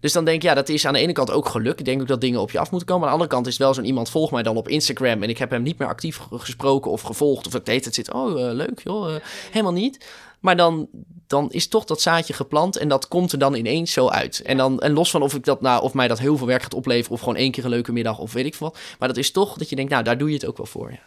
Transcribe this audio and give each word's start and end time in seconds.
Dus 0.00 0.12
dan 0.12 0.24
denk 0.24 0.36
ik, 0.36 0.42
ja, 0.42 0.54
dat 0.54 0.68
is 0.68 0.86
aan 0.86 0.92
de 0.92 0.98
ene 0.98 1.12
kant 1.12 1.30
ook 1.30 1.48
geluk. 1.48 1.78
Ik 1.78 1.84
denk 1.84 2.00
ook 2.00 2.08
dat 2.08 2.20
dingen 2.20 2.40
op 2.40 2.50
je 2.50 2.58
af 2.58 2.70
moeten 2.70 2.88
komen. 2.88 3.02
Aan 3.02 3.08
de 3.08 3.18
andere 3.18 3.34
kant 3.34 3.46
is 3.46 3.56
wel 3.56 3.74
zo'n 3.74 3.84
iemand 3.84 4.10
volgt 4.10 4.32
mij 4.32 4.42
dan 4.42 4.56
op 4.56 4.68
Instagram... 4.68 5.22
en 5.22 5.28
ik 5.28 5.38
heb 5.38 5.50
hem 5.50 5.62
niet 5.62 5.78
meer 5.78 5.88
actief 5.88 6.16
ge- 6.16 6.38
gesproken 6.38 6.90
of 6.90 7.00
gevolgd... 7.02 7.46
of 7.46 7.54
ik 7.54 7.64
deed 7.64 7.84
het 7.84 7.94
zit, 7.94 8.12
oh, 8.12 8.48
eh, 8.48 8.54
leuk 8.54 8.80
joh, 8.84 9.14
eh, 9.14 9.20
helemaal 9.50 9.72
niet. 9.72 10.06
Maar 10.40 10.56
dan, 10.56 10.88
dan 11.26 11.50
is 11.50 11.68
toch 11.68 11.84
dat 11.84 12.00
zaadje 12.00 12.32
geplant 12.32 12.76
en 12.76 12.88
dat 12.88 13.08
komt 13.08 13.32
er 13.32 13.38
dan 13.38 13.54
ineens 13.54 13.92
zo 13.92 14.08
uit. 14.08 14.42
En, 14.42 14.56
dan, 14.56 14.80
en 14.80 14.92
los 14.92 15.10
van 15.10 15.22
of, 15.22 15.34
ik 15.34 15.44
dat, 15.44 15.60
nou, 15.60 15.82
of 15.82 15.94
mij 15.94 16.08
dat 16.08 16.18
heel 16.18 16.36
veel 16.36 16.46
werk 16.46 16.62
gaat 16.62 16.74
opleveren... 16.74 17.12
of 17.12 17.20
gewoon 17.20 17.36
één 17.36 17.50
keer 17.50 17.64
een 17.64 17.70
leuke 17.70 17.92
middag 17.92 18.18
of 18.18 18.32
weet 18.32 18.46
ik 18.46 18.54
veel 18.54 18.66
wat. 18.66 18.78
Maar 18.98 19.08
dat 19.08 19.16
is 19.16 19.30
toch 19.30 19.56
dat 19.56 19.68
je 19.68 19.76
denkt, 19.76 19.90
nou, 19.90 20.04
daar 20.04 20.18
doe 20.18 20.28
je 20.28 20.34
het 20.34 20.46
ook 20.46 20.56
wel 20.56 20.66
voor, 20.66 20.90
ja. 20.90 21.00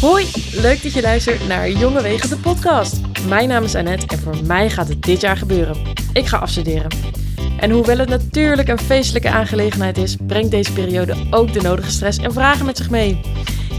Hoi, 0.00 0.26
leuk 0.52 0.82
dat 0.82 0.92
je 0.92 1.00
luistert 1.00 1.48
naar 1.48 1.70
Jonge 1.70 2.02
Wegen, 2.02 2.28
de 2.28 2.36
podcast. 2.36 3.00
Mijn 3.28 3.48
naam 3.48 3.62
is 3.62 3.74
Annette 3.74 4.06
en 4.06 4.18
voor 4.18 4.36
mij 4.44 4.70
gaat 4.70 4.88
het 4.88 5.02
dit 5.02 5.20
jaar 5.20 5.36
gebeuren. 5.36 5.76
Ik 6.12 6.26
ga 6.26 6.36
afstuderen. 6.36 6.90
En 7.60 7.70
hoewel 7.70 7.98
het 7.98 8.08
natuurlijk 8.08 8.68
een 8.68 8.78
feestelijke 8.78 9.30
aangelegenheid 9.30 9.98
is, 9.98 10.16
brengt 10.26 10.50
deze 10.50 10.72
periode 10.72 11.14
ook 11.30 11.52
de 11.52 11.60
nodige 11.60 11.90
stress 11.90 12.18
en 12.18 12.32
vragen 12.32 12.66
met 12.66 12.76
zich 12.76 12.90
mee. 12.90 13.20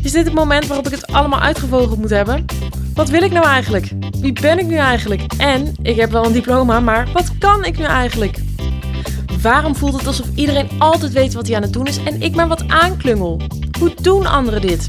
Is 0.04 0.12
dit 0.12 0.26
het 0.26 0.34
moment 0.34 0.68
waarop 0.68 0.86
ik 0.86 0.92
het 0.92 1.08
allemaal 1.08 1.40
uitgevogeld 1.40 2.00
moet 2.00 2.10
hebben? 2.10 2.46
Wat 2.94 3.10
wil 3.10 3.24
ik 3.24 3.32
nou 3.32 3.46
eigenlijk? 3.46 3.92
Wie 4.20 4.34
ben 4.34 4.60
ik 4.60 4.66
nu 4.66 4.76
eigenlijk? 4.76 5.22
En 5.38 5.74
ik 5.82 5.96
heb 5.96 6.12
wel 6.12 6.26
een 6.26 6.34
diploma, 6.34 6.80
maar 6.80 7.10
wat 7.14 7.38
kan 7.38 7.66
ik 7.66 7.78
nu 7.78 7.84
eigenlijk? 7.84 8.38
Waarom 9.42 9.76
voelt 9.76 9.98
het 9.98 10.08
alsof 10.08 10.28
iedereen 10.36 10.70
altijd 10.80 11.12
weet 11.12 11.34
wat 11.34 11.48
hij 11.48 11.56
aan 11.56 11.62
het 11.62 11.74
doen 11.74 11.88
is 11.88 12.04
en 12.04 12.22
ik 12.22 12.36
maar 12.36 12.48
wat 12.48 12.68
aanklungel? 12.68 13.42
Hoe 13.80 13.94
doen 14.02 14.26
anderen 14.26 14.62
dit? 14.62 14.88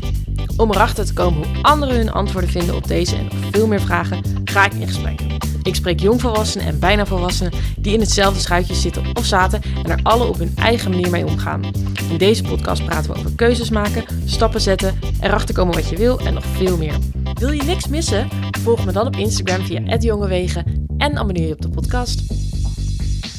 Om 0.56 0.70
erachter 0.70 1.06
te 1.06 1.12
komen 1.12 1.46
hoe 1.46 1.62
anderen 1.62 1.96
hun 1.96 2.12
antwoorden 2.12 2.50
vinden 2.50 2.74
op 2.74 2.86
deze 2.86 3.16
en 3.16 3.24
nog 3.24 3.34
veel 3.50 3.66
meer 3.66 3.80
vragen, 3.80 4.22
ga 4.44 4.64
ik 4.64 4.72
in 4.72 4.86
gesprek. 4.86 5.20
Ik 5.62 5.74
spreek 5.74 6.00
jongvolwassenen 6.00 6.66
en 6.66 6.78
bijna 6.78 7.06
volwassenen 7.06 7.52
die 7.78 7.92
in 7.92 8.00
hetzelfde 8.00 8.40
schuitje 8.40 8.74
zitten 8.74 9.16
of 9.16 9.24
zaten 9.24 9.62
en 9.84 9.90
er 9.90 10.00
alle 10.02 10.24
op 10.24 10.38
hun 10.38 10.52
eigen 10.56 10.90
manier 10.90 11.10
mee 11.10 11.26
omgaan. 11.26 11.64
In 12.10 12.18
deze 12.18 12.42
podcast 12.42 12.84
praten 12.84 13.12
we 13.12 13.18
over 13.18 13.34
keuzes 13.34 13.70
maken, 13.70 14.04
stappen 14.24 14.60
zetten, 14.60 14.98
erachter 15.20 15.54
komen 15.54 15.74
wat 15.74 15.88
je 15.88 15.96
wil 15.96 16.18
en 16.18 16.34
nog 16.34 16.44
veel 16.44 16.76
meer. 16.76 16.98
Wil 17.34 17.50
je 17.50 17.62
niks 17.62 17.88
missen? 17.88 18.28
Volg 18.62 18.84
me 18.84 18.92
dan 18.92 19.06
op 19.06 19.16
Instagram 19.16 19.66
via 19.66 19.96
@jongewegen 19.98 20.86
en 20.98 21.18
abonneer 21.18 21.46
je 21.46 21.52
op 21.52 21.62
de 21.62 21.70
podcast. 21.70 22.22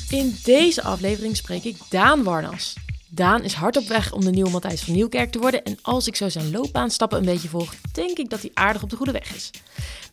In 0.10 0.36
deze 0.44 0.84
aflevering 0.84 1.38
spreek 1.38 1.64
ik 1.64 1.78
Daan 1.90 2.24
Warnas. 2.24 2.74
Daan 3.14 3.44
is 3.44 3.54
hard 3.54 3.78
op 3.78 3.88
weg 3.88 4.12
om 4.12 4.24
de 4.24 4.32
nieuwe 4.32 4.50
Matthijs 4.50 4.82
van 4.82 4.94
Nieuwkerk 4.94 5.32
te 5.32 5.40
worden. 5.40 5.64
En 5.64 5.78
als 5.82 6.08
ik 6.08 6.16
zo 6.16 6.30
zijn 6.30 6.52
loopbaanstappen 6.52 7.18
een 7.18 7.26
beetje 7.26 7.48
volg, 7.48 7.74
denk 7.94 8.18
ik 8.18 8.30
dat 8.30 8.42
hij 8.42 8.52
aardig 8.54 8.84
op 8.84 8.90
de 8.90 8.96
goede 8.96 9.12
weg 9.12 9.36
is. 9.36 9.50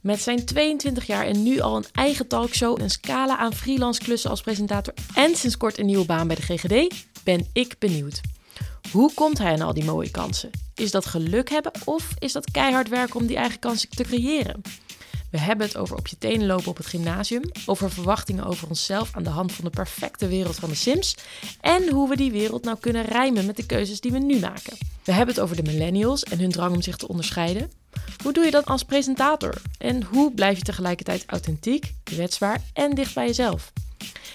Met 0.00 0.20
zijn 0.20 0.44
22 0.44 1.06
jaar 1.06 1.26
en 1.26 1.42
nu 1.42 1.60
al 1.60 1.76
een 1.76 1.86
eigen 1.92 2.26
talkshow, 2.26 2.80
een 2.80 2.91
scala 2.91 3.36
aan 3.36 3.54
freelance 3.54 4.00
klussen 4.00 4.30
als 4.30 4.41
presentator 4.41 4.94
en 5.14 5.34
sinds 5.34 5.56
kort 5.56 5.78
een 5.78 5.86
nieuwe 5.86 6.04
baan 6.04 6.26
bij 6.26 6.36
de 6.36 6.42
GGD, 6.42 6.94
ben 7.24 7.46
ik 7.52 7.74
benieuwd. 7.78 8.20
Hoe 8.92 9.14
komt 9.14 9.38
hij 9.38 9.52
aan 9.52 9.60
al 9.60 9.74
die 9.74 9.84
mooie 9.84 10.10
kansen? 10.10 10.50
Is 10.74 10.91
dat 10.91 11.06
geluk 11.06 11.50
hebben 11.50 11.72
of 11.84 12.08
is 12.19 12.32
dat 12.32 12.50
keihard 12.50 12.88
werken 12.88 13.20
om 13.20 13.26
die 13.26 13.36
eigen 13.36 13.58
kansen 13.58 13.88
te 13.88 14.02
creëren? 14.02 14.62
We 15.31 15.39
hebben 15.39 15.67
het 15.67 15.77
over 15.77 15.97
op 15.97 16.07
je 16.07 16.19
tenen 16.19 16.47
lopen 16.47 16.69
op 16.69 16.77
het 16.77 16.87
gymnasium, 16.87 17.43
over 17.67 17.91
verwachtingen 17.91 18.45
over 18.45 18.69
onszelf 18.69 19.11
aan 19.12 19.23
de 19.23 19.31
hand 19.31 19.53
van 19.53 19.65
de 19.65 19.71
perfecte 19.71 20.29
wereld 20.29 20.57
van 20.57 20.69
de 20.69 20.75
Sims 20.75 21.17
en 21.61 21.91
hoe 21.91 22.09
we 22.09 22.17
die 22.17 22.31
wereld 22.31 22.65
nou 22.65 22.77
kunnen 22.81 23.05
rijmen 23.05 23.47
met 23.47 23.56
de 23.56 23.67
keuzes 23.67 24.01
die 24.01 24.12
we 24.12 24.19
nu 24.19 24.39
maken. 24.39 24.77
We 25.05 25.12
hebben 25.12 25.34
het 25.34 25.45
over 25.45 25.56
de 25.56 25.71
millennials 25.71 26.23
en 26.23 26.39
hun 26.39 26.51
drang 26.51 26.75
om 26.75 26.83
zich 26.83 26.97
te 26.97 27.09
onderscheiden. 27.09 27.71
Hoe 28.23 28.33
doe 28.33 28.45
je 28.45 28.51
dat 28.51 28.65
als 28.65 28.83
presentator? 28.83 29.62
En 29.79 30.03
hoe 30.03 30.33
blijf 30.33 30.56
je 30.56 30.65
tegelijkertijd 30.65 31.25
authentiek, 31.27 31.95
kwetsbaar 32.03 32.61
en 32.73 32.95
dicht 32.95 33.15
bij 33.15 33.27
jezelf? 33.27 33.73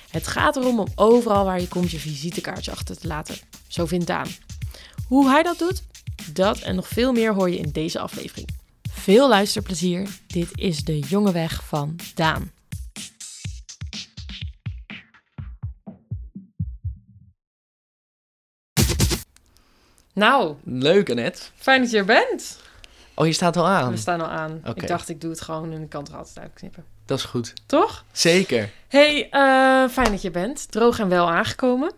Het 0.09 0.27
gaat 0.27 0.55
erom 0.55 0.79
om 0.79 0.87
overal 0.95 1.45
waar 1.45 1.61
je 1.61 1.67
komt 1.67 1.91
je 1.91 1.99
visitekaartje 1.99 2.71
achter 2.71 2.97
te 2.97 3.07
laten. 3.07 3.35
Zo 3.67 3.85
vindt 3.85 4.07
Daan. 4.07 4.27
Hoe 5.07 5.29
hij 5.29 5.43
dat 5.43 5.59
doet? 5.59 5.83
Dat 6.33 6.59
en 6.59 6.75
nog 6.75 6.87
veel 6.87 7.11
meer 7.11 7.33
hoor 7.33 7.49
je 7.49 7.57
in 7.57 7.69
deze 7.71 7.99
aflevering. 7.99 8.61
Veel 9.03 9.29
luisterplezier. 9.29 10.07
Dit 10.27 10.49
is 10.55 10.83
de 10.83 10.99
jonge 10.99 11.31
weg 11.31 11.63
van 11.63 11.95
Daan. 12.15 12.51
Nou, 20.13 20.55
Leuk, 20.63 21.09
Annette. 21.09 21.41
fijn 21.55 21.81
dat 21.81 21.91
je 21.91 21.97
er 21.97 22.05
bent. 22.05 22.59
Oh, 23.13 23.25
je 23.25 23.33
staat 23.33 23.57
al 23.57 23.67
aan. 23.67 23.91
We 23.91 23.97
staan 23.97 24.21
al 24.21 24.27
aan. 24.27 24.61
Oké. 24.65 24.81
Ik 24.81 24.87
dacht, 24.87 25.09
ik 25.09 25.21
doe 25.21 25.29
het 25.29 25.41
gewoon 25.41 25.71
en 25.71 25.81
ik 25.81 25.89
kan 25.89 26.01
het 26.03 26.11
er 26.11 26.17
altijd 26.17 26.39
uitknippen. 26.39 26.85
Dat 27.05 27.17
is 27.17 27.23
goed. 27.23 27.53
Toch? 27.65 28.05
Zeker. 28.11 28.69
Hey, 28.87 29.29
eh, 29.29 29.89
fijn 29.89 30.11
dat 30.11 30.21
je 30.21 30.31
bent. 30.31 30.71
Droog 30.71 30.99
en 30.99 31.09
wel 31.09 31.29
aangekomen. 31.31 31.91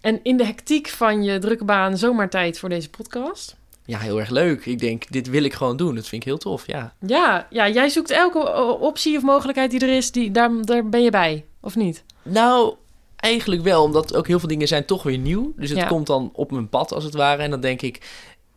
En 0.00 0.20
in 0.22 0.36
de 0.36 0.44
hectiek 0.44 0.88
van 0.88 1.22
je 1.22 1.38
drukke 1.38 1.64
baan 1.64 1.98
zomaar 1.98 2.30
tijd 2.30 2.58
voor 2.58 2.68
deze 2.68 2.90
podcast. 2.90 3.56
Ja, 3.86 3.98
heel 3.98 4.18
erg 4.20 4.30
leuk. 4.30 4.66
Ik 4.66 4.78
denk, 4.78 5.04
dit 5.12 5.28
wil 5.28 5.44
ik 5.44 5.52
gewoon 5.54 5.76
doen. 5.76 5.94
Dat 5.94 6.08
vind 6.08 6.22
ik 6.22 6.28
heel 6.28 6.38
tof, 6.38 6.66
ja. 6.66 6.94
Ja, 7.06 7.46
ja 7.50 7.68
jij 7.68 7.88
zoekt 7.88 8.10
elke 8.10 8.52
optie 8.80 9.16
of 9.16 9.22
mogelijkheid 9.22 9.70
die 9.70 9.80
er 9.80 9.96
is, 9.96 10.10
die, 10.12 10.30
daar, 10.30 10.50
daar 10.60 10.88
ben 10.88 11.02
je 11.02 11.10
bij, 11.10 11.44
of 11.60 11.76
niet? 11.76 12.04
Nou, 12.22 12.74
eigenlijk 13.16 13.62
wel, 13.62 13.82
omdat 13.82 14.14
ook 14.14 14.26
heel 14.26 14.38
veel 14.38 14.48
dingen 14.48 14.68
zijn 14.68 14.84
toch 14.84 15.02
weer 15.02 15.18
nieuw. 15.18 15.52
Dus 15.56 15.70
het 15.70 15.78
Ja. 15.78 15.86
komt 15.86 16.06
dan 16.06 16.30
op 16.32 16.50
mijn 16.50 16.68
pad, 16.68 16.92
als 16.92 17.04
het 17.04 17.14
ware. 17.14 17.42
En 17.42 17.50
dan 17.50 17.60
denk 17.60 17.82
ik, 17.82 18.06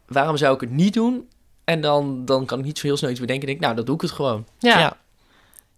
waarom 0.07 0.37
zou 0.37 0.53
ik 0.53 0.61
het 0.61 0.71
niet 0.71 0.93
doen? 0.93 1.27
En 1.63 1.81
dan, 1.81 2.25
dan 2.25 2.45
kan 2.45 2.59
ik 2.59 2.65
niet 2.65 2.77
zo 2.79 2.87
heel 2.87 2.97
snel 2.97 3.09
iets 3.09 3.19
bedenken. 3.19 3.43
Ik 3.47 3.49
denk, 3.53 3.63
nou, 3.63 3.75
dan 3.75 3.85
doe 3.85 3.95
ik 3.95 4.01
het 4.01 4.11
gewoon. 4.11 4.45
Ja. 4.59 4.79
ja. 4.79 4.97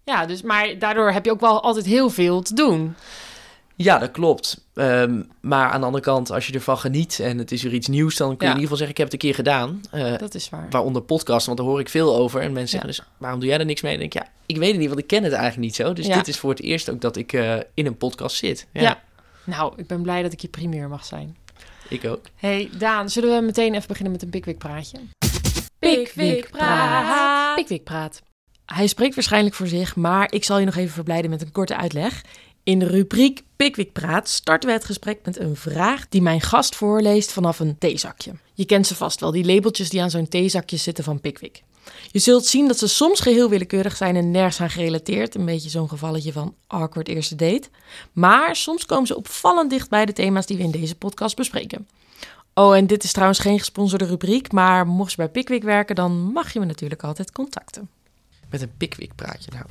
Ja, 0.04 0.26
dus, 0.26 0.42
maar 0.42 0.78
daardoor 0.78 1.12
heb 1.12 1.24
je 1.24 1.30
ook 1.30 1.40
wel 1.40 1.62
altijd 1.62 1.86
heel 1.86 2.10
veel 2.10 2.42
te 2.42 2.54
doen. 2.54 2.94
Ja, 3.82 3.98
dat 3.98 4.10
klopt. 4.10 4.64
Ehm, 4.74 5.22
maar 5.40 5.70
aan 5.70 5.80
de 5.80 5.86
andere 5.86 6.04
kant, 6.04 6.30
als 6.30 6.46
je 6.46 6.52
ervan 6.52 6.78
geniet 6.78 7.20
en 7.20 7.38
het 7.38 7.52
is 7.52 7.62
weer 7.62 7.72
iets 7.72 7.88
nieuws, 7.88 8.16
dan 8.16 8.28
kun 8.28 8.36
je 8.38 8.44
Ja. 8.44 8.50
in 8.50 8.60
ieder 8.60 8.62
geval 8.62 8.76
zeggen, 8.76 8.94
ik 8.94 8.96
heb 9.02 9.06
het 9.12 9.14
een 9.22 9.28
keer 9.28 9.34
gedaan. 9.34 9.80
Eh, 9.90 10.18
Dat 10.18 10.34
is 10.34 10.48
waar. 10.48 10.66
waaronder 10.70 11.02
podcast, 11.02 11.46
want 11.46 11.58
daar 11.58 11.66
hoor 11.66 11.80
ik 11.80 11.88
veel 11.88 12.16
over. 12.16 12.40
En 12.40 12.52
mensen 12.52 12.78
Ja. 12.78 12.84
zeggen 12.84 13.04
dus, 13.04 13.14
waarom 13.18 13.40
doe 13.40 13.48
jij 13.48 13.58
er 13.58 13.64
niks 13.64 13.80
mee? 13.82 13.92
En 13.94 13.98
dan 14.00 14.08
denk 14.08 14.24
ik, 14.24 14.28
ja, 14.32 14.42
ik 14.46 14.56
weet 14.56 14.70
het 14.70 14.78
niet, 14.78 14.88
want 14.88 15.00
ik 15.00 15.06
ken 15.06 15.22
het 15.22 15.32
eigenlijk 15.32 15.62
niet 15.62 15.74
zo. 15.74 15.92
Dus 15.92 16.06
Ja. 16.06 16.14
dit 16.16 16.28
is 16.28 16.38
voor 16.38 16.50
het 16.50 16.60
eerst 16.62 16.90
ook 16.90 17.00
dat 17.00 17.16
ik 17.16 17.32
eh, 17.32 17.56
in 17.74 17.86
een 17.86 17.96
podcast 17.96 18.36
zit. 18.36 18.66
Ja, 18.72 18.80
Ja. 18.80 19.00
Nou, 19.44 19.72
ik 19.76 19.86
ben 19.86 20.02
blij 20.02 20.22
dat 20.22 20.32
ik 20.32 20.40
je 20.40 20.48
primeur 20.48 20.88
mag 20.88 21.04
zijn. 21.04 21.36
ik 21.88 22.04
ook. 22.04 22.24
Hey 22.36 22.70
Daan, 22.78 23.10
zullen 23.10 23.36
we 23.38 23.44
meteen 23.44 23.74
even 23.74 23.88
beginnen 23.88 24.12
met 24.12 24.22
een 24.22 24.30
Pickwick 24.30 24.58
praatje? 24.58 24.98
Pickwick 25.78 26.50
praat. 26.50 27.54
Pickwick 27.54 27.84
praat. 27.84 28.22
Hij 28.66 28.86
spreekt 28.86 29.14
waarschijnlijk 29.14 29.54
voor 29.54 29.66
zich, 29.66 29.96
maar 29.96 30.32
ik 30.32 30.44
zal 30.44 30.58
je 30.58 30.64
nog 30.64 30.76
even 30.76 30.92
verblijden 30.92 31.30
met 31.30 31.42
een 31.42 31.52
korte 31.52 31.76
uitleg. 31.76 32.22
In 32.62 32.78
de 32.78 32.86
rubriek 32.86 33.42
Pickwick 33.56 33.92
praat 33.92 34.28
starten 34.28 34.68
we 34.68 34.74
het 34.74 34.84
gesprek 34.84 35.18
met 35.24 35.38
een 35.38 35.56
vraag 35.56 36.08
die 36.08 36.22
mijn 36.22 36.40
gast 36.40 36.76
voorleest 36.76 37.32
vanaf 37.32 37.60
een 37.60 37.78
theezakje. 37.78 38.32
Je 38.54 38.64
kent 38.64 38.86
ze 38.86 38.94
vast 38.94 39.20
wel, 39.20 39.30
die 39.30 39.44
labeltjes 39.44 39.88
die 39.88 40.02
aan 40.02 40.10
zo'n 40.10 40.28
theezakje 40.28 40.76
zitten 40.76 41.04
van 41.04 41.20
Pickwick. 41.20 41.62
Je 42.10 42.18
zult 42.18 42.46
zien 42.46 42.66
dat 42.66 42.78
ze 42.78 42.88
soms 42.88 43.20
geheel 43.20 43.48
willekeurig 43.48 43.96
zijn 43.96 44.16
en 44.16 44.30
nergens 44.30 44.60
aan 44.60 44.70
gerelateerd. 44.70 45.34
Een 45.34 45.44
beetje 45.44 45.70
zo'n 45.70 45.88
gevalletje 45.88 46.32
van 46.32 46.54
awkward 46.66 47.08
eerste 47.08 47.36
date. 47.36 47.68
Maar 48.12 48.56
soms 48.56 48.86
komen 48.86 49.06
ze 49.06 49.16
opvallend 49.16 49.70
dicht 49.70 49.90
bij 49.90 50.06
de 50.06 50.12
thema's 50.12 50.46
die 50.46 50.56
we 50.56 50.62
in 50.62 50.70
deze 50.70 50.94
podcast 50.94 51.36
bespreken. 51.36 51.88
Oh, 52.54 52.76
en 52.76 52.86
dit 52.86 53.04
is 53.04 53.12
trouwens 53.12 53.38
geen 53.38 53.58
gesponsorde 53.58 54.04
rubriek, 54.04 54.52
maar 54.52 54.86
mocht 54.86 55.10
je 55.10 55.16
bij 55.16 55.28
Pickwick 55.28 55.62
werken, 55.62 55.94
dan 55.94 56.12
mag 56.12 56.52
je 56.52 56.58
me 56.58 56.64
natuurlijk 56.64 57.02
altijd 57.02 57.32
contacten. 57.32 57.88
Met 58.50 58.62
een 58.62 58.76
Pickwick 58.76 59.14
praatje. 59.14 59.50
Nou, 59.52 59.64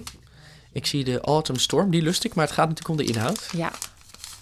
ik 0.72 0.86
zie 0.86 1.04
de 1.04 1.22
Autumn 1.22 1.60
Storm, 1.60 1.92
die 1.92 2.02
lust 2.02 2.24
ik, 2.24 2.36
maar 2.36 2.46
het 2.46 2.54
gaat 2.54 2.68
natuurlijk 2.68 3.00
om 3.00 3.06
de 3.06 3.12
inhoud. 3.14 3.50
Ja, 3.56 3.72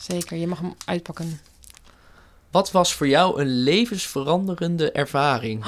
zeker. 0.01 0.38
Je 0.38 0.47
mag 0.47 0.59
hem 0.59 0.73
uitpakken. 0.85 1.39
Wat 2.51 2.71
was 2.71 2.93
voor 2.93 3.07
jou 3.07 3.41
een 3.41 3.63
levensveranderende 3.63 4.91
ervaring? 4.91 5.65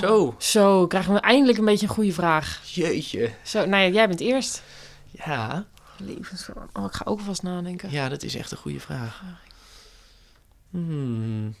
Zo, 0.00 0.34
Zo, 0.38 0.86
krijgen 0.86 1.12
we 1.14 1.20
eindelijk 1.20 1.58
een 1.58 1.64
beetje 1.64 1.86
een 1.86 1.92
goede 1.94 2.12
vraag. 2.12 2.60
jeetje. 2.64 3.30
Zo, 3.44 3.64
nou 3.66 3.82
ja, 3.82 3.88
jij 3.88 4.08
bent 4.08 4.20
eerst. 4.20 4.62
Ja, 5.10 5.66
Levensverandering. 5.96 6.76
Oh, 6.78 6.84
ik 6.84 6.92
ga 6.94 7.02
ook 7.04 7.20
vast 7.20 7.42
nadenken. 7.42 7.90
ja, 7.90 8.08
dat 8.08 8.22
is 8.22 8.34
echt 8.34 8.50
een 8.50 8.56
goede 8.58 8.80
vraag. 8.80 9.22
Hmm. 10.70 11.54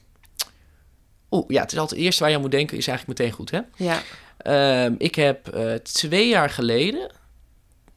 Oeh, 1.30 1.44
ja, 1.48 1.60
het 1.60 1.72
is 1.72 1.78
altijd 1.78 1.96
het 1.98 2.06
eerste 2.06 2.20
waar 2.20 2.30
je 2.30 2.36
aan 2.36 2.42
moet 2.42 2.50
denken, 2.50 2.76
is 2.76 2.86
eigenlijk 2.86 3.18
meteen 3.18 3.34
goed, 3.36 3.50
hè? 3.50 3.60
Ja. 3.76 4.02
Ehm, 4.36 4.94
ik 4.98 5.14
heb 5.14 5.48
eh, 5.48 5.74
twee 5.74 6.28
jaar 6.28 6.50
geleden, 6.50 7.10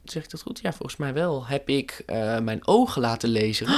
zeg 0.04 0.24
ik 0.24 0.30
dat 0.30 0.42
goed? 0.42 0.60
Ja, 0.62 0.70
volgens 0.70 0.96
mij 0.98 1.14
wel, 1.14 1.46
heb 1.46 1.70
ik 1.70 2.04
eh, 2.06 2.40
mijn 2.40 2.68
ogen 2.68 3.02
laten 3.02 3.30
lezen. 3.30 3.68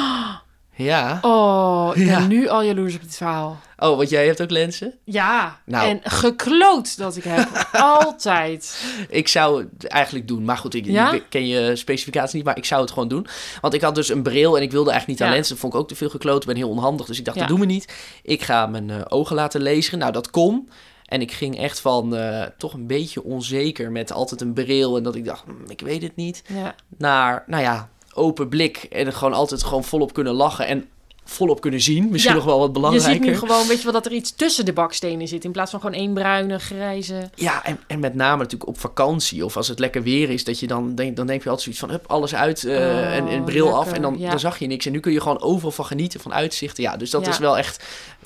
Ja. 0.77 1.19
Oh, 1.21 1.89
ik 1.95 2.05
ben 2.05 2.05
Ja. 2.21 2.27
nu 2.27 2.47
al 2.47 2.63
jaloers 2.63 2.95
op 2.95 3.01
dit 3.01 3.15
verhaal. 3.15 3.59
Oh, 3.77 3.97
want 3.97 4.09
jij 4.09 4.25
hebt 4.25 4.41
ook 4.41 4.49
lenzen? 4.49 4.93
Ja, 5.03 5.59
Nou. 5.65 5.87
en 5.89 5.99
gekloot 6.03 6.97
dat 6.97 7.15
ik 7.17 7.23
heb. 7.23 7.67
Altijd. 7.99 8.85
Ik 9.09 9.27
zou 9.27 9.67
het 9.77 9.87
eigenlijk 9.87 10.27
doen. 10.27 10.43
Maar 10.45 10.57
goed, 10.57 10.73
ik, 10.73 10.85
Ja? 10.85 11.11
ik 11.11 11.25
ken 11.29 11.47
je 11.47 11.75
specificaties 11.75 12.33
niet, 12.33 12.43
maar 12.43 12.57
ik 12.57 12.65
zou 12.65 12.81
het 12.81 12.91
gewoon 12.91 13.07
doen. 13.07 13.27
Want 13.61 13.73
ik 13.73 13.81
had 13.81 13.95
dus 13.95 14.09
een 14.09 14.23
bril 14.23 14.57
en 14.57 14.63
ik 14.63 14.71
wilde 14.71 14.89
eigenlijk 14.91 15.19
niet 15.19 15.27
aan 15.27 15.27
Ja. 15.27 15.33
lenzen. 15.39 15.53
Dat 15.53 15.61
vond 15.61 15.73
ik 15.73 15.79
ook 15.79 15.87
te 15.87 15.95
veel 15.95 16.09
gekloot. 16.09 16.41
Ik 16.41 16.47
ben 16.47 16.55
heel 16.55 16.69
onhandig, 16.69 17.05
dus 17.05 17.17
ik 17.19 17.25
dacht, 17.25 17.39
dat 17.39 17.47
doen 17.47 17.59
we 17.59 17.65
niet. 17.65 17.93
Ik 18.23 18.43
ga 18.43 18.65
mijn 18.67 18.89
eh, 18.89 19.01
ogen 19.07 19.35
laten 19.35 19.61
lezen. 19.61 19.97
Nou, 19.97 20.11
dat 20.11 20.29
kon. 20.29 20.69
En 21.05 21.21
ik 21.21 21.31
ging 21.31 21.57
echt 21.57 21.79
van 21.79 22.15
eh, 22.15 22.43
toch 22.57 22.73
een 22.73 22.87
beetje 22.87 23.23
onzeker 23.23 23.91
met 23.91 24.11
altijd 24.11 24.41
een 24.41 24.53
bril 24.53 24.97
en 24.97 25.03
dat 25.03 25.15
ik 25.15 25.25
dacht, 25.25 25.43
"Hmm, 25.45 25.63
ik 25.67 25.81
weet 25.81 26.01
het 26.01 26.15
niet. 26.15 26.43
Ja. 26.47 26.75
Naar, 26.97 27.43
nou 27.47 27.63
ja, 27.63 27.89
open 28.13 28.49
blik 28.49 28.77
en 28.77 29.13
gewoon 29.13 29.33
altijd 29.33 29.63
gewoon 29.63 29.83
volop 29.83 30.13
kunnen 30.13 30.33
lachen 30.33 30.67
en 30.67 30.89
volop 31.25 31.61
kunnen 31.61 31.81
zien. 31.81 32.09
Misschien 32.11 32.31
Ja, 32.33 32.37
nog 32.37 32.45
wel 32.47 32.57
wat 32.57 32.67
Je 32.67 32.73
belangrijker. 32.73 33.13
ziet 33.13 33.23
nu 33.31 33.37
gewoon, 33.37 33.67
weet 33.67 33.77
je 33.77 33.83
wel, 33.83 33.93
dat 33.93 34.05
er 34.05 34.11
iets 34.11 34.31
tussen 34.35 34.65
de 34.65 34.73
bakstenen 34.73 35.27
zit. 35.27 35.43
In 35.43 35.51
plaats 35.51 35.71
van 35.71 35.79
gewoon 35.79 35.95
één 35.95 36.13
bruine, 36.13 36.59
grijze. 36.59 37.29
Ja, 37.35 37.65
en, 37.65 37.79
en 37.87 37.99
met 37.99 38.15
name 38.15 38.37
natuurlijk 38.37 38.69
op 38.69 38.79
vakantie 38.79 39.45
of 39.45 39.57
als 39.57 39.67
het 39.67 39.79
lekker 39.79 40.03
weer 40.03 40.29
is, 40.29 40.43
dat 40.43 40.59
je 40.59 40.67
dan 40.67 40.95
denk, 40.95 41.15
dan 41.15 41.27
denk 41.27 41.43
je 41.43 41.49
altijd 41.49 41.63
zoiets 41.63 41.81
van, 41.81 41.89
hup, 41.89 42.11
alles 42.11 42.35
uit 42.35 42.63
eh, 42.63 42.75
Oh, 42.75 43.13
en, 43.15 43.27
en 43.27 43.43
bril 43.43 43.75
af 43.75 43.91
en 43.93 44.01
dan, 44.01 44.15
ja. 44.19 44.29
dan 44.29 44.39
zag 44.39 44.59
je 44.59 44.67
niks. 44.67 44.85
En 44.85 44.91
nu 44.91 44.99
kun 44.99 45.11
je 45.11 45.21
gewoon 45.21 45.41
overal 45.41 45.71
van 45.71 45.85
genieten, 45.85 46.19
van 46.19 46.33
uitzichten. 46.33 46.83
Ja, 46.83 46.97
dus 46.97 47.09
dat 47.09 47.25
Ja. 47.25 47.31
is 47.31 47.37
wel 47.37 47.57
echt, 47.57 47.83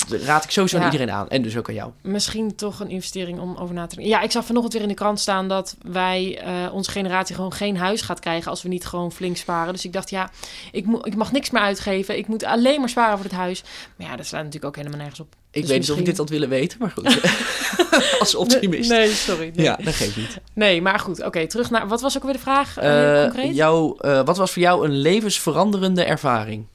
dat 0.08 0.22
raad 0.22 0.44
ik 0.44 0.52
sowieso 0.52 0.78
aan 0.78 0.86
iedereen 0.86 1.12
aan. 1.12 1.30
En 1.30 1.42
dus 1.42 1.58
ook 1.58 1.68
aan 1.68 1.74
jou. 1.76 1.92
Misschien 2.02 2.56
toch 2.56 2.80
een 2.80 2.90
investering 2.90 3.40
om 3.40 3.56
over 3.58 3.76
na 3.76 3.86
te 3.88 3.96
denken. 3.96 4.14
Ja, 4.14 4.22
ik 4.22 4.32
zag 4.32 4.46
vanochtend 4.46 4.74
weer 4.74 4.82
in 4.82 4.88
de 4.88 4.94
krant 4.94 5.20
staan 5.20 5.48
dat 5.48 5.76
wij, 5.82 6.40
eh, 6.44 6.74
onze 6.74 6.92
generatie, 6.92 7.36
gewoon 7.36 7.54
geen 7.54 7.78
huis 7.78 8.02
gaat 8.02 8.20
krijgen 8.20 8.50
als 8.52 8.62
we 8.62 8.70
niet 8.70 8.86
gewoon 8.86 9.12
flink 9.12 9.38
sparen. 9.38 9.74
Dus 9.74 9.86
ik 9.86 9.94
dacht, 9.94 10.10
ja, 10.10 10.30
ik, 10.72 10.86
mo- 10.86 11.02
ik 11.04 11.16
mag 11.16 11.32
niks 11.32 11.50
meer 11.50 11.62
uitgeven. 11.62 12.18
Ik 12.18 12.28
moet 12.28 12.44
alleen 12.44 12.80
maar 12.80 12.89
sparen 12.90 13.16
voor 13.18 13.26
het 13.26 13.36
huis. 13.36 13.64
Maar 13.96 14.08
ja, 14.08 14.16
dat 14.16 14.26
slaat 14.26 14.44
natuurlijk 14.44 14.66
ook 14.66 14.76
helemaal 14.76 15.00
nergens 15.00 15.20
op. 15.20 15.36
Ik 15.52 15.62
Dus 15.62 15.70
weet 15.70 15.80
niet 15.80 15.92
of 15.92 15.98
ik 15.98 16.06
dit 16.06 16.18
had 16.18 16.30
willen 16.30 16.50
weten, 16.50 16.80
maar 16.80 16.92
goed. 16.92 17.20
Als 18.20 18.36
optimist. 18.36 18.90
Nee, 18.90 19.10
sorry. 19.12 19.52
Nee, 19.56 19.66
Ja, 19.66 19.76
dat 19.84 19.94
geeft 19.94 20.16
niet. 20.18 20.38
nee 20.54 20.82
maar 20.82 21.00
goed. 21.00 21.24
Oké, 21.26 21.48
terug 21.48 21.70
naar... 21.70 21.88
Wat 21.88 22.02
was 22.02 22.18
ook 22.18 22.24
weer 22.24 22.34
de 22.34 22.40
vraag 22.40 22.74
concreet? 22.74 23.56
jouw, 23.56 23.98
eh, 23.98 24.22
wat 24.26 24.38
was 24.38 24.52
voor 24.52 24.62
jou 24.62 24.86
een 24.86 24.98
levensveranderende 24.98 26.04
ervaring? 26.04 26.66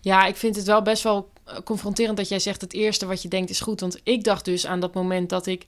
Ja, 0.00 0.26
ik 0.26 0.36
vind 0.36 0.56
het 0.56 0.64
wel 0.66 0.82
best 0.82 1.02
wel 1.02 1.30
confronterend 1.64 2.16
dat 2.16 2.28
jij 2.28 2.38
zegt 2.38 2.60
het 2.60 2.72
eerste 2.72 3.06
wat 3.06 3.22
je 3.22 3.28
denkt 3.28 3.50
is 3.50 3.60
goed. 3.60 3.80
Want 3.80 4.00
ik 4.02 4.24
dacht 4.24 4.44
dus 4.44 4.66
aan 4.66 4.80
dat 4.80 4.94
moment 4.94 5.28
dat 5.28 5.46
ik 5.46 5.66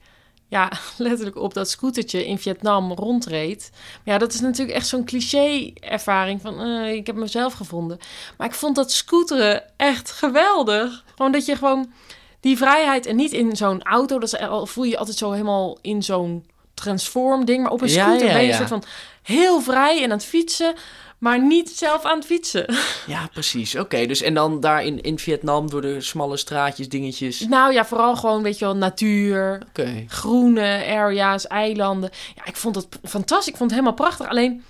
ja, 0.51 0.73
letterlijk 0.97 1.37
op 1.37 1.55
dat 1.55 1.71
scootertje 1.71 2.27
in 2.27 2.39
Vietnam 2.39 2.93
rondreed. 2.93 3.71
Maar 3.73 4.15
ja, 4.15 4.19
dat 4.19 4.33
is 4.33 4.41
natuurlijk 4.41 4.77
echt 4.77 4.87
zo'n 4.87 5.05
cliché-ervaring 5.05 6.41
van 6.41 6.61
eh, 6.61 6.93
ik 6.93 7.07
heb 7.07 7.17
mezelf 7.17 7.53
gevonden. 7.53 7.99
Maar 8.37 8.47
ik 8.47 8.55
vond 8.55 8.77
dat 8.77 8.93
scooteren 8.93 9.63
echt 9.77 10.11
geweldig. 10.11 11.05
Gewoon 11.17 11.33
dat 11.33 11.47
je 11.47 11.57
gewoon 11.57 11.93
die 12.41 12.57
vrijheid 12.57 13.07
en 13.07 13.17
niet 13.17 13.33
in 13.33 13.57
zo'n 13.57 13.83
auto, 13.83 14.19
dat 14.19 14.33
is, 14.33 14.71
voel 14.71 14.85
je 14.85 14.91
je 14.91 14.99
altijd 14.99 15.17
zo 15.17 15.31
helemaal 15.31 15.79
in 15.81 16.03
zo'n 16.03 16.47
transform 16.75 17.45
ding. 17.45 17.63
Maar 17.63 17.73
op 17.73 17.81
een 17.81 17.89
scooter 17.89 18.27
ja, 18.27 18.33
ben 18.33 18.43
je 18.43 18.47
ja. 18.47 18.61
een 18.61 18.69
soort 18.69 18.69
van 18.69 18.91
heel 19.23 19.61
vrij 19.61 19.97
en 19.97 20.05
aan 20.05 20.11
het 20.11 20.25
fietsen, 20.25 20.75
maar 21.21 21.43
niet 21.43 21.71
zelf 21.71 22.05
aan 22.05 22.17
het 22.17 22.27
fietsen. 22.27 22.67
Ja, 23.07 23.29
precies. 23.33 23.77
Oké, 23.77 24.07
dus 24.07 24.23
en 24.23 24.35
dan 24.35 24.61
daar 24.61 24.85
in, 24.85 25.01
in 25.01 25.19
Vietnam 25.19 25.71
door 25.71 25.81
de 25.81 26.01
smalle 26.01 26.37
straatjes, 26.37 26.89
dingetjes. 26.89 27.41
Nou 27.41 27.73
ja, 27.73 27.85
vooral 27.85 28.17
gewoon, 28.17 28.43
weet 28.43 28.59
je 28.59 28.65
wel, 28.65 28.77
natuur, 28.77 29.63
groene 30.07 30.85
area's, 30.87 31.47
eilanden. 31.47 32.11
Ja, 32.35 32.45
ik 32.45 32.57
vond 32.57 32.75
het 32.75 32.87
fantastisch. 33.05 33.49
Ik 33.53 33.57
vond 33.57 33.71
het 33.71 33.81
helemaal 33.81 34.07
prachtig. 34.07 34.29
Alleen, 34.29 34.65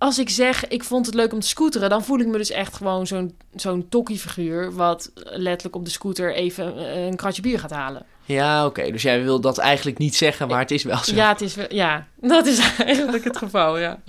als 0.00 0.18
ik 0.18 0.28
zeg, 0.30 0.68
ik 0.68 0.84
vond 0.84 1.06
het 1.06 1.14
leuk 1.14 1.32
om 1.32 1.40
te 1.40 1.46
scooteren... 1.46 1.90
dan 1.90 2.04
voel 2.04 2.18
ik 2.18 2.26
me 2.26 2.36
dus 2.38 2.50
echt 2.50 2.76
gewoon 2.76 3.06
zo'n 3.06 3.36
zo'n 3.54 3.88
tokkiefiguur... 3.88 4.72
wat 4.72 5.10
letterlijk 5.24 5.76
op 5.76 5.84
de 5.84 5.90
scooter 5.90 6.34
even 6.34 6.76
eh, 6.76 7.06
een 7.06 7.16
kratje 7.16 7.42
bier 7.42 7.58
gaat 7.58 7.70
halen. 7.70 8.06
Ja, 8.24 8.66
oké. 8.66 8.90
Dus 8.90 9.02
jij 9.02 9.22
wil 9.22 9.40
dat 9.40 9.58
eigenlijk 9.58 9.98
niet 9.98 10.16
zeggen, 10.16 10.48
maar 10.48 10.58
het 10.58 10.70
is 10.70 10.82
wel 10.82 10.98
zo. 10.98 11.14
Ja, 11.14 11.28
het 11.28 11.40
is, 11.40 11.54
wel- 11.54 11.74
ja, 11.74 12.06
dat 12.20 12.46
is 12.46 12.58
eigenlijk 12.78 13.24
het 13.24 13.36
geval, 13.36 13.78
ja. 13.78 14.00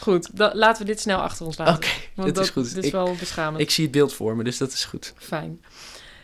Goed, 0.00 0.36
da- 0.36 0.50
laten 0.54 0.82
we 0.82 0.88
dit 0.88 1.00
snel 1.00 1.18
achter 1.18 1.46
ons 1.46 1.58
laten. 1.58 1.74
Oké, 1.74 2.32
dat 2.32 2.38
is 2.44 2.50
goed. 2.50 2.68
Dit 2.68 2.76
is 2.76 2.84
Ik- 2.84 2.92
wel 2.92 3.14
beschamend. 3.18 3.60
Ik 3.62 3.70
zie 3.70 3.82
het 3.84 3.92
beeld 3.92 4.12
voor 4.14 4.36
me, 4.36 4.44
dus 4.44 4.58
dat 4.58 4.72
is 4.72 4.84
goed. 4.84 5.14
Fijn. 5.16 5.60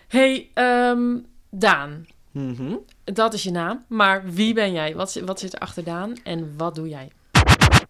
hey, 0.09 0.49
ehm, 0.55 1.17
Daan. 1.51 2.07
Mhm. 2.31 2.75
Dat 3.05 3.35
is 3.35 3.43
je 3.43 3.51
naam. 3.51 3.85
Maar 3.89 4.25
wie 4.33 4.55
ben 4.55 4.73
jij? 4.73 4.95
Wat, 4.95 5.13
zit- 5.13 5.25
wat 5.25 5.41
zit 5.41 5.53
er 5.53 5.59
achter 5.59 5.85
Daan 5.85 6.13
en 6.25 6.55
wat 6.57 6.75
doe 6.75 6.89
jij? 6.89 7.11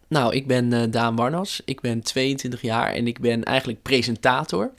Nou, 0.08 0.34
ik 0.34 0.46
ben 0.46 0.72
eh, 0.72 0.82
Daan 0.90 1.16
Warnas. 1.16 1.62
Ik 1.64 1.80
ben 1.80 2.02
22 2.02 2.62
jaar 2.62 2.92
en 2.92 3.06
ik 3.06 3.20
ben 3.20 3.44
eigenlijk 3.44 3.82
presentator. 3.82 4.72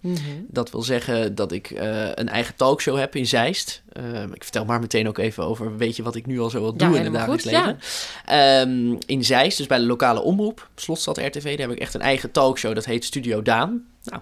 Dat 0.47 0.71
wil 0.71 0.81
zeggen 0.81 1.35
dat 1.35 1.51
ik 1.51 1.71
eh, 1.71 2.07
een 2.13 2.29
eigen 2.29 2.55
talkshow 2.55 2.97
heb 2.97 3.15
in 3.15 3.27
Zeist. 3.27 3.83
Eh, 3.91 4.23
ik 4.23 4.43
vertel 4.43 4.65
maar 4.65 4.79
meteen 4.79 5.07
ook 5.07 5.17
even 5.17 5.43
over, 5.43 5.77
weet 5.77 5.95
je 5.95 6.03
wat 6.03 6.15
ik 6.15 6.25
nu 6.25 6.39
al 6.39 6.49
zo 6.49 6.61
wat 6.61 6.79
doe 6.79 6.97
in 6.97 7.03
het 7.03 7.13
dagelijks 7.13 7.43
leven. 7.43 7.79
Ehm, 8.25 8.95
in 9.05 9.23
Zeist, 9.23 9.57
dus 9.57 9.67
bij 9.67 9.77
de 9.77 9.85
lokale 9.85 10.21
omroep, 10.21 10.69
Slotstad 10.75 11.17
RTV, 11.17 11.57
daar 11.57 11.67
heb 11.67 11.75
ik 11.75 11.81
echt 11.81 11.93
een 11.93 12.01
eigen 12.01 12.31
talkshow. 12.31 12.75
Dat 12.75 12.85
heet 12.85 13.05
Studio 13.05 13.41
Daan. 13.41 13.83
Nou, 14.03 14.21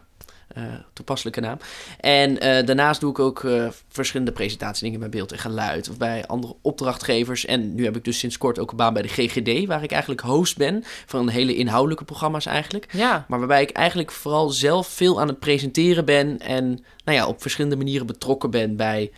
eh, 0.53 0.63
toepasselijke 0.93 1.39
naam. 1.39 1.57
En 1.99 2.39
eh, 2.39 2.65
daarnaast 2.65 2.99
doe 2.99 3.09
ik 3.09 3.19
ook 3.19 3.43
eh, 3.43 3.67
verschillende 3.87 4.31
presentatiedingen 4.31 4.99
bij 4.99 5.09
beeld 5.09 5.31
en 5.31 5.37
geluid. 5.37 5.89
Of 5.89 5.97
bij 5.97 6.27
andere 6.27 6.55
opdrachtgevers. 6.61 7.45
En 7.45 7.75
nu 7.75 7.83
heb 7.83 7.95
ik 7.95 8.03
dus 8.03 8.19
sinds 8.19 8.37
kort 8.37 8.59
ook 8.59 8.71
een 8.71 8.77
baan 8.77 8.93
bij 8.93 9.01
de 9.01 9.07
GGD, 9.07 9.65
waar 9.67 9.83
ik 9.83 9.91
eigenlijk 9.91 10.21
host 10.21 10.57
ben. 10.57 10.83
Van 11.05 11.29
hele 11.29 11.55
inhoudelijke 11.55 12.05
programma's 12.05 12.45
eigenlijk. 12.45 12.87
Ja, 12.91 13.25
Maar 13.27 13.39
waarbij 13.39 13.61
ik 13.61 13.71
eigenlijk 13.71 14.11
vooral 14.11 14.49
zelf 14.49 14.87
veel 14.87 15.21
aan 15.21 15.27
het 15.27 15.39
presenteren 15.39 16.05
ben. 16.05 16.39
En 16.39 16.83
nou 17.05 17.17
ja, 17.17 17.27
op 17.27 17.41
verschillende 17.41 17.77
manieren 17.77 18.07
betrokken 18.07 18.49
ben 18.49 18.75
bij 18.75 19.11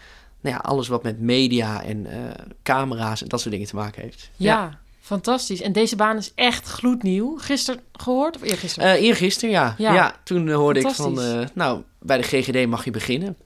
nou 0.46 0.56
ja, 0.56 0.62
alles 0.62 0.88
wat 0.88 1.04
met 1.04 1.20
media 1.20 1.84
en 1.84 2.06
eh, 2.06 2.18
camera's 2.64 3.22
en 3.22 3.28
dat 3.28 3.40
soort 3.40 3.52
dingen 3.52 3.68
te 3.68 3.76
maken 3.76 4.02
heeft. 4.02 4.30
ja, 4.36 4.80
fantastisch. 5.06 5.62
En 5.62 5.72
deze 5.72 5.96
baan 5.96 6.18
is 6.18 6.32
echt 6.36 6.68
gloednieuw. 6.68 7.38
Gisteren 7.38 7.82
gehoord 7.94 8.36
of 8.36 8.42
eergisteren? 8.42 8.90
Eh 8.90 9.02
eergisteren, 9.02 9.50
ja. 9.50 9.76
Ja. 9.78 9.94
ja. 9.94 10.16
toen 10.24 10.48
eh, 10.50 10.56
hoorde 10.56 10.80
ik 10.80 10.90
van, 10.90 11.22
eh, 11.22 11.40
nou, 11.54 11.82
bij 12.00 12.18
de 12.18 12.24
GGD 12.24 12.68
mag 12.68 12.86
je 12.86 12.92
beginnen. 12.92 13.38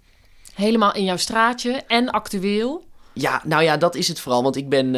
Helemaal 0.54 0.94
in 0.94 1.04
jouw 1.04 1.18
straatje 1.18 1.72
en 1.88 2.10
actueel. 2.10 2.84
Ja, 3.14 3.42
nou 3.44 3.64
ja, 3.64 3.78
dat 3.78 3.96
is 3.96 4.08
het 4.08 4.20
vooral. 4.20 4.44
Want 4.44 4.56
ik 4.56 4.70
ben 4.70 4.96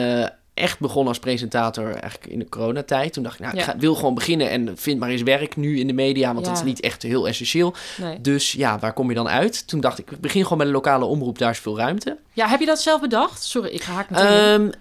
echt 0.53 0.79
begonnen 0.79 1.07
als 1.07 1.19
presentator 1.19 1.85
eigenlijk 1.93 2.25
in 2.25 2.39
de 2.39 2.49
coronatijd. 2.49 3.13
Toen 3.13 3.23
dacht 3.23 3.35
ik, 3.39 3.45
nou, 3.45 3.57
ik 3.57 3.63
ga, 3.63 3.77
wil 3.77 3.95
gewoon 3.95 4.13
beginnen 4.13 4.49
en 4.49 4.77
vind 4.77 4.99
maar 4.99 5.09
eens 5.09 5.21
werk 5.21 5.55
nu 5.55 5.79
in 5.79 5.87
de 5.87 5.93
media. 5.93 6.33
Want 6.33 6.45
Ja. 6.45 6.51
dat 6.51 6.61
is 6.61 6.67
niet 6.67 6.79
echt 6.79 7.03
heel 7.03 7.27
essentieel. 7.27 7.73
Nee. 7.97 8.21
Dus 8.21 8.51
ja, 8.51 8.79
waar 8.79 8.93
kom 8.93 9.09
je 9.09 9.15
dan 9.15 9.27
uit? 9.29 9.67
Toen 9.67 9.79
dacht 9.79 9.99
ik, 9.99 10.11
ik 10.11 10.19
begin 10.19 10.43
gewoon 10.43 10.57
bij 10.57 10.67
de 10.67 10.73
lokale 10.73 11.05
omroep. 11.05 11.37
Daar 11.37 11.51
is 11.51 11.59
veel 11.59 11.77
ruimte. 11.77 12.17
Ja, 12.33 12.47
heb 12.47 12.59
je 12.59 12.65
dat 12.65 12.81
zelf 12.81 13.01
bedacht? 13.01 13.43
Sorry, 13.43 13.69
ik 13.69 13.83
haak 13.83 14.09
meteen 14.09 14.61
in. 14.61 14.73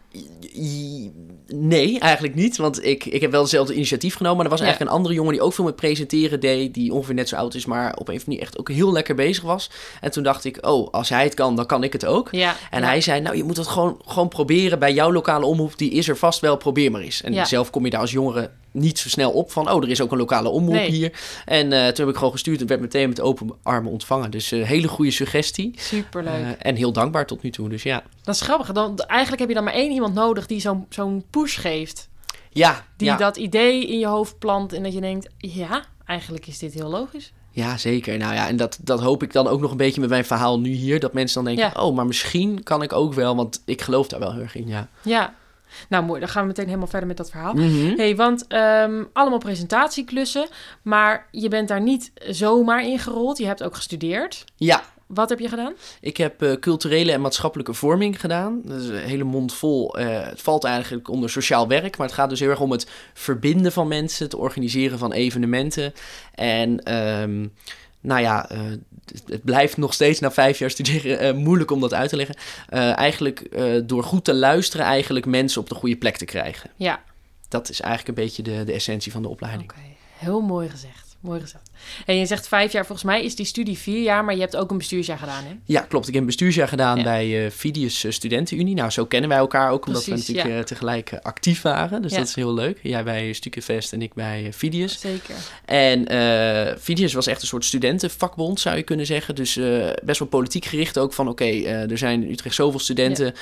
Nee, 1.47 1.99
eigenlijk 1.99 2.35
niet. 2.35 2.57
Want 2.57 2.85
ik, 2.85 3.05
ik 3.05 3.21
heb 3.21 3.31
wel 3.31 3.41
hetzelfde 3.41 3.75
initiatief 3.75 4.15
genomen. 4.15 4.37
Maar 4.37 4.45
er 4.45 4.51
was 4.51 4.61
Ja. 4.61 4.65
eigenlijk 4.67 4.93
een 4.93 4.99
andere 4.99 5.15
jongen 5.19 5.33
die 5.33 5.43
ook 5.43 5.53
veel 5.53 5.65
met 5.65 5.77
presenteren 5.77 6.41
deed. 6.41 6.75
Die 6.75 6.93
ongeveer 6.93 7.15
net 7.15 7.29
zo 7.29 7.37
oud 7.37 7.55
is, 7.55 7.67
maar 7.67 7.91
op 7.97 8.09
een 8.09 8.15
of 8.15 8.21
andere 8.21 8.25
manier 8.27 8.41
echt 8.43 8.59
ook 8.59 8.69
heel 8.71 8.93
lekker 8.93 9.15
bezig 9.15 9.43
was. 9.43 9.71
En 10.01 10.11
toen 10.11 10.23
dacht 10.23 10.45
ik, 10.45 10.67
oh, 10.67 10.93
als 10.93 11.09
hij 11.09 11.25
het 11.25 11.35
kan, 11.35 11.57
dan 11.57 11.67
kan 11.67 11.83
ik 11.85 11.93
het 11.93 12.07
ook. 12.07 12.29
Ja, 12.31 12.57
En 12.71 12.81
ja. 12.81 12.87
hij 12.87 13.01
zei, 13.01 13.21
nou, 13.21 13.37
je 13.37 13.45
moet 13.45 13.57
het 13.57 13.67
gewoon, 13.67 14.01
gewoon 14.07 14.29
proberen 14.29 14.79
bij 14.79 14.93
jouw 14.93 15.13
lokale 15.13 15.47
omroep. 15.47 15.79
Die 15.79 15.91
is 15.91 16.09
er 16.09 16.17
vast 16.17 16.41
wel, 16.41 16.57
probeer 16.57 16.91
maar 16.91 17.01
eens. 17.01 17.23
En 17.23 17.47
zelf 17.47 17.71
kom 17.71 17.85
je 17.85 17.91
daar 17.91 18.01
als 18.01 18.11
jongere 18.13 18.51
niet 18.71 18.99
zo 18.99 19.09
snel 19.09 19.31
op 19.31 19.51
van... 19.53 19.71
oh, 19.71 19.83
er 19.83 19.89
is 19.89 20.01
ook 20.01 20.13
een 20.13 20.19
lokale 20.19 20.49
omroep 20.49 20.75
Nee. 20.75 20.91
hier. 20.91 21.13
En 21.45 21.73
eh, 21.73 21.79
toen 21.87 22.05
heb 22.05 22.09
ik 22.09 22.17
gewoon 22.17 22.33
gestuurd 22.33 22.61
en 22.61 22.67
werd 22.67 22.81
meteen 22.81 23.09
met 23.09 23.21
open 23.21 23.51
armen 23.63 23.93
ontvangen. 23.93 24.31
Dus 24.31 24.53
eh 24.53 24.63
hele 24.67 24.89
goede 24.89 25.11
suggestie. 25.11 25.73
Superleuk. 25.79 26.35
Eh, 26.35 26.49
en 26.59 26.77
heel 26.77 26.93
dankbaar 26.93 27.27
tot 27.27 27.43
nu 27.43 27.51
toe, 27.51 27.69
dus 27.69 27.83
ja. 27.83 28.03
dat 28.23 28.35
is 28.35 28.41
grappig. 28.41 28.73
Dan, 28.73 28.99
eigenlijk 28.99 29.41
heb 29.41 29.49
je 29.49 29.55
dan 29.55 29.65
maar 29.65 29.73
één 29.73 29.93
iemand 29.93 30.15
nodig 30.15 30.47
die 30.47 30.61
zo'n 30.61 30.87
zo'n 30.89 31.25
push 31.31 31.59
geeft. 31.61 32.09
Ja, 32.53 32.85
Die 32.97 33.07
ja. 33.09 33.17
dat 33.17 33.37
idee 33.37 33.87
in 33.87 33.99
je 33.99 34.07
hoofd 34.07 34.39
plant 34.39 34.73
en 34.73 34.83
dat 34.83 34.93
je 34.93 35.01
denkt, 35.01 35.29
ja, 35.39 35.85
eigenlijk 36.07 36.47
is 36.47 36.59
dit 36.59 36.75
heel 36.75 36.89
logisch. 36.91 37.33
Ja, 37.53 37.77
zeker. 37.77 38.19
Nou 38.19 38.35
ja, 38.35 38.49
en 38.49 38.57
dat, 38.57 38.79
dat 38.83 39.01
hoop 39.01 39.23
ik 39.23 39.33
dan 39.33 39.47
ook 39.49 39.61
nog 39.61 39.71
een 39.71 39.77
beetje 39.77 40.01
met 40.01 40.11
mijn 40.11 40.25
verhaal 40.25 40.61
nu 40.61 40.71
hier. 40.71 41.01
Dat 41.01 41.13
mensen 41.13 41.45
dan 41.45 41.55
denken, 41.55 41.73
Ja. 41.75 41.83
oh, 41.83 41.95
maar 41.97 42.07
misschien 42.07 42.63
kan 42.63 42.83
ik 42.83 42.93
ook 42.93 43.15
wel. 43.15 43.37
Want 43.37 43.63
ik 43.65 43.81
geloof 43.83 44.09
daar 44.09 44.21
wel 44.21 44.33
heel 44.33 44.43
erg 44.43 44.55
in, 44.55 44.67
ja. 44.69 44.89
Ja. 45.03 45.35
Nou, 45.89 46.05
mooi. 46.05 46.21
Dan 46.21 46.29
gaan 46.29 46.43
we 46.43 46.49
meteen 46.49 46.67
helemaal 46.67 46.87
verder 46.87 47.09
met 47.09 47.17
dat 47.17 47.31
verhaal. 47.31 47.55
Mhm. 47.55 47.97
hey, 47.97 48.17
want 48.17 48.47
ehm, 48.47 49.05
allemaal 49.13 49.39
presentatieklussen, 49.39 50.47
maar 50.83 51.27
je 51.31 51.49
bent 51.49 51.69
daar 51.69 51.81
niet 51.81 52.13
zomaar 52.29 52.87
in 52.87 52.99
gerold. 52.99 53.39
Je 53.39 53.47
hebt 53.47 53.63
ook 53.63 53.77
gestudeerd. 53.77 54.45
Ja, 54.57 54.83
Wat 55.07 55.29
heb 55.29 55.39
je 55.39 55.49
gedaan? 55.49 55.73
Ik 56.01 56.17
heb 56.17 56.43
eh, 56.43 56.53
culturele 56.53 57.13
en 57.13 57.21
maatschappelijke 57.21 57.75
vorming 57.75 58.21
gedaan. 58.21 58.61
Dat 58.65 58.81
is 58.81 58.89
een 58.89 58.97
hele 58.97 59.25
mond 59.25 59.55
vol. 59.55 59.99
Eh, 59.99 60.27
het 60.27 60.43
valt 60.43 60.65
eigenlijk 60.65 61.09
onder 61.09 61.31
sociaal 61.31 61.69
werk, 61.69 61.97
maar 61.97 62.07
het 62.07 62.17
gaat 62.17 62.29
dus 62.29 62.41
heel 62.41 62.51
erg 62.51 62.61
om 62.61 62.71
het 62.71 62.87
verbinden 63.15 63.73
van 63.73 63.89
mensen, 63.89 64.25
het 64.25 64.35
organiseren 64.35 64.99
van 64.99 65.13
evenementen. 65.13 65.93
En 66.35 66.83
ehm, 66.83 67.47
nou 68.01 68.21
ja, 68.21 68.49
eh, 68.51 68.61
het, 69.05 69.23
het 69.27 69.45
blijft 69.45 69.77
nog 69.77 69.95
steeds 69.95 70.21
na 70.21 70.31
vijf 70.31 70.59
jaar 70.59 70.71
studeren 70.71 71.19
eh, 71.19 71.35
moeilijk 71.35 71.71
om 71.71 71.81
dat 71.81 71.95
uit 71.95 72.09
te 72.09 72.17
leggen. 72.17 72.37
Eh, 72.69 72.99
eigenlijk 72.99 73.61
door 73.87 74.05
goed 74.05 74.25
te 74.25 74.35
luisteren, 74.35 74.87
eigenlijk 74.87 75.27
mensen 75.27 75.61
op 75.61 75.69
de 75.69 75.75
goede 75.75 75.97
plek 75.97 76.17
te 76.17 76.25
krijgen. 76.25 76.71
Ja, 76.77 77.03
Dat 77.49 77.69
is 77.69 77.81
eigenlijk 77.81 78.19
een 78.19 78.25
beetje 78.25 78.43
de, 78.43 78.65
de 78.65 78.73
essentie 78.73 79.13
van 79.13 79.23
de 79.23 79.29
opleiding. 79.29 79.71
oké. 79.71 79.81
Heel 80.17 80.41
mooi 80.41 80.69
gezegd. 80.69 81.10
Mooi 81.21 81.41
gezegd. 81.41 81.71
En 82.07 82.17
je 82.17 82.27
zegt 82.27 82.49
vijf 82.49 82.73
jaar, 82.73 82.87
volgens 82.87 83.07
mij 83.07 83.25
is 83.25 83.37
die 83.37 83.47
studie 83.47 83.79
vier 83.79 84.03
jaar, 84.03 84.25
maar 84.25 84.35
je 84.35 84.41
hebt 84.41 84.57
ook 84.57 84.71
een 84.71 84.79
bestuursjaar 84.79 85.19
gedaan, 85.19 85.45
hè? 85.45 85.51
Ja, 85.65 85.81
klopt. 85.81 86.07
Ik 86.07 86.13
heb 86.13 86.21
een 86.23 86.27
bestuursjaar 86.29 86.69
gedaan 86.69 86.97
Ja. 86.97 87.03
bij 87.03 87.45
eh 87.45 87.51
Fidius 87.51 88.05
eh, 88.05 88.13
Studentenunie. 88.13 88.75
Nou, 88.75 88.91
zo 88.91 89.05
kennen 89.07 89.29
wij 89.31 89.39
elkaar 89.39 89.71
ook, 89.71 89.87
omdat 89.87 90.05
Precies, 90.05 90.27
we 90.27 90.33
natuurlijk 90.33 90.55
ja. 90.55 90.61
eh, 90.61 90.67
tegelijk 90.67 91.13
actief 91.23 91.63
waren. 91.63 92.03
Dus 92.03 92.11
Ja. 92.13 92.19
dat 92.19 92.27
is 92.29 92.35
heel 92.35 92.55
leuk. 92.55 92.79
Jij 92.83 93.05
bij 93.05 93.33
Stukkenvest 93.33 93.93
en 93.93 94.03
ik 94.03 94.15
bij 94.15 94.53
Fidius. 94.53 95.01
Zeker. 95.01 95.35
En 95.65 96.07
eh 96.07 96.77
Fidius 96.79 97.13
was 97.13 97.27
echt 97.27 97.43
een 97.43 97.49
soort 97.49 97.65
studentenvakbond, 97.65 98.61
zou 98.61 98.77
je 98.77 98.83
kunnen 98.83 99.07
zeggen. 99.07 99.35
Dus 99.35 99.55
best 100.05 100.19
wel 100.19 100.29
politiek 100.29 100.65
gericht 100.65 100.99
ook 100.99 101.13
van... 101.13 101.29
oké, 101.29 101.45
er 101.65 101.99
zijn 101.99 102.23
in 102.23 102.31
Utrecht 102.31 102.55
zoveel 102.55 102.81
studenten... 102.81 103.35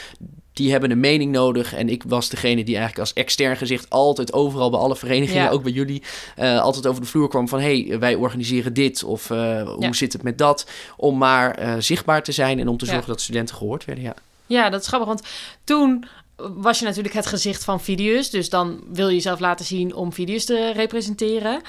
die 0.59 0.71
hebben 0.71 0.91
een 0.91 1.01
mening 1.01 1.33
nodig. 1.33 1.75
En 1.75 1.89
ik 1.89 2.03
was 2.07 2.29
degene 2.29 2.65
die 2.65 2.77
eigenlijk 2.77 2.99
als 2.99 3.13
extern 3.13 3.57
gezicht 3.57 3.91
altijd 3.91 4.33
overal 4.33 4.71
bij 4.71 4.81
alle 4.81 4.97
verenigingen, 4.97 5.43
Ja. 5.43 5.51
ook 5.51 5.63
bij 5.63 5.73
jullie, 5.73 6.03
eh, 6.37 6.61
altijd 6.61 6.87
over 6.87 7.03
de 7.03 7.09
vloer 7.09 7.29
kwam 7.29 7.49
van 7.49 7.61
hey, 7.61 7.97
wij 7.99 8.15
organiseren 8.15 8.73
dit 8.75 9.05
of 9.05 9.31
eh, 9.31 9.63
hoe 9.63 9.95
zit 9.97 10.13
het 10.13 10.23
met 10.23 10.39
dat, 10.39 10.67
om 10.97 11.19
maar 11.19 11.55
eh, 11.55 11.75
zichtbaar 11.79 12.23
te 12.23 12.33
zijn 12.33 12.59
en 12.61 12.69
om 12.69 12.77
te 12.77 12.85
Ja. 12.85 12.91
zorgen 12.91 13.09
dat 13.11 13.21
studenten 13.21 13.55
gehoord 13.57 13.85
werden. 13.85 14.05
Ja. 14.05 14.15
Ja, 14.47 14.71
dat 14.71 14.81
is 14.81 14.87
grappig, 14.87 15.09
want 15.09 15.23
toen 15.65 16.05
was 16.39 16.79
je 16.79 16.85
natuurlijk 16.85 17.15
het 17.15 17.27
gezicht 17.27 17.65
van 17.65 17.81
Vidius. 17.81 18.31
Dus 18.31 18.51
dan 18.51 18.81
wil 18.93 19.09
je 19.09 19.15
jezelf 19.15 19.41
laten 19.41 19.65
zien 19.65 19.95
om 19.95 20.13
Vidius 20.13 20.45
te 20.45 20.73
representeren. 20.73 21.61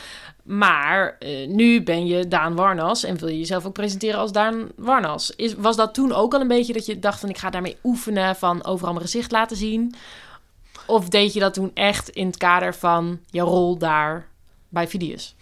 Maar 0.43 1.15
eh, 1.19 1.47
nu 1.47 1.83
ben 1.83 2.05
je 2.05 2.27
Daan 2.27 2.55
Warnas 2.55 3.03
en 3.03 3.17
wil 3.17 3.27
je 3.27 3.37
jezelf 3.37 3.65
ook 3.65 3.73
presenteren 3.73 4.19
als 4.19 4.31
Daan 4.31 4.69
Warnas. 4.75 5.33
Is, 5.35 5.53
was 5.53 5.75
dat 5.75 5.93
toen 5.93 6.13
ook 6.13 6.33
al 6.33 6.41
een 6.41 6.47
beetje 6.47 6.73
dat 6.73 6.85
je 6.85 6.99
dacht 6.99 7.19
van 7.19 7.29
ik 7.29 7.37
ga 7.37 7.49
daarmee 7.49 7.77
oefenen 7.83 8.35
van 8.35 8.65
overal 8.65 8.93
mijn 8.93 9.05
gezicht 9.05 9.31
laten 9.31 9.57
zien? 9.57 9.95
Of 10.87 11.09
deed 11.09 11.33
je 11.33 11.39
dat 11.39 11.53
toen 11.53 11.71
echt 11.73 12.09
in 12.09 12.27
het 12.27 12.37
kader 12.37 12.75
van 12.75 13.19
je 13.29 13.41
rol 13.41 13.77
daar 13.77 14.27
bij 14.69 14.87
Vidius? 14.87 15.35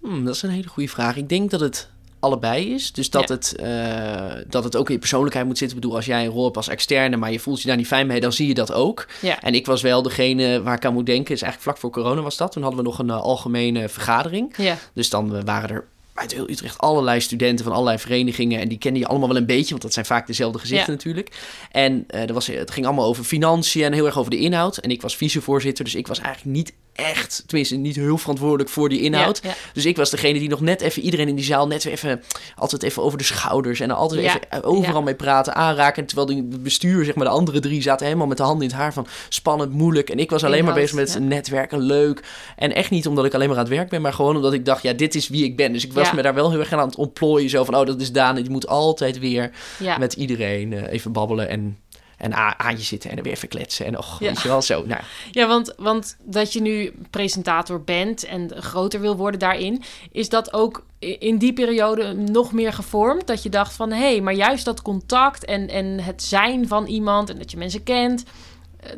Hmm, 0.00 0.24
dat 0.24 0.34
is 0.34 0.42
een 0.42 0.50
hele 0.50 0.68
goede 0.68 0.88
vraag. 0.88 1.16
Ik 1.16 1.28
denk 1.28 1.50
dat 1.50 1.60
het 1.60 1.88
allebei 2.20 2.74
is. 2.74 2.92
Dus 2.92 3.10
dat, 3.10 3.28
Ja. 3.28 3.34
het, 3.34 3.56
eh, 3.56 4.44
dat 4.48 4.64
het 4.64 4.76
ook 4.76 4.86
in 4.88 4.92
je 4.94 4.98
persoonlijkheid 5.00 5.46
moet 5.46 5.58
zitten. 5.58 5.76
Ik 5.76 5.82
bedoel, 5.82 5.96
als 5.98 6.06
jij 6.06 6.24
een 6.24 6.30
rol 6.30 6.44
hebt 6.44 6.56
als 6.56 6.68
externe, 6.68 7.16
maar 7.16 7.32
je 7.32 7.38
voelt 7.40 7.60
je 7.62 7.68
daar 7.68 7.76
niet 7.76 7.86
fijn 7.86 8.06
mee, 8.06 8.20
dan 8.20 8.32
zie 8.32 8.46
je 8.48 8.54
dat 8.54 8.72
ook. 8.72 9.06
Ja. 9.20 9.40
En 9.40 9.54
ik 9.54 9.66
was 9.66 9.82
wel 9.82 10.02
degene 10.02 10.62
waar 10.62 10.74
ik 10.74 10.84
aan 10.84 10.92
moet 10.92 11.06
denken. 11.06 11.34
Is 11.34 11.42
eigenlijk 11.42 11.62
vlak 11.62 11.78
voor 11.92 12.02
corona 12.02 12.20
was 12.22 12.36
dat. 12.36 12.52
Toen 12.52 12.62
hadden 12.62 12.80
we 12.80 12.86
nog 12.88 12.98
een 12.98 13.10
eh, 13.10 13.20
algemene 13.20 13.88
vergadering. 13.88 14.54
Ja, 14.56 14.76
Dus 14.94 15.10
dan 15.10 15.36
eh, 15.36 15.42
waren 15.44 15.70
er 15.70 15.84
uit 16.14 16.32
heel 16.34 16.50
Utrecht 16.50 16.78
allerlei 16.78 17.20
studenten 17.20 17.64
van 17.64 17.74
allerlei 17.74 17.98
verenigingen. 17.98 18.60
En 18.60 18.68
die 18.68 18.78
kende 18.78 18.98
je 18.98 19.06
allemaal 19.06 19.28
wel 19.28 19.36
een 19.36 19.46
beetje, 19.46 19.70
want 19.70 19.82
dat 19.82 19.92
zijn 19.92 20.04
vaak 20.06 20.26
dezelfde 20.26 20.58
gezichten 20.58 20.86
Ja. 20.86 20.92
natuurlijk. 20.92 21.36
En 21.72 22.04
eh, 22.08 22.28
er 22.28 22.32
was, 22.32 22.46
het 22.46 22.70
ging 22.70 22.86
allemaal 22.86 23.04
over 23.06 23.24
financiën 23.24 23.82
en 23.84 23.92
heel 23.92 24.06
erg 24.06 24.18
over 24.18 24.30
de 24.30 24.38
inhoud. 24.38 24.76
En 24.76 24.90
ik 24.90 25.02
was 25.02 25.16
vicevoorzitter, 25.16 25.84
dus 25.84 25.94
ik 25.94 26.06
was 26.06 26.20
eigenlijk 26.20 26.56
niet 26.56 26.72
echt, 26.98 27.42
tenminste 27.46 27.76
niet 27.76 27.96
heel 27.96 28.18
verantwoordelijk 28.18 28.70
voor 28.70 28.88
die 28.88 29.00
inhoud. 29.00 29.40
Ja, 29.42 29.48
ja. 29.48 29.54
Dus 29.72 29.84
ik 29.84 29.96
was 29.96 30.10
degene 30.10 30.38
die 30.38 30.48
nog 30.48 30.60
net 30.60 30.80
even 30.80 31.02
iedereen 31.02 31.28
in 31.28 31.34
die 31.34 31.44
zaal 31.44 31.66
net 31.66 31.84
weer 31.84 31.92
even, 31.92 32.22
altijd 32.56 32.82
even 32.82 33.02
over 33.02 33.18
de 33.18 33.24
schouders 33.24 33.80
en 33.80 33.90
altijd 33.90 34.22
Ja, 34.22 34.34
even 34.50 34.64
overal 34.64 35.02
mee 35.02 35.14
praten, 35.14 35.54
aanraken. 35.54 36.06
Terwijl 36.06 36.26
die- 36.28 36.36
het 36.50 36.62
bestuur, 36.62 37.04
zeg 37.04 37.14
maar, 37.14 37.24
de 37.24 37.30
andere 37.32 37.60
drie 37.60 37.82
zaten 37.82 38.06
helemaal 38.06 38.26
met 38.26 38.36
de 38.36 38.42
handen 38.42 38.62
in 38.62 38.68
het 38.70 38.78
haar 38.78 38.92
van 38.92 39.06
spannend, 39.28 39.72
moeilijk. 39.72 40.10
En 40.10 40.18
ik 40.18 40.30
was 40.30 40.44
alleen 40.44 40.64
maar 40.64 40.74
bezig 40.74 40.96
met 40.96 41.18
netwerken, 41.20 41.78
leuk. 41.80 42.22
En 42.56 42.74
echt 42.74 42.90
niet 42.90 43.06
omdat 43.06 43.24
ik 43.24 43.34
alleen 43.34 43.48
maar 43.48 43.56
aan 43.58 43.64
het 43.64 43.72
werk 43.74 43.88
ben, 43.88 44.00
maar 44.02 44.12
gewoon 44.12 44.36
omdat 44.36 44.52
ik 44.52 44.64
dacht, 44.64 44.82
ja, 44.82 44.92
dit 44.92 45.14
is 45.14 45.28
wie 45.28 45.44
ik 45.44 45.56
ben. 45.56 45.72
Dus 45.72 45.84
ik 45.84 45.92
was 45.92 46.12
me 46.12 46.22
daar 46.22 46.34
wel 46.34 46.50
heel 46.50 46.60
erg 46.60 46.72
aan 46.72 46.86
het 46.86 46.96
ontplooien. 46.96 47.50
Zo 47.50 47.64
van, 47.64 47.76
oh, 47.76 47.86
dat 47.86 48.00
is 48.00 48.12
Daan. 48.12 48.36
En 48.36 48.42
die 48.42 48.50
moet 48.52 48.66
altijd 48.66 49.18
weer 49.18 49.50
met 49.98 50.12
iedereen 50.12 50.72
eh, 50.72 50.92
even 50.92 51.12
babbelen 51.12 51.48
en, 51.48 51.78
en 52.18 52.58
aan 52.58 52.76
je 52.76 52.82
zitten 52.82 53.10
en 53.10 53.16
er 53.16 53.22
weer 53.22 53.32
even 53.32 53.48
kletsen. 53.48 53.86
En 53.86 53.98
och, 53.98 54.16
Ja. 54.20 54.26
weet 54.26 54.42
je 54.42 54.48
wel, 54.48 54.62
zo. 54.62 54.84
Nou, 54.86 55.00
Ja, 55.30 55.46
want, 55.46 55.74
want 55.76 56.16
dat 56.22 56.52
je 56.52 56.60
nu 56.60 56.92
presentator 57.10 57.82
bent 57.82 58.24
en 58.24 58.50
groter 58.56 59.00
wil 59.00 59.16
worden 59.16 59.40
daarin, 59.40 59.82
is 60.12 60.28
dat 60.28 60.52
ook 60.52 60.86
in 60.98 61.38
die 61.38 61.52
periode 61.52 62.12
nog 62.12 62.52
meer 62.52 62.72
gevormd? 62.72 63.26
Dat 63.26 63.42
je 63.42 63.48
dacht 63.48 63.72
van, 63.72 63.90
hé, 63.92 63.98
hey, 64.10 64.20
maar 64.20 64.34
juist 64.34 64.64
dat 64.64 64.82
contact 64.82 65.44
en, 65.44 65.68
en 65.68 66.00
het 66.00 66.22
zijn 66.22 66.68
van 66.68 66.86
iemand 66.86 67.30
en 67.30 67.38
dat 67.38 67.50
je 67.50 67.56
mensen 67.56 67.82
kent, 67.82 68.24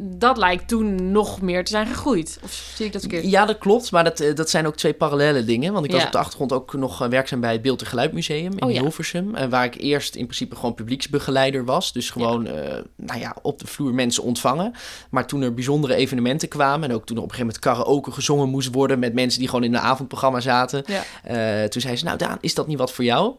dat 0.01 0.37
lijkt 0.37 0.69
toen 0.69 1.11
nog 1.13 1.41
meer 1.41 1.65
te 1.65 1.71
zijn 1.71 1.87
gegroeid. 1.87 2.39
Of 2.43 2.73
zie 2.75 2.87
ik 2.87 2.93
dat 2.93 3.01
verkeerd? 3.01 3.31
Ja, 3.31 3.47
dat 3.47 3.59
klopt. 3.59 3.91
Maar 3.91 4.05
dat, 4.05 4.21
eh, 4.21 4.35
dat 4.35 4.51
zijn 4.51 4.67
ook 4.67 4.77
twee 4.77 4.93
parallele 4.95 5.45
dingen. 5.45 5.73
Want 5.73 5.85
ik 5.85 5.91
was 5.91 6.01
Ja. 6.01 6.07
op 6.07 6.13
de 6.13 6.19
achtergrond 6.19 6.53
ook 6.53 6.73
nog 6.75 7.03
eh, 7.03 7.09
werkzaam 7.09 7.41
bij 7.41 7.53
het 7.53 7.63
Beeld 7.63 7.81
en 7.81 7.87
Geluidmuseum 7.87 8.53
in 8.57 8.63
Oh, 8.65 8.73
ja. 8.73 8.81
Hilversum. 8.81 9.35
eh, 9.35 9.47
waar 9.49 9.65
ik 9.65 9.75
eerst 9.81 10.15
in 10.15 10.25
principe 10.25 10.55
gewoon 10.57 10.75
publieksbegeleider 10.75 11.65
was. 11.65 11.93
Dus 11.93 12.11
gewoon 12.11 12.43
nou 12.97 13.21
ja, 13.21 13.37
op 13.43 13.59
de 13.59 13.67
vloer 13.67 13.95
mensen 13.95 14.23
ontvangen. 14.23 14.73
Maar 15.11 15.27
toen 15.27 15.43
er 15.43 15.55
bijzondere 15.55 15.95
evenementen 15.95 16.49
kwamen... 16.49 16.89
en 16.89 16.95
ook 16.95 17.07
toen 17.07 17.17
er 17.17 17.23
op 17.23 17.29
een 17.31 17.35
gegeven 17.35 17.61
moment 17.63 17.79
karaoke 17.85 18.11
gezongen 18.13 18.49
moest 18.49 18.75
worden... 18.75 18.99
met 18.99 19.15
mensen 19.15 19.39
die 19.39 19.49
gewoon 19.49 19.65
in 19.65 19.75
een 19.75 19.81
avondprogramma 19.81 20.41
zaten... 20.41 20.85
Toen 21.69 21.81
zei 21.81 21.97
ze, 21.97 22.05
nou 22.05 22.19
Daan, 22.19 22.39
is 22.41 22.55
dat 22.55 22.67
niet 22.67 22.79
wat 22.79 22.93
voor 22.93 23.05
jou? 23.05 23.35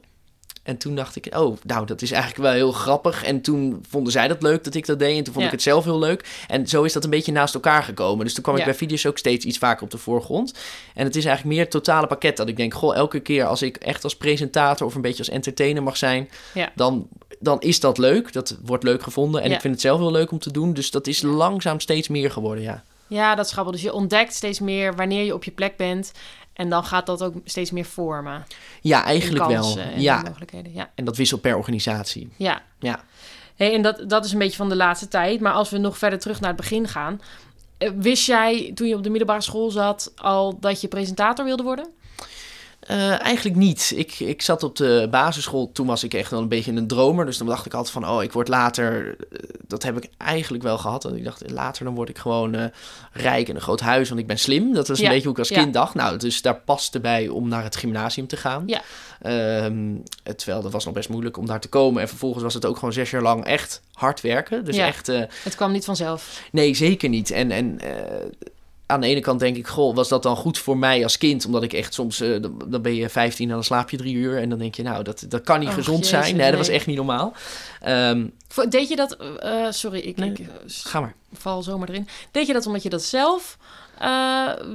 En 0.72 0.78
toen 0.78 0.96
dacht 0.96 1.16
ik, 1.16 1.36
oh, 1.38 1.58
nou, 1.63 1.86
dat 1.86 2.01
is 2.01 2.12
eigenlijk 2.12 2.44
wel 2.44 2.51
heel 2.54 2.72
grappig. 2.72 3.24
En 3.24 3.42
toen 3.42 3.84
vonden 3.90 4.12
zij 4.12 4.28
dat 4.28 4.42
leuk 4.42 4.63
dat 4.63 4.74
ik 4.74 4.86
dat 4.86 5.00
deed. 5.00 5.18
En 5.18 5.24
toen 5.24 5.34
vond 5.34 5.40
Ja. 5.40 5.46
ik 5.46 5.51
het 5.51 5.62
zelf 5.62 5.84
heel 5.84 6.00
leuk. 6.00 6.44
En 6.48 6.68
zo 6.68 6.84
is 6.84 6.94
dat 6.94 7.04
een 7.04 7.10
beetje 7.10 7.32
naast 7.32 7.54
elkaar 7.54 7.84
gekomen. 7.84 8.25
Dus 8.25 8.34
toen 8.34 8.44
kwam 8.44 8.56
ik 8.56 8.63
bij 8.63 8.74
video's 8.75 9.06
ook 9.06 9.18
steeds 9.18 9.46
iets 9.46 9.58
vaker 9.58 9.84
op 9.84 9.92
de 9.92 9.98
voorgrond. 9.98 10.54
En 10.96 11.06
het 11.06 11.16
is 11.16 11.25
eigenlijk 11.25 11.56
meer 11.56 11.63
het 11.63 11.72
totale 11.74 12.08
pakket 12.08 12.38
dat 12.38 12.48
ik 12.48 12.58
denk, 12.58 12.74
goh, 12.74 12.96
elke 12.96 13.20
keer 13.20 13.46
als 13.46 13.62
ik 13.62 13.78
echt 13.78 14.04
als 14.04 14.16
presentator 14.16 14.88
of 14.88 14.96
een 14.96 15.01
beetje 15.01 15.18
als 15.18 15.30
entertainer 15.30 15.84
mag 15.84 15.98
zijn, 15.98 16.30
Ja. 16.54 16.72
dan, 16.75 17.08
dan 17.40 17.62
is 17.62 17.80
dat 17.80 17.98
leuk. 17.98 18.34
Dat 18.34 18.58
wordt 18.66 18.84
leuk 18.84 19.04
gevonden. 19.04 19.42
En 19.42 19.51
ik 19.51 19.62
vind 19.62 19.74
het 19.74 19.82
zelf 19.82 20.00
heel 20.00 20.12
leuk 20.12 20.32
om 20.32 20.40
te 20.40 20.51
doen. 20.51 20.74
Dus 20.74 20.92
dat 20.92 21.08
is 21.08 21.22
langzaam 21.22 21.80
steeds 21.80 22.08
meer 22.08 22.32
geworden, 22.32 22.63
ja. 22.63 22.84
Ja, 23.12 23.36
dat 23.36 23.50
grappig. 23.50 23.74
Dus 23.74 23.84
je 23.84 23.94
ontdekt 23.94 24.34
steeds 24.34 24.60
meer 24.60 24.96
wanneer 24.96 25.24
je 25.24 25.34
op 25.34 25.44
je 25.44 25.51
plek 25.51 25.77
bent. 25.77 26.12
En 26.53 26.70
dan 26.70 26.84
gaat 26.84 27.06
dat 27.06 27.24
ook 27.24 27.34
steeds 27.46 27.72
meer 27.72 27.86
vormen. 27.86 28.46
Ja, 28.82 29.03
eigenlijk 29.03 29.46
wel. 29.48 29.77
Ja, 29.98 30.22
mogelijkheden. 30.22 30.74
Ja. 30.74 30.89
en 30.96 31.06
dat 31.06 31.18
wisselt 31.18 31.41
per 31.41 31.56
organisatie. 31.58 32.30
Ja. 32.38 32.62
Ja. 32.80 33.03
Hey, 33.56 33.74
en 33.74 33.82
dat, 33.82 34.03
dat 34.10 34.25
is 34.25 34.32
een 34.32 34.39
beetje 34.39 34.58
van 34.58 34.70
de 34.70 34.75
laatste 34.75 35.08
tijd. 35.08 35.39
Maar 35.39 35.53
als 35.53 35.70
we 35.70 35.77
nog 35.77 35.98
verder 35.98 36.20
terug 36.20 36.39
naar 36.39 36.50
het 36.50 36.60
begin 36.60 36.88
gaan. 36.88 37.22
eh, 37.77 37.89
Wist 37.96 38.25
jij 38.25 38.72
toen 38.75 38.88
je 38.88 38.96
op 38.96 39.03
de 39.03 39.10
middelbare 39.10 39.41
school 39.41 39.72
zat 39.72 40.12
al 40.15 40.60
dat 40.60 40.82
je 40.82 40.88
presentator 40.88 41.46
wilde 41.46 41.63
worden? 41.63 41.88
Eh, 42.82 43.22
eigenlijk 43.22 43.56
niet. 43.58 43.94
Ik, 43.96 44.20
ik 44.20 44.42
zat 44.42 44.64
op 44.64 44.76
de 44.76 45.08
basisschool, 45.12 45.72
toen 45.72 45.88
was 45.88 46.04
ik 46.04 46.14
echt 46.14 46.32
wel 46.32 46.40
een 46.42 46.48
beetje 46.48 46.72
een 46.72 46.88
dromer. 46.88 47.26
Dus 47.26 47.38
dan 47.38 47.48
dacht 47.48 47.66
ik 47.66 47.74
altijd 47.74 47.94
van, 47.94 48.10
oh, 48.10 48.24
ik 48.24 48.32
word 48.32 48.48
later... 48.48 49.16
eh, 49.32 49.40
Dat 49.68 49.84
heb 49.84 49.98
ik 49.98 50.10
eigenlijk 50.18 50.64
wel 50.64 50.78
gehad. 50.78 51.02
Dat 51.02 51.16
ik 51.16 51.24
dacht, 51.24 51.50
later 51.52 51.86
dan 51.86 51.96
word 51.96 52.10
ik 52.10 52.18
gewoon 52.18 52.56
eh, 52.56 52.66
rijk 53.12 53.50
en 53.50 53.56
een 53.56 53.62
groot 53.62 53.80
huis, 53.80 54.08
want 54.10 54.22
ik 54.22 54.28
ben 54.28 54.40
slim. 54.40 54.74
Dat 54.74 54.88
was 54.88 54.98
een 54.98 55.04
Ja, 55.04 55.10
beetje 55.10 55.24
hoe 55.24 55.34
ik 55.34 55.40
als 55.40 55.50
ja. 55.50 55.62
kind 55.62 55.74
dacht. 55.74 55.94
Nou, 55.94 56.18
dus 56.18 56.42
daar 56.42 56.56
paste 56.56 57.00
bij 57.00 57.28
om 57.28 57.48
naar 57.48 57.64
het 57.64 57.76
gymnasium 57.76 58.28
te 58.28 58.38
gaan. 58.38 58.64
Ja. 58.66 58.82
Ehm, 59.22 59.96
terwijl 60.36 60.62
dat 60.62 60.72
was 60.72 60.86
nog 60.86 60.94
best 60.94 61.10
moeilijk 61.10 61.38
om 61.38 61.46
daar 61.46 61.60
te 61.60 61.70
komen. 61.70 62.02
En 62.02 62.08
vervolgens 62.08 62.44
was 62.44 62.54
het 62.54 62.66
ook 62.66 62.76
gewoon 62.76 62.94
zes 62.94 63.10
jaar 63.12 63.22
lang 63.22 63.46
echt 63.46 63.82
hard 63.94 64.22
werken. 64.22 64.66
Dus 64.66 64.76
Ja. 64.76 64.86
echt... 64.88 65.08
Het 65.08 65.56
kwam 65.56 65.72
niet 65.72 65.86
vanzelf. 65.86 66.42
Nee, 66.52 66.74
zeker 66.74 67.10
niet. 67.10 67.32
En, 67.32 67.52
en 67.52 67.80
aan 68.92 69.02
de 69.02 69.08
ene 69.08 69.20
kant 69.20 69.40
denk 69.40 69.56
ik, 69.58 69.68
goh, 69.68 69.96
was 69.96 70.10
dat 70.10 70.24
dan 70.24 70.36
goed 70.36 70.58
voor 70.58 70.78
mij 70.78 71.04
als 71.04 71.18
kind? 71.18 71.46
Omdat 71.46 71.64
ik 71.64 71.74
echt 71.74 71.94
soms, 71.94 72.22
eh, 72.22 72.42
dan, 72.68 72.82
ben 72.82 72.96
je 72.96 73.10
15 73.10 73.48
en 73.48 73.54
dan 73.54 73.64
slaap 73.64 73.90
je 73.90 73.98
drie 73.98 74.16
uur. 74.16 74.42
En 74.42 74.50
dan 74.50 74.60
denk 74.60 74.76
je, 74.76 74.84
nou, 74.84 75.04
dat, 75.04 75.26
dat 75.28 75.42
kan 75.42 75.60
niet 75.60 75.70
gezond 75.70 75.98
jezus, 76.10 76.10
zijn. 76.26 76.36
Nee, 76.36 76.50
dat 76.50 76.58
was 76.60 76.68
echt 76.68 76.86
niet 76.86 76.96
normaal. 76.96 77.34
Ehm, 77.82 78.28
Deed 78.70 78.90
je 78.90 78.96
dat... 78.96 79.18
eh, 79.40 79.66
sorry, 79.70 80.00
ik, 80.00 80.18
Nee. 80.18 80.30
ik 80.32 80.40
eh, 80.40 80.46
ga 80.66 81.00
maar. 81.00 81.14
val 81.34 81.64
zomaar 81.64 81.90
erin. 81.90 82.08
Deed 82.32 82.48
je 82.48 82.54
dat 82.54 82.66
omdat 82.66 82.84
je 82.84 82.90
dat 82.90 83.04
zelf 83.04 83.58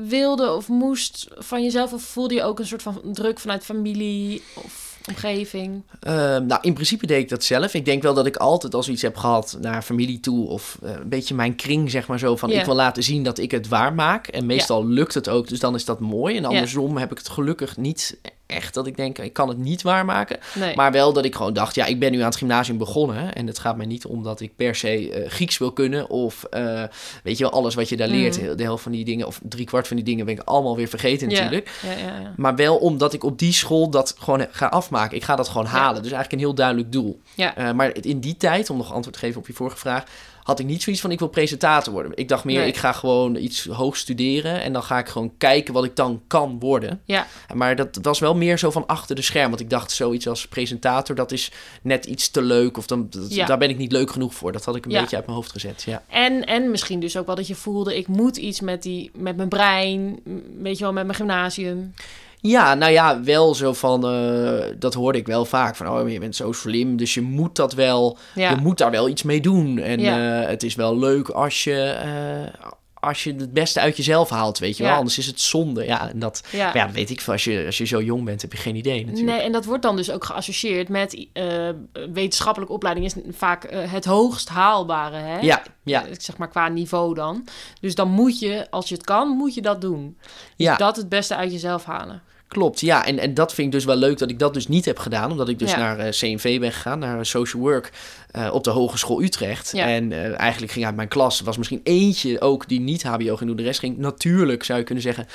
wilde 0.09 0.53
of 0.53 0.69
moest 0.69 1.27
van 1.39 1.63
jezelf? 1.63 1.93
Of 1.93 2.03
voelde 2.03 2.35
je 2.35 2.43
ook 2.43 2.59
een 2.59 2.67
soort 2.67 2.83
van 2.83 3.01
druk 3.05 3.39
vanuit 3.39 3.65
familie 3.65 4.43
of 4.55 4.86
omgeving? 5.09 5.83
Ehm, 6.01 6.47
nou, 6.47 6.61
in 6.63 6.75
principe 6.75 7.07
deed 7.07 7.23
ik 7.23 7.29
dat 7.29 7.45
zelf. 7.45 7.75
Ik 7.75 7.85
denk 7.85 8.03
wel 8.03 8.15
dat 8.15 8.27
ik 8.27 8.37
altijd 8.37 8.75
als 8.75 8.89
iets 8.89 9.03
heb 9.03 9.17
gehad 9.17 9.57
naar 9.61 9.83
familie 9.83 10.21
toe... 10.21 10.49
of 10.49 10.79
eh, 10.83 10.91
een 10.91 11.09
beetje 11.09 11.35
mijn 11.35 11.57
kring, 11.57 11.91
zeg 11.91 12.07
maar 12.07 12.19
zo... 12.19 12.37
van 12.37 12.51
ik 12.51 12.65
wil 12.65 12.75
laten 12.75 13.03
zien 13.03 13.23
dat 13.23 13.39
ik 13.39 13.51
het 13.51 13.69
waar 13.69 13.95
maak. 13.95 14.27
En 14.27 14.47
meestal 14.47 14.87
lukt 14.87 15.15
het 15.15 15.29
ook, 15.29 15.49
dus 15.49 15.61
dan 15.61 15.75
is 15.75 15.85
dat 15.85 16.01
mooi. 16.01 16.37
En 16.37 16.45
andersom 16.45 16.97
heb 16.97 17.11
ik 17.11 17.19
het 17.19 17.29
gelukkig 17.29 17.77
niet 17.77 18.19
echt 18.47 18.75
dat 18.75 18.87
ik 18.87 18.97
denk... 18.97 19.19
ik 19.19 19.33
kan 19.33 19.49
het 19.49 19.59
niet 19.59 19.83
waarmaken. 19.83 20.39
Nee. 20.55 20.77
Maar 20.77 20.93
wel 20.93 21.13
dat 21.13 21.25
ik 21.25 21.35
gewoon 21.35 21.53
dacht, 21.53 21.75
ja, 21.75 21.85
ik 21.85 21.99
ben 21.99 22.13
nu 22.13 22.19
aan 22.19 22.25
het 22.25 22.37
gymnasium 22.37 22.79
begonnen. 22.79 23.35
En 23.35 23.47
het 23.47 23.59
gaat 23.59 23.77
mij 23.77 23.87
niet 23.87 24.07
om 24.07 24.23
dat 24.23 24.41
ik 24.41 24.57
per 24.57 24.75
se 24.75 25.11
eh, 25.11 25.31
Grieks 25.31 25.59
wil 25.59 25.73
kunnen. 25.73 26.11
Of 26.11 26.45
eh, 26.45 26.83
weet 27.23 27.39
je 27.39 27.45
wel, 27.45 27.53
alles 27.53 27.75
wat 27.75 27.89
je 27.89 27.97
daar 27.97 28.09
leert. 28.09 28.43
Mhm. 28.43 28.57
De 28.57 28.63
helft 28.63 28.83
van 28.83 28.93
die 28.93 29.05
dingen, 29.05 29.27
of 29.27 29.41
drie 29.43 29.67
kwart 29.67 29.87
van 29.87 29.97
die 29.97 30.05
dingen 30.05 30.25
ben 30.25 30.35
ik 30.35 30.43
allemaal 30.45 30.77
weer 30.77 30.89
vergeten 30.89 31.31
Ja. 31.31 31.35
natuurlijk. 31.35 31.71
Ja, 31.83 31.91
ja, 31.91 32.21
ja. 32.21 32.33
Maar 32.37 32.55
wel 32.57 32.77
omdat 32.77 33.13
ik 33.13 33.25
op 33.25 33.39
die 33.39 33.53
school 33.53 33.91
dat 33.91 34.15
gewoon 34.19 34.47
ga 34.51 34.67
afmaken. 34.67 35.17
Ik 35.17 35.25
ga 35.25 35.37
dat 35.37 35.49
gewoon 35.49 35.67
halen. 35.67 36.03
Dus 36.03 36.13
eigenlijk 36.13 36.33
een 36.33 36.49
heel 36.49 36.55
duidelijk 36.55 36.93
doel. 36.93 37.21
Eh, 37.37 37.73
maar 37.73 37.97
in 38.01 38.21
die 38.21 38.37
tijd, 38.37 38.71
om 38.71 38.77
nog 38.77 38.93
antwoord 38.93 39.13
te 39.17 39.25
geven 39.25 39.41
op 39.41 39.47
je 39.47 39.53
vorige 39.53 39.77
vraag... 39.77 40.05
had 40.47 40.59
ik 40.59 40.67
niet 40.67 40.83
zoiets 40.83 41.03
van, 41.03 41.11
ik 41.11 41.19
wil 41.19 41.29
presentator 41.29 41.93
worden. 41.93 42.13
Ik 42.15 42.29
dacht 42.29 42.45
meer, 42.45 42.59
Nee. 42.59 42.69
ik 42.69 42.77
ga 42.77 42.93
gewoon 42.93 43.37
iets 43.37 43.65
hoog 43.65 43.97
studeren... 43.97 44.63
en 44.63 44.73
dan 44.73 44.83
ga 44.83 44.99
ik 44.99 45.09
gewoon 45.09 45.33
kijken 45.39 45.75
wat 45.75 45.85
ik 45.85 45.97
dan 45.97 46.23
kan 46.27 46.59
worden. 46.59 47.01
Ja. 47.05 47.27
Maar 47.55 47.77
dat 47.77 47.99
was 48.03 48.19
wel 48.19 48.35
meer 48.35 48.59
zo 48.59 48.71
van 48.71 48.87
achter 48.87 49.17
de 49.17 49.23
scherm. 49.23 49.49
Want 49.49 49.61
ik 49.61 49.71
dacht, 49.71 49.91
zoiets 49.93 50.29
als 50.29 50.49
presentator, 50.49 51.15
dat 51.17 51.33
is 51.33 51.51
net 51.83 52.05
iets 52.05 52.29
te 52.31 52.43
leuk. 52.43 52.77
Of 52.77 52.87
dan, 52.87 53.07
dat- 53.11 53.35
Ja. 53.35 53.47
daar 53.47 53.59
ben 53.59 53.71
ik 53.71 53.79
niet 53.79 53.93
leuk 53.93 54.11
genoeg 54.11 54.35
voor. 54.35 54.53
Dat 54.53 54.65
had 54.65 54.77
ik 54.77 54.85
een 54.85 54.91
Ja. 54.91 55.01
beetje 55.01 55.17
uit 55.17 55.25
mijn 55.27 55.37
hoofd 55.39 55.53
gezet, 55.53 55.83
ja. 55.83 56.03
En, 56.09 56.45
en 56.45 56.71
misschien 56.71 57.01
dus 57.01 57.17
ook 57.17 57.27
wel 57.27 57.35
dat 57.35 57.47
je 57.47 57.55
voelde, 57.55 57.97
ik 57.97 58.07
moet 58.09 58.37
iets 58.37 58.61
met, 58.61 58.83
die, 58.83 59.11
met 59.15 59.37
mijn 59.37 59.49
brein, 59.49 60.21
weet 60.59 60.79
je 60.79 60.85
wel, 60.85 60.93
met 60.93 61.05
mijn 61.05 61.17
gymnasium. 61.19 61.93
Ja, 62.41 62.75
nou 62.75 62.93
ja, 62.93 63.23
wel 63.23 63.55
zo 63.55 63.73
van, 63.73 64.07
eh, 64.09 64.65
dat 64.79 64.95
hoorde 64.95 65.19
ik 65.19 65.27
wel 65.27 65.45
vaak. 65.45 65.77
Van, 65.77 65.89
oh, 65.89 66.11
je 66.11 66.19
bent 66.19 66.37
zo 66.37 66.53
slim, 66.53 66.97
dus 66.97 67.15
je 67.15 67.21
moet 67.23 67.57
dat 67.57 67.73
wel, 67.75 68.19
Ja, 68.35 68.51
je 68.51 68.57
moet 68.57 68.79
daar 68.79 68.91
wel 68.91 69.09
iets 69.09 69.23
mee 69.23 69.41
doen. 69.41 69.79
En 69.79 70.01
Ja. 70.01 70.43
eh, 70.43 70.49
het 70.49 70.63
is 70.63 70.75
wel 70.75 70.99
leuk 70.99 71.29
als 71.29 71.65
je, 71.65 71.81
eh, 71.83 72.69
als 73.07 73.25
je 73.25 73.35
het 73.35 73.53
beste 73.53 73.81
uit 73.81 73.97
jezelf 73.97 74.29
haalt, 74.29 74.59
weet 74.59 74.77
je 74.77 74.83
wel. 74.83 74.93
Ja. 74.93 74.99
Anders 74.99 75.19
is 75.19 75.27
het 75.27 75.41
zonde. 75.41 75.85
Ja, 75.85 76.11
en 76.11 76.19
dat, 76.19 76.43
Ja. 76.53 76.91
weet 76.93 77.11
ik. 77.11 77.23
Als 77.27 77.45
je, 77.45 77.63
als 77.67 77.79
je 77.79 77.85
zo 77.85 78.03
jong 78.03 78.25
bent, 78.25 78.43
heb 78.43 78.53
je 78.53 78.59
geen 78.59 78.77
idee 78.77 79.07
natuurlijk. 79.07 79.37
Nee, 79.37 79.47
en 79.47 79.53
dat 79.53 79.65
wordt 79.65 79.83
dan 79.83 79.97
dus 79.97 80.11
ook 80.11 80.25
geassocieerd 80.25 80.89
met 80.89 81.27
eh, 81.33 81.69
wetenschappelijke 82.13 82.75
opleiding 82.75 83.07
is 83.07 83.15
vaak 83.31 83.65
eh, 83.65 83.93
het 83.93 84.05
hoogst 84.05 84.49
haalbare, 84.49 85.17
hè? 85.17 85.39
Ja, 85.39 85.63
ja, 85.83 86.07
Eh, 86.07 86.13
zeg 86.19 86.37
maar 86.37 86.49
qua 86.49 86.69
niveau 86.69 87.15
dan. 87.15 87.47
Dus 87.81 87.95
dan 87.95 88.09
moet 88.11 88.39
je, 88.39 88.67
als 88.71 88.89
je 88.89 88.95
het 88.95 89.05
kan, 89.05 89.29
moet 89.29 89.55
je 89.55 89.63
dat 89.63 89.81
doen. 89.81 90.17
Dus 90.21 90.33
ja. 90.57 90.77
dat 90.77 90.97
het 90.97 91.09
beste 91.09 91.37
uit 91.37 91.53
jezelf 91.53 91.85
halen. 91.85 92.23
Klopt, 92.49 92.81
ja. 92.81 93.07
En, 93.07 93.19
en 93.19 93.35
dat 93.35 93.55
vind 93.55 93.67
ik 93.67 93.73
dus 93.73 93.85
wel 93.85 93.97
leuk 93.97 94.19
dat 94.19 94.31
ik 94.31 94.39
dat 94.39 94.55
dus 94.55 94.69
niet 94.69 94.85
heb 94.85 94.99
gedaan. 94.99 95.31
Omdat 95.31 95.49
ik 95.49 95.59
dus 95.59 95.71
Ja. 95.71 95.79
naar 95.79 95.99
eh, 95.99 96.11
CNV 96.11 96.61
ben 96.61 96.73
gegaan, 96.73 96.99
naar 96.99 97.27
Social 97.27 97.63
Work 97.63 97.93
eh, 98.31 98.49
op 98.53 98.65
de 98.65 98.71
Hogeschool 98.71 99.23
Utrecht. 99.23 99.71
Ja. 99.73 99.87
En 99.87 100.13
eh, 100.13 100.39
eigenlijk 100.39 100.73
ging 100.73 100.85
uit 100.87 100.97
mijn 100.97 101.09
klas, 101.09 101.41
was 101.41 101.57
misschien 101.57 101.81
eentje 101.83 102.41
ook 102.41 102.69
die 102.69 102.81
niet 102.81 103.03
HBO 103.03 103.37
ging 103.37 103.41
doen. 103.49 103.57
De 103.57 103.63
rest 103.63 103.79
ging 103.79 103.99
natuurlijk, 103.99 104.63
zou 104.65 104.79
je 104.79 104.85
kunnen 104.85 105.03
zeggen, 105.05 105.27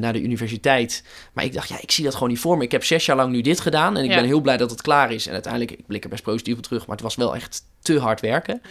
naar 0.00 0.12
de 0.12 0.22
universiteit. 0.22 1.04
Maar 1.32 1.44
ik 1.44 1.52
dacht, 1.52 1.68
ja, 1.68 1.76
ik 1.80 1.90
zie 1.90 2.04
dat 2.04 2.14
gewoon 2.14 2.28
niet 2.28 2.38
voor 2.38 2.56
me. 2.56 2.64
Ik 2.64 2.72
heb 2.72 2.84
zes 2.84 3.06
jaar 3.06 3.16
lang 3.16 3.32
nu 3.32 3.40
dit 3.40 3.60
gedaan 3.60 3.96
en 3.96 4.04
ik 4.04 4.10
Ja. 4.10 4.16
ben 4.16 4.24
heel 4.24 4.40
blij 4.40 4.56
dat 4.56 4.70
het 4.70 4.82
klaar 4.82 5.12
is. 5.12 5.26
En 5.26 5.32
uiteindelijk, 5.32 5.72
ik 5.72 5.86
blik 5.86 6.04
er 6.04 6.10
best 6.10 6.22
positief 6.22 6.56
op 6.56 6.62
terug, 6.62 6.86
maar 6.86 6.96
het 6.96 7.04
was 7.04 7.14
wel 7.16 7.34
echt 7.34 7.62
te 7.82 7.98
hard 7.98 8.20
werken. 8.20 8.62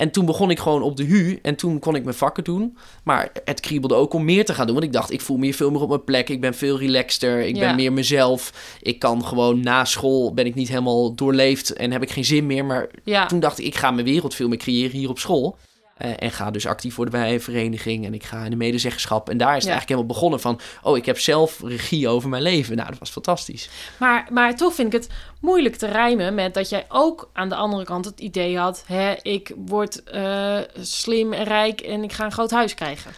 En 0.00 0.10
toen 0.10 0.24
begon 0.26 0.50
ik 0.50 0.58
gewoon 0.58 0.82
op 0.82 0.96
de 0.96 1.04
HU 1.04 1.38
en 1.42 1.56
toen 1.56 1.78
kon 1.78 1.94
ik 1.94 2.04
mijn 2.04 2.16
vakken 2.16 2.44
doen. 2.44 2.76
Maar 3.04 3.32
het 3.44 3.60
kriebelde 3.60 3.94
ook 3.94 4.14
om 4.14 4.24
meer 4.24 4.44
te 4.44 4.54
gaan 4.54 4.64
doen. 4.66 4.74
Want 4.74 4.86
ik 4.86 4.92
dacht, 4.92 5.10
ik 5.12 5.20
voel 5.20 5.36
me 5.36 5.44
hier 5.44 5.54
veel 5.54 5.70
meer 5.70 5.80
op 5.80 5.88
mijn 5.88 6.04
plek. 6.04 6.28
Ik 6.28 6.40
ben 6.40 6.54
veel 6.54 6.78
relaxter. 6.78 7.40
Ik 7.40 7.56
Ja. 7.56 7.66
ben 7.66 7.74
meer 7.76 7.92
mezelf. 7.92 8.52
Ik 8.82 8.98
kan 8.98 9.24
gewoon 9.24 9.60
na 9.60 9.84
school 9.84 10.34
ben 10.34 10.46
ik 10.46 10.54
niet 10.54 10.68
helemaal 10.68 11.14
doorleefd 11.14 11.72
en 11.72 11.90
heb 11.92 12.02
ik 12.02 12.10
geen 12.10 12.24
zin 12.24 12.46
meer. 12.46 12.64
Maar 12.64 12.88
Ja, 13.04 13.26
toen 13.26 13.40
dacht 13.40 13.58
ik, 13.58 13.64
ik 13.66 13.74
ga 13.74 13.90
mijn 13.90 14.06
wereld 14.06 14.34
veel 14.34 14.48
meer 14.48 14.58
creëren 14.58 14.98
hier 14.98 15.08
op 15.08 15.18
school. 15.18 15.56
Eh, 16.00 16.10
en 16.16 16.30
ga 16.30 16.50
dus 16.50 16.66
actief 16.66 16.94
worden 16.94 17.20
bij 17.20 17.32
een 17.32 17.40
vereniging. 17.40 18.06
En 18.06 18.14
ik 18.14 18.24
ga 18.24 18.44
in 18.44 18.50
de 18.50 18.56
medezeggenschap. 18.56 19.28
En 19.30 19.36
daar 19.38 19.48
is 19.48 19.54
het 19.54 19.64
Ja. 19.64 19.70
eigenlijk 19.70 19.88
helemaal 19.88 20.14
begonnen 20.14 20.40
van... 20.40 20.60
oh, 20.82 20.96
ik 20.96 21.06
heb 21.06 21.18
zelf 21.18 21.60
regie 21.62 22.08
over 22.08 22.28
mijn 22.28 22.42
leven. 22.42 22.76
Nou, 22.76 22.88
dat 22.88 22.98
was 22.98 23.10
fantastisch. 23.10 23.68
maar, 23.98 24.28
maar 24.30 24.56
toch 24.56 24.74
vind 24.74 24.94
ik 24.94 25.00
het 25.00 25.10
moeilijk 25.40 25.76
te 25.76 25.86
rijmen 25.86 26.34
met 26.34 26.54
dat 26.54 26.68
jij 26.68 26.84
ook 26.88 27.30
aan 27.32 27.48
de 27.48 27.54
andere 27.54 27.84
kant 27.84 28.04
het 28.04 28.20
idee 28.20 28.58
had: 28.58 28.84
hè, 28.86 29.14
ik 29.22 29.52
word 29.66 30.02
eh, 30.02 30.58
slim 30.80 31.32
en 31.32 31.44
rijk 31.44 31.80
en 31.80 32.02
ik 32.02 32.12
ga 32.12 32.24
een 32.24 32.32
groot 32.32 32.50
huis 32.50 32.74
krijgen. 32.74 33.10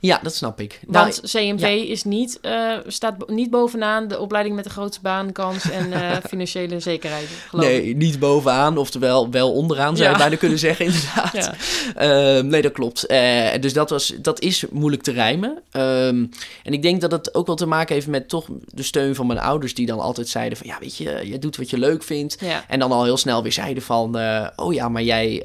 Ja, 0.00 0.20
dat 0.22 0.34
snap 0.34 0.60
ik. 0.60 0.80
Nou, 0.86 1.04
Want 1.04 1.20
CMV 1.30 1.84
is 1.88 2.04
niet, 2.04 2.38
eh, 2.40 2.72
staat 2.86 3.28
niet 3.28 3.50
bovenaan 3.50 4.08
de 4.08 4.18
opleiding 4.18 4.56
met 4.56 4.64
de 4.64 4.70
grootste 4.70 5.00
baankans 5.02 5.70
en 5.70 5.92
eh, 5.92 6.16
financiële 6.30 6.80
zekerheid. 6.80 7.28
Geloof 7.48 7.64
ik. 7.66 7.70
Nee, 7.82 7.96
niet 7.96 8.18
bovenaan, 8.18 8.76
oftewel 8.76 9.30
wel 9.30 9.52
onderaan 9.52 9.96
zou 9.96 10.08
je 10.08 10.14
Ja. 10.14 10.20
bijna 10.20 10.36
kunnen 10.36 10.58
zeggen, 10.58 10.84
inderdaad. 10.90 11.32
Ja. 11.34 11.54
Ehm, 11.94 12.46
nee, 12.46 12.62
dat 12.62 12.72
klopt. 12.72 13.06
Eh, 13.06 13.48
dus 13.60 13.72
dat, 13.72 13.90
was, 13.90 14.14
dat 14.20 14.40
is 14.40 14.64
moeilijk 14.70 15.02
te 15.02 15.12
rijmen. 15.12 15.62
Ehm, 15.70 16.26
en 16.62 16.72
ik 16.72 16.82
denk 16.82 17.00
dat 17.00 17.10
het 17.10 17.34
ook 17.34 17.46
wel 17.46 17.56
te 17.56 17.66
maken 17.66 17.94
heeft 17.94 18.06
met 18.06 18.28
toch 18.28 18.46
de 18.66 18.82
steun 18.82 19.14
van 19.14 19.26
mijn 19.26 19.38
ouders, 19.38 19.74
die 19.74 19.86
dan 19.86 20.00
altijd 20.00 20.28
zeiden 20.28 20.58
van, 20.58 20.66
ja, 20.66 20.76
weet 20.80 20.96
je, 20.96 21.20
je 21.24 21.38
doet 21.38 21.56
wat 21.56 21.70
je 21.70 21.78
leuk 21.78 22.02
vindt. 22.02 22.38
En 22.68 22.78
dan 22.78 22.92
al 22.92 23.04
heel 23.04 23.16
snel 23.16 23.42
weer 23.42 23.52
zeiden 23.52 23.82
van, 23.82 24.18
oh 24.56 24.74
ja, 24.74 24.88
maar 24.88 25.02
jij 25.02 25.42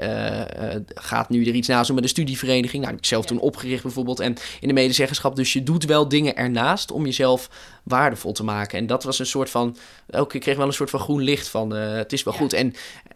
gaat 0.88 1.30
nu 1.30 1.46
er 1.48 1.54
iets 1.54 1.68
naast 1.68 1.86
doen 1.86 1.96
met 1.96 2.04
een 2.04 2.10
studievereniging. 2.10 2.82
Nou, 2.82 2.94
heb 2.96 3.04
ik 3.04 3.08
zelf 3.10 3.26
toen 3.26 3.40
opgericht 3.40 3.84
bijvoorbeeld 3.84 4.20
en 4.20 4.36
in 4.60 4.68
de 4.68 4.74
medezeggenschap. 4.74 5.36
Dus 5.36 5.54
je 5.54 5.64
doet 5.64 5.86
wel 5.86 6.08
dingen 6.08 6.36
ernaast 6.36 6.92
om 6.92 7.06
jezelf 7.06 7.50
waardevol 7.84 8.32
te 8.32 8.44
maken. 8.44 8.78
En 8.80 8.88
dat 8.88 9.04
was 9.04 9.20
een 9.20 9.26
soort 9.26 9.50
van, 9.50 9.78
ook 10.12 10.34
ik 10.34 10.42
kreeg 10.42 10.58
wel 10.58 10.68
een 10.68 10.74
soort 10.74 10.90
van 10.90 11.00
groen 11.00 11.22
licht 11.22 11.48
van, 11.48 11.76
eh, 11.76 11.94
het 11.94 12.14
is 12.14 12.24
wel 12.24 12.34
Ja. 12.34 12.40
goed. 12.40 12.54
En, 12.54 12.66
en 12.68 12.74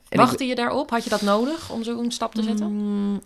ik- 0.10 0.18
Wachtte 0.18 0.46
je 0.46 0.56
daarop? 0.56 0.90
Had 0.90 1.04
je 1.04 1.10
dat 1.10 1.22
nodig 1.22 1.72
om 1.72 1.84
zo'n 1.84 2.12
stap 2.12 2.34
te 2.36 2.44
zetten? 2.44 2.72
Mm, 2.72 3.22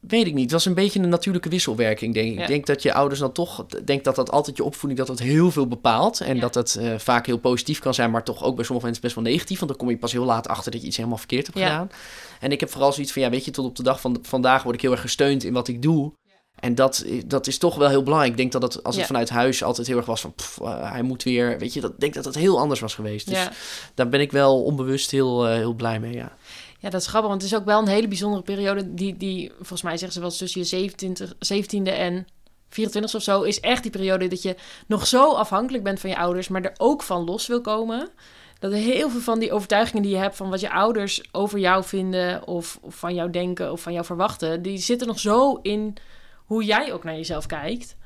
weet 0.00 0.26
ik 0.26 0.32
niet. 0.34 0.42
Het 0.42 0.52
was 0.52 0.64
een 0.66 0.74
beetje 0.74 1.00
een 1.00 1.08
natuurlijke 1.08 1.48
wisselwerking, 1.48 2.14
denk 2.14 2.28
ik. 2.30 2.34
Ja. 2.36 2.40
Ik 2.42 2.46
denk 2.48 2.66
dat 2.66 2.82
je 2.82 2.94
ouders 2.94 3.20
dan 3.20 3.32
toch... 3.32 3.66
denk 3.84 4.04
dat 4.04 4.14
dat 4.16 4.30
altijd 4.30 4.56
je 4.56 4.64
opvoeding 4.64 4.98
dat 4.98 5.08
dat 5.08 5.18
heel 5.26 5.50
veel 5.50 5.66
bepaalt. 5.68 6.20
En 6.20 6.34
Ja. 6.34 6.40
dat 6.40 6.54
het 6.54 6.76
eh, 6.76 6.98
vaak 6.98 7.26
heel 7.26 7.38
positief 7.38 7.78
kan 7.78 7.94
zijn... 7.94 8.10
maar 8.10 8.24
toch 8.24 8.42
ook 8.44 8.54
bij 8.56 8.64
sommige 8.64 8.86
mensen 8.86 9.04
best 9.04 9.14
wel 9.14 9.24
negatief. 9.24 9.58
Want 9.58 9.70
dan 9.70 9.80
kom 9.80 9.90
je 9.90 9.96
pas 9.98 10.12
heel 10.12 10.24
laat 10.24 10.48
achter 10.48 10.72
dat 10.72 10.80
je 10.80 10.86
iets 10.86 10.96
helemaal 10.96 11.18
verkeerd 11.18 11.46
hebt 11.46 11.58
Ja. 11.58 11.64
gedaan. 11.68 11.90
En 12.40 12.52
ik 12.52 12.60
heb 12.60 12.70
vooral 12.70 12.92
zoiets 12.92 13.12
van... 13.12 13.22
ja, 13.22 13.30
weet 13.30 13.44
je, 13.44 13.50
tot 13.50 13.64
op 13.66 13.76
de 13.76 13.82
dag 13.82 14.00
van 14.00 14.18
vandaag 14.22 14.62
word 14.62 14.74
ik 14.74 14.80
heel 14.82 14.92
erg 14.92 15.00
gesteund 15.00 15.44
in 15.44 15.52
wat 15.52 15.68
ik 15.68 15.82
doe... 15.82 16.12
En 16.64 16.74
dat, 16.74 17.04
dat 17.26 17.46
is 17.46 17.58
toch 17.58 17.74
wel 17.74 17.88
heel 17.88 18.02
belangrijk. 18.02 18.32
Ik 18.32 18.38
denk 18.38 18.52
dat 18.52 18.62
het, 18.62 18.82
als 18.82 18.94
het 18.94 19.04
Ja. 19.04 19.06
vanuit 19.10 19.30
huis 19.30 19.62
altijd 19.62 19.86
heel 19.86 19.96
erg 19.96 20.06
was 20.06 20.20
van... 20.20 20.34
pff, 20.34 20.60
eh, 20.60 20.90
hij 20.90 21.02
moet 21.02 21.22
weer... 21.22 21.58
Weet 21.58 21.72
je, 21.74 21.80
dat, 21.80 21.90
ik 21.90 22.00
denk 22.00 22.14
dat 22.14 22.24
dat 22.24 22.34
heel 22.34 22.58
anders 22.58 22.80
was 22.80 22.94
geweest. 22.94 23.28
Dus 23.28 23.38
Ja. 23.38 23.50
daar 23.94 24.08
ben 24.08 24.20
ik 24.20 24.32
wel 24.32 24.62
onbewust 24.62 25.10
heel, 25.10 25.46
eh, 25.46 25.54
heel 25.54 25.72
blij 25.74 26.00
mee, 26.00 26.12
ja. 26.14 26.32
Ja, 26.80 26.90
dat 26.90 27.00
is 27.00 27.06
grappig, 27.06 27.30
want 27.30 27.42
het 27.42 27.52
is 27.52 27.58
ook 27.58 27.64
wel 27.64 27.78
een 27.78 27.88
hele 27.88 28.08
bijzondere 28.08 28.42
periode. 28.42 28.94
Die, 28.94 29.16
die 29.16 29.52
volgens 29.56 29.82
mij 29.82 29.92
zeggen 29.96 30.12
ze 30.12 30.20
wel 30.20 30.30
tussen 30.30 30.60
je 30.60 30.66
27, 30.66 31.32
17e 31.38 31.90
en 31.92 32.26
24 32.68 33.14
of 33.14 33.22
zo, 33.22 33.42
is 33.42 33.60
echt 33.60 33.82
die 33.82 33.92
periode 33.92 34.28
dat 34.28 34.42
je 34.42 34.56
nog 34.86 35.06
zo 35.06 35.32
afhankelijk 35.32 35.84
bent 35.84 36.00
van 36.00 36.10
je 36.10 36.16
ouders, 36.18 36.48
maar 36.48 36.62
er 36.62 36.74
ook 36.76 37.02
van 37.02 37.24
los 37.24 37.46
wil 37.46 37.60
komen. 37.60 38.08
Dat 38.58 38.72
er 38.72 38.78
heel 38.78 39.10
veel 39.10 39.20
van 39.20 39.38
die 39.38 39.52
overtuigingen 39.52 40.02
die 40.02 40.12
je 40.12 40.18
hebt 40.18 40.36
van 40.36 40.50
wat 40.50 40.60
je 40.60 40.70
ouders 40.72 41.22
over 41.32 41.58
jou 41.58 41.84
vinden, 41.84 42.46
of, 42.46 42.78
of 42.82 42.94
van 42.94 43.14
jou 43.14 43.30
denken, 43.30 43.72
of 43.72 43.80
van 43.80 43.92
jou 43.92 44.04
verwachten, 44.04 44.62
die 44.62 44.78
zitten 44.78 45.06
nog 45.06 45.18
zo 45.20 45.58
in 45.62 45.96
hoe 46.54 46.64
jij 46.64 46.92
ook 46.92 47.04
naar 47.04 47.16
jezelf 47.16 47.46
kijkt. 47.46 47.96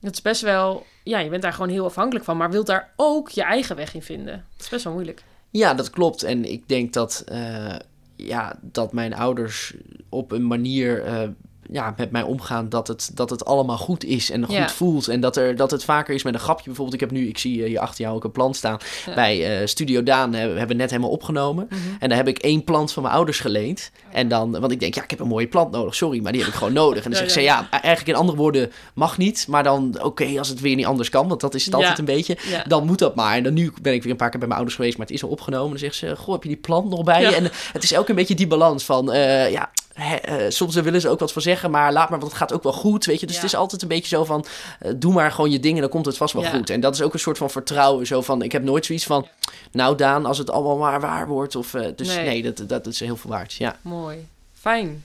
Dat 0.00 0.12
is 0.12 0.22
best 0.22 0.40
wel, 0.42 0.86
ja, 1.04 1.18
je 1.18 1.30
bent 1.30 1.42
daar 1.42 1.52
gewoon 1.52 1.68
heel 1.68 1.84
afhankelijk 1.84 2.24
van, 2.24 2.36
maar 2.36 2.50
wilt 2.50 2.66
daar 2.66 2.92
ook 2.96 3.28
je 3.28 3.42
eigen 3.42 3.76
weg 3.76 3.94
in 3.94 4.02
vinden. 4.02 4.44
Dat 4.52 4.60
is 4.64 4.68
best 4.68 4.84
wel 4.84 4.92
moeilijk. 4.92 5.22
Ja, 5.50 5.74
dat 5.74 5.90
klopt. 5.90 6.22
En 6.22 6.44
ik 6.44 6.68
denk 6.68 6.92
dat, 6.92 7.22
eh, 7.26 7.76
ja, 8.16 8.58
dat 8.60 8.92
mijn 8.92 9.14
ouders 9.14 9.74
op 10.08 10.32
een 10.32 10.46
manier 10.46 11.04
eh, 11.04 11.28
ja, 11.70 11.94
met 11.96 12.10
mij 12.10 12.22
omgaan 12.22 12.68
dat 12.68 12.88
het, 12.88 13.10
dat 13.14 13.30
het 13.30 13.44
allemaal 13.44 13.78
goed 13.78 14.04
is 14.04 14.30
en 14.30 14.44
goed 14.44 14.54
Ja. 14.54 14.68
voelt. 14.68 15.08
En 15.08 15.20
dat, 15.20 15.36
er, 15.36 15.56
dat 15.56 15.70
het 15.70 15.84
vaker 15.84 16.14
is 16.14 16.22
met 16.22 16.34
een 16.34 16.40
grapje. 16.40 16.64
Bijvoorbeeld, 16.64 16.94
ik 16.94 17.00
heb 17.00 17.10
nu, 17.10 17.28
ik 17.28 17.38
zie 17.38 17.62
eh, 17.62 17.68
hier 17.68 17.78
achter 17.78 18.04
jou 18.04 18.16
ook 18.16 18.24
een 18.24 18.30
plant 18.30 18.56
staan. 18.56 18.78
Ja. 19.06 19.14
Bij 19.14 19.60
eh, 19.60 19.66
Studio 19.66 20.02
Daan 20.02 20.34
eh, 20.34 20.40
hebben 20.40 20.68
we 20.68 20.74
net 20.74 20.90
helemaal 20.90 21.10
opgenomen. 21.10 21.66
Mhm. 21.70 21.80
En 21.98 22.08
daar 22.08 22.18
heb 22.18 22.28
ik 22.28 22.38
één 22.38 22.64
plant 22.64 22.92
van 22.92 23.02
mijn 23.02 23.14
ouders 23.14 23.40
geleend. 23.40 23.90
En 24.12 24.28
dan, 24.28 24.50
want 24.60 24.72
ik 24.72 24.80
denk, 24.80 24.94
ja, 24.94 25.02
ik 25.02 25.10
heb 25.10 25.20
een 25.20 25.26
mooie 25.26 25.46
plant 25.46 25.70
nodig. 25.70 25.94
Sorry, 25.94 26.22
maar 26.22 26.32
die 26.32 26.40
heb 26.40 26.50
ik 26.50 26.56
gewoon 26.56 26.72
nodig. 26.72 27.04
En 27.04 27.10
dan 27.10 27.18
zegt 27.18 27.34
ja. 27.34 27.40
ze, 27.40 27.46
ja, 27.46 27.68
eigenlijk 27.70 28.08
in 28.08 28.14
andere 28.14 28.38
woorden 28.38 28.72
mag 28.94 29.18
niet. 29.18 29.46
Maar 29.48 29.62
dan, 29.62 29.98
oké, 30.02 30.38
als 30.38 30.48
het 30.48 30.60
weer 30.60 30.76
niet 30.76 30.86
anders 30.86 31.08
kan, 31.08 31.28
want 31.28 31.40
dat 31.40 31.54
is 31.54 31.64
het 31.64 31.74
altijd 31.74 31.98
een 31.98 32.04
beetje. 32.04 32.36
Dan 32.66 32.86
moet 32.86 32.98
dat 32.98 33.14
maar. 33.14 33.36
En 33.36 33.42
dan 33.42 33.54
nu 33.54 33.72
ben 33.82 33.92
ik 33.92 34.02
weer 34.02 34.10
een 34.10 34.16
paar 34.16 34.30
keer 34.30 34.38
bij 34.38 34.48
mijn 34.48 34.60
ouders 34.60 34.76
geweest, 34.78 34.98
maar 34.98 35.06
het 35.06 35.14
is 35.14 35.22
al 35.22 35.28
opgenomen. 35.28 35.70
Dan 35.70 35.78
zegt 35.78 35.94
ze, 35.94 36.16
goh, 36.16 36.32
heb 36.32 36.42
je 36.42 36.48
die 36.48 36.58
plant 36.58 36.88
nog 36.90 37.02
bij 37.04 37.20
je? 37.20 37.34
En 37.34 37.50
het 37.72 37.82
is 37.82 37.96
ook 37.96 38.08
een 38.08 38.14
beetje 38.14 38.34
die 38.34 38.46
balans 38.46 38.84
van, 38.84 39.04
ja, 39.50 39.70
eh, 39.98 40.34
soms 40.48 40.74
willen 40.74 41.00
ze 41.00 41.08
ook 41.08 41.18
wat 41.18 41.32
voor 41.32 41.42
zeggen, 41.42 41.70
maar 41.70 41.92
laat 41.92 42.10
maar, 42.10 42.18
want 42.18 42.30
het 42.32 42.40
gaat 42.40 42.52
ook 42.52 42.62
wel 42.62 42.72
goed, 42.72 43.04
weet 43.04 43.20
je. 43.20 43.26
Dus 43.26 43.34
Ja. 43.34 43.40
het 43.42 43.50
is 43.52 43.58
altijd 43.58 43.82
een 43.82 43.88
beetje 43.88 44.16
zo 44.16 44.24
van, 44.24 44.44
eh, 44.80 44.92
doe 44.96 45.12
maar 45.12 45.30
gewoon 45.32 45.50
je 45.50 45.60
dingen, 45.60 45.80
dan 45.80 45.90
komt 45.90 46.06
het 46.06 46.16
vast 46.16 46.34
wel 46.34 46.42
Ja. 46.42 46.48
goed. 46.50 46.70
En 46.70 46.80
dat 46.80 46.94
is 46.94 47.02
ook 47.02 47.12
een 47.12 47.18
soort 47.18 47.38
van 47.38 47.50
vertrouwen, 47.50 48.06
zo 48.06 48.20
van, 48.22 48.42
ik 48.42 48.52
heb 48.52 48.62
nooit 48.62 48.86
zoiets 48.86 49.04
van, 49.04 49.26
nou 49.72 49.96
Daan, 49.96 50.26
als 50.26 50.38
het 50.38 50.50
allemaal 50.50 50.76
maar 50.78 51.00
waar 51.00 51.26
wordt. 51.28 51.56
Of, 51.56 51.74
eh, 51.74 51.86
dus 51.96 52.08
Nee. 52.16 52.24
nee, 52.24 52.42
dat, 52.52 52.68
dat 52.68 52.86
is 52.86 53.00
heel 53.00 53.16
veel 53.16 53.30
waard, 53.30 53.52
ja. 53.52 53.76
Mooi. 53.82 54.28
Fijn. 54.54 55.04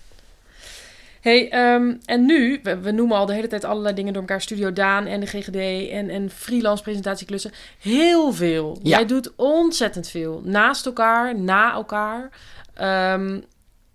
Hey, 1.21 1.49
ehm, 1.49 1.93
en 2.06 2.25
nu, 2.25 2.60
we, 2.63 2.77
we 2.79 2.91
noemen 2.91 3.17
al 3.17 3.25
de 3.25 3.34
hele 3.34 3.47
tijd 3.47 3.63
allerlei 3.63 3.95
dingen 3.95 4.13
door 4.13 4.21
elkaar. 4.21 4.41
Studio 4.41 4.73
Daan 4.73 5.06
en 5.06 5.19
de 5.19 5.25
GGD 5.25 5.56
en, 5.91 6.10
en 6.10 6.29
freelance 6.29 6.84
presentatieklussen. 6.84 7.51
Heel 7.79 8.34
veel. 8.34 8.79
Ja. 8.82 8.97
Jij 8.97 9.06
doet 9.06 9.32
ontzettend 9.36 10.08
veel. 10.08 10.41
Naast 10.43 10.86
elkaar, 10.86 11.39
na 11.39 11.73
elkaar. 11.73 12.29
Ehm, 12.73 13.39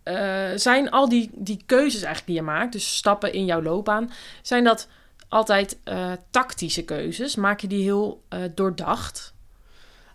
eh, 0.09 0.59
zijn 0.59 0.91
al 0.91 1.09
die, 1.09 1.31
die 1.35 1.63
keuzes 1.67 2.03
eigenlijk 2.03 2.27
die 2.27 2.35
je 2.35 2.43
maakt, 2.43 2.73
dus 2.73 2.97
stappen 2.97 3.33
in 3.33 3.45
jouw 3.45 3.63
loopbaan, 3.63 4.11
zijn 4.43 4.65
dat 4.65 4.89
altijd 5.29 5.79
eh, 5.85 6.13
tactische 6.31 6.83
keuzes? 6.83 7.37
Maak 7.37 7.61
je 7.61 7.67
die 7.67 7.83
heel 7.83 8.23
eh, 8.29 8.41
doordacht? 8.55 9.33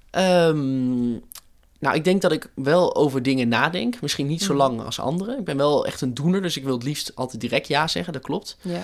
Ehm, 0.09 1.11
nou, 1.79 1.95
ik 1.95 2.03
denk 2.03 2.21
dat 2.21 2.31
ik 2.31 2.51
wel 2.55 2.95
over 2.95 3.21
dingen 3.23 3.47
nadenk. 3.47 4.01
Misschien 4.01 4.27
niet 4.27 4.41
zo 4.41 4.47
Mhm. 4.53 4.57
lang 4.57 4.81
als 4.81 4.99
anderen. 4.99 5.39
Ik 5.39 5.45
ben 5.45 5.57
wel 5.57 5.85
echt 5.85 6.01
een 6.01 6.13
doener, 6.13 6.41
dus 6.41 6.57
ik 6.57 6.63
wil 6.63 6.73
het 6.73 6.83
liefst 6.83 7.15
altijd 7.15 7.41
direct 7.41 7.67
ja 7.67 7.87
zeggen, 7.87 8.13
dat 8.13 8.21
klopt. 8.21 8.57
Ja. 8.61 8.83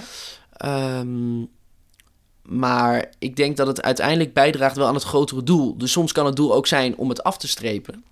Ehm, 0.58 1.40
maar 2.42 3.12
ik 3.20 3.36
denk 3.36 3.58
dat 3.58 3.68
het 3.68 3.82
uiteindelijk 3.82 4.34
bijdraagt 4.34 4.76
wel 4.76 4.88
aan 4.88 4.94
het 4.94 5.04
grotere 5.04 5.44
doel. 5.44 5.78
Dus 5.78 5.92
soms 5.92 6.12
kan 6.12 6.26
het 6.26 6.36
doel 6.36 6.54
ook 6.54 6.68
zijn 6.68 6.98
om 6.98 7.10
het 7.10 7.24
af 7.24 7.38
te 7.38 7.48
strepen. 7.48 8.04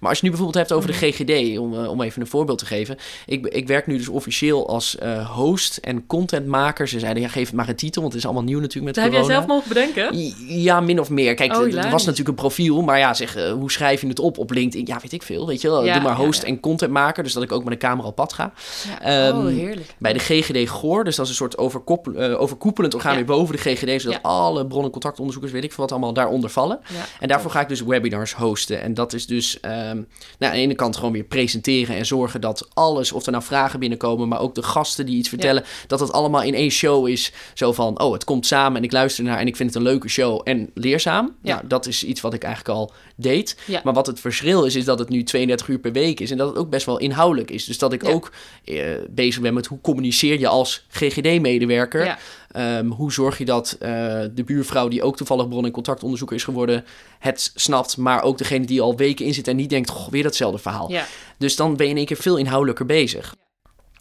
Maar 0.00 0.08
als 0.10 0.18
je 0.20 0.24
nu 0.24 0.30
bijvoorbeeld 0.30 0.68
hebt 0.68 0.78
over 0.78 0.90
de 0.90 0.96
GGD, 1.12 1.58
om, 1.58 1.74
eh, 1.82 1.90
om 1.90 2.00
even 2.02 2.20
een 2.20 2.26
voorbeeld 2.26 2.58
te 2.58 2.66
geven. 2.66 2.96
Ik, 3.26 3.46
ik 3.46 3.66
werk 3.66 3.86
nu 3.86 3.96
dus 3.96 4.08
officieel 4.08 4.68
als 4.68 4.98
eh, 4.98 5.30
host 5.36 5.76
en 5.76 6.06
contentmaker. 6.06 6.88
Ze 6.88 6.98
zeiden, 6.98 7.22
ja, 7.22 7.28
geef 7.28 7.46
het 7.46 7.54
maar 7.56 7.68
een 7.68 7.76
titel, 7.76 8.00
want 8.02 8.12
het 8.14 8.22
is 8.22 8.28
allemaal 8.28 8.46
nieuw 8.48 8.60
natuurlijk 8.60 8.84
met 8.86 8.94
Dat 8.94 9.04
heb 9.04 9.12
jij 9.12 9.22
corona. 9.22 9.38
zelf 9.40 9.52
mogen 9.56 9.68
bedenken? 9.68 10.34
Ja, 10.62 10.80
min 10.80 11.00
of 11.00 11.10
meer. 11.10 11.34
Kijk, 11.34 11.56
Oh, 11.56 11.64
hilarisch. 11.64 11.90
was 11.90 12.02
natuurlijk 12.02 12.28
een 12.28 12.34
profiel, 12.34 12.82
maar 12.82 12.98
ja, 12.98 13.14
zeg, 13.14 13.36
eh, 13.36 13.52
hoe 13.52 13.70
schrijf 13.70 14.00
je 14.00 14.06
het 14.06 14.18
op 14.18 14.38
op 14.38 14.50
LinkedIn? 14.50 14.86
Ja, 14.86 14.98
weet 15.02 15.12
ik 15.12 15.22
veel, 15.22 15.46
weet 15.46 15.60
je 15.60 15.68
wel. 15.68 15.84
Ja, 15.84 15.92
Doe 15.94 16.02
maar 16.02 16.16
host 16.16 16.42
ja. 16.42 16.48
en 16.48 16.60
contentmaker, 16.60 17.22
dus 17.22 17.32
dat 17.32 17.42
ik 17.42 17.52
ook 17.52 17.64
met 17.64 17.72
een 17.72 17.78
camera 17.78 18.08
op 18.08 18.14
pad 18.14 18.32
ga. 18.32 18.52
Ehm, 19.00 19.36
oh, 19.36 19.46
heerlijk. 19.46 19.94
Bij 19.98 20.12
de 20.12 20.18
GGD 20.18 20.68
GOR, 20.68 21.04
dus 21.04 21.16
dat 21.16 21.24
is 21.24 21.30
een 21.30 21.36
soort 21.36 21.58
overkoepelend 21.58 22.94
orgaan 22.94 23.14
weer 23.14 23.24
boven 23.24 23.56
de 23.56 23.60
GGD, 23.62 24.02
zodat 24.02 24.18
alle 24.22 24.66
bron- 24.66 24.84
en 24.84 24.90
contactonderzoekers, 24.90 25.52
weet 25.54 25.64
ik 25.64 25.72
veel 25.72 25.82
wat, 25.84 25.92
allemaal 25.92 26.12
daaronder 26.12 26.50
vallen. 26.50 26.78
En 27.20 27.28
daarvoor 27.28 27.50
ga 27.50 27.60
ik 27.60 27.68
dus 27.68 27.80
webinars 27.82 28.32
hosten. 28.34 28.82
En 28.82 28.94
dat 28.94 29.12
is 29.12 29.26
dus, 29.26 29.60
nou, 29.76 30.04
aan 30.38 30.50
de 30.50 30.56
ene 30.56 30.74
kant 30.74 30.96
gewoon 30.96 31.12
weer 31.12 31.24
presenteren 31.24 31.96
en 31.96 32.06
zorgen 32.06 32.40
dat 32.40 32.68
alles, 32.74 33.12
of 33.12 33.26
er 33.26 33.32
nou 33.32 33.44
vragen 33.44 33.80
binnenkomen, 33.80 34.28
maar 34.28 34.40
ook 34.40 34.54
de 34.54 34.62
gasten 34.62 35.06
die 35.06 35.16
iets 35.16 35.28
vertellen, 35.28 35.64
dat 35.86 36.00
het 36.00 36.12
allemaal 36.12 36.42
in 36.42 36.54
één 36.54 36.70
show 36.70 37.08
is. 37.08 37.32
Zo 37.54 37.72
van, 37.72 38.00
oh, 38.00 38.12
het 38.12 38.24
komt 38.24 38.46
samen 38.46 38.78
en 38.78 38.84
ik 38.84 38.92
luister 38.92 39.24
naar 39.24 39.38
en 39.38 39.46
ik 39.46 39.56
vind 39.56 39.68
het 39.68 39.78
een 39.78 39.88
leuke 39.88 40.08
show 40.08 40.40
en 40.44 40.70
leerzaam. 40.74 41.36
Ja. 41.42 41.54
Nou, 41.54 41.66
dat 41.66 41.86
is 41.86 42.04
iets 42.04 42.20
wat 42.20 42.34
ik 42.34 42.42
eigenlijk 42.42 42.78
al 42.78 42.92
deed. 43.16 43.56
Ja. 43.66 43.80
Maar 43.84 43.94
wat 43.94 44.06
het 44.06 44.20
verschil 44.20 44.64
is, 44.64 44.74
is 44.74 44.84
dat 44.84 44.98
het 44.98 45.08
nu 45.08 45.22
32 45.22 45.68
uur 45.68 45.78
per 45.78 45.92
week 45.92 46.20
is 46.20 46.30
en 46.30 46.36
dat 46.36 46.48
het 46.48 46.56
ook 46.58 46.70
best 46.70 46.86
wel 46.86 46.98
inhoudelijk 46.98 47.50
is. 47.50 47.64
Dus 47.64 47.78
dat 47.78 47.92
ik 47.92 48.02
Ja. 48.06 48.10
ook 48.12 48.32
eh, 48.64 48.84
bezig 49.10 49.42
ben 49.42 49.54
met 49.54 49.66
hoe 49.66 49.80
communiceer 49.80 50.38
je 50.38 50.48
als 50.48 50.84
GGD-medewerker. 50.88 52.18
Ehm, 52.50 52.86
hoe 52.86 53.12
zorg 53.12 53.38
je 53.38 53.44
dat 53.44 53.76
eh, 53.80 53.88
de 54.34 54.44
buurvrouw, 54.44 54.88
die 54.88 55.02
ook 55.02 55.16
toevallig 55.16 55.48
bron- 55.48 55.64
en 55.64 55.70
contactonderzoeker 55.70 56.36
is 56.36 56.44
geworden, 56.44 56.84
het 57.18 57.52
snapt, 57.54 57.96
maar 57.96 58.22
ook 58.22 58.38
degene 58.38 58.66
die 58.66 58.80
al 58.80 58.96
weken 58.96 59.24
in 59.24 59.34
zit 59.34 59.48
en 59.48 59.56
niet 59.56 59.70
denkt, 59.70 59.90
goh, 59.90 60.08
weer 60.08 60.22
datzelfde 60.22 60.58
verhaal. 60.58 60.90
Ja. 60.90 61.06
Dus 61.38 61.56
dan 61.56 61.76
ben 61.76 61.86
je 61.86 61.92
in 61.92 61.98
één 61.98 62.06
keer 62.06 62.16
veel 62.16 62.36
inhoudelijker 62.36 62.86
bezig. 62.86 63.34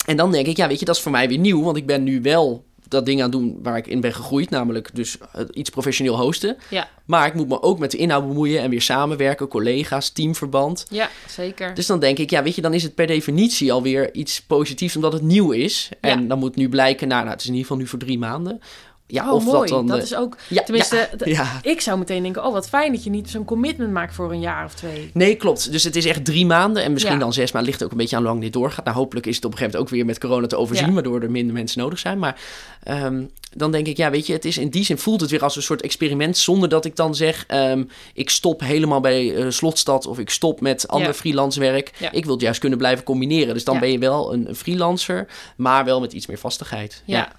En 0.06 0.18
dan 0.18 0.32
denk 0.32 0.48
ik, 0.48 0.58
ja, 0.58 0.68
weet 0.68 0.80
je, 0.80 0.86
dat 0.86 0.96
is 0.96 1.02
voor 1.02 1.12
mij 1.12 1.28
weer 1.28 1.38
nieuw, 1.38 1.64
want 1.64 1.78
ik 1.78 1.86
ben 1.86 2.04
nu 2.04 2.22
wel 2.22 2.66
dat 2.96 3.06
ding 3.06 3.24
aan 3.24 3.32
doen 3.32 3.60
waar 3.64 3.78
ik 3.78 3.88
in 3.88 4.02
ben 4.02 4.14
gegroeid, 4.14 4.50
namelijk 4.50 4.90
dus 4.94 5.18
eh, 5.18 5.42
iets 5.54 5.70
professioneel 5.70 6.18
hosten. 6.20 6.58
Ja. 6.70 6.90
Maar 7.06 7.28
ik 7.28 7.34
moet 7.34 7.48
me 7.48 7.62
ook 7.62 7.80
met 7.80 7.92
de 7.92 7.98
inhoud 7.98 8.28
bemoeien 8.28 8.62
en 8.62 8.70
weer 8.70 8.82
samenwerken, 8.82 9.48
collega's, 9.48 10.10
teamverband. 10.10 10.86
ja, 10.90 11.10
zeker. 11.28 11.74
Dus 11.74 11.86
dan 11.86 12.00
denk 12.00 12.18
ik, 12.18 12.30
ja, 12.30 12.44
weet 12.44 12.56
je, 12.56 12.62
dan 12.62 12.74
is 12.74 12.84
het 12.84 12.96
per 12.96 13.08
definitie 13.08 13.72
alweer 13.74 14.14
iets 14.14 14.42
positiefs 14.42 14.96
omdat 14.96 15.14
het 15.14 15.22
nieuw 15.22 15.52
is. 15.52 15.90
En 16.02 16.22
Ja. 16.22 16.28
dan 16.28 16.40
moet 16.40 16.56
nu 16.56 16.70
blijken, 16.70 17.08
nou, 17.08 17.20
nou, 17.22 17.32
het 17.34 17.42
is 17.42 17.48
in 17.48 17.54
ieder 17.54 17.68
geval 17.68 17.82
nu 17.84 17.90
voor 17.90 18.00
drie 18.00 18.18
maanden. 18.20 18.60
Ja, 19.08 19.28
oh, 19.28 19.34
of 19.34 19.44
mooi. 19.46 19.60
dat 19.60 19.70
dan. 19.70 19.88
dat 19.88 19.98
eh, 19.98 20.04
is 20.04 20.16
ook... 20.16 20.38
ja, 20.48 20.64
Tenminste, 20.64 20.96
ja, 20.96 21.18
d- 21.18 21.26
ja. 21.26 21.60
ik 21.62 21.82
zou 21.82 21.98
meteen 21.98 22.24
denken... 22.24 22.46
oh, 22.46 22.52
wat 22.54 22.70
fijn 22.70 22.92
dat 22.92 23.04
je 23.04 23.10
niet 23.10 23.30
zo'n 23.30 23.46
commitment 23.46 23.92
maakt 23.92 24.16
voor 24.16 24.32
een 24.32 24.40
jaar 24.40 24.66
of 24.66 24.74
twee. 24.74 25.10
Nee, 25.14 25.36
klopt. 25.36 25.72
Dus 25.72 25.84
het 25.84 25.96
is 25.96 26.06
echt 26.06 26.26
drie 26.26 26.46
maanden 26.46 26.84
en 26.84 26.94
misschien 26.94 27.20
dan 27.20 27.34
zes 27.34 27.52
maanden. 27.52 27.72
Ligt 27.72 27.84
ook 27.84 27.92
een 27.92 27.98
beetje 27.98 28.16
aan 28.16 28.22
hoe 28.22 28.32
lang 28.32 28.44
dit 28.44 28.54
doorgaat. 28.54 28.86
Nou, 28.86 28.98
hopelijk 28.98 29.26
is 29.26 29.36
het 29.36 29.46
op 29.46 29.52
een 29.52 29.58
gegeven 29.58 29.80
moment 29.80 29.94
ook 29.94 29.98
weer 29.98 30.08
met 30.14 30.20
corona 30.20 30.48
te 30.48 30.58
overzien, 30.58 30.94
waardoor 30.94 31.22
er 31.22 31.32
minder 31.32 31.54
mensen 31.54 31.80
nodig 31.80 32.00
zijn. 32.00 32.20
Maar 32.20 32.40
ehm, 32.84 33.24
dan 33.54 33.72
denk 33.72 33.88
ik, 33.88 33.98
ja, 33.98 34.10
weet 34.10 34.28
je, 34.28 34.34
het 34.34 34.46
is 34.46 34.58
in 34.58 34.70
die 34.70 34.84
zin 34.84 34.98
voelt 34.98 35.22
het 35.22 35.30
weer 35.30 35.44
als 35.44 35.56
een 35.56 35.62
soort 35.62 35.82
experiment, 35.82 36.38
zonder 36.38 36.70
dat 36.70 36.86
ik 36.86 36.96
dan 36.96 37.16
zeg, 37.16 37.44
ehm, 37.48 37.84
ik 38.14 38.30
stop 38.30 38.60
helemaal 38.60 39.00
bij 39.00 39.36
eh, 39.36 39.50
Slotstad 39.50 40.06
of 40.06 40.20
ik 40.20 40.30
stop 40.30 40.62
met 40.62 40.88
ander 40.88 41.14
freelance 41.14 41.60
werk. 41.60 41.92
Ik 42.12 42.24
wil 42.24 42.34
het 42.34 42.42
juist 42.42 42.60
kunnen 42.60 42.78
blijven 42.78 43.04
combineren. 43.04 43.54
Dus 43.54 43.64
dan 43.64 43.80
ben 43.80 43.92
je 43.92 44.00
wel 44.00 44.34
een 44.34 44.56
freelancer, 44.56 45.28
maar 45.56 45.86
wel 45.86 46.00
met 46.00 46.14
iets 46.14 46.26
meer 46.26 46.38
vastigheid. 46.38 47.04
Ja. 47.06 47.32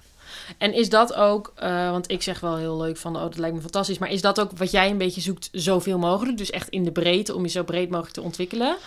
En 0.57 0.73
is 0.73 0.89
dat 0.89 1.13
ook, 1.13 1.51
eh, 1.55 1.91
want 1.91 2.11
ik 2.11 2.21
zeg 2.21 2.39
wel 2.39 2.55
heel 2.55 2.77
leuk 2.77 2.97
van, 2.97 3.15
oh, 3.15 3.21
dat 3.21 3.37
lijkt 3.37 3.55
me 3.55 3.61
fantastisch. 3.61 3.97
Maar 3.97 4.11
is 4.11 4.21
dat 4.21 4.39
ook 4.39 4.57
wat 4.57 4.71
jij 4.71 4.89
een 4.89 4.97
beetje 4.97 5.21
zoekt, 5.21 5.49
zoveel 5.51 5.97
mogelijk? 5.97 6.37
Dus 6.37 6.49
echt 6.49 6.69
in 6.69 6.83
de 6.83 6.91
breedte, 6.91 7.35
om 7.35 7.43
je 7.43 7.49
zo 7.49 7.63
breed 7.63 7.89
mogelijk 7.89 8.13
te 8.13 8.21
ontwikkelen? 8.21 8.77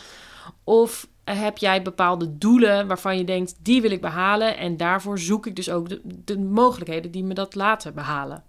Of 0.64 1.09
heb 1.25 1.59
jij 1.59 1.83
bepaalde 1.83 2.38
doelen 2.38 2.87
waarvan 2.87 3.18
je 3.18 3.25
denkt, 3.25 3.55
die 3.62 3.81
wil 3.81 3.90
ik 3.90 4.01
behalen. 4.01 4.57
En 4.57 4.77
daarvoor 4.77 5.18
zoek 5.18 5.46
ik 5.46 5.57
dus 5.57 5.70
ook 5.70 5.88
de, 5.88 6.01
de 6.05 6.38
mogelijkheden 6.38 7.11
die 7.11 7.25
me 7.25 7.35
dat 7.35 7.55
laten 7.55 7.94
behalen. 7.94 8.44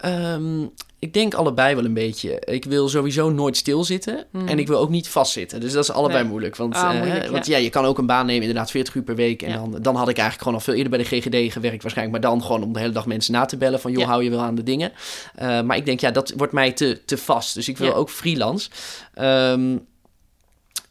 Ehm, 0.00 0.62
ik 0.98 1.12
denk 1.12 1.34
allebei 1.34 1.74
wel 1.74 1.84
een 1.84 1.94
beetje. 1.94 2.40
Ik 2.40 2.64
wil 2.64 2.88
sowieso 2.88 3.30
nooit 3.30 3.56
stilzitten 3.56 4.24
Mhm. 4.32 4.48
en 4.48 4.58
ik 4.58 4.66
wil 4.66 4.78
ook 4.78 4.88
niet 4.88 5.08
vastzitten. 5.08 5.60
Dus 5.60 5.72
dat 5.72 5.82
is 5.82 5.90
allebei 5.90 6.20
Nee. 6.20 6.30
moeilijk. 6.30 6.56
Want, 6.56 6.74
Ah, 6.74 7.16
eh, 7.24 7.30
want 7.30 7.46
ja. 7.46 7.56
je 7.56 7.70
kan 7.70 7.84
ook 7.84 7.98
een 7.98 8.06
baan 8.06 8.26
nemen, 8.26 8.42
inderdaad 8.42 8.70
40 8.70 8.94
uur 8.94 9.02
per 9.02 9.14
week. 9.14 9.42
En 9.42 9.50
Ja. 9.50 9.56
dan, 9.56 9.70
dan 9.82 9.94
had 9.96 10.08
ik 10.08 10.16
eigenlijk 10.18 10.38
gewoon 10.38 10.54
al 10.54 10.60
veel 10.64 10.74
eerder 10.74 10.90
bij 10.90 10.98
de 10.98 11.04
GGD 11.16 11.52
gewerkt 11.52 11.82
waarschijnlijk. 11.82 12.22
Maar 12.22 12.30
dan 12.32 12.42
gewoon 12.42 12.62
om 12.62 12.72
de 12.72 12.78
hele 12.78 12.92
dag 12.92 13.06
mensen 13.06 13.32
na 13.32 13.44
te 13.44 13.56
bellen 13.56 13.80
van... 13.80 13.90
joh, 13.92 14.00
Ja. 14.00 14.06
hou 14.06 14.24
je 14.24 14.30
wel 14.30 14.40
aan 14.40 14.54
de 14.54 14.62
dingen? 14.62 14.92
Eh, 15.34 15.62
maar 15.62 15.76
ik 15.76 15.84
denk, 15.86 16.00
ja, 16.00 16.10
dat 16.10 16.32
wordt 16.36 16.52
mij 16.52 16.72
te, 16.72 17.00
te 17.04 17.16
vast. 17.18 17.54
Dus 17.54 17.68
ik 17.68 17.78
wil 17.78 17.94
ook 17.94 18.10
freelance. 18.10 18.70
Ehm, 19.14 19.76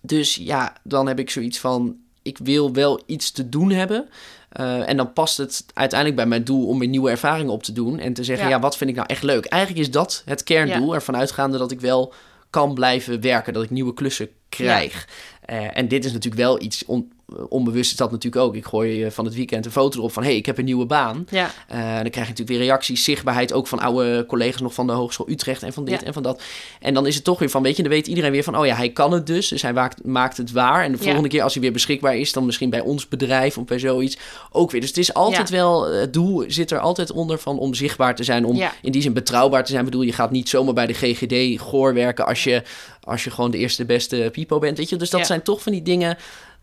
dus 0.02 0.36
ja, 0.36 0.74
dan 0.84 1.08
heb 1.08 1.20
ik 1.20 1.30
zoiets 1.30 1.60
van... 1.60 1.96
ik 2.22 2.38
wil 2.38 2.74
wel 2.74 3.02
iets 3.06 3.32
te 3.32 3.50
doen 3.50 3.70
hebben... 3.72 4.10
Eh, 4.50 4.90
en 4.90 4.98
dan 4.98 5.14
past 5.14 5.38
het 5.38 5.66
uiteindelijk 5.74 6.20
bij 6.20 6.30
mijn 6.30 6.44
doel 6.44 6.68
om 6.68 6.80
weer 6.80 6.88
nieuwe 6.90 7.10
ervaringen 7.10 7.54
op 7.54 7.64
te 7.64 7.72
doen. 7.72 8.00
En 8.00 8.14
te 8.14 8.24
zeggen, 8.24 8.46
Ja. 8.48 8.56
ja, 8.56 8.60
wat 8.60 8.78
vind 8.78 8.90
ik 8.90 8.96
nou 8.96 9.08
echt 9.08 9.24
leuk? 9.24 9.46
Eigenlijk 9.46 9.82
is 9.82 9.92
dat 9.92 10.22
het 10.26 10.44
kerndoel. 10.44 10.94
Ervan 10.94 11.16
uitgaande 11.18 11.58
dat 11.58 11.72
ik 11.72 11.82
wel 11.82 12.14
kan 12.50 12.74
blijven 12.74 13.22
werken. 13.22 13.54
Dat 13.54 13.64
ik 13.64 13.70
nieuwe 13.70 13.94
klussen 13.94 14.30
krijg. 14.50 15.08
Eh, 15.50 15.78
en 15.78 15.88
dit 15.88 16.06
is 16.06 16.12
natuurlijk 16.12 16.42
wel 16.42 16.62
iets, 16.62 16.84
on- 16.86 17.12
onbewust 17.50 17.92
is 17.92 17.98
dat 17.98 18.12
natuurlijk 18.12 18.44
ook. 18.46 18.56
Ik 18.56 18.66
gooi 18.66 19.04
eh, 19.04 19.12
van 19.12 19.26
het 19.26 19.36
weekend 19.36 19.66
een 19.66 19.72
foto 19.72 19.98
erop 19.98 20.12
van... 20.12 20.24
hé, 20.24 20.30
hey, 20.30 20.38
ik 20.38 20.46
heb 20.46 20.58
een 20.58 20.66
nieuwe 20.66 20.86
baan. 20.86 21.26
Ja, 21.30 21.52
Eh, 21.68 21.78
en 21.80 22.02
dan 22.02 22.10
krijg 22.10 22.14
je 22.14 22.20
natuurlijk 22.32 22.50
weer 22.50 22.60
reacties, 22.60 23.04
zichtbaarheid... 23.04 23.54
ook 23.54 23.68
van 23.68 23.80
oude 23.80 24.26
collega's 24.28 24.62
nog 24.62 24.74
van 24.74 24.88
de 24.88 24.94
Hogeschool 24.94 25.30
Utrecht... 25.30 25.64
en 25.64 25.74
van 25.74 25.86
dit 25.86 26.00
Ja. 26.00 26.06
en 26.08 26.14
van 26.14 26.24
dat. 26.24 26.42
En 26.80 26.94
dan 26.94 27.08
is 27.08 27.16
het 27.16 27.24
toch 27.24 27.40
weer 27.40 27.50
van, 27.50 27.64
weet 27.64 27.76
je... 27.76 27.82
dan 27.82 27.92
weet 27.92 28.08
iedereen 28.08 28.32
weer 28.32 28.44
van... 28.44 28.58
oh 28.58 28.66
ja, 28.66 28.76
hij 28.76 28.90
kan 28.90 29.12
het 29.12 29.28
dus, 29.28 29.48
dus 29.48 29.62
hij 29.62 29.74
maakt, 29.74 30.06
maakt 30.06 30.38
het 30.38 30.52
waar. 30.52 30.84
En 30.84 30.92
de 30.92 30.98
Ja. 30.98 31.04
volgende 31.04 31.30
keer 31.30 31.44
als 31.44 31.54
hij 31.54 31.62
weer 31.62 31.72
beschikbaar 31.72 32.16
is... 32.18 32.34
dan 32.34 32.46
misschien 32.46 32.70
bij 32.70 32.82
ons 32.82 33.08
bedrijf 33.08 33.58
of 33.58 33.66
bij 33.66 33.80
zoiets 33.80 34.18
ook 34.52 34.72
weer. 34.72 34.82
Dus 34.82 34.90
het 34.90 35.00
is 35.00 35.14
altijd 35.14 35.50
wel... 35.50 35.86
het 35.92 36.14
doel 36.14 36.44
zit 36.48 36.72
er 36.72 36.80
altijd 36.80 37.12
onder 37.12 37.40
van 37.40 37.60
om 37.60 37.74
zichtbaar 37.74 38.16
te 38.16 38.24
zijn... 38.24 38.46
om 38.46 38.62
in 38.82 38.92
die 38.92 39.02
zin 39.02 39.14
betrouwbaar 39.14 39.64
te 39.64 39.72
zijn. 39.72 39.86
Ik 39.86 39.90
bedoel, 39.90 40.06
je 40.06 40.14
gaat 40.14 40.32
niet 40.32 40.50
zomaar 40.50 40.74
bij 40.74 40.88
de 40.88 40.94
GGD 40.94 41.62
Goor 41.62 41.94
werken... 41.94 42.26
als 42.26 42.44
je, 42.44 42.64
als 43.10 43.24
je 43.24 43.32
gewoon 43.32 43.52
de 43.52 43.58
eerste 43.58 43.86
beste 43.86 44.30
pipo 44.32 44.60
bent, 44.60 44.78
weet 44.78 44.90
je. 44.90 44.96
Dus 44.96 45.10
dat 45.10 45.20
Ja. 45.20 45.26
zijn 45.26 45.42
toch 45.44 45.62
van 45.62 45.72
die 45.72 45.82
dingen... 45.82 46.18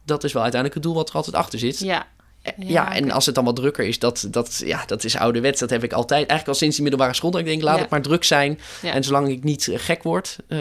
dat 0.04 0.24
is 0.24 0.32
wel 0.32 0.42
uiteindelijk 0.42 0.82
het 0.85 0.90
doel 0.92 1.00
wat 1.02 1.09
er 1.09 1.14
altijd 1.14 1.37
achter 1.37 1.59
zit. 1.59 1.78
ja. 1.78 2.06
Ja, 2.59 2.94
en 2.94 3.11
als 3.11 3.26
het 3.26 3.35
dan 3.35 3.44
wat 3.44 3.56
drukker 3.56 3.85
is, 3.87 3.98
dat, 3.98 4.26
dat, 4.30 4.62
ja, 4.64 4.85
dat 4.87 5.04
is 5.04 5.16
ouderwets. 5.16 5.61
Dat 5.61 5.70
heb 5.70 5.85
ik 5.85 5.92
altijd, 5.92 6.18
eigenlijk 6.18 6.48
al 6.48 6.54
sinds 6.54 6.74
die 6.76 6.85
middelbare 6.85 7.14
school. 7.16 7.30
Dat 7.30 7.40
ik 7.40 7.46
denk, 7.46 7.62
laat 7.62 7.78
het 7.78 7.90
maar 7.90 8.02
druk 8.02 8.24
zijn. 8.24 8.61
En 8.82 9.04
zolang 9.04 9.28
ik 9.28 9.44
niet 9.44 9.70
gek 9.74 10.02
word, 10.02 10.37
eh, 10.48 10.59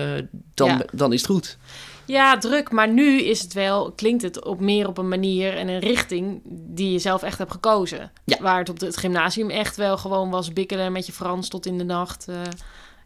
dan, 0.54 0.84
dan 0.94 1.14
is 1.14 1.22
het 1.22 1.30
goed. 1.32 1.58
Ja, 2.06 2.38
druk. 2.38 2.72
Maar 2.72 2.90
nu 2.90 3.22
is 3.22 3.42
het 3.42 3.54
wel, 3.54 3.92
klinkt 3.92 4.22
het 4.24 4.46
op 4.46 4.60
meer 4.60 4.88
op 4.88 4.98
een 4.98 5.08
manier 5.08 5.58
en 5.58 5.68
een 5.68 5.80
richting 5.80 6.42
die 6.46 6.92
je 6.92 7.00
zelf 7.00 7.24
echt 7.24 7.38
hebt 7.38 7.52
gekozen. 7.52 8.12
Ja. 8.26 8.38
Waar 8.42 8.60
het 8.60 8.70
op 8.70 8.80
het 8.80 8.98
gymnasium 8.98 9.50
echt 9.50 9.76
wel 9.76 9.98
gewoon 9.98 10.30
was 10.30 10.54
bikkelen 10.54 10.92
met 10.92 11.06
je 11.06 11.12
Frans 11.12 11.48
tot 11.50 11.66
in 11.66 11.78
de 11.78 11.84
nacht. 11.84 12.26
eh, 12.28 12.36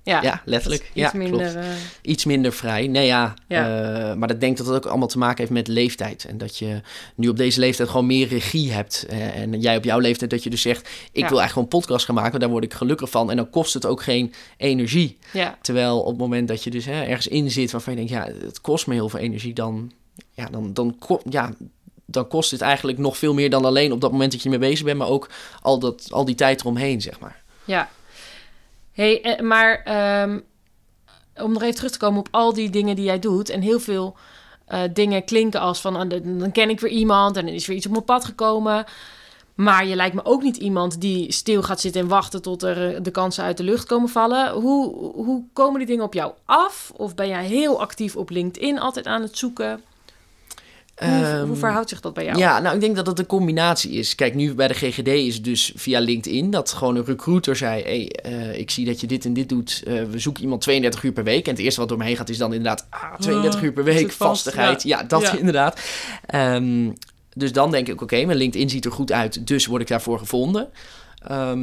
ja, 0.10 0.22
Ja, 0.22 0.42
letterlijk. 0.46 0.82
Iets 0.84 0.92
Ja, 0.94 1.12
minder. 1.14 1.40
klopt. 1.52 1.56
eh, 1.56 1.72
Iets 2.02 2.26
minder 2.26 2.54
vrij. 2.54 2.88
Nee, 2.88 3.06
ja. 3.06 3.34
Ja. 3.48 4.10
eh, 4.10 4.16
maar 4.16 4.32
ik 4.32 4.40
denk 4.40 4.58
dat 4.58 4.66
het 4.66 4.76
ook 4.76 4.86
allemaal 4.86 5.08
te 5.08 5.18
maken 5.18 5.38
heeft 5.38 5.52
met 5.52 5.68
leeftijd. 5.68 6.24
En 6.26 6.38
dat 6.38 6.58
je 6.58 6.82
nu 7.16 7.28
op 7.28 7.38
deze 7.38 7.60
leeftijd 7.60 7.90
gewoon 7.90 8.06
meer 8.06 8.28
regie 8.28 8.72
hebt. 8.72 9.06
Eh, 9.10 9.36
en 9.42 9.60
jij 9.60 9.78
op 9.78 9.84
jouw 9.84 10.00
leeftijd 10.00 10.30
dat 10.30 10.44
je 10.44 10.50
dus 10.50 10.62
zegt... 10.62 10.82
ik 10.88 10.90
wil 11.12 11.22
eigenlijk 11.22 11.50
gewoon 11.50 11.64
een 11.64 11.80
podcast 11.80 12.06
gaan 12.06 12.16
maken. 12.16 12.30
want 12.32 12.44
Daar 12.44 12.52
word 12.52 12.64
ik 12.64 12.74
gelukkig 12.74 13.10
van. 13.10 13.30
En 13.30 13.36
dan 13.36 13.50
kost 13.50 13.74
het 13.74 13.86
ook 13.86 14.02
geen 14.04 14.34
energie. 14.58 15.18
ja, 15.34 15.58
Terwijl 15.62 16.00
op 16.00 16.08
het 16.10 16.18
moment 16.18 16.48
dat 16.48 16.64
je 16.64 16.70
dus 16.70 16.86
hè, 16.86 17.02
ergens 17.04 17.28
in 17.28 17.52
zit 17.52 17.72
waarvan 17.72 17.94
je 17.94 18.06
denkt, 18.06 18.14
ja, 18.14 18.46
het 18.46 18.62
kost 18.62 18.88
me 18.88 18.94
heel 18.94 19.10
veel 19.10 19.20
energie, 19.20 19.54
dan, 19.54 19.92
ja, 20.34 20.46
dan, 20.46 20.74
dan, 20.74 20.98
ja, 21.30 21.54
dan 22.06 22.28
kost 22.28 22.52
het 22.52 22.62
eigenlijk 22.62 22.98
nog 22.98 23.18
veel 23.18 23.34
meer 23.34 23.50
dan 23.50 23.66
alleen 23.66 23.92
op 23.92 24.02
dat 24.02 24.12
moment 24.12 24.32
dat 24.32 24.42
je 24.44 24.50
ermee 24.50 24.70
bezig 24.70 24.86
bent, 24.86 24.98
maar 24.98 25.08
ook 25.08 25.30
al, 25.62 25.80
dat, 25.80 26.08
al 26.12 26.26
die 26.26 26.36
tijd 26.36 26.62
eromheen, 26.62 27.02
zeg 27.02 27.20
maar. 27.20 27.42
ja. 27.66 27.90
Hey, 29.00 29.22
eh, 29.22 29.44
maar 29.44 29.82
ehm, 29.84 30.40
om 31.36 31.54
nog 31.54 31.62
even 31.62 31.76
terug 31.76 31.92
te 31.92 31.98
komen 31.98 32.20
op 32.20 32.28
al 32.32 32.54
die 32.54 32.70
dingen 32.70 32.96
die 32.96 33.06
jij 33.06 33.20
doet 33.20 33.50
en 33.50 33.62
heel 33.62 33.80
veel 33.80 34.16
eh, 34.66 34.82
dingen 34.94 35.26
klinken 35.26 35.60
als 35.60 35.82
van 35.82 35.96
ah, 35.96 36.10
dan 36.24 36.52
ken 36.52 36.70
ik 36.70 36.80
weer 36.80 36.92
iemand 36.92 37.38
en 37.38 37.46
dan 37.46 37.56
is 37.56 37.68
weer 37.68 37.78
iets 37.78 37.86
op 37.86 37.92
mijn 37.92 38.04
pad 38.04 38.26
gekomen. 38.26 38.86
Maar 39.56 39.86
je 39.86 39.96
lijkt 39.96 40.16
me 40.16 40.26
ook 40.26 40.42
niet 40.42 40.58
iemand 40.58 41.02
die 41.02 41.32
stil 41.32 41.62
gaat 41.64 41.80
zitten 41.80 42.02
en 42.02 42.08
wachten 42.08 42.42
tot 42.42 42.64
er 42.64 42.96
eh, 42.96 43.00
de 43.02 43.12
kansen 43.12 43.44
uit 43.44 43.58
de 43.58 43.64
lucht 43.64 43.86
komen 43.86 44.10
vallen. 44.10 44.52
Hoe, 44.52 44.96
hoe 45.14 45.44
komen 45.54 45.78
die 45.78 45.88
dingen 45.88 46.04
op 46.04 46.14
jou 46.14 46.34
af? 46.46 46.92
Of 46.96 47.16
ben 47.16 47.28
jij 47.28 47.46
heel 47.46 47.82
actief 47.82 48.16
op 48.16 48.30
LinkedIn 48.30 48.80
altijd 48.80 49.06
aan 49.06 49.22
het 49.22 49.38
zoeken? 49.38 49.84
Hoe, 51.00 51.08
Ehm, 51.08 51.48
hoe 51.48 51.56
verhoudt 51.56 51.90
zich 51.90 52.00
dat 52.00 52.14
bij 52.14 52.24
jou? 52.26 52.38
Ja, 52.38 52.60
nou, 52.60 52.76
ik 52.76 52.82
denk 52.82 52.96
dat 52.96 53.08
het 53.08 53.20
een 53.20 53.26
combinatie 53.26 53.92
is. 53.92 54.16
Kijk, 54.16 54.36
nu 54.36 54.54
bij 54.54 54.68
de 54.68 54.74
GGD 54.74 55.08
is 55.08 55.36
het 55.36 55.44
dus 55.44 55.72
via 55.76 56.00
LinkedIn 56.00 56.52
dat 56.52 56.72
gewoon 56.72 56.96
een 56.96 57.06
recruiter 57.06 57.56
zei: 57.56 57.82
hey, 57.84 58.10
eh, 58.12 58.58
ik 58.60 58.70
zie 58.72 58.86
dat 58.86 59.02
je 59.02 59.08
dit 59.08 59.26
en 59.26 59.34
dit 59.34 59.50
doet. 59.50 59.82
Eh, 59.86 60.04
we 60.04 60.20
zoeken 60.20 60.44
iemand 60.44 60.62
32 60.62 61.04
uur 61.04 61.12
per 61.12 61.24
week. 61.24 61.46
En 61.46 61.52
het 61.52 61.62
eerste 61.62 61.80
wat 61.80 61.90
door 61.90 61.98
me 61.98 62.04
heen 62.04 62.16
gaat 62.18 62.30
is 62.30 62.38
dan 62.38 62.54
inderdaad 62.54 62.88
ah, 62.90 63.14
32 63.20 63.60
Ah, 63.60 63.66
uur 63.66 63.74
per 63.74 63.84
week, 63.84 64.12
vastigheid. 64.12 64.84
Ja, 64.84 65.04
dat 65.04 65.22
Ja. 65.22 65.38
inderdaad. 65.38 65.80
Ehm, 66.26 66.90
dus 67.34 67.52
dan 67.52 67.72
denk 67.72 67.88
ik: 67.88 68.02
oké, 68.02 68.26
mijn 68.26 68.38
LinkedIn 68.38 68.70
ziet 68.70 68.86
er 68.86 68.92
goed 68.92 69.12
uit, 69.12 69.48
dus 69.48 69.66
word 69.66 69.82
ik 69.82 69.88
daarvoor 69.88 70.20
gevonden. 70.20 70.70
Ehm, 71.28 71.60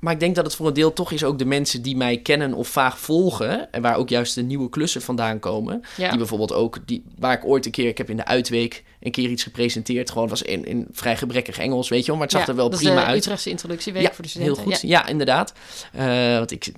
maar 0.00 0.12
ik 0.12 0.20
denk 0.20 0.34
dat 0.34 0.44
het 0.44 0.54
voor 0.54 0.66
een 0.66 0.72
deel 0.72 0.92
toch 0.92 1.12
is 1.12 1.24
ook 1.24 1.38
de 1.38 1.44
mensen 1.44 1.82
die 1.82 1.96
mij 1.96 2.16
kennen 2.18 2.54
of 2.54 2.68
vaag 2.68 2.98
volgen. 2.98 3.72
En 3.72 3.82
waar 3.82 3.96
ook 3.96 4.08
juist 4.08 4.34
de 4.34 4.42
nieuwe 4.42 4.68
klussen 4.68 5.02
vandaan 5.02 5.38
komen. 5.38 5.82
Ja. 5.96 6.08
Die 6.08 6.18
bijvoorbeeld 6.18 6.52
ook, 6.52 6.78
die, 6.86 7.04
waar 7.18 7.32
ik 7.32 7.44
ooit 7.44 7.66
een 7.66 7.70
keer, 7.72 7.88
ik 7.88 7.98
heb 7.98 8.10
in 8.10 8.16
de 8.16 8.24
uitweek 8.24 8.84
een 9.00 9.10
keer 9.10 9.28
iets 9.30 9.42
gepresenteerd. 9.42 10.10
Gewoon 10.10 10.28
was 10.28 10.42
in, 10.42 10.64
in 10.64 10.86
vrij 10.92 11.16
gebrekkig 11.16 11.58
Engels, 11.58 11.88
weet 11.88 12.00
je 12.00 12.06
wel. 12.06 12.14
Maar 12.16 12.24
het 12.26 12.32
zag 12.36 12.44
Ja, 12.44 12.48
er 12.48 12.56
wel 12.56 12.70
dat 12.70 12.80
is 12.80 12.84
prima 12.86 13.00
de 13.00 13.06
uit. 13.06 13.16
Utrechtse 13.16 13.50
introductieweek 13.50 14.02
Ja, 14.02 14.12
voor 14.12 14.24
de 14.24 14.30
heel 14.34 14.54
studenten. 14.54 14.78
goed. 14.80 14.90
Ja, 14.90 15.06
inderdaad. 15.06 15.52
Eh, 15.92 16.36
want 16.36 16.50
ik 16.50 16.72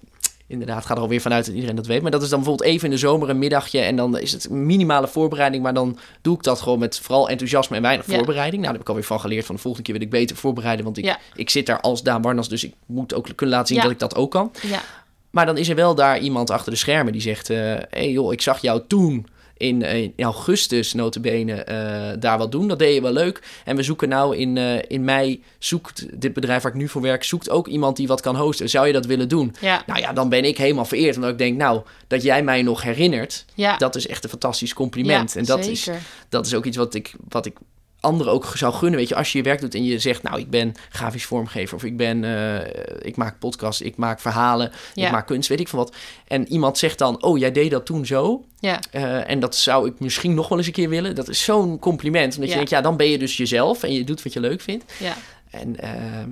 inderdaad 0.53 0.87
ga 0.87 0.95
er 0.95 1.01
alweer 1.01 1.21
vanuit 1.21 1.45
dat 1.47 1.55
iedereen 1.55 1.77
dat 1.77 1.87
weet. 1.87 2.03
Maar 2.03 2.11
dat 2.11 2.23
is 2.23 2.29
dan 2.29 2.39
bijvoorbeeld 2.39 2.69
even 2.71 2.85
in 2.85 2.91
de 2.91 2.97
zomer 2.99 3.31
een 3.31 3.39
middagje. 3.39 3.81
En 3.81 3.97
dan 3.97 4.19
is 4.19 4.33
het 4.33 4.51
minimale 4.51 5.09
voorbereiding. 5.09 5.63
Maar 5.63 5.75
dan 5.75 5.99
doe 6.23 6.37
ik 6.37 6.43
dat 6.43 6.61
gewoon 6.61 6.79
met 6.79 6.99
vooral 7.01 7.29
enthousiasme 7.29 7.77
en 7.77 7.83
weinig 7.83 8.07
Ja. 8.07 8.15
voorbereiding. 8.17 8.63
Nou, 8.63 8.65
daar 8.65 8.73
heb 8.73 8.81
ik 8.83 8.89
alweer 8.89 9.05
van 9.05 9.21
geleerd. 9.21 9.47
Van 9.47 9.55
de 9.55 9.61
volgende 9.61 9.87
keer 9.87 9.99
wil 9.99 10.07
ik 10.07 10.13
beter 10.13 10.37
voorbereiden. 10.37 10.85
Want 10.85 10.99
ik, 10.99 11.05
Ja. 11.05 11.19
ik 11.35 11.51
zit 11.51 11.67
daar 11.67 11.81
als 11.81 12.03
Daan 12.03 12.23
Warnas. 12.23 12.49
Dus 12.49 12.65
ik 12.65 12.75
moet 12.87 13.15
ook 13.15 13.27
kunnen 13.35 13.55
laten 13.55 13.67
zien 13.69 13.77
Ja. 13.77 13.83
dat 13.83 13.93
ik 13.93 13.99
dat 13.99 14.15
ook 14.15 14.31
kan. 14.31 14.53
Ja. 14.63 14.81
Maar 15.31 15.47
dan 15.47 15.57
is 15.59 15.69
er 15.69 15.75
wel 15.75 15.95
daar 15.95 16.19
iemand 16.19 16.51
achter 16.51 16.73
de 16.73 16.79
schermen 16.79 17.13
die 17.13 17.23
zegt... 17.23 17.49
hé 17.49 17.79
hey 17.91 18.11
joh, 18.11 18.33
ik 18.33 18.41
zag 18.41 18.61
jou 18.61 18.83
toen 18.89 19.27
in, 19.63 19.83
eh, 19.83 20.03
in 20.03 20.13
augustus 20.17 20.93
notabene 20.93 21.67
uh, 21.69 22.21
daar 22.21 22.39
wat 22.39 22.53
doen. 22.53 22.69
Dat 22.69 22.79
deed 22.79 22.95
je 22.95 23.03
wel 23.03 23.13
leuk. 23.13 23.43
En 23.65 23.77
we 23.77 23.83
zoeken 23.83 24.09
nou 24.09 24.37
in, 24.37 24.57
uh, 24.57 24.79
in 24.89 25.05
mei, 25.05 25.43
zoekt 25.59 26.07
dit 26.21 26.33
bedrijf 26.33 26.63
waar 26.63 26.73
ik 26.73 26.79
nu 26.79 26.89
voor 26.89 27.03
werk, 27.03 27.25
zoekt 27.25 27.51
ook 27.51 27.69
iemand 27.69 27.97
die 27.97 28.07
wat 28.07 28.21
kan 28.21 28.37
hosten. 28.37 28.69
Zou 28.69 28.87
je 28.87 28.93
dat 28.93 29.07
willen 29.07 29.29
doen? 29.29 29.55
Ja. 29.61 29.83
Nou 29.87 30.01
ja, 30.01 30.13
dan 30.13 30.29
ben 30.29 30.45
ik 30.45 30.59
helemaal 30.59 30.85
vereerd. 30.85 31.17
Omdat 31.17 31.31
ik 31.31 31.39
denk, 31.39 31.57
nou, 31.57 31.83
dat 32.07 32.23
jij 32.23 32.43
mij 32.43 32.63
nog 32.63 32.83
herinnert, 32.83 33.45
Ja. 33.55 33.77
dat 33.77 33.97
is 33.97 34.07
echt 34.07 34.25
een 34.25 34.31
fantastisch 34.31 34.75
compliment. 34.75 35.33
Ja, 35.33 35.39
en 35.39 35.45
dat 35.45 35.67
is, 35.67 35.89
dat 36.29 36.47
is 36.47 36.55
ook 36.55 36.65
iets 36.65 36.77
wat 36.77 36.95
ik, 36.95 37.13
wat 37.29 37.47
ik 37.47 37.57
anderen 38.03 38.33
ook 38.33 38.53
zou 38.55 38.73
gunnen. 38.75 38.99
Weet 38.99 39.09
je, 39.09 39.15
als 39.15 39.33
je 39.33 39.39
je 39.39 39.45
werk 39.45 39.61
doet 39.61 39.75
en 39.75 39.85
je 39.85 39.99
zegt, 39.99 40.23
nou, 40.23 40.39
ik 40.39 40.51
ben 40.51 40.75
grafisch 40.89 41.25
vormgever 41.25 41.77
of 41.77 41.85
ik 41.85 41.97
ben, 41.97 42.25
eh, 42.25 42.71
ik 43.03 43.17
maak 43.17 43.39
podcasts, 43.39 43.81
ik 43.81 43.97
maak 43.97 44.21
verhalen, 44.21 44.73
Ja. 44.95 45.07
ik 45.07 45.13
maak 45.13 45.27
kunst, 45.27 45.49
weet 45.49 45.61
ik 45.61 45.69
van 45.69 45.79
wat. 45.79 45.95
En 46.29 46.49
iemand 46.53 46.79
zegt 46.79 46.99
dan, 46.99 47.23
oh, 47.23 47.39
jij 47.39 47.53
deed 47.53 47.71
dat 47.71 47.87
toen 47.87 48.07
zo. 48.07 48.45
Ja. 48.61 48.81
eh, 48.91 49.31
en 49.31 49.41
dat 49.41 49.57
zou 49.57 49.89
ik 49.89 50.01
misschien 50.01 50.35
nog 50.35 50.49
wel 50.49 50.59
eens 50.59 50.67
een 50.67 50.73
keer 50.73 50.89
willen. 50.89 51.15
Dat 51.15 51.29
is 51.29 51.45
zo'n 51.45 51.79
compliment. 51.79 52.35
Omdat 52.35 52.43
Ja. 52.45 52.49
je 52.51 52.55
denkt, 52.55 52.71
ja, 52.71 52.81
dan 52.81 52.97
ben 52.97 53.11
je 53.11 53.19
dus 53.19 53.37
jezelf 53.37 53.83
en 53.83 53.93
je 53.93 54.05
doet 54.05 54.23
wat 54.23 54.33
je 54.33 54.41
leuk 54.41 54.61
vindt. 54.61 54.85
Ja. 54.99 55.15
En 55.51 55.81
ehm, 55.81 56.29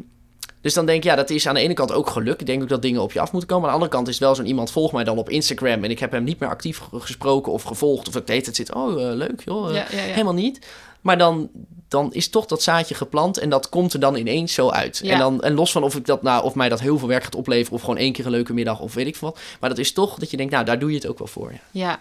dus 0.61 0.75
dan 0.75 0.87
denk 0.87 0.99
ik, 0.99 1.05
ja, 1.05 1.17
dat 1.17 1.31
is 1.31 1.47
aan 1.47 1.55
de 1.55 1.61
ene 1.61 1.75
kant 1.75 1.93
ook 1.93 2.11
geluk. 2.11 2.41
Ik 2.41 2.47
denk 2.47 2.63
ook 2.63 2.69
dat 2.69 2.83
dingen 2.83 3.03
op 3.03 3.13
je 3.13 3.21
af 3.21 3.33
moeten 3.33 3.49
komen. 3.51 3.65
Aan 3.65 3.71
de 3.71 3.75
andere 3.81 3.97
kant 3.97 4.09
is 4.09 4.15
het 4.15 4.23
wel 4.25 4.35
zo'n 4.35 4.47
iemand 4.47 4.71
volgt 4.71 4.93
mij 4.93 5.05
dan 5.05 5.19
op 5.19 5.29
Instagram 5.31 5.85
en 5.85 5.91
ik 5.91 5.99
heb 5.99 6.11
hem 6.13 6.25
niet 6.25 6.39
meer 6.39 6.49
actief 6.49 6.79
ge- 6.79 7.01
gesproken 7.01 7.53
of 7.53 7.63
gevolgd. 7.63 8.09
Of 8.09 8.17
ik 8.17 8.27
deed 8.27 8.47
het 8.47 8.57
zit, 8.57 8.75
oh, 8.75 9.03
eh, 9.11 9.15
leuk 9.17 9.43
joh. 9.45 9.69
eh, 9.69 9.75
Ja, 9.75 9.87
ja, 9.91 9.99
ja. 10.07 10.13
Helemaal 10.13 10.35
niet. 10.35 10.67
Maar 11.01 11.19
dan, 11.19 11.51
dan 11.89 12.13
is 12.13 12.29
toch 12.29 12.47
dat 12.47 12.63
zaadje 12.63 12.95
geplant 12.95 13.39
en 13.39 13.51
dat 13.51 13.69
komt 13.69 13.93
er 13.93 14.01
dan 14.01 14.17
ineens 14.17 14.55
zo 14.55 14.69
uit. 14.69 15.01
Ja. 15.03 15.13
En, 15.13 15.19
dan, 15.19 15.43
en 15.43 15.55
los 15.55 15.73
van 15.73 15.83
of, 15.83 15.95
ik 15.95 16.07
dat, 16.07 16.23
nou, 16.23 16.45
of 16.45 16.55
mij 16.55 16.69
dat 16.69 16.81
heel 16.81 16.99
veel 16.99 17.09
werk 17.09 17.25
gaat 17.25 17.35
opleveren 17.35 17.73
of 17.75 17.81
gewoon 17.81 17.97
één 17.97 18.13
keer 18.13 18.25
een 18.25 18.31
leuke 18.31 18.53
middag 18.53 18.81
of 18.81 18.95
weet 18.95 19.07
ik 19.07 19.17
veel 19.17 19.29
wat. 19.29 19.41
Maar 19.61 19.69
dat 19.71 19.79
is 19.79 19.93
toch 19.93 20.19
dat 20.19 20.31
je 20.31 20.37
denkt, 20.37 20.53
nou, 20.53 20.65
daar 20.65 20.79
doe 20.79 20.91
je 20.91 20.97
het 20.97 21.07
ook 21.07 21.19
wel 21.19 21.27
voor. 21.27 21.53
Ja. 21.53 21.59
Ja. 21.71 22.01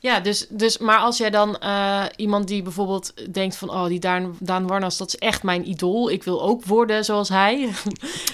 Ja, 0.00 0.20
dus, 0.20 0.46
dus, 0.48 0.78
maar 0.78 0.98
als 0.98 1.18
jij 1.18 1.30
dan 1.30 1.58
eh, 1.58 2.04
iemand 2.16 2.48
die 2.48 2.62
bijvoorbeeld 2.62 3.32
denkt 3.32 3.56
van... 3.56 3.70
oh, 3.70 3.86
die 3.86 4.00
Daan, 4.00 4.36
Daan 4.40 4.66
Warnas, 4.66 4.96
dat 4.96 5.08
is 5.08 5.16
echt 5.16 5.42
mijn 5.42 5.68
idool. 5.68 6.10
Ik 6.10 6.24
wil 6.24 6.42
ook 6.42 6.64
worden 6.64 7.04
zoals 7.04 7.28
hij. 7.28 7.68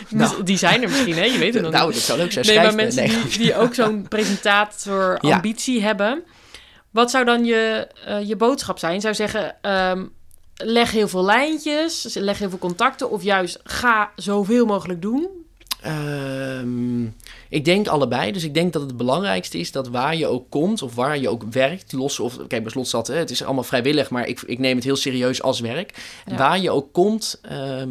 Nou. 0.08 0.42
die 0.42 0.56
zijn 0.56 0.82
er 0.82 0.88
misschien, 0.88 1.14
hè? 1.14 1.24
Je 1.24 1.38
weet 1.38 1.54
het 1.54 1.62
nog 1.62 1.72
nou, 1.72 1.92
dat 1.92 2.00
zou 2.00 2.18
leuk 2.18 2.32
zijn. 2.32 2.46
Nee, 2.46 2.56
maar 2.58 2.74
mensen 2.74 3.08
nee. 3.08 3.22
die, 3.22 3.38
die 3.38 3.56
ook 3.56 3.74
zo'n 3.74 4.06
presentator 4.08 5.18
Ja. 5.20 5.34
ambitie 5.34 5.82
hebben. 5.82 6.24
Wat 6.94 7.10
zou 7.10 7.24
dan 7.24 7.44
je, 7.44 7.88
eh, 8.06 8.28
je 8.28 8.36
boodschap 8.36 8.78
zijn? 8.78 9.00
Zou 9.00 9.14
zeggen, 9.14 9.56
ehm, 9.60 10.04
leg 10.56 10.90
heel 10.90 11.08
veel 11.08 11.24
lijntjes, 11.24 12.14
leg 12.14 12.38
heel 12.38 12.48
veel 12.48 12.58
contacten... 12.58 13.10
of 13.10 13.22
juist 13.22 13.60
ga 13.64 14.10
zoveel 14.16 14.66
mogelijk 14.66 15.02
doen? 15.02 15.28
Ehm, 15.80 17.04
ik 17.48 17.64
denk 17.64 17.86
allebei. 17.86 18.32
Dus 18.32 18.44
ik 18.44 18.54
denk 18.54 18.72
dat 18.72 18.82
het 18.82 18.96
belangrijkste 18.96 19.58
is 19.58 19.72
dat 19.72 19.88
waar 19.88 20.16
je 20.16 20.26
ook 20.26 20.50
komt 20.50 20.82
of 20.82 20.94
waar 20.94 21.18
je 21.18 21.28
ook 21.28 21.42
werkt, 21.50 21.92
los 21.92 22.20
of 22.20 22.36
kijk, 22.46 22.62
bij 22.62 22.72
slot 22.72 22.88
zat, 22.88 23.06
hè, 23.06 23.14
het 23.14 23.30
is 23.30 23.44
allemaal 23.44 23.64
vrijwillig, 23.64 24.10
maar 24.10 24.26
ik, 24.26 24.40
ik 24.40 24.58
neem 24.58 24.74
het 24.74 24.84
heel 24.84 24.96
serieus 24.96 25.42
als 25.42 25.60
werk. 25.60 25.94
Ja. 26.26 26.36
Waar 26.36 26.60
je 26.60 26.70
ook 26.70 26.92
komt, 26.92 27.38
ehm, 27.42 27.90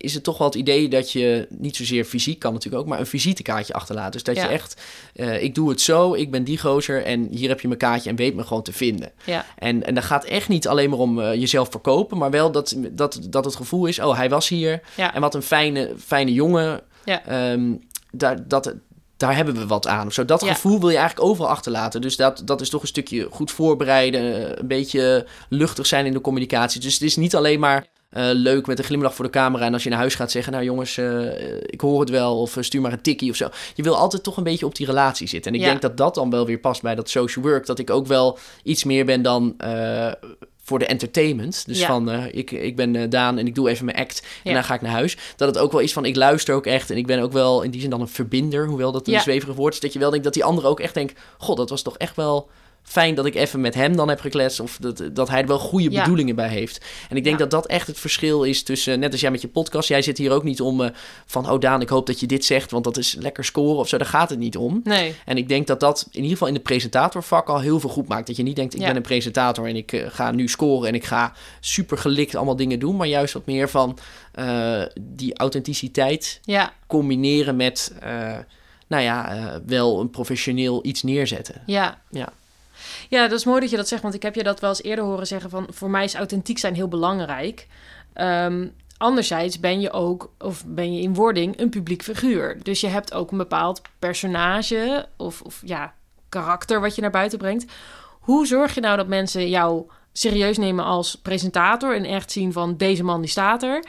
is 0.00 0.14
het 0.14 0.22
toch 0.24 0.38
wel 0.38 0.46
het 0.46 0.56
idee 0.56 0.88
dat 0.88 1.12
je 1.12 1.46
niet 1.50 1.76
zozeer 1.76 2.04
fysiek 2.04 2.38
kan 2.38 2.52
natuurlijk 2.52 2.82
ook, 2.82 2.88
maar 2.88 2.98
een 3.00 3.06
visitekaartje 3.06 3.72
achterlaat. 3.72 4.12
Dus 4.12 4.22
dat 4.22 4.36
Ja. 4.36 4.42
je 4.42 4.48
echt, 4.48 4.80
eh, 5.14 5.42
ik 5.42 5.54
doe 5.54 5.68
het 5.70 5.80
zo, 5.80 6.14
ik 6.14 6.30
ben 6.30 6.44
die 6.44 6.58
gozer 6.58 7.04
en 7.04 7.28
hier 7.30 7.48
heb 7.48 7.60
je 7.60 7.68
mijn 7.68 7.80
kaartje 7.80 8.10
en 8.10 8.16
weet 8.16 8.34
me 8.34 8.44
gewoon 8.44 8.62
te 8.62 8.72
vinden. 8.72 9.12
Ja, 9.24 9.44
En, 9.58 9.86
en 9.86 9.94
dat 9.94 10.04
gaat 10.04 10.24
echt 10.24 10.48
niet 10.48 10.68
alleen 10.68 10.90
maar 10.90 10.98
om 10.98 11.20
eh, 11.20 11.34
jezelf 11.34 11.68
verkopen, 11.70 12.18
maar 12.18 12.30
wel 12.30 12.50
dat, 12.52 12.74
dat, 12.90 13.18
dat 13.30 13.44
het 13.44 13.56
gevoel 13.56 13.86
is, 13.86 13.98
oh, 13.98 14.16
hij 14.16 14.28
was 14.28 14.48
hier 14.48 14.80
ja, 14.96 15.14
en 15.14 15.20
wat 15.20 15.34
een 15.34 15.42
fijne, 15.42 15.92
fijne 16.04 16.32
jongen. 16.32 16.80
Ja. 17.04 17.24
Ehm, 17.26 17.72
daar, 18.12 18.48
dat, 18.48 18.74
daar 19.16 19.36
hebben 19.36 19.54
we 19.54 19.66
wat 19.66 19.86
aan. 19.86 20.06
Of 20.06 20.12
zo. 20.12 20.24
Dat 20.24 20.40
Ja. 20.44 20.52
gevoel 20.54 20.80
wil 20.80 20.90
je 20.90 20.96
eigenlijk 20.96 21.28
overal 21.28 21.50
achterlaten. 21.50 22.00
Dus 22.00 22.16
dat, 22.16 22.42
dat 22.44 22.60
is 22.60 22.68
toch 22.68 22.82
een 22.82 22.88
stukje 22.88 23.26
goed 23.30 23.50
voorbereiden. 23.50 24.58
Een 24.60 24.66
beetje 24.66 25.26
luchtig 25.48 25.86
zijn 25.86 26.06
in 26.06 26.12
de 26.12 26.20
communicatie. 26.20 26.80
Dus 26.80 26.92
het 26.92 27.02
is 27.02 27.16
niet 27.16 27.34
alleen 27.36 27.60
maar 27.60 27.86
eh, 28.08 28.28
leuk 28.32 28.66
met 28.66 28.78
een 28.78 28.84
glimlach 28.84 29.14
voor 29.14 29.24
de 29.24 29.30
camera. 29.30 29.64
En 29.64 29.72
als 29.72 29.82
je 29.82 29.88
naar 29.88 29.98
huis 29.98 30.14
gaat 30.14 30.30
zeggen, 30.30 30.52
nou 30.52 30.64
jongens, 30.64 30.96
eh, 30.96 31.54
ik 31.60 31.80
hoor 31.80 32.00
het 32.00 32.10
wel. 32.10 32.40
Of 32.40 32.56
eh, 32.56 32.62
stuur 32.62 32.80
maar 32.80 32.92
een 32.92 33.00
tikkie 33.00 33.30
of 33.30 33.36
zo. 33.36 33.48
Je 33.74 33.82
wil 33.82 33.96
altijd 33.96 34.22
toch 34.22 34.36
een 34.36 34.42
beetje 34.44 34.66
op 34.66 34.74
die 34.74 34.86
relatie 34.86 35.26
zitten. 35.28 35.52
En 35.52 35.58
ik 35.58 35.64
Ja. 35.64 35.70
denk 35.70 35.82
dat 35.82 35.96
dat 35.96 36.14
dan 36.14 36.30
wel 36.30 36.46
weer 36.46 36.58
past 36.58 36.82
bij 36.82 36.94
dat 36.94 37.10
social 37.10 37.44
work. 37.44 37.66
Dat 37.66 37.78
ik 37.78 37.90
ook 37.90 38.06
wel 38.06 38.38
iets 38.62 38.84
meer 38.84 39.04
ben 39.04 39.22
dan... 39.22 39.56
voor 40.62 40.78
de 40.78 40.86
entertainment. 40.86 41.66
Dus 41.66 41.78
Ja. 41.78 41.86
van, 41.86 42.10
ik, 42.10 42.50
ik 42.50 42.76
ben 42.76 43.10
Daan 43.10 43.38
en 43.38 43.46
ik 43.46 43.54
doe 43.54 43.68
even 43.68 43.84
mijn 43.84 43.96
act. 43.96 44.20
En 44.22 44.28
Ja. 44.50 44.52
dan 44.52 44.64
ga 44.64 44.74
ik 44.74 44.80
naar 44.80 44.92
huis. 44.92 45.16
Dat 45.36 45.48
het 45.48 45.58
ook 45.58 45.72
wel 45.72 45.80
is 45.80 45.92
van, 45.92 46.04
ik 46.04 46.16
luister 46.16 46.54
ook 46.54 46.66
echt. 46.66 46.90
En 46.90 46.96
ik 46.96 47.06
ben 47.06 47.20
ook 47.20 47.32
wel 47.32 47.62
in 47.62 47.70
die 47.70 47.80
zin 47.80 47.90
dan 47.90 48.00
een 48.00 48.08
verbinder. 48.08 48.66
Hoewel 48.66 48.92
dat 48.92 49.06
een 49.06 49.12
Ja. 49.12 49.20
zweverig 49.20 49.54
woord 49.54 49.74
is. 49.74 49.80
Dat 49.80 49.92
je 49.92 49.98
wel 49.98 50.10
denkt 50.10 50.24
dat 50.24 50.34
die 50.34 50.44
andere 50.44 50.68
ook 50.68 50.80
echt 50.80 50.94
denkt... 50.94 51.20
God, 51.38 51.56
dat 51.56 51.70
was 51.70 51.82
toch 51.82 51.98
echt 51.98 52.16
wel 52.16 52.48
fijn 52.88 53.14
dat 53.14 53.26
ik 53.26 53.34
even 53.34 53.60
met 53.60 53.74
hem 53.74 53.96
dan 53.96 54.08
heb 54.08 54.20
gekletst. 54.20 54.60
Of 54.60 54.76
dat, 54.80 55.02
dat 55.12 55.28
hij 55.28 55.40
er 55.40 55.46
wel 55.46 55.58
goede 55.58 55.90
Ja. 55.90 56.00
bedoelingen 56.00 56.34
bij 56.36 56.48
heeft. 56.48 56.84
En 57.08 57.16
ik 57.16 57.24
denk 57.24 57.38
Ja. 57.38 57.42
dat 57.42 57.50
dat 57.50 57.66
echt 57.66 57.86
het 57.86 57.98
verschil 57.98 58.42
is 58.42 58.62
tussen... 58.62 58.98
Net 59.00 59.12
als 59.12 59.20
jij 59.20 59.30
met 59.30 59.40
je 59.40 59.48
podcast. 59.48 59.88
Jij 59.88 60.02
zit 60.02 60.18
hier 60.18 60.30
ook 60.32 60.42
niet 60.44 60.60
om 60.60 60.80
eh, 60.82 60.90
van... 61.26 61.50
Oh 61.50 61.60
Daan, 61.60 61.80
ik 61.80 61.88
hoop 61.88 62.06
dat 62.06 62.20
je 62.20 62.26
dit 62.26 62.44
zegt. 62.44 62.70
Want 62.70 62.84
dat 62.84 62.96
is 62.96 63.14
lekker 63.18 63.44
scoren 63.44 63.78
of 63.78 63.88
zo. 63.88 63.98
Daar 63.98 64.06
gaat 64.06 64.30
het 64.30 64.38
niet 64.38 64.56
om. 64.56 64.80
nee. 64.84 65.14
En 65.24 65.36
ik 65.36 65.48
denk 65.48 65.66
dat 65.66 65.80
dat 65.80 66.02
in 66.10 66.16
ieder 66.16 66.30
geval 66.30 66.48
in 66.48 66.54
de 66.54 66.60
presentatorvak 66.60 67.48
al 67.48 67.60
heel 67.60 67.80
veel 67.80 67.90
goed 67.90 68.08
maakt. 68.08 68.26
Dat 68.26 68.36
je 68.36 68.42
niet 68.42 68.56
denkt, 68.56 68.74
ik 68.74 68.80
Ja. 68.80 68.86
ben 68.86 68.96
een 68.96 69.02
presentator 69.02 69.66
en 69.66 69.76
ik 69.76 69.92
eh, 69.92 70.06
ga 70.08 70.30
nu 70.30 70.48
scoren 70.48 70.88
en 70.88 70.94
ik 70.94 71.04
ga 71.04 71.32
super 71.60 71.98
gelikt 71.98 72.34
allemaal 72.34 72.56
dingen 72.56 72.78
doen. 72.78 72.96
Maar 72.96 73.06
juist 73.06 73.32
wat 73.34 73.46
meer 73.46 73.68
van 73.68 73.98
eh, 74.32 74.82
die 75.00 75.34
authenticiteit 75.38 76.40
combineren 76.86 77.56
met, 77.56 77.92
nou 78.86 79.02
ja, 79.02 79.60
wel 79.66 80.00
een 80.00 80.10
professioneel 80.10 80.84
iets 80.86 81.02
neerzetten. 81.02 81.62
ja. 81.66 82.00
Ja. 82.10 82.28
Ja, 83.08 83.28
dat 83.28 83.38
is 83.38 83.44
mooi 83.44 83.60
dat 83.60 83.70
je 83.70 83.76
dat 83.76 83.88
zegt, 83.88 84.02
want 84.02 84.14
ik 84.14 84.22
heb 84.22 84.34
je 84.34 84.42
dat 84.42 84.60
wel 84.60 84.70
eens 84.70 84.82
eerder 84.82 85.04
horen 85.04 85.26
zeggen 85.26 85.50
van... 85.50 85.66
voor 85.70 85.90
mij 85.90 86.04
is 86.04 86.14
authentiek 86.14 86.58
zijn 86.58 86.74
heel 86.74 86.88
belangrijk. 86.88 87.66
Ehm, 88.12 88.68
anderzijds 88.96 89.60
ben 89.60 89.80
je 89.80 89.90
ook, 89.90 90.30
of 90.38 90.64
ben 90.66 90.94
je 90.94 91.02
in 91.02 91.14
wording, 91.14 91.60
een 91.60 91.68
publiek 91.68 92.02
figuur. 92.02 92.62
Dus 92.62 92.80
je 92.80 92.86
hebt 92.86 93.14
ook 93.14 93.30
een 93.30 93.38
bepaald 93.38 93.82
personage 93.98 95.08
of, 95.16 95.40
of 95.40 95.62
ja, 95.64 95.94
karakter 96.28 96.80
wat 96.80 96.94
je 96.94 97.00
naar 97.00 97.10
buiten 97.10 97.38
brengt. 97.38 97.72
Hoe 98.20 98.46
zorg 98.46 98.74
je 98.74 98.80
nou 98.80 98.96
dat 98.96 99.06
mensen 99.06 99.48
jou 99.48 99.86
serieus 100.12 100.58
nemen 100.58 100.84
als 100.84 101.14
presentator... 101.14 101.96
en 101.96 102.04
echt 102.04 102.32
zien 102.32 102.52
van 102.52 102.76
deze 102.76 103.02
man 103.02 103.20
die 103.20 103.30
staat 103.30 103.62
er... 103.62 103.84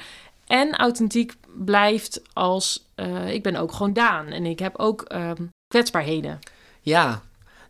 en 0.47 0.75
authentiek 0.75 1.33
blijft 1.55 2.21
als 2.33 2.85
eh, 2.95 3.33
ik 3.33 3.43
ben 3.43 3.55
ook 3.55 3.71
gewoon 3.71 3.93
Daan... 3.93 4.27
en 4.27 4.45
ik 4.45 4.59
heb 4.59 4.77
ook 4.77 5.01
ehm, 5.01 5.45
kwetsbaarheden. 5.67 6.39
Ja, 6.81 7.21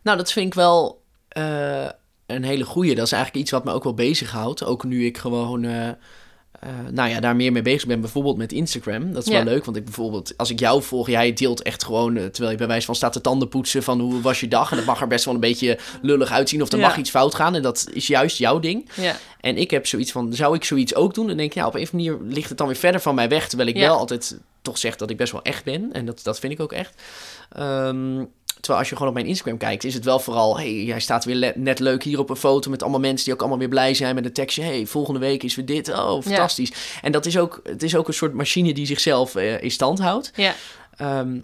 nou 0.02 0.16
dat 0.16 0.32
vind 0.32 0.46
ik 0.46 0.54
wel 0.54 0.99
eh, 1.30 1.86
een 2.26 2.44
hele 2.44 2.64
goeie. 2.64 2.94
Dat 2.94 3.06
is 3.06 3.12
eigenlijk 3.12 3.42
iets 3.42 3.52
wat 3.52 3.64
me 3.64 3.72
ook 3.72 3.84
wel 3.84 3.94
bezighoudt. 3.94 4.64
Ook 4.64 4.84
nu 4.84 5.04
ik 5.06 5.18
gewoon, 5.18 5.64
eh, 5.64 5.88
eh, 5.88 5.94
nou 6.90 7.08
ja, 7.08 7.20
daar 7.20 7.36
meer 7.36 7.52
mee 7.52 7.62
bezig 7.62 7.86
ben. 7.88 8.00
Bijvoorbeeld 8.00 8.36
met 8.36 8.52
Instagram. 8.52 9.12
Dat 9.12 9.22
is 9.22 9.28
Ja. 9.32 9.44
wel 9.44 9.52
leuk, 9.52 9.64
want 9.64 9.76
ik 9.76 9.84
bijvoorbeeld, 9.84 10.36
als 10.36 10.50
ik 10.50 10.58
jou 10.58 10.82
volg, 10.82 11.08
jij 11.08 11.32
deelt 11.32 11.62
echt 11.62 11.84
gewoon, 11.84 12.14
terwijl 12.14 12.50
je 12.50 12.56
bij 12.56 12.66
wijze 12.66 12.86
van 12.86 12.94
staat 12.94 13.12
te 13.12 13.20
tanden 13.20 13.48
poetsen 13.48 13.82
van 13.82 14.00
hoe 14.00 14.20
was 14.20 14.40
je 14.40 14.48
dag. 14.48 14.70
En 14.70 14.76
dat 14.76 14.86
mag 14.86 15.00
er 15.00 15.06
best 15.06 15.24
wel 15.24 15.34
een 15.34 15.40
beetje 15.40 15.78
lullig 16.02 16.30
uitzien 16.30 16.62
of 16.62 16.72
er 16.72 16.78
Ja. 16.78 16.86
mag 16.86 16.96
iets 16.96 17.10
fout 17.10 17.34
gaan. 17.34 17.54
En 17.54 17.62
dat 17.62 17.88
is 17.92 18.06
juist 18.06 18.38
jouw 18.38 18.58
ding. 18.58 18.88
Ja, 18.94 19.16
En 19.40 19.56
ik 19.56 19.70
heb 19.70 19.86
zoiets 19.86 20.12
van, 20.12 20.32
zou 20.32 20.54
ik 20.54 20.64
zoiets 20.64 20.94
ook 20.94 21.14
doen? 21.14 21.26
Dan 21.26 21.36
denk 21.36 21.48
ik, 21.50 21.54
ja, 21.56 21.66
op 21.66 21.74
een 21.74 21.82
of 21.82 21.92
andere 21.92 22.16
manier 22.16 22.32
ligt 22.34 22.48
het 22.48 22.58
dan 22.58 22.66
weer 22.66 22.76
verder 22.76 23.00
van 23.00 23.14
mij 23.14 23.28
weg. 23.28 23.48
Terwijl 23.48 23.68
ik 23.68 23.76
wel 23.76 23.96
altijd 23.96 24.38
toch 24.62 24.78
zeg 24.78 24.96
dat 24.96 25.10
ik 25.10 25.16
best 25.16 25.32
wel 25.32 25.42
echt 25.42 25.64
ben. 25.64 25.92
En 25.92 26.04
dat, 26.06 26.20
dat 26.22 26.38
vind 26.38 26.52
ik 26.52 26.60
ook 26.60 26.72
echt. 26.72 27.02
Ehm, 27.50 28.24
terwijl 28.60 28.78
als 28.78 28.88
je 28.88 28.94
gewoon 28.94 29.08
op 29.08 29.14
mijn 29.14 29.26
Instagram 29.26 29.58
kijkt, 29.58 29.84
is 29.84 29.94
het 29.94 30.04
wel 30.04 30.18
vooral... 30.20 30.56
hey, 30.58 30.82
jij 30.82 31.00
staat 31.00 31.24
weer 31.24 31.52
net 31.54 31.78
leuk 31.78 32.02
hier 32.02 32.18
op 32.18 32.30
een 32.30 32.36
foto 32.36 32.70
met 32.70 32.82
allemaal 32.82 33.00
mensen... 33.00 33.24
die 33.24 33.34
ook 33.34 33.40
allemaal 33.40 33.58
weer 33.58 33.68
blij 33.68 33.94
zijn 33.94 34.14
met 34.14 34.24
een 34.24 34.32
tekstje... 34.32 34.62
hey, 34.62 34.86
volgende 34.86 35.20
week 35.20 35.42
is 35.42 35.54
weer 35.54 35.66
dit. 35.66 35.88
Oh, 35.88 36.22
fantastisch. 36.22 36.72
En 37.02 37.12
dat 37.12 37.26
is 37.26 37.38
ook, 37.38 37.60
het 37.64 37.82
is 37.82 37.96
ook 37.96 38.08
een 38.08 38.14
soort 38.14 38.34
machine 38.34 38.72
die 38.72 38.86
zichzelf 38.86 39.34
eh, 39.34 39.62
in 39.62 39.70
stand 39.70 39.98
houdt. 39.98 40.32
ja. 40.34 40.54
Ehm, 40.96 41.34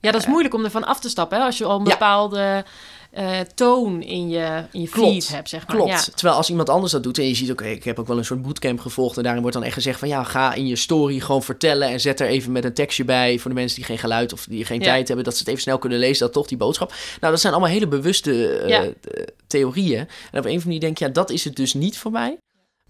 Ja, 0.00 0.10
dat 0.10 0.20
is 0.20 0.26
moeilijk 0.26 0.54
om 0.54 0.64
ervan 0.64 0.84
af 0.84 1.00
te 1.00 1.08
stappen. 1.08 1.38
Hè? 1.38 1.44
Als 1.44 1.58
je 1.58 1.64
al 1.64 1.80
een 1.80 1.86
Ja. 1.86 2.64
Eh, 3.10 3.40
toon 3.54 4.02
in 4.02 4.28
je, 4.28 4.64
in 4.72 4.80
je 4.80 4.88
Klopt. 4.88 5.10
feed 5.12 5.28
hebt, 5.28 5.48
zeg 5.48 5.66
maar. 5.66 5.76
Klopt. 5.76 5.90
Ja. 5.90 6.12
Terwijl 6.14 6.36
als 6.36 6.50
iemand 6.50 6.68
anders 6.68 6.92
dat 6.92 7.02
doet 7.02 7.18
en 7.18 7.28
je 7.28 7.34
ziet 7.34 7.50
ook, 7.50 7.60
ik 7.62 7.84
heb 7.84 7.98
ook 7.98 8.06
wel 8.06 8.18
een 8.18 8.24
soort 8.24 8.42
bootcamp 8.42 8.80
gevolgd 8.80 9.16
en 9.16 9.22
daarin 9.22 9.40
wordt 9.42 9.56
dan 9.56 9.66
echt 9.66 9.74
gezegd 9.74 9.98
van 9.98 10.08
ja, 10.08 10.24
ga 10.24 10.54
in 10.54 10.66
je 10.66 10.76
story 10.76 11.20
gewoon 11.20 11.42
vertellen 11.42 11.88
en 11.88 12.00
zet 12.00 12.20
er 12.20 12.26
even 12.26 12.52
met 12.52 12.64
een 12.64 12.74
tekstje 12.74 13.04
bij 13.04 13.38
voor 13.38 13.50
de 13.50 13.56
mensen 13.56 13.76
die 13.76 13.84
geen 13.84 13.98
geluid 13.98 14.32
of 14.32 14.44
die 14.44 14.64
geen 14.64 14.78
Ja. 14.80 14.84
tijd 14.84 15.06
hebben, 15.06 15.24
dat 15.24 15.34
ze 15.34 15.40
het 15.40 15.48
even 15.48 15.62
snel 15.62 15.78
kunnen 15.78 15.98
lezen, 15.98 16.24
dat 16.24 16.32
toch 16.32 16.46
die 16.46 16.56
boodschap. 16.58 16.88
Nou, 17.20 17.32
dat 17.32 17.40
zijn 17.40 17.52
allemaal 17.52 17.72
hele 17.72 17.88
bewuste 17.88 18.48
eh, 18.58 18.68
Ja. 18.68 18.82
eh, 18.82 19.24
theorieën. 19.46 19.98
En 19.98 20.06
op 20.06 20.08
een 20.32 20.38
of 20.38 20.44
andere 20.44 20.64
manier 20.64 20.80
denk 20.80 20.98
je, 20.98 21.04
ja, 21.04 21.10
dat 21.10 21.30
is 21.30 21.44
het 21.44 21.56
dus 21.56 21.74
niet 21.74 21.98
voor 21.98 22.10
mij. 22.10 22.36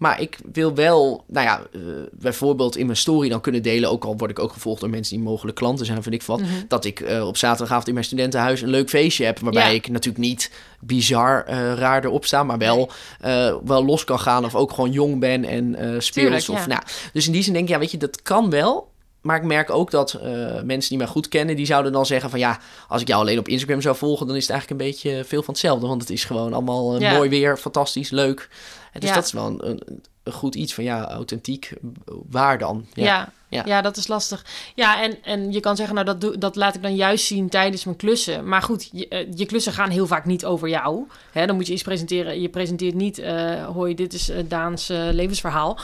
Maar 0.01 0.21
ik 0.21 0.39
wil 0.53 0.75
wel, 0.75 1.25
nou 1.27 1.47
ja, 1.47 1.61
eh, 1.73 1.81
bijvoorbeeld 2.13 2.77
in 2.77 2.87
mijn 2.87 2.99
story 2.99 3.29
dan 3.29 3.41
kunnen 3.41 3.63
delen, 3.63 3.91
ook 3.91 4.05
al 4.05 4.17
word 4.17 4.31
ik 4.31 4.39
ook 4.39 4.53
gevolgd 4.53 4.81
door 4.81 4.91
mensen 4.91 5.17
die 5.17 5.25
mogelijk 5.25 5.57
klanten 5.57 5.87
zijn, 5.87 6.03
vind 6.03 6.15
ik 6.15 6.23
wat, 6.23 6.41
Mhm. 6.41 6.49
dat 6.69 6.85
ik 6.85 7.01
eh, 7.01 7.27
op 7.27 7.37
zaterdagavond 7.37 7.87
in 7.89 7.93
mijn 7.95 8.05
studentenhuis 8.07 8.63
een 8.63 8.69
leuk 8.69 8.89
feestje 8.89 9.25
heb, 9.25 9.39
waarbij 9.39 9.69
Ja. 9.69 9.75
ik 9.75 9.89
natuurlijk 9.89 10.25
niet 10.25 10.51
bizar 10.81 11.45
eh, 11.45 11.73
raar 11.75 12.05
erop 12.05 12.25
sta, 12.25 12.43
maar 12.45 12.59
wel, 12.59 12.91
wel 13.65 13.85
los 13.85 14.05
kan 14.05 14.19
gaan 14.21 14.45
of 14.45 14.55
ook 14.55 14.73
gewoon 14.73 14.93
jong 14.93 15.19
ben 15.21 15.45
en 15.45 15.75
speels. 15.79 16.11
Tuurlijk, 16.11 16.49
of, 16.49 16.59
ja. 16.61 16.67
nou, 16.67 16.83
dus 17.13 17.27
in 17.27 17.33
die 17.33 17.43
zin 17.43 17.53
denk 17.53 17.65
ik, 17.65 17.71
ja, 17.71 17.79
weet 17.79 17.91
je, 17.91 17.97
dat 17.99 18.23
kan 18.23 18.51
wel. 18.51 18.89
maar 19.21 19.37
ik 19.37 19.43
merk 19.45 19.71
ook 19.71 19.91
dat 19.91 20.19
mensen 20.65 20.89
die 20.89 20.99
mij 20.99 21.07
goed 21.07 21.29
kennen, 21.29 21.57
die 21.57 21.67
zouden 21.67 21.93
dan 21.93 22.07
zeggen 22.07 22.31
van 22.31 22.39
ja, 22.39 22.59
als 22.89 23.01
ik 23.01 23.09
jou 23.09 23.21
alleen 23.21 23.39
op 23.39 23.49
Instagram 23.49 23.81
zou 23.81 23.97
volgen, 23.97 24.27
dan 24.27 24.37
is 24.37 24.43
het 24.43 24.51
eigenlijk 24.51 24.81
een 24.81 24.87
beetje 24.87 25.25
veel 25.25 25.43
van 25.43 25.55
hetzelfde. 25.55 25.87
Want 25.87 26.01
het 26.01 26.11
is 26.11 26.25
gewoon 26.25 26.53
allemaal 26.53 27.01
Ja. 27.01 27.13
mooi 27.13 27.29
weer, 27.29 27.57
fantastisch, 27.57 28.11
leuk. 28.11 28.49
En 28.93 29.01
dus 29.01 29.09
Ja. 29.09 29.15
dat 29.15 29.25
is 29.25 29.33
wel 29.33 29.47
een, 29.47 29.69
een, 29.69 30.03
een 30.23 30.33
goed 30.33 30.55
iets 30.55 30.75
van 30.75 30.85
ja, 30.85 31.09
authentiek, 31.09 31.73
waar 32.31 32.59
dan? 32.59 32.87
Ja. 32.95 33.33
Ja. 33.49 33.63
Ja. 33.67 33.81
dat 33.81 33.97
is 33.97 34.07
lastig. 34.07 34.45
Ja, 34.75 35.03
en, 35.03 35.25
en 35.25 35.53
je 35.53 35.61
kan 35.61 35.77
zeggen, 35.77 35.95
nou, 35.95 36.07
dat, 36.07 36.21
doe, 36.21 36.39
dat 36.39 36.57
laat 36.57 36.75
ik 36.75 36.83
dan 36.83 36.95
juist 36.95 37.25
zien 37.25 37.49
tijdens 37.49 37.85
mijn 37.85 37.97
klussen. 37.97 38.49
Maar 38.49 38.63
goed, 38.63 38.89
je, 38.93 39.09
eh, 39.09 39.27
je 39.35 39.47
klussen 39.47 39.73
gaan 39.73 39.91
heel 39.91 40.07
vaak 40.07 40.25
niet 40.25 40.45
over 40.45 40.69
jou. 40.69 41.07
Hè, 41.33 41.47
dan 41.47 41.57
moet 41.57 41.67
je 41.67 41.73
iets 41.73 41.83
presenteren. 41.83 42.41
Je 42.41 42.49
presenteert 42.49 42.95
niet, 42.95 43.19
eh 43.19 43.67
hoi, 43.67 43.95
dit 43.95 44.13
is 44.13 44.29
eh, 44.29 44.45
Daans 44.49 44.87
levensverhaal. 44.89 45.79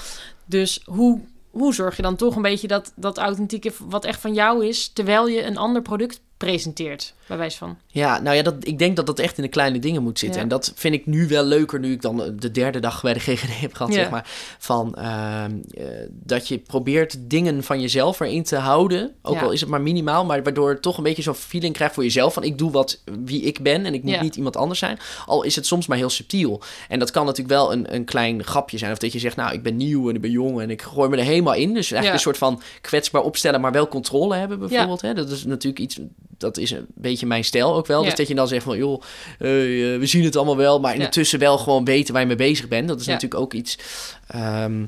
Dus 0.45 0.81
hoe, 0.85 1.21
hoe 1.51 1.75
zorg 1.75 1.97
je 1.97 2.03
dan 2.03 2.17
toch 2.17 2.37
een 2.37 2.43
beetje 2.43 2.69
dat, 2.69 2.93
dat 2.97 3.19
authentieke, 3.19 3.73
wat 3.79 4.05
echt 4.05 4.21
van 4.21 4.35
jou 4.35 4.67
is, 4.67 4.89
terwijl 4.89 5.29
je 5.29 5.45
een 5.45 5.57
ander 5.57 5.83
product 5.83 6.21
presenteert, 6.37 7.15
bij 7.27 7.37
wijze 7.37 7.59
van. 7.59 7.77
Ja, 7.87 8.21
nou 8.21 8.37
ja, 8.37 8.43
dat, 8.43 8.55
ik 8.61 8.79
denk 8.79 8.97
dat 8.97 9.07
dat 9.07 9.19
echt 9.19 9.37
in 9.37 9.43
de 9.43 9.49
kleine 9.49 9.79
dingen 9.79 10.03
moet 10.03 10.19
zitten. 10.19 10.37
Ja. 10.39 10.43
En 10.43 10.49
dat 10.49 10.73
vind 10.75 10.95
ik 10.95 11.07
nu 11.07 11.29
wel 11.29 11.45
leuker, 11.45 11.81
nu 11.81 11.93
ik 11.93 12.03
dan 12.03 12.23
eh, 12.23 12.31
de 12.39 12.51
derde 12.51 12.81
dag 12.81 13.03
bij 13.03 13.13
de 13.13 13.21
GGD 13.21 13.61
heb 13.61 13.75
gehad, 13.75 13.93
Ja. 13.93 13.99
zeg 13.99 14.11
maar. 14.11 14.31
Van 14.59 14.95
ehm, 14.95 15.53
eh, 15.75 15.87
dat 16.11 16.49
je 16.49 16.59
probeert 16.59 17.17
dingen 17.21 17.63
van 17.63 17.81
jezelf 17.81 18.21
erin 18.21 18.43
te 18.43 18.57
houden. 18.57 19.13
Ook 19.23 19.35
Ja. 19.35 19.41
al 19.43 19.51
is 19.51 19.61
het 19.61 19.69
maar 19.71 19.81
minimaal, 19.81 20.25
maar 20.25 20.43
waardoor 20.43 20.81
toch 20.81 20.97
een 20.97 21.03
beetje 21.03 21.23
zo'n 21.23 21.35
feeling 21.35 21.75
krijgt 21.75 21.95
voor 21.95 22.03
jezelf. 22.03 22.35
Van 22.35 22.43
ik 22.43 22.59
doe 22.59 22.71
wat 22.71 23.03
wie 23.25 23.43
ik 23.43 23.63
ben 23.63 23.85
en 23.87 23.95
ik 23.95 24.03
moet 24.03 24.21
niet 24.21 24.37
iemand 24.37 24.57
anders 24.57 24.79
zijn. 24.79 24.99
Al 25.27 25.43
is 25.43 25.57
het 25.57 25.67
soms 25.67 25.87
maar 25.87 25.97
heel 25.99 26.11
subtiel. 26.11 26.63
En 26.89 26.99
dat 26.99 27.11
kan 27.11 27.25
natuurlijk 27.25 27.55
wel 27.55 27.73
een, 27.73 27.95
een 27.95 28.05
klein 28.05 28.45
grapje 28.45 28.79
zijn. 28.79 28.93
Of 28.93 28.99
dat 28.99 29.13
je 29.13 29.19
zegt, 29.19 29.37
nou, 29.37 29.53
ik 29.53 29.63
ben 29.63 29.77
nieuw 29.77 30.09
en 30.09 30.15
ik 30.15 30.21
ben 30.21 30.31
jong 30.31 30.61
en 30.61 30.71
ik 30.71 30.83
gooi 30.83 31.09
me 31.09 31.17
er 31.17 31.25
helemaal 31.25 31.55
in. 31.55 31.75
Dus 31.75 31.91
eigenlijk 31.91 32.13
een 32.13 32.21
soort 32.33 32.39
van 32.39 32.61
kwetsbaar 32.81 33.23
opstellen, 33.23 33.61
maar 33.61 33.73
wel 33.73 33.89
controle 33.89 34.35
hebben 34.37 34.59
bijvoorbeeld. 34.59 35.01
Hè? 35.01 35.15
Dat 35.15 35.31
is 35.31 35.45
natuurlijk 35.45 35.79
iets, 35.83 35.99
dat 36.39 36.57
is 36.57 36.71
een 36.71 36.87
beetje 36.95 37.27
mijn 37.27 37.45
stijl 37.45 37.75
ook 37.75 37.87
wel. 37.87 38.01
Ja. 38.01 38.07
Dus 38.09 38.19
dat 38.19 38.29
je 38.29 38.35
dan 38.35 38.49
zegt 38.49 38.65
van, 38.65 38.77
joh, 38.77 39.03
eh, 39.39 39.95
eh, 39.95 40.01
we 40.01 40.07
zien 40.07 40.25
het 40.25 40.37
allemaal 40.37 40.57
wel, 40.57 40.81
maar 40.81 40.95
intussen 40.95 41.39
wel 41.39 41.59
gewoon 41.59 41.85
weten 41.85 42.13
waar 42.13 42.23
je 42.23 42.29
mee 42.29 42.37
bezig 42.37 42.69
bent. 42.69 42.89
Dat 42.89 43.01
is 43.01 43.07
natuurlijk 43.07 43.41
ook 43.41 43.53
iets, 43.53 43.79
ehm, 44.27 44.85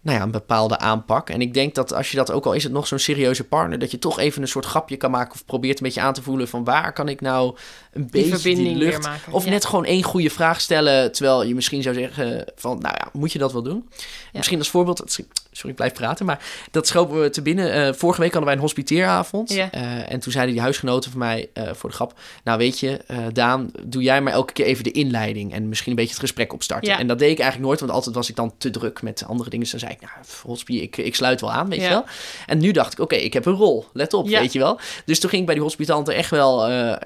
nou 0.00 0.18
ja, 0.18 0.22
een 0.22 0.30
bepaalde 0.30 0.78
aanpak. 0.78 1.30
En 1.30 1.40
ik 1.40 1.54
denk 1.54 1.74
dat 1.74 1.92
als 1.92 2.10
je 2.10 2.16
dat, 2.16 2.30
ook 2.30 2.46
al 2.46 2.52
is 2.52 2.62
het 2.62 2.72
nog 2.72 2.86
zo'n 2.86 2.98
serieuze 2.98 3.44
partner, 3.44 3.78
dat 3.78 3.90
je 3.90 3.98
toch 3.98 4.18
even 4.18 4.42
een 4.42 4.48
soort 4.48 4.66
grapje 4.66 4.96
kan 4.96 5.10
maken 5.10 5.32
of 5.34 5.44
probeert 5.44 5.78
een 5.78 5.84
beetje 5.84 6.00
aan 6.00 6.12
te 6.14 6.22
voelen 6.22 6.48
van 6.48 6.64
waar 6.64 6.92
kan 6.92 7.08
ik 7.08 7.20
nou 7.20 7.56
een 7.92 8.02
Die 8.02 8.10
beetje 8.10 8.38
verbinding 8.38 8.68
die 8.68 8.84
lucht... 8.84 9.02
maken. 9.02 9.32
Of 9.32 9.44
Ja. 9.44 9.50
net 9.50 9.64
gewoon 9.64 9.84
één 9.84 10.02
goede 10.02 10.30
vraag 10.30 10.60
stellen, 10.60 11.12
terwijl 11.12 11.42
je 11.42 11.54
misschien 11.54 11.82
zou 11.82 11.94
zeggen 11.94 12.44
van, 12.56 12.78
nou 12.78 12.94
ja, 12.98 13.08
moet 13.12 13.32
je 13.32 13.38
dat 13.38 13.52
wel 13.52 13.62
doen? 13.62 13.88
Misschien 14.32 14.58
als 14.58 14.70
voorbeeld, 14.70 15.18
sorry, 15.52 15.70
ik 15.70 15.76
blijf 15.76 15.92
praten, 15.92 16.26
maar 16.26 16.44
dat 16.70 16.86
schopen 16.86 17.20
we 17.20 17.30
te 17.30 17.42
binnen. 17.42 17.72
Eh, 17.72 17.92
vorige 17.92 18.20
week 18.20 18.30
hadden 18.30 18.48
wij 18.48 18.54
een 18.54 18.64
hospiteeravond. 18.64 19.52
Ja. 19.52 19.70
Eh, 19.70 20.12
en 20.12 20.20
toen 20.20 20.32
zeiden 20.32 20.54
die 20.54 20.62
huisgenoten 20.62 21.10
van 21.10 21.18
mij 21.20 21.48
eh, 21.52 21.72
voor 21.72 21.90
de 21.90 21.94
grap, 21.94 22.18
nou 22.44 22.58
weet 22.58 22.78
je, 22.78 23.00
Daan, 23.32 23.70
doe 23.84 24.02
jij 24.02 24.22
maar 24.22 24.32
elke 24.32 24.52
keer 24.52 24.64
even 24.64 24.84
de 24.84 24.90
inleiding 24.90 25.52
en 25.52 25.68
misschien 25.68 25.90
een 25.90 25.96
beetje 25.96 26.12
het 26.12 26.20
gesprek 26.20 26.52
opstarten. 26.52 26.90
Ja. 26.90 26.98
En 26.98 27.06
dat 27.06 27.18
deed 27.18 27.30
ik 27.30 27.38
eigenlijk 27.38 27.68
nooit, 27.68 27.80
want 27.80 27.92
altijd 27.92 28.14
was 28.14 28.28
ik 28.28 28.36
dan 28.36 28.52
te 28.58 28.70
druk 28.70 29.02
met 29.02 29.24
andere 29.26 29.50
dingen. 29.50 29.70
Dus 29.70 29.70
dan 29.70 29.80
zei 29.80 29.92
ik, 29.92 30.00
nou, 30.00 30.12
hospi, 30.42 30.82
ik, 30.82 30.96
ik 30.96 31.14
sluit 31.14 31.40
wel 31.40 31.52
aan, 31.52 31.68
weet 31.68 31.82
je 31.82 31.88
wel. 31.88 32.04
En 32.46 32.58
nu 32.58 32.70
dacht 32.70 32.92
ik, 32.92 32.98
oké, 32.98 33.14
ik 33.14 33.32
heb 33.32 33.46
een 33.46 33.52
rol, 33.52 33.84
let 33.92 34.14
op, 34.14 34.28
weet 34.28 34.52
je 34.52 34.58
wel. 34.58 34.80
Dus 35.04 35.20
toen 35.20 35.28
ging 35.30 35.40
ik 35.40 35.46
bij 35.46 35.56
die 35.56 35.64
hospitanten 35.64 36.14
echt 36.14 36.30
wel, 36.30 36.56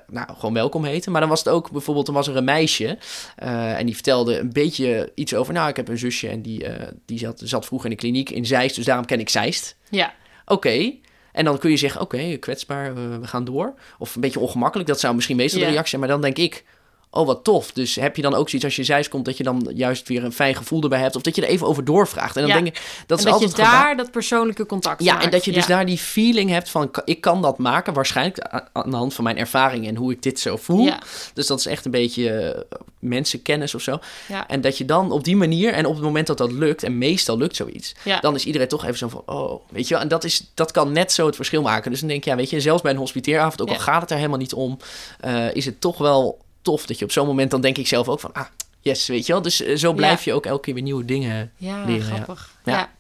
nou, 0.06 0.28
gewoon 0.38 0.54
welkom 0.54 0.84
heten. 0.84 1.12
Maar 1.12 1.20
dan 1.20 1.30
was 1.30 1.38
het 1.38 1.48
ook, 1.48 1.70
bijvoorbeeld, 1.70 2.06
dan 2.06 2.14
was 2.14 2.28
er 2.28 2.36
een 2.36 2.44
meisje 2.44 2.98
en 3.36 3.86
die 3.86 3.94
vertelde 3.94 4.38
een 4.38 4.52
beetje 4.52 5.12
iets 5.14 5.34
over, 5.34 5.52
nou, 5.52 5.68
ik 5.68 5.76
heb 5.76 5.88
een 5.88 5.98
zusje 5.98 6.28
en 6.28 6.42
die, 6.42 6.66
die 7.06 7.18
zat, 7.18 7.40
zat 7.44 7.66
vroeger 7.66 7.90
in 7.90 7.96
de 7.96 8.02
kliniek 8.02 8.30
in 8.36 8.46
Zeist, 8.46 8.76
dus 8.76 8.84
daarom 8.84 9.04
ken 9.04 9.20
ik 9.20 9.28
Zeist. 9.28 9.76
Ja, 9.88 10.14
Oké. 10.46 10.92
En 11.32 11.44
dan 11.44 11.58
kun 11.58 11.70
je 11.70 11.76
zeggen, 11.76 12.00
oké, 12.00 12.36
kwetsbaar, 12.36 12.94
we, 12.94 13.26
gaan 13.26 13.44
door. 13.44 13.74
Of 13.98 14.14
een 14.14 14.20
beetje 14.20 14.40
ongemakkelijk, 14.40 14.88
dat 14.88 15.00
zou 15.00 15.14
misschien 15.14 15.36
meestal 15.36 15.60
Ja. 15.60 15.66
de 15.66 15.70
reactie 15.72 15.90
zijn. 15.90 16.00
Maar 16.00 16.10
dan 16.10 16.20
denk 16.20 16.36
ik, 16.38 16.64
oh 17.10 17.26
wat 17.26 17.44
tof. 17.44 17.72
Dus 17.72 17.94
heb 17.94 18.16
je 18.16 18.22
dan 18.22 18.34
ook 18.34 18.48
zoiets 18.48 18.64
als 18.64 18.76
je 18.76 18.84
zeis 18.84 19.08
komt, 19.08 19.24
dat 19.24 19.36
je 19.36 19.42
dan 19.42 19.70
juist 19.74 20.08
weer 20.08 20.24
een 20.24 20.32
fijn 20.32 20.54
gevoel 20.54 20.82
erbij 20.82 21.00
hebt. 21.00 21.16
Of 21.16 21.22
dat 21.22 21.36
je 21.36 21.42
er 21.42 21.48
even 21.48 21.66
over 21.66 21.84
doorvraagt. 21.84 22.36
En 22.36 22.42
dan 22.42 22.50
Ja. 22.50 22.56
denk 22.62 22.66
ik, 22.76 22.82
dat 23.06 23.18
en 23.20 23.24
is 23.26 23.30
dat 23.32 23.40
je 23.40 23.46
altijd 23.46 23.68
daar 23.68 23.96
dat 23.96 24.10
persoonlijke 24.10 24.66
contact 24.66 25.02
ja, 25.02 25.12
maakt. 25.12 25.24
en 25.24 25.30
dat 25.30 25.44
je 25.44 25.52
dus 25.52 25.66
daar 25.66 25.86
die 25.86 25.98
feeling 25.98 26.50
hebt 26.50 26.70
van, 26.70 26.90
ik 27.04 27.20
kan 27.20 27.42
dat 27.42 27.58
maken, 27.58 27.92
waarschijnlijk 27.92 28.38
aan 28.72 28.90
de 28.90 28.96
hand 28.96 29.14
van 29.14 29.24
mijn 29.24 29.38
ervaring 29.38 29.86
en 29.88 29.96
hoe 29.96 30.12
ik 30.12 30.22
dit 30.22 30.40
zo 30.40 30.56
voel. 30.56 30.84
Ja, 30.84 31.00
Dus 31.34 31.46
dat 31.46 31.58
is 31.58 31.66
echt 31.66 31.84
een 31.84 31.90
beetje 31.90 32.30
eh, 32.30 32.78
mensenkennis 32.98 33.74
of 33.74 33.80
zo. 33.82 33.98
ja, 34.28 34.48
En 34.48 34.60
dat 34.60 34.78
je 34.78 34.84
dan 34.84 35.10
op 35.12 35.24
die 35.24 35.36
manier, 35.36 35.72
en 35.72 35.86
op 35.86 35.94
het 35.94 36.02
moment 36.02 36.26
dat 36.26 36.38
dat 36.38 36.52
lukt, 36.52 36.82
en 36.82 36.98
meestal 36.98 37.38
lukt 37.38 37.56
zoiets, 37.56 37.94
dan 38.20 38.34
is 38.34 38.44
iedereen 38.44 38.68
toch 38.68 38.84
even 38.84 38.98
zo 38.98 39.08
van, 39.08 39.22
oh, 39.26 39.60
weet 39.70 39.88
je 39.88 39.94
wel. 39.94 40.02
En 40.02 40.08
dat, 40.08 40.24
is, 40.24 40.50
dat 40.54 40.70
kan 40.70 40.92
net 40.92 41.12
zo 41.12 41.26
het 41.26 41.36
verschil 41.36 41.62
maken. 41.62 41.90
Dus 41.90 42.00
dan 42.00 42.08
denk 42.08 42.24
je, 42.24 42.30
ja, 42.30 42.36
weet 42.36 42.50
je, 42.50 42.60
zelfs 42.60 42.82
bij 42.82 42.92
een 42.92 42.98
hospiteeravond, 42.98 43.60
ook 43.60 43.68
al 43.68 43.78
gaat 43.78 44.00
het 44.00 44.10
er 44.10 44.16
helemaal 44.16 44.38
niet 44.38 44.52
om, 44.54 44.78
eh, 45.20 45.54
is 45.54 45.64
het 45.64 45.80
toch 45.80 45.98
wel 45.98 46.44
tof 46.66 46.86
dat 46.86 46.98
je 46.98 47.04
op 47.04 47.12
zo'n 47.12 47.26
moment, 47.26 47.50
dan 47.50 47.60
denk 47.60 47.78
ik 47.78 47.86
zelf 47.86 48.08
ook 48.08 48.20
van, 48.20 48.32
ah, 48.32 48.46
yes, 48.80 49.06
weet 49.06 49.26
je 49.26 49.32
wel. 49.32 49.42
Dus 49.42 49.62
eh, 49.62 49.76
zo 49.76 49.92
blijf 49.92 50.24
je 50.24 50.32
ook 50.32 50.46
elke 50.46 50.60
keer 50.62 50.74
weer 50.74 50.82
nieuwe 50.82 51.04
dingen. 51.04 51.52
Ja, 51.56 51.84
leren, 51.84 52.06
ja. 52.06 52.14
grappig. 52.14 52.54
Ja. 52.64 52.90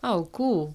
Oh, 0.00 0.32
cool. 0.32 0.74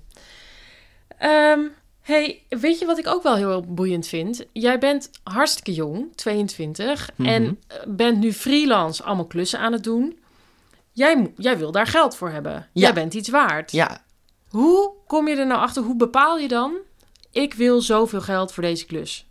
Ehm, 1.17 1.59
hey, 2.01 2.41
weet 2.49 2.79
je 2.79 2.85
wat 2.85 2.97
ik 2.97 3.07
ook 3.07 3.23
wel 3.23 3.35
heel 3.35 3.61
boeiend 3.67 4.07
vind? 4.07 4.45
Jij 4.53 4.79
bent 4.79 5.09
hartstikke 5.23 5.73
jong, 5.73 6.07
22, 6.15 7.09
Mhm. 7.15 7.29
en 7.29 7.59
eh, 7.67 7.77
bent 7.87 8.17
nu 8.19 8.33
freelance 8.33 9.03
allemaal 9.03 9.25
klussen 9.27 9.59
aan 9.59 9.71
het 9.73 9.83
doen. 9.83 10.17
Jij, 10.91 11.31
jij 11.37 11.57
wil 11.57 11.71
daar 11.71 11.87
geld 11.87 12.15
voor 12.15 12.29
hebben. 12.29 12.67
Jij 12.73 12.93
bent 12.93 13.13
iets 13.13 13.29
waard. 13.29 13.71
Ja, 13.71 14.03
Hoe 14.49 14.91
kom 15.07 15.27
je 15.27 15.35
er 15.35 15.47
nou 15.47 15.59
achter? 15.61 15.83
Hoe 15.83 15.95
bepaal 15.95 16.37
je 16.37 16.47
dan? 16.47 16.73
Ik 17.31 17.53
wil 17.53 17.81
zoveel 17.81 18.21
geld 18.21 18.51
voor 18.53 18.63
deze 18.63 18.85
klus. 18.85 19.25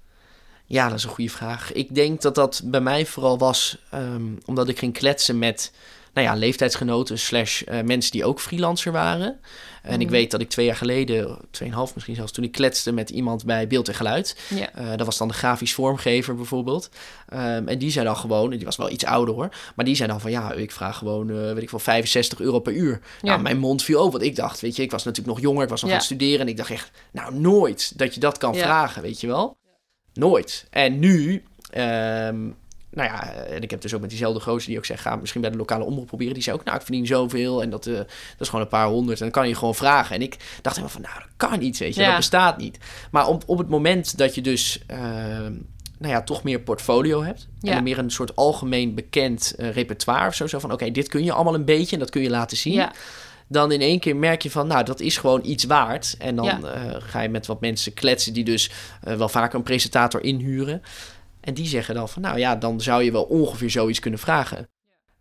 Ja, 0.72 0.88
dat 0.88 0.98
is 0.98 1.04
een 1.04 1.10
goede 1.10 1.30
vraag. 1.30 1.72
Ik 1.72 1.94
denk 1.94 2.20
dat 2.22 2.34
dat 2.34 2.60
bij 2.64 2.80
mij 2.80 3.06
vooral 3.06 3.38
was 3.38 3.78
ehm, 3.90 4.22
omdat 4.44 4.68
ik 4.68 4.78
ging 4.78 4.92
kletsen 4.92 5.38
met 5.38 5.72
nou 6.14 6.26
ja, 6.26 6.34
leeftijdsgenoten 6.34 7.18
slash 7.18 7.62
eh, 7.62 7.80
mensen 7.82 8.10
die 8.12 8.24
ook 8.24 8.40
freelancer 8.40 8.92
waren. 8.92 9.40
En 9.82 10.00
ik 10.00 10.06
Mhm. 10.06 10.16
weet 10.16 10.30
dat 10.30 10.40
ik 10.40 10.48
twee 10.48 10.66
jaar 10.66 10.76
geleden, 10.76 11.38
tweeënhalf 11.50 11.94
misschien 11.94 12.14
zelfs, 12.16 12.32
toen 12.32 12.44
ik 12.44 12.52
kletste 12.52 12.92
met 12.92 13.10
iemand 13.10 13.44
bij 13.44 13.66
Beeld 13.66 13.88
en 13.88 13.94
Geluid. 13.94 14.36
Eh, 14.74 14.90
dat 14.96 15.06
was 15.06 15.18
dan 15.18 15.28
de 15.28 15.34
grafisch 15.34 15.74
vormgever 15.74 16.34
bijvoorbeeld. 16.36 16.88
Ehm, 17.28 17.68
en 17.68 17.78
die 17.78 17.90
zei 17.90 18.04
dan 18.06 18.16
gewoon, 18.16 18.50
en 18.50 18.56
die 18.56 18.66
was 18.66 18.76
wel 18.76 18.90
iets 18.90 19.04
ouder 19.04 19.34
hoor, 19.34 19.48
maar 19.74 19.84
die 19.84 19.94
zei 19.94 20.08
dan 20.08 20.20
van 20.20 20.30
ja, 20.30 20.52
ik 20.52 20.70
vraag 20.72 20.98
gewoon, 20.98 21.30
eh, 21.30 21.36
weet 21.52 21.62
ik 21.62 21.70
wel, 21.70 21.80
65 21.80 22.40
euro 22.40 22.58
per 22.60 22.72
uur. 22.72 23.00
Ja. 23.22 23.28
Nou, 23.30 23.42
mijn 23.42 23.58
mond 23.58 23.82
viel 23.82 23.98
open, 23.98 24.12
want 24.12 24.24
ik 24.24 24.36
dacht, 24.36 24.60
weet 24.60 24.76
je, 24.76 24.82
ik 24.82 24.90
was 24.90 25.04
natuurlijk 25.04 25.34
nog 25.36 25.44
jonger, 25.44 25.62
ik 25.62 25.68
was 25.68 25.80
nog 25.82 25.90
aan 25.90 25.96
het 25.96 26.04
studeren 26.06 26.40
en 26.40 26.48
ik 26.48 26.56
dacht 26.56 26.70
echt, 26.70 26.90
nou 27.12 27.34
nooit 27.34 27.98
dat 27.98 28.14
je 28.14 28.20
dat 28.20 28.38
kan 28.38 28.54
vragen, 28.54 29.02
weet 29.02 29.20
je 29.20 29.26
wel. 29.26 29.56
Nooit. 30.14 30.66
En 30.70 30.98
nu, 30.98 31.42
ehm, 31.70 32.40
nou 32.90 33.08
ja, 33.08 33.32
en 33.32 33.62
ik 33.62 33.70
heb 33.70 33.80
dus 33.80 33.94
ook 33.94 34.00
met 34.00 34.10
diezelfde 34.10 34.40
gozer 34.40 34.68
die 34.68 34.78
ook 34.78 34.84
zegt, 34.84 35.00
ga 35.00 35.16
misschien 35.16 35.40
bij 35.40 35.50
de 35.50 35.56
lokale 35.56 35.84
omroep 35.84 36.06
proberen. 36.06 36.34
Die 36.34 36.42
zei 36.42 36.56
ook, 36.56 36.64
nou, 36.64 36.76
ik 36.76 36.82
verdien 36.82 37.06
zoveel 37.06 37.62
en 37.62 37.70
dat, 37.70 37.86
eh, 37.86 37.94
dat 37.96 38.06
is 38.38 38.46
gewoon 38.48 38.64
een 38.64 38.70
paar 38.70 38.86
honderd. 38.86 39.18
En 39.18 39.24
dan 39.24 39.32
kan 39.32 39.48
je 39.48 39.54
gewoon 39.54 39.74
vragen. 39.74 40.16
En 40.16 40.22
ik 40.22 40.36
dacht 40.62 40.76
helemaal 40.76 40.96
van, 40.96 41.02
nou, 41.02 41.14
dat 41.18 41.28
kan 41.48 41.58
niet, 41.58 41.78
weet 41.78 41.94
je, 41.94 42.00
Ja. 42.00 42.06
dat 42.06 42.16
bestaat 42.16 42.56
niet. 42.58 42.78
Maar 43.10 43.26
op, 43.28 43.42
op 43.46 43.58
het 43.58 43.68
moment 43.68 44.18
dat 44.18 44.34
je 44.34 44.40
dus, 44.40 44.82
ehm, 44.86 45.52
nou 45.98 46.14
ja, 46.14 46.22
toch 46.22 46.42
meer 46.42 46.60
portfolio 46.60 47.22
hebt. 47.22 47.48
Ja. 47.60 47.72
En 47.76 47.82
meer 47.82 47.98
een 47.98 48.10
soort 48.10 48.36
algemeen 48.36 48.94
bekend 48.94 49.54
eh, 49.56 49.70
repertoire 49.70 50.26
of 50.26 50.34
zo. 50.34 50.46
Zo 50.46 50.58
van, 50.58 50.72
oké, 50.72 50.90
dit 50.90 51.08
kun 51.08 51.24
je 51.24 51.32
allemaal 51.32 51.54
een 51.54 51.64
beetje 51.64 51.92
en 51.92 51.98
dat 51.98 52.10
kun 52.10 52.22
je 52.22 52.30
laten 52.30 52.56
zien. 52.56 52.72
Ja. 52.72 52.92
Dan 53.52 53.72
in 53.72 53.80
één 53.80 54.00
keer 54.00 54.16
merk 54.16 54.42
je 54.42 54.50
van, 54.50 54.66
nou, 54.66 54.84
dat 54.84 55.00
is 55.00 55.16
gewoon 55.16 55.40
iets 55.44 55.64
waard. 55.64 56.14
En 56.18 56.36
dan 56.36 56.44
Ja. 56.44 56.60
eh, 56.62 56.94
ga 56.98 57.20
je 57.20 57.28
met 57.28 57.46
wat 57.46 57.60
mensen 57.60 57.94
kletsen 57.94 58.32
die 58.32 58.44
dus 58.44 58.70
eh, 59.02 59.14
wel 59.14 59.28
vaker 59.28 59.54
een 59.58 59.62
presentator 59.64 60.22
inhuren. 60.24 60.82
En 61.40 61.54
die 61.54 61.66
zeggen 61.66 61.94
dan 61.94 62.08
van, 62.08 62.22
nou 62.22 62.38
ja, 62.38 62.56
dan 62.56 62.80
zou 62.80 63.02
je 63.02 63.12
wel 63.12 63.22
ongeveer 63.22 63.70
zoiets 63.70 63.98
kunnen 63.98 64.20
vragen. 64.20 64.68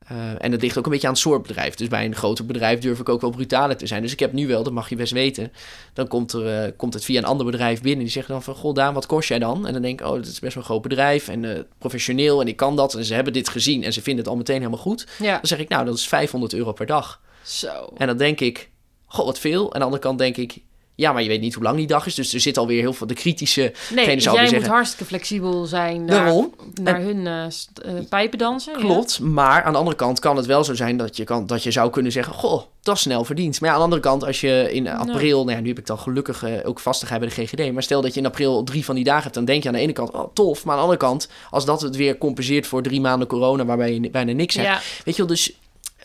Eh, 0.08 0.18
en 0.44 0.52
dat 0.52 0.62
ligt 0.62 0.78
ook 0.78 0.86
een 0.86 0.92
beetje 0.92 1.08
aan 1.08 1.14
het 1.14 1.22
soort 1.22 1.42
bedrijf. 1.42 1.76
Dus 1.76 1.88
bij 1.88 2.06
een 2.06 2.16
groter 2.16 2.46
bedrijf 2.46 2.80
durf 2.80 3.00
ik 3.00 3.10
ook 3.10 3.22
wel 3.22 3.30
brutaler 3.30 3.78
te 3.78 3.88
zijn. 3.88 4.02
Dus 4.02 4.12
ik 4.12 4.20
heb 4.20 4.34
nu 4.34 4.48
wel, 4.48 4.64
dat 4.64 4.74
mag 4.74 4.90
je 4.90 4.96
best 4.96 5.14
weten. 5.14 5.52
Dan 5.94 6.08
komt, 6.08 6.34
er, 6.34 6.72
komt 6.74 6.94
het 6.94 7.06
via 7.06 7.18
een 7.18 7.26
ander 7.26 7.46
bedrijf 7.46 7.82
binnen. 7.82 8.04
Die 8.04 8.14
zeggen 8.14 8.34
dan 8.34 8.44
van, 8.44 8.56
goh 8.56 8.74
Daan, 8.76 8.94
wat 8.94 9.06
kost 9.06 9.28
jij 9.30 9.40
dan? 9.40 9.68
En 9.68 9.74
dan 9.74 9.82
denk 9.82 10.00
ik, 10.02 10.08
oh, 10.08 10.14
dat 10.14 10.26
is 10.26 10.40
best 10.40 10.54
wel 10.54 10.64
een 10.64 10.70
groot 10.70 10.82
bedrijf. 10.82 11.28
En 11.28 11.68
professioneel 11.78 12.42
en 12.42 12.48
ik 12.48 12.56
kan 12.56 12.76
dat. 12.76 12.94
En 12.94 13.06
ze 13.06 13.14
hebben 13.14 13.34
dit 13.34 13.50
gezien 13.50 13.84
en 13.84 13.94
ze 13.94 14.02
vinden 14.02 14.24
het 14.24 14.32
al 14.34 14.38
meteen 14.38 14.58
helemaal 14.58 14.80
goed. 14.80 15.08
ja. 15.20 15.32
Dan 15.32 15.40
zeg 15.48 15.60
ik, 15.60 15.70
nou, 15.70 15.86
dat 15.86 15.96
is 15.96 16.08
500 16.08 16.54
euro 16.54 16.72
per 16.72 16.86
dag. 16.86 17.22
Zo. 17.44 17.90
En 17.98 18.08
dan 18.08 18.18
denk 18.18 18.40
ik, 18.40 18.70
goh, 19.06 19.26
wat 19.26 19.40
veel. 19.40 19.68
En 19.68 19.74
aan 19.74 19.80
de 19.80 19.86
andere 19.86 20.02
kant 20.02 20.18
denk 20.18 20.38
ik, 20.38 20.62
ja, 20.96 21.12
maar 21.12 21.22
je 21.22 21.28
weet 21.28 21.42
niet 21.42 21.54
hoe 21.54 21.64
lang 21.64 21.78
die 21.78 21.88
dag 21.88 22.06
is. 22.06 22.16
Dus 22.16 22.34
er 22.34 22.40
zit 22.40 22.58
alweer 22.58 22.80
heel 22.80 22.94
veel, 22.94 23.08
de 23.08 23.14
kritische... 23.14 23.74
Nee, 23.94 24.06
jij 24.06 24.14
moet 24.14 24.24
zeggen- 24.50 24.70
hartstikke 24.70 25.06
flexibel 25.06 25.66
zijn 25.66 26.06
naar, 26.06 26.24
Daarom. 26.24 26.54
naar 26.82 27.02
hun 27.02 27.28
eh, 27.28 27.94
pijpen 28.10 28.38
dansen. 28.38 28.74
ja. 28.74 28.80
Klopt, 28.80 29.20
maar 29.20 29.64
aan 29.64 29.72
de 29.72 29.78
andere 29.78 29.96
kant 29.96 30.20
kan 30.20 30.36
het 30.38 30.46
wel 30.46 30.64
zo 30.64 30.74
zijn 30.74 30.98
dat 30.98 31.18
je, 31.18 31.24
kan, 31.24 31.48
dat 31.48 31.64
je 31.64 31.72
zou 31.72 31.90
kunnen 31.90 32.12
zeggen... 32.12 32.34
Goh, 32.34 32.62
dat 32.82 32.96
is 32.96 33.02
snel 33.02 33.24
verdiend. 33.24 33.60
Maar 33.62 33.70
ja, 33.70 33.76
aan 33.76 33.82
de 33.82 33.86
andere 33.86 34.02
kant, 34.02 34.24
als 34.24 34.42
je 34.42 34.70
in 34.72 34.88
april... 34.88 35.44
Nou 35.44 35.56
ja, 35.56 35.62
nu 35.62 35.68
heb 35.68 35.78
ik 35.78 35.86
dan 35.86 36.00
gelukkig 36.00 36.44
eh, 36.44 36.54
ook 36.64 36.80
vastigheid 36.80 37.20
bij 37.20 37.30
de 37.30 37.36
GGD. 37.46 37.74
Maar 37.74 37.84
stel 37.84 38.02
dat 38.02 38.14
je 38.14 38.20
in 38.20 38.26
april 38.26 38.64
drie 38.64 38.86
van 38.86 38.96
die 38.96 39.04
dagen 39.04 39.24
hebt... 39.24 39.36
dan 39.36 39.46
denk 39.46 39.64
je 39.64 39.70
aan 39.70 39.76
de 39.76 39.82
ene 39.82 39.94
kant, 39.94 40.12
oh 40.12 40.34
tof. 40.34 40.64
Maar 40.64 40.74
aan 40.74 40.80
de 40.80 40.86
andere 40.86 41.08
kant, 41.08 41.28
als 41.50 41.66
dat 41.66 41.82
het 41.82 41.96
weer 41.96 42.18
compenseert 42.18 42.68
voor 42.68 42.82
drie 42.82 43.02
maanden 43.02 43.28
corona... 43.28 43.66
waarbij 43.66 43.94
je 43.94 44.10
bijna 44.10 44.32
niks 44.32 44.56
hebt. 44.56 44.84
Weet 45.06 45.16
je 45.16 45.22
wel, 45.22 45.32
dus 45.32 45.54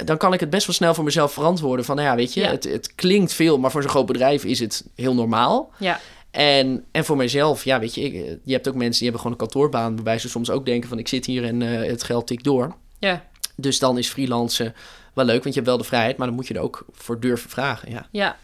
dan 0.05 0.17
kan 0.17 0.33
ik 0.33 0.41
het 0.41 0.51
best 0.51 0.67
wel 0.67 0.75
snel 0.75 0.95
voor 0.95 1.05
mezelf 1.05 1.33
verantwoorden. 1.33 1.85
Van, 1.85 1.97
nou 1.97 2.09
ja, 2.09 2.15
weet 2.15 2.35
je, 2.35 2.41
Ja. 2.41 2.51
het, 2.51 2.65
het 2.65 2.95
klinkt 2.95 3.33
veel, 3.33 3.59
maar 3.59 3.71
voor 3.71 3.83
zo'n 3.83 3.91
groot 3.91 4.07
bedrijf 4.07 4.45
is 4.45 4.61
het 4.61 4.85
heel 4.95 5.15
normaal. 5.15 5.71
Ja, 5.79 6.01
En, 6.31 6.85
en 6.93 7.05
voor 7.05 7.17
mijzelf, 7.17 7.65
ja, 7.65 7.79
weet 7.81 7.95
je, 7.95 8.01
ik, 8.01 8.39
je 8.45 8.53
hebt 8.53 8.69
ook 8.69 8.75
mensen 8.75 8.93
die 9.01 9.11
hebben 9.11 9.21
gewoon 9.21 9.33
een 9.33 9.47
kantoorbaan, 9.49 9.95
waarbij 9.95 10.19
ze 10.19 10.29
soms 10.29 10.51
ook 10.51 10.67
denken 10.67 10.89
van, 10.89 10.99
ik 10.99 11.09
zit 11.09 11.27
hier 11.27 11.45
en 11.45 11.63
eh, 11.63 11.89
het 11.91 12.03
geld 12.03 12.27
tikt 12.27 12.45
door. 12.45 12.75
ja, 12.99 13.25
Dus 13.57 13.79
dan 13.79 13.99
is 13.99 14.09
freelancen 14.09 14.75
wel 15.15 15.25
leuk, 15.25 15.43
want 15.43 15.55
je 15.55 15.61
hebt 15.61 15.67
wel 15.67 15.79
de 15.79 15.85
vrijheid, 15.85 16.17
maar 16.17 16.27
dan 16.27 16.37
moet 16.37 16.47
je 16.47 16.55
er 16.55 16.61
ook 16.61 16.85
voor 16.93 17.21
durven 17.21 17.51
vragen, 17.51 17.91
ja. 17.91 18.07
ja. 18.11 18.37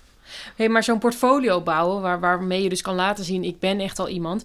Hey, 0.57 0.69
maar 0.69 0.85
zo'n 0.85 0.99
portfolio 0.99 1.61
bouwen, 1.61 2.03
waar, 2.03 2.21
waarmee 2.21 2.63
je 2.63 2.69
dus 2.69 2.83
kan 2.83 2.95
laten 2.95 3.25
zien, 3.25 3.45
ik 3.45 3.59
ben 3.59 3.81
echt 3.81 3.99
al 3.99 4.09
iemand. 4.09 4.43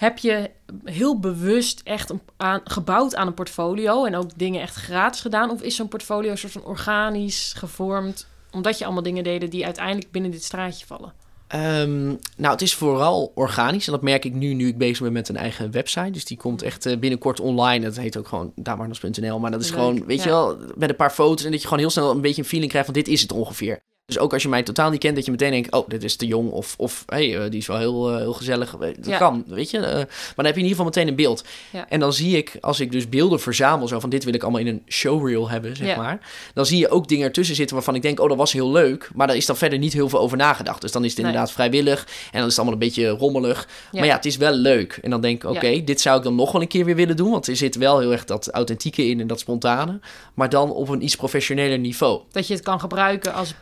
Heb 0.00 0.18
je 0.18 0.50
heel 0.84 1.18
bewust 1.18 1.80
echt 1.84 2.10
een, 2.10 2.20
aan, 2.36 2.60
gebouwd 2.64 3.14
aan 3.14 3.26
een 3.26 3.34
portfolio 3.34 4.04
en 4.04 4.16
ook 4.16 4.38
dingen 4.38 4.60
echt 4.60 4.74
gratis 4.74 5.20
gedaan? 5.20 5.50
Of 5.50 5.62
is 5.62 5.76
zo'n 5.76 5.88
portfolio 5.88 6.30
een 6.30 6.38
soort 6.38 6.52
van 6.52 6.64
organisch 6.64 7.52
gevormd, 7.56 8.26
omdat 8.50 8.78
je 8.78 8.84
allemaal 8.84 9.02
dingen 9.02 9.24
deden 9.24 9.50
die 9.50 9.64
uiteindelijk 9.64 10.10
binnen 10.10 10.30
dit 10.30 10.42
straatje 10.42 10.86
vallen? 10.86 11.12
Ehm, 11.46 12.06
nou, 12.36 12.52
het 12.52 12.62
is 12.62 12.74
vooral 12.74 13.32
organisch. 13.34 13.86
En 13.86 13.92
dat 13.92 14.02
merk 14.02 14.24
ik 14.24 14.32
nu, 14.32 14.54
nu 14.54 14.66
ik 14.66 14.78
bezig 14.78 15.02
ben 15.02 15.12
met 15.12 15.28
een 15.28 15.36
eigen 15.36 15.70
website. 15.70 16.10
Dus 16.10 16.24
die 16.24 16.36
komt 16.36 16.62
echt 16.62 16.86
eh, 16.86 16.98
binnenkort 16.98 17.40
online. 17.40 17.84
Dat 17.84 17.96
heet 17.96 18.16
ook 18.16 18.28
gewoon 18.28 18.52
damarnos.nl. 18.56 19.38
Maar 19.38 19.50
dat 19.50 19.60
is 19.60 19.70
Leuk, 19.70 19.78
gewoon, 19.78 20.06
weet 20.06 20.18
ja. 20.18 20.24
je 20.24 20.30
wel, 20.30 20.58
met 20.76 20.88
een 20.88 20.96
paar 20.96 21.10
foto's. 21.10 21.44
En 21.44 21.50
dat 21.50 21.60
je 21.60 21.66
gewoon 21.66 21.82
heel 21.82 21.90
snel 21.90 22.10
een 22.10 22.20
beetje 22.20 22.42
een 22.42 22.48
feeling 22.48 22.70
krijgt 22.70 22.88
van 22.88 22.98
dit 22.98 23.08
is 23.08 23.22
het 23.22 23.32
ongeveer. 23.32 23.80
Dus 24.10 24.18
ook 24.18 24.32
als 24.32 24.42
je 24.42 24.48
mij 24.48 24.62
totaal 24.62 24.90
niet 24.90 25.00
kent, 25.00 25.14
dat 25.16 25.24
je 25.24 25.30
meteen 25.30 25.50
denkt... 25.50 25.72
oh, 25.72 25.88
dit 25.88 26.04
is 26.04 26.16
te 26.16 26.26
jong 26.26 26.50
of, 26.50 26.74
of 26.78 27.02
hey, 27.06 27.36
eh, 27.36 27.50
die 27.50 27.60
is 27.60 27.66
wel 27.66 27.78
heel, 27.78 28.10
eh, 28.10 28.16
heel 28.16 28.32
gezellig. 28.32 28.76
Dat 28.76 28.94
Ja. 29.06 29.18
kan, 29.18 29.44
weet 29.46 29.70
je. 29.70 29.78
Eh, 29.78 29.94
maar 29.94 30.32
dan 30.36 30.44
heb 30.44 30.54
je 30.54 30.60
in 30.60 30.66
ieder 30.66 30.68
geval 30.70 30.84
meteen 30.84 31.08
een 31.08 31.14
beeld. 31.14 31.44
Ja. 31.72 31.86
En 31.88 32.00
dan 32.00 32.12
zie 32.12 32.36
ik, 32.36 32.56
als 32.60 32.80
ik 32.80 32.92
dus 32.92 33.08
beelden 33.08 33.40
verzamel... 33.40 33.88
zo 33.88 34.00
van 34.00 34.10
dit 34.10 34.24
wil 34.24 34.34
ik 34.34 34.42
allemaal 34.42 34.60
in 34.60 34.66
een 34.66 34.82
showreel 34.88 35.48
hebben, 35.50 35.76
zeg 35.76 35.86
Ja. 35.86 35.96
maar... 35.96 36.30
dan 36.54 36.66
zie 36.66 36.78
je 36.78 36.88
ook 36.90 37.08
dingen 37.08 37.26
ertussen 37.26 37.56
zitten 37.56 37.74
waarvan 37.76 37.94
ik 37.94 38.02
denk... 38.02 38.20
oh, 38.20 38.28
dat 38.28 38.36
was 38.36 38.52
heel 38.52 38.70
leuk. 38.70 39.10
Maar 39.14 39.26
daar 39.26 39.36
is 39.36 39.46
dan 39.46 39.56
verder 39.56 39.78
niet 39.78 39.92
heel 39.92 40.08
veel 40.08 40.18
over 40.20 40.36
nagedacht. 40.36 40.80
Dus 40.80 40.92
dan 40.92 41.04
is 41.04 41.10
het 41.10 41.18
Nee. 41.18 41.26
inderdaad 41.26 41.52
vrijwillig. 41.52 42.00
En 42.04 42.38
dan 42.38 42.40
is 42.40 42.46
het 42.46 42.56
allemaal 42.56 42.72
een 42.72 42.78
beetje 42.86 43.08
rommelig. 43.08 43.68
Maar 43.92 44.04
ja, 44.06 44.14
het 44.16 44.24
is 44.26 44.36
wel 44.36 44.52
leuk. 44.52 44.98
En 45.02 45.10
dan 45.10 45.20
denk 45.20 45.42
ik, 45.44 45.50
oké, 45.50 45.84
dit 45.84 46.00
zou 46.00 46.18
ik 46.18 46.24
dan 46.24 46.34
nog 46.34 46.52
wel 46.52 46.62
een 46.62 46.68
keer 46.68 46.84
weer 46.84 46.96
willen 46.96 47.16
doen. 47.16 47.30
Want 47.30 47.46
er 47.48 47.56
zit 47.56 47.76
wel 47.76 47.98
heel 47.98 48.12
erg 48.12 48.24
dat 48.24 48.50
authentieke 48.50 49.06
in 49.06 49.20
en 49.20 49.26
dat 49.26 49.40
spontane. 49.40 50.00
Maar 50.34 50.48
dan 50.48 50.70
op 50.72 50.88
een 50.88 51.02
iets 51.04 51.16
professioneler 51.16 51.78
niveau. 51.78 52.20
Dat 52.30 52.46
je 52.46 52.54
het 52.54 52.62
kan 52.62 52.80
gebruiken 52.80 53.34
als... 53.34 53.54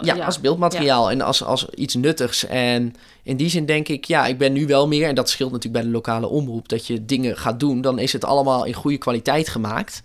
Ja, 0.00 0.24
als 0.24 0.40
beeldmateriaal 0.40 1.10
en 1.10 1.20
als, 1.20 1.44
als 1.44 1.68
iets 1.68 1.94
nuttigs. 1.94 2.46
En 2.46 2.94
in 3.22 3.36
die 3.36 3.48
zin 3.48 3.66
denk 3.66 3.88
ik, 3.88 4.04
ja, 4.04 4.26
ik 4.26 4.38
ben 4.38 4.52
nu 4.52 4.66
wel 4.66 4.88
meer... 4.88 5.08
en 5.08 5.14
dat 5.14 5.28
scheelt 5.28 5.52
natuurlijk 5.52 5.82
bij 5.82 5.92
de 5.92 5.96
lokale 5.96 6.28
omroep... 6.28 6.68
dat 6.68 6.86
je 6.86 7.04
dingen 7.04 7.36
gaat 7.36 7.60
doen. 7.60 7.80
Dan 7.80 7.98
is 7.98 8.12
het 8.12 8.24
allemaal 8.24 8.64
in 8.64 8.74
goede 8.74 8.98
kwaliteit 8.98 9.48
gemaakt. 9.48 10.00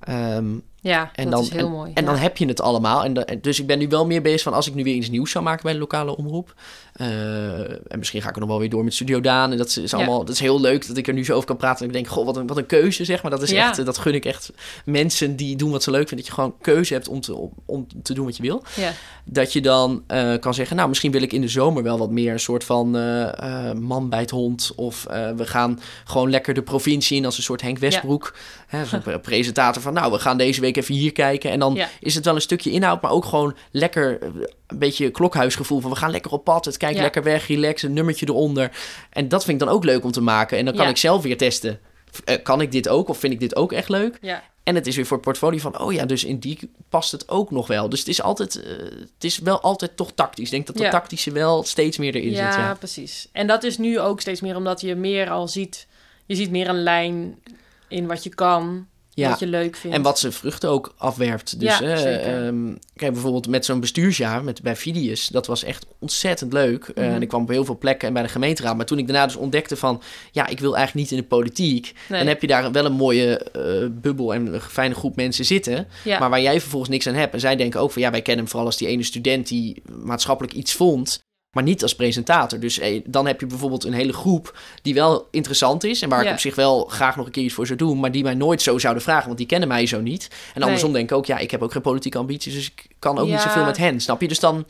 Ehm, 0.00 0.46
Ja, 0.88 1.10
en 1.14 1.24
dat 1.24 1.32
dan, 1.32 1.42
is 1.42 1.50
heel 1.50 1.66
en, 1.66 1.70
mooi. 1.72 1.90
En 1.94 2.04
ja. 2.04 2.10
dan 2.10 2.18
heb 2.18 2.36
je 2.36 2.46
het 2.46 2.60
allemaal. 2.60 3.04
En 3.04 3.38
dus 3.40 3.60
ik 3.60 3.66
ben 3.66 3.78
nu 3.78 3.88
wel 3.88 4.06
meer 4.06 4.22
bezig 4.22 4.42
van 4.42 4.52
als 4.52 4.66
ik 4.68 4.74
nu 4.74 4.82
weer 4.84 4.94
iets 4.94 5.10
nieuws 5.10 5.30
zou 5.30 5.44
maken 5.44 5.62
bij 5.62 5.72
de 5.72 5.78
lokale 5.78 6.16
omroep. 6.16 6.54
eh, 6.92 7.60
en 7.70 7.98
misschien 7.98 8.22
ga 8.22 8.28
ik 8.28 8.34
er 8.34 8.40
nog 8.40 8.48
wel 8.48 8.58
weer 8.58 8.70
door 8.70 8.84
met 8.84 8.94
Studio 8.94 9.20
Daan. 9.20 9.50
En 9.50 9.56
dat 9.58 9.66
is, 9.76 9.90
Ja. 9.90 9.96
allemaal, 9.96 10.18
dat 10.24 10.34
is 10.34 10.40
heel 10.40 10.60
leuk 10.60 10.86
dat 10.86 10.96
ik 10.96 11.06
er 11.08 11.14
nu 11.14 11.24
zo 11.24 11.34
over 11.34 11.46
kan 11.46 11.56
praten. 11.56 11.80
En 11.80 11.86
ik 11.86 11.92
denk, 11.92 12.06
goh, 12.08 12.24
wat 12.24 12.36
een, 12.36 12.46
wat 12.46 12.56
een 12.56 12.66
keuze 12.66 13.04
zeg 13.04 13.22
maar. 13.22 13.30
Dat 13.30 13.42
is 13.42 13.50
Ja. 13.50 13.68
echt, 13.68 13.84
dat 13.84 13.98
gun 13.98 14.14
ik 14.14 14.24
echt 14.24 14.52
mensen 14.84 15.36
die 15.36 15.56
doen 15.56 15.70
wat 15.70 15.82
ze 15.82 15.90
leuk 15.90 16.08
vinden. 16.08 16.26
Dat 16.26 16.26
je 16.26 16.40
gewoon 16.40 16.54
keuze 16.60 16.92
hebt 16.94 17.08
om 17.08 17.20
te, 17.20 17.34
om, 17.34 17.50
om 17.66 17.86
te 18.02 18.14
doen 18.14 18.24
wat 18.24 18.36
je 18.36 18.42
wil. 18.42 18.62
Ja, 18.76 18.92
Dat 19.24 19.52
je 19.52 19.60
dan 19.60 20.02
eh, 20.06 20.34
kan 20.40 20.54
zeggen, 20.54 20.76
nou 20.76 20.88
misschien 20.88 21.12
wil 21.12 21.22
ik 21.22 21.32
in 21.32 21.40
de 21.40 21.48
zomer 21.48 21.82
wel 21.82 21.98
wat 21.98 22.10
meer 22.10 22.32
een 22.32 22.40
soort 22.40 22.64
van 22.64 22.96
eh, 22.96 23.72
man 23.72 24.08
bij 24.08 24.20
het 24.20 24.30
hond. 24.30 24.72
Of 24.76 25.02
we 25.36 25.46
gaan 25.46 25.80
gewoon 26.04 26.30
lekker 26.30 26.54
de 26.54 26.62
provincie 26.62 27.16
in 27.16 27.24
als 27.24 27.36
een 27.36 27.42
soort 27.42 27.62
Henk 27.62 27.78
Westbroek. 27.78 28.34
Hè, 28.68 28.84
zo'n 28.84 29.00
pre- 29.02 29.18
presentator 29.20 29.82
van, 29.82 29.92
nou 29.92 30.12
we 30.12 30.18
gaan 30.18 30.36
deze 30.38 30.60
week 30.60 30.76
even 30.76 30.94
hier 30.94 31.12
kijken. 31.12 31.50
En 31.50 31.58
dan 31.58 31.74
Ja. 31.74 31.88
is 32.00 32.14
het 32.14 32.24
wel 32.24 32.34
een 32.34 32.40
stukje 32.40 32.70
inhoud, 32.70 33.02
maar 33.02 33.10
ook 33.10 33.24
gewoon 33.24 33.56
lekker 33.70 34.18
eh, 34.22 34.28
een 34.66 34.78
beetje 34.78 35.10
klokhuisgevoel 35.10 35.80
van 35.80 35.90
we 35.90 35.96
gaan 35.96 36.10
lekker 36.10 36.30
op 36.32 36.44
pad. 36.44 36.64
Het 36.64 36.76
kijkt 36.76 36.96
Ja. 36.96 37.02
lekker 37.02 37.22
weg, 37.22 37.46
relax, 37.46 37.82
een 37.82 37.92
nummertje 37.92 38.26
eronder. 38.28 38.70
En 39.10 39.28
dat 39.28 39.44
vind 39.44 39.60
ik 39.60 39.66
dan 39.66 39.76
ook 39.76 39.84
leuk 39.84 40.04
om 40.04 40.10
te 40.12 40.20
maken. 40.20 40.58
En 40.58 40.64
dan 40.64 40.74
kan 40.74 40.84
Ja. 40.84 40.90
ik 40.90 40.96
zelf 40.96 41.22
weer 41.22 41.36
testen. 41.36 41.80
Eh, 42.24 42.42
kan 42.42 42.60
ik 42.60 42.72
dit 42.72 42.88
ook 42.88 43.08
of 43.08 43.18
vind 43.18 43.32
ik 43.32 43.40
dit 43.40 43.56
ook 43.56 43.72
echt 43.72 43.88
leuk? 43.88 44.18
ja. 44.20 44.42
En 44.62 44.74
het 44.74 44.86
is 44.86 44.96
weer 44.96 45.06
voor 45.06 45.16
het 45.16 45.26
portfolio 45.26 45.58
van, 45.58 45.80
oh 45.80 45.92
ja, 45.92 46.04
dus 46.06 46.24
in 46.24 46.38
die 46.38 46.70
past 46.88 47.12
het 47.12 47.28
ook 47.28 47.50
nog 47.50 47.66
wel. 47.66 47.88
Dus 47.88 47.98
het 47.98 48.08
is 48.08 48.22
altijd, 48.22 48.62
eh, 48.62 48.70
het 49.14 49.24
is 49.24 49.38
wel 49.38 49.60
altijd 49.60 49.96
toch 49.96 50.12
tactisch. 50.14 50.44
Ik 50.44 50.50
denk 50.50 50.66
dat 50.66 50.76
de 50.76 50.82
Ja. 50.82 50.90
tactische 50.90 51.30
wel 51.32 51.62
steeds 51.64 51.98
meer 51.98 52.14
erin 52.14 52.30
ja, 52.30 52.52
zit. 52.52 52.60
Ja. 52.60 52.74
precies. 52.74 53.28
En 53.32 53.46
dat 53.46 53.64
is 53.64 53.78
nu 53.78 54.00
ook 54.00 54.20
steeds 54.20 54.40
meer 54.40 54.56
omdat 54.56 54.80
je 54.80 54.94
meer 54.94 55.30
al 55.30 55.48
ziet... 55.48 55.86
Je 56.26 56.34
ziet 56.34 56.50
meer 56.50 56.68
een 56.68 56.82
lijn 56.82 57.38
in 57.88 58.06
wat 58.06 58.22
je 58.22 58.30
kan, 58.34 58.86
Ja. 59.10 59.30
wat 59.30 59.38
je 59.38 59.46
leuk 59.46 59.76
vindt. 59.76 59.96
En 59.96 60.02
wat 60.02 60.18
zijn 60.18 60.32
vruchten 60.32 60.68
ook 60.70 60.94
afwerpt. 60.96 61.60
Dus 61.60 61.78
Ja, 61.78 61.84
eh, 61.86 62.46
ehm, 62.46 62.74
kijk, 62.96 63.12
bijvoorbeeld 63.12 63.48
met 63.48 63.64
zo'n 63.64 63.80
bestuursjaar 63.80 64.44
met, 64.44 64.62
bij 64.62 64.76
Fidius. 64.76 65.26
Dat 65.28 65.46
was 65.46 65.64
echt 65.64 65.86
ontzettend 65.98 66.52
leuk. 66.52 66.84
Eh, 66.88 67.04
Mhm. 67.04 67.14
en 67.14 67.22
ik 67.22 67.28
kwam 67.28 67.42
op 67.42 67.48
heel 67.48 67.64
veel 67.64 67.78
plekken 67.78 68.08
en 68.08 68.14
bij 68.14 68.22
de 68.22 68.28
gemeenteraad. 68.28 68.76
Maar 68.76 68.86
toen 68.86 68.98
ik 68.98 69.06
daarna 69.06 69.26
dus 69.26 69.36
ontdekte 69.36 69.76
van... 69.76 70.02
ja, 70.32 70.46
ik 70.46 70.60
wil 70.60 70.76
eigenlijk 70.76 71.06
niet 71.10 71.18
in 71.18 71.22
de 71.24 71.28
politiek. 71.36 71.92
Nee. 72.08 72.18
Dan 72.18 72.28
heb 72.28 72.40
je 72.40 72.46
daar 72.46 72.72
wel 72.72 72.84
een 72.84 72.92
mooie 72.92 73.38
eh, 73.38 73.88
bubbel 73.90 74.34
en 74.34 74.54
een 74.54 74.60
fijne 74.60 74.94
groep 74.94 75.16
mensen 75.16 75.44
zitten. 75.44 75.86
ja. 76.04 76.18
Maar 76.18 76.30
waar 76.30 76.40
jij 76.42 76.60
vervolgens 76.60 76.90
niks 76.90 77.06
aan 77.06 77.14
hebt. 77.14 77.34
En 77.34 77.40
zij 77.40 77.56
denken 77.56 77.80
ook 77.80 77.90
van... 77.92 78.02
ja, 78.02 78.10
wij 78.10 78.22
kennen 78.22 78.42
hem 78.42 78.48
vooral 78.50 78.66
als 78.68 78.76
die 78.78 78.88
ene 78.88 79.02
student... 79.02 79.48
die 79.48 79.82
maatschappelijk 80.02 80.54
iets 80.54 80.72
vond... 80.74 81.18
Maar 81.58 81.66
niet 81.66 81.82
als 81.82 81.94
presentator. 81.94 82.60
Dus 82.60 82.78
eh, 82.78 83.00
dan 83.06 83.26
heb 83.26 83.40
je 83.40 83.46
bijvoorbeeld 83.46 83.84
een 83.84 83.92
hele 83.92 84.12
groep 84.12 84.58
die 84.82 84.94
wel 84.94 85.28
interessant 85.30 85.84
is. 85.84 86.02
En 86.02 86.08
waar 86.08 86.22
Ja. 86.22 86.26
ik 86.28 86.32
op 86.34 86.40
zich 86.40 86.54
wel 86.54 86.84
graag 86.84 87.16
nog 87.16 87.26
een 87.26 87.32
keer 87.32 87.44
iets 87.44 87.54
voor 87.54 87.66
zou 87.66 87.78
doen. 87.78 88.00
Maar 88.00 88.12
die 88.12 88.22
mij 88.22 88.34
nooit 88.34 88.62
zo 88.62 88.78
zouden 88.78 89.02
vragen. 89.02 89.26
Want 89.26 89.38
die 89.38 89.46
kennen 89.46 89.68
mij 89.68 89.86
zo 89.86 90.00
niet. 90.00 90.28
En 90.54 90.62
andersom 90.62 90.92
denk 90.92 91.10
ik 91.10 91.16
ook, 91.16 91.26
ja, 91.26 91.38
ik 91.38 91.50
heb 91.50 91.62
ook 91.62 91.72
geen 91.72 91.82
politieke 91.82 92.18
ambities. 92.18 92.54
Dus 92.54 92.66
ik 92.66 92.86
kan 92.98 93.18
ook 93.18 93.28
niet 93.28 93.40
zoveel 93.40 93.64
met 93.64 93.76
hen. 93.76 94.00
Snap 94.00 94.20
je? 94.20 94.28
Dus 94.28 94.40
dan. 94.40 94.66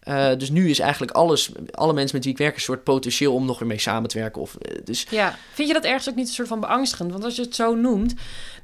eh, 0.00 0.28
dus 0.38 0.50
nu 0.50 0.70
is 0.70 0.78
eigenlijk 0.78 1.12
alles, 1.12 1.50
alle 1.70 1.92
mensen 1.92 2.14
met 2.16 2.24
wie 2.24 2.32
ik 2.32 2.38
werk, 2.38 2.54
een 2.54 2.60
soort 2.60 2.84
potentieel 2.84 3.34
om 3.34 3.44
nog 3.46 3.58
weer 3.58 3.68
mee 3.68 3.78
samen 3.80 4.08
te 4.08 4.18
werken. 4.18 4.42
Of, 4.42 4.54
eh, 4.54 4.78
dus 4.84 5.06
Ja, 5.10 5.38
vind 5.52 5.68
je 5.68 5.74
dat 5.74 5.84
ergens 5.84 6.08
ook 6.08 6.14
niet 6.14 6.26
een 6.28 6.34
soort 6.34 6.48
van 6.48 6.60
beangstigend? 6.60 7.12
Want 7.12 7.24
als 7.24 7.36
je 7.36 7.42
het 7.42 7.54
zo 7.54 7.74
noemt, 7.74 8.14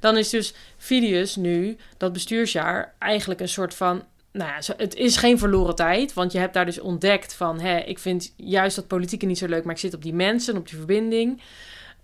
dan 0.01 0.17
is 0.17 0.31
dus 0.31 0.55
Fidius 0.79 1.37
nu, 1.37 1.77
dat 1.97 2.13
bestuursjaar, 2.13 2.95
eigenlijk 2.99 3.41
een 3.41 3.49
soort 3.49 3.75
van... 3.75 4.03
Nou 4.37 4.63
het 4.77 4.95
is 4.95 5.17
geen 5.17 5.39
verloren 5.39 5.75
tijd, 5.75 6.13
want 6.13 6.33
je 6.33 6.39
hebt 6.39 6.55
daar 6.55 6.65
dus 6.65 6.81
ontdekt 6.81 7.35
van... 7.35 7.61
Hè, 7.61 7.79
ik 7.79 7.99
vind 7.99 8.33
juist 8.37 8.77
dat 8.77 8.87
politieke 8.87 9.27
niet 9.27 9.39
zo 9.39 9.47
leuk, 9.47 9.65
maar 9.65 9.75
ik 9.75 9.81
zit 9.81 9.95
op 9.95 10.03
die 10.03 10.15
mensen, 10.15 10.57
op 10.57 10.69
die 10.69 10.77
verbinding. 10.77 11.43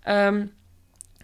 Ehm, 0.02 0.46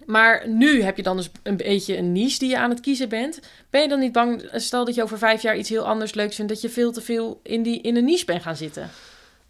maar 0.06 0.48
nu 0.48 0.82
heb 0.82 0.96
je 0.96 1.02
dan 1.02 1.16
dus 1.16 1.30
een 1.42 1.56
beetje 1.56 1.96
een 1.96 2.12
niche 2.12 2.38
die 2.38 2.48
je 2.48 2.58
aan 2.58 2.70
het 2.70 2.80
kiezen 2.80 3.08
bent. 3.08 3.40
Ben 3.70 3.82
je 3.82 3.88
dan 3.88 3.98
niet 3.98 4.12
bang, 4.12 4.48
stel 4.52 4.84
dat 4.84 4.94
je 4.94 5.02
over 5.02 5.18
vijf 5.18 5.42
jaar 5.42 5.56
iets 5.56 5.68
heel 5.68 5.86
anders 5.86 6.14
leuks 6.14 6.36
vindt... 6.36 6.52
dat 6.52 6.60
je 6.60 6.68
veel 6.68 6.92
te 6.92 7.00
veel 7.00 7.40
in, 7.42 7.62
die, 7.62 7.80
in 7.80 7.96
een 7.96 8.04
niche 8.04 8.24
bent 8.24 8.42
gaan 8.42 8.56
zitten? 8.56 8.90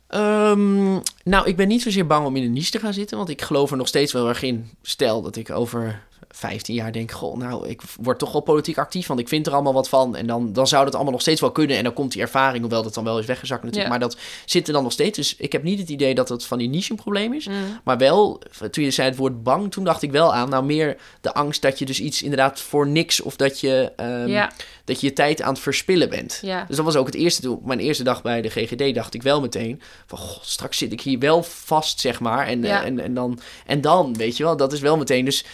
Ehm, 0.06 0.92
nou, 1.24 1.46
ik 1.46 1.56
ben 1.56 1.68
niet 1.68 1.82
zozeer 1.82 2.06
bang 2.06 2.26
om 2.26 2.36
in 2.36 2.42
een 2.42 2.52
niche 2.52 2.70
te 2.70 2.78
gaan 2.78 2.92
zitten, 2.92 3.16
want 3.16 3.28
ik 3.28 3.42
geloof 3.42 3.70
er 3.70 3.76
nog 3.76 3.88
steeds 3.88 4.12
wel 4.12 4.28
erg 4.28 4.42
in. 4.42 4.70
Stel 4.82 5.22
dat 5.22 5.36
ik 5.36 5.50
over 5.50 6.02
15 6.30 6.74
jaar 6.74 6.92
denk, 6.92 7.10
goh, 7.10 7.36
nou, 7.36 7.68
ik 7.68 7.82
word 8.00 8.18
toch 8.18 8.32
wel 8.32 8.40
politiek 8.40 8.78
actief, 8.78 9.06
want 9.06 9.20
ik 9.20 9.28
vind 9.28 9.46
er 9.46 9.52
allemaal 9.52 9.72
wat 9.72 9.88
van. 9.88 10.16
En 10.16 10.26
dan, 10.26 10.52
dan 10.52 10.66
zou 10.66 10.84
dat 10.84 10.94
allemaal 10.94 11.12
nog 11.12 11.20
steeds 11.20 11.40
wel 11.40 11.52
kunnen. 11.52 11.76
En 11.76 11.84
dan 11.84 11.92
komt 11.92 12.12
die 12.12 12.22
ervaring, 12.22 12.60
hoewel 12.60 12.82
dat 12.82 12.94
dan 12.94 13.04
wel 13.04 13.18
is 13.18 13.26
weggezakt 13.26 13.62
natuurlijk. 13.62 13.92
Ja. 13.92 13.98
Maar 13.98 14.08
dat 14.08 14.18
zit 14.44 14.66
er 14.66 14.72
dan 14.72 14.82
nog 14.82 14.92
steeds. 14.92 15.16
Dus 15.16 15.36
ik 15.36 15.52
heb 15.52 15.62
niet 15.62 15.78
het 15.78 15.88
idee 15.88 16.14
dat 16.14 16.28
het 16.28 16.44
van 16.44 16.58
die 16.58 16.68
niche 16.68 16.90
een 16.90 16.96
probleem 16.96 17.32
is. 17.32 17.46
Mm. 17.46 17.54
Maar 17.84 17.98
wel, 17.98 18.42
toen 18.70 18.84
je 18.84 18.90
zei 18.90 19.08
het 19.08 19.18
woord 19.18 19.42
bang, 19.42 19.72
toen 19.72 19.84
dacht 19.84 20.02
ik 20.02 20.10
wel 20.10 20.34
aan, 20.34 20.48
nou 20.48 20.64
meer 20.64 20.96
de 21.20 21.34
angst 21.34 21.62
dat 21.62 21.78
je 21.78 21.84
dus 21.84 22.00
iets 22.00 22.22
inderdaad 22.22 22.60
voor 22.60 22.86
niks, 22.86 23.20
of 23.20 23.36
dat 23.36 23.60
je, 23.60 23.92
ehm, 23.96 24.26
Ja, 24.28 24.52
dat 24.84 25.00
je 25.00 25.06
je 25.06 25.12
tijd 25.12 25.42
aan 25.42 25.52
het 25.52 25.62
verspillen 25.62 26.08
bent. 26.08 26.38
ja. 26.42 26.64
Dus 26.68 26.76
dat 26.76 26.84
was 26.84 26.96
ook 26.96 27.06
het 27.06 27.14
eerste. 27.14 27.42
Toen, 27.42 27.60
mijn 27.64 27.78
eerste 27.78 28.04
dag 28.04 28.22
bij 28.22 28.42
de 28.42 28.48
GGD 28.48 28.94
dacht 28.94 29.14
ik 29.14 29.22
wel 29.22 29.40
meteen 29.40 29.80
van, 30.06 30.18
goh, 30.18 30.42
straks 30.42 30.78
zit 30.78 30.92
ik 30.92 31.00
hier 31.00 31.18
wel 31.18 31.42
vast, 31.42 32.00
zeg 32.00 32.20
maar. 32.20 32.46
En, 32.46 32.64
eh, 32.64 32.84
en, 32.84 33.00
en, 33.00 33.14
dan, 33.14 33.40
en 33.66 33.80
dan, 33.80 34.16
weet 34.16 34.36
je 34.36 34.44
wel, 34.44 34.56
dat 34.56 34.72
is 34.72 34.80
wel 34.80 34.96
meteen. 34.96 35.24
Dus 35.24 35.44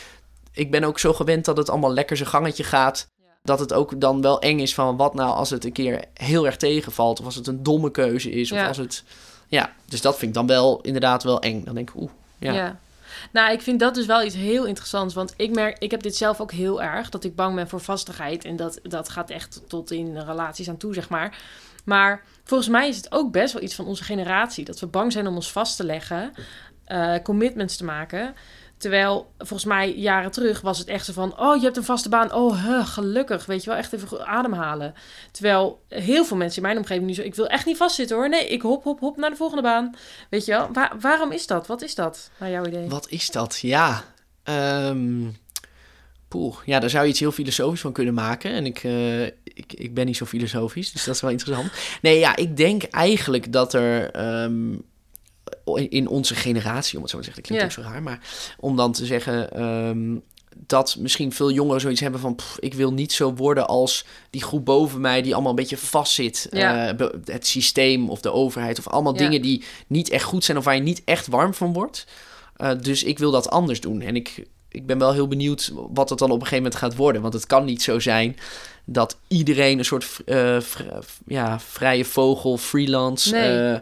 ik 0.54 0.70
ben 0.70 0.84
ook 0.84 0.98
zo 0.98 1.12
gewend 1.12 1.44
dat 1.44 1.56
het 1.56 1.70
allemaal 1.70 1.92
lekker 1.92 2.16
zijn 2.16 2.28
gangetje 2.28 2.64
gaat. 2.64 3.08
Dat 3.42 3.58
het 3.58 3.72
ook 3.72 4.00
dan 4.00 4.20
wel 4.20 4.40
eng 4.40 4.58
is 4.58 4.74
van 4.74 4.96
wat 4.96 5.14
nou 5.14 5.34
als 5.34 5.50
het 5.50 5.64
een 5.64 5.72
keer 5.72 6.04
heel 6.14 6.46
erg 6.46 6.56
tegenvalt. 6.56 7.20
Of 7.20 7.24
als 7.24 7.34
het 7.34 7.46
een 7.46 7.62
domme 7.62 7.90
keuze 7.90 8.30
is. 8.30 8.52
Of 8.52 8.66
als 8.66 8.76
het... 8.76 9.04
Ja, 9.48 9.72
dus 9.84 10.00
dat 10.00 10.18
vind 10.18 10.30
ik 10.30 10.36
dan 10.36 10.46
wel 10.46 10.80
inderdaad 10.80 11.22
wel 11.22 11.40
eng. 11.40 11.64
Dan 11.64 11.74
denk 11.74 11.88
ik, 11.90 11.96
oeh, 12.00 12.10
ja. 12.38 12.52
Ja. 12.52 12.78
Nou, 13.32 13.52
ik 13.52 13.60
vind 13.62 13.80
dat 13.80 13.94
dus 13.94 14.06
wel 14.06 14.22
iets 14.22 14.34
heel 14.34 14.64
interessants. 14.64 15.14
Want 15.14 15.34
ik 15.36 15.54
merk, 15.54 15.78
ik 15.78 15.90
heb 15.90 16.02
dit 16.02 16.16
zelf 16.16 16.40
ook 16.40 16.52
heel 16.52 16.82
erg. 16.82 17.08
Dat 17.08 17.24
ik 17.24 17.34
bang 17.36 17.54
ben 17.54 17.68
voor 17.68 17.80
vastigheid. 17.80 18.44
En 18.44 18.56
dat, 18.56 18.80
dat 18.82 19.08
gaat 19.08 19.30
echt 19.30 19.60
tot 19.68 19.90
in 19.90 20.18
relaties 20.18 20.68
aan 20.68 20.76
toe, 20.76 20.94
zeg 20.94 21.08
maar. 21.08 21.38
Maar 21.84 22.22
volgens 22.44 22.68
mij 22.68 22.88
is 22.88 22.96
het 22.96 23.12
ook 23.12 23.32
best 23.32 23.52
wel 23.52 23.62
iets 23.62 23.74
van 23.74 23.86
onze 23.86 24.04
generatie. 24.04 24.64
Dat 24.64 24.80
we 24.80 24.86
bang 24.86 25.12
zijn 25.12 25.26
om 25.26 25.34
ons 25.34 25.52
vast 25.52 25.76
te 25.76 25.84
leggen. 25.84 26.32
eh, 26.84 27.14
commitments 27.22 27.76
te 27.76 27.84
maken. 27.84 28.34
Terwijl, 28.84 29.32
volgens 29.38 29.64
mij, 29.64 29.94
jaren 29.94 30.30
terug 30.30 30.60
was 30.60 30.78
het 30.78 30.86
echt 30.88 31.04
zo 31.04 31.12
van... 31.12 31.38
Oh, 31.40 31.56
je 31.56 31.62
hebt 31.62 31.76
een 31.76 31.84
vaste 31.84 32.08
baan. 32.08 32.32
Oh, 32.32 32.86
gelukkig. 32.86 33.46
Weet 33.46 33.64
je 33.64 33.70
wel, 33.70 33.78
echt 33.78 33.92
even 33.92 34.26
ademhalen. 34.26 34.94
Terwijl 35.30 35.82
heel 35.88 36.24
veel 36.24 36.36
mensen 36.36 36.56
in 36.56 36.68
mijn 36.68 36.76
omgeving 36.78 37.06
nu 37.06 37.14
zo... 37.14 37.22
Ik 37.22 37.34
wil 37.34 37.46
echt 37.46 37.66
niet 37.66 37.76
vastzitten 37.76 38.16
hoor. 38.16 38.28
Nee, 38.28 38.48
ik 38.48 38.62
hop, 38.62 38.84
hop, 38.84 39.00
hop 39.00 39.16
naar 39.16 39.30
de 39.30 39.36
volgende 39.36 39.62
baan. 39.62 39.94
Weet 40.30 40.44
je 40.44 40.50
wel, 40.52 40.68
Waar- 40.72 40.92
waarom 41.00 41.32
is 41.32 41.46
dat? 41.46 41.66
Wat 41.66 41.82
is 41.82 41.94
dat, 41.94 42.30
naar 42.38 42.50
jouw 42.50 42.66
idee? 42.66 42.88
Wat 42.88 43.08
is 43.08 43.30
dat? 43.30 43.58
Ja. 43.60 44.04
ehm, 44.42 45.22
Poeh, 46.28 46.56
ja, 46.64 46.78
daar 46.80 46.90
zou 46.90 47.04
je 47.04 47.10
iets 47.10 47.20
heel 47.20 47.32
filosofisch 47.32 47.80
van 47.80 47.92
kunnen 47.92 48.14
maken. 48.14 48.50
En 48.50 48.66
ik, 48.66 48.78
eh, 48.84 49.22
ik, 49.24 49.72
ik 49.72 49.94
ben 49.94 50.06
niet 50.06 50.16
zo 50.16 50.24
filosofisch, 50.24 50.92
dus 50.92 51.04
dat 51.04 51.14
is 51.14 51.20
wel 51.20 51.30
interessant. 51.30 51.72
Nee, 52.02 52.18
ja, 52.18 52.36
ik 52.36 52.56
denk 52.56 52.82
eigenlijk 52.82 53.52
dat 53.52 53.72
er 53.74 54.10
ehm, 54.10 54.74
in 55.88 56.08
onze 56.08 56.34
generatie, 56.34 56.96
om 56.96 57.02
het 57.02 57.10
zo 57.10 57.18
te 57.18 57.24
zeggen, 57.24 57.42
dat 57.42 57.52
klinkt 57.52 57.78
ook 57.78 57.84
zo 57.84 57.90
raar, 57.90 58.02
maar 58.02 58.20
om 58.58 58.76
dan 58.76 58.92
te 58.92 59.06
zeggen 59.06 59.52
ehm, 59.52 60.16
dat 60.66 60.96
misschien 60.98 61.32
veel 61.32 61.50
jongeren 61.50 61.80
zoiets 61.80 62.00
hebben 62.00 62.20
van, 62.20 62.34
pff, 62.34 62.58
ik 62.58 62.74
wil 62.74 62.92
niet 62.92 63.12
zo 63.12 63.34
worden 63.34 63.66
als 63.66 64.04
die 64.30 64.42
groep 64.42 64.64
boven 64.64 65.00
mij 65.00 65.22
die 65.22 65.32
allemaal 65.32 65.50
een 65.50 65.56
beetje 65.56 65.76
vastzit. 65.76 66.48
Eh, 66.50 66.88
het 67.24 67.46
systeem 67.46 68.10
of 68.10 68.20
de 68.20 68.32
overheid 68.32 68.78
of 68.78 68.88
allemaal 68.88 69.12
dingen 69.16 69.42
die 69.42 69.64
niet 69.86 70.10
echt 70.10 70.24
goed 70.24 70.44
zijn 70.44 70.58
of 70.58 70.64
waar 70.64 70.74
je 70.74 70.82
niet 70.82 71.02
echt 71.04 71.26
warm 71.26 71.54
van 71.54 71.72
wordt. 71.72 72.06
Eh, 72.56 72.70
dus 72.80 73.02
ik 73.02 73.18
wil 73.18 73.30
dat 73.30 73.50
anders 73.50 73.80
doen. 73.80 74.00
En 74.00 74.16
ik, 74.16 74.46
ik 74.68 74.86
ben 74.86 74.98
wel 74.98 75.12
heel 75.12 75.28
benieuwd 75.28 75.72
wat 75.74 76.10
het 76.10 76.18
dan 76.18 76.30
op 76.30 76.40
een 76.40 76.46
gegeven 76.46 76.62
moment 76.64 76.80
gaat 76.80 76.96
worden. 76.96 77.22
Want 77.22 77.34
het 77.34 77.46
kan 77.46 77.64
niet 77.64 77.82
zo 77.82 77.98
zijn 77.98 78.36
dat 78.84 79.16
iedereen 79.28 79.78
een 79.78 79.84
soort 79.84 80.20
eh, 80.26 80.56
ja, 81.26 81.60
vrije 81.60 82.04
vogel, 82.04 82.58
freelance, 82.58 83.30
Nee. 83.30 83.80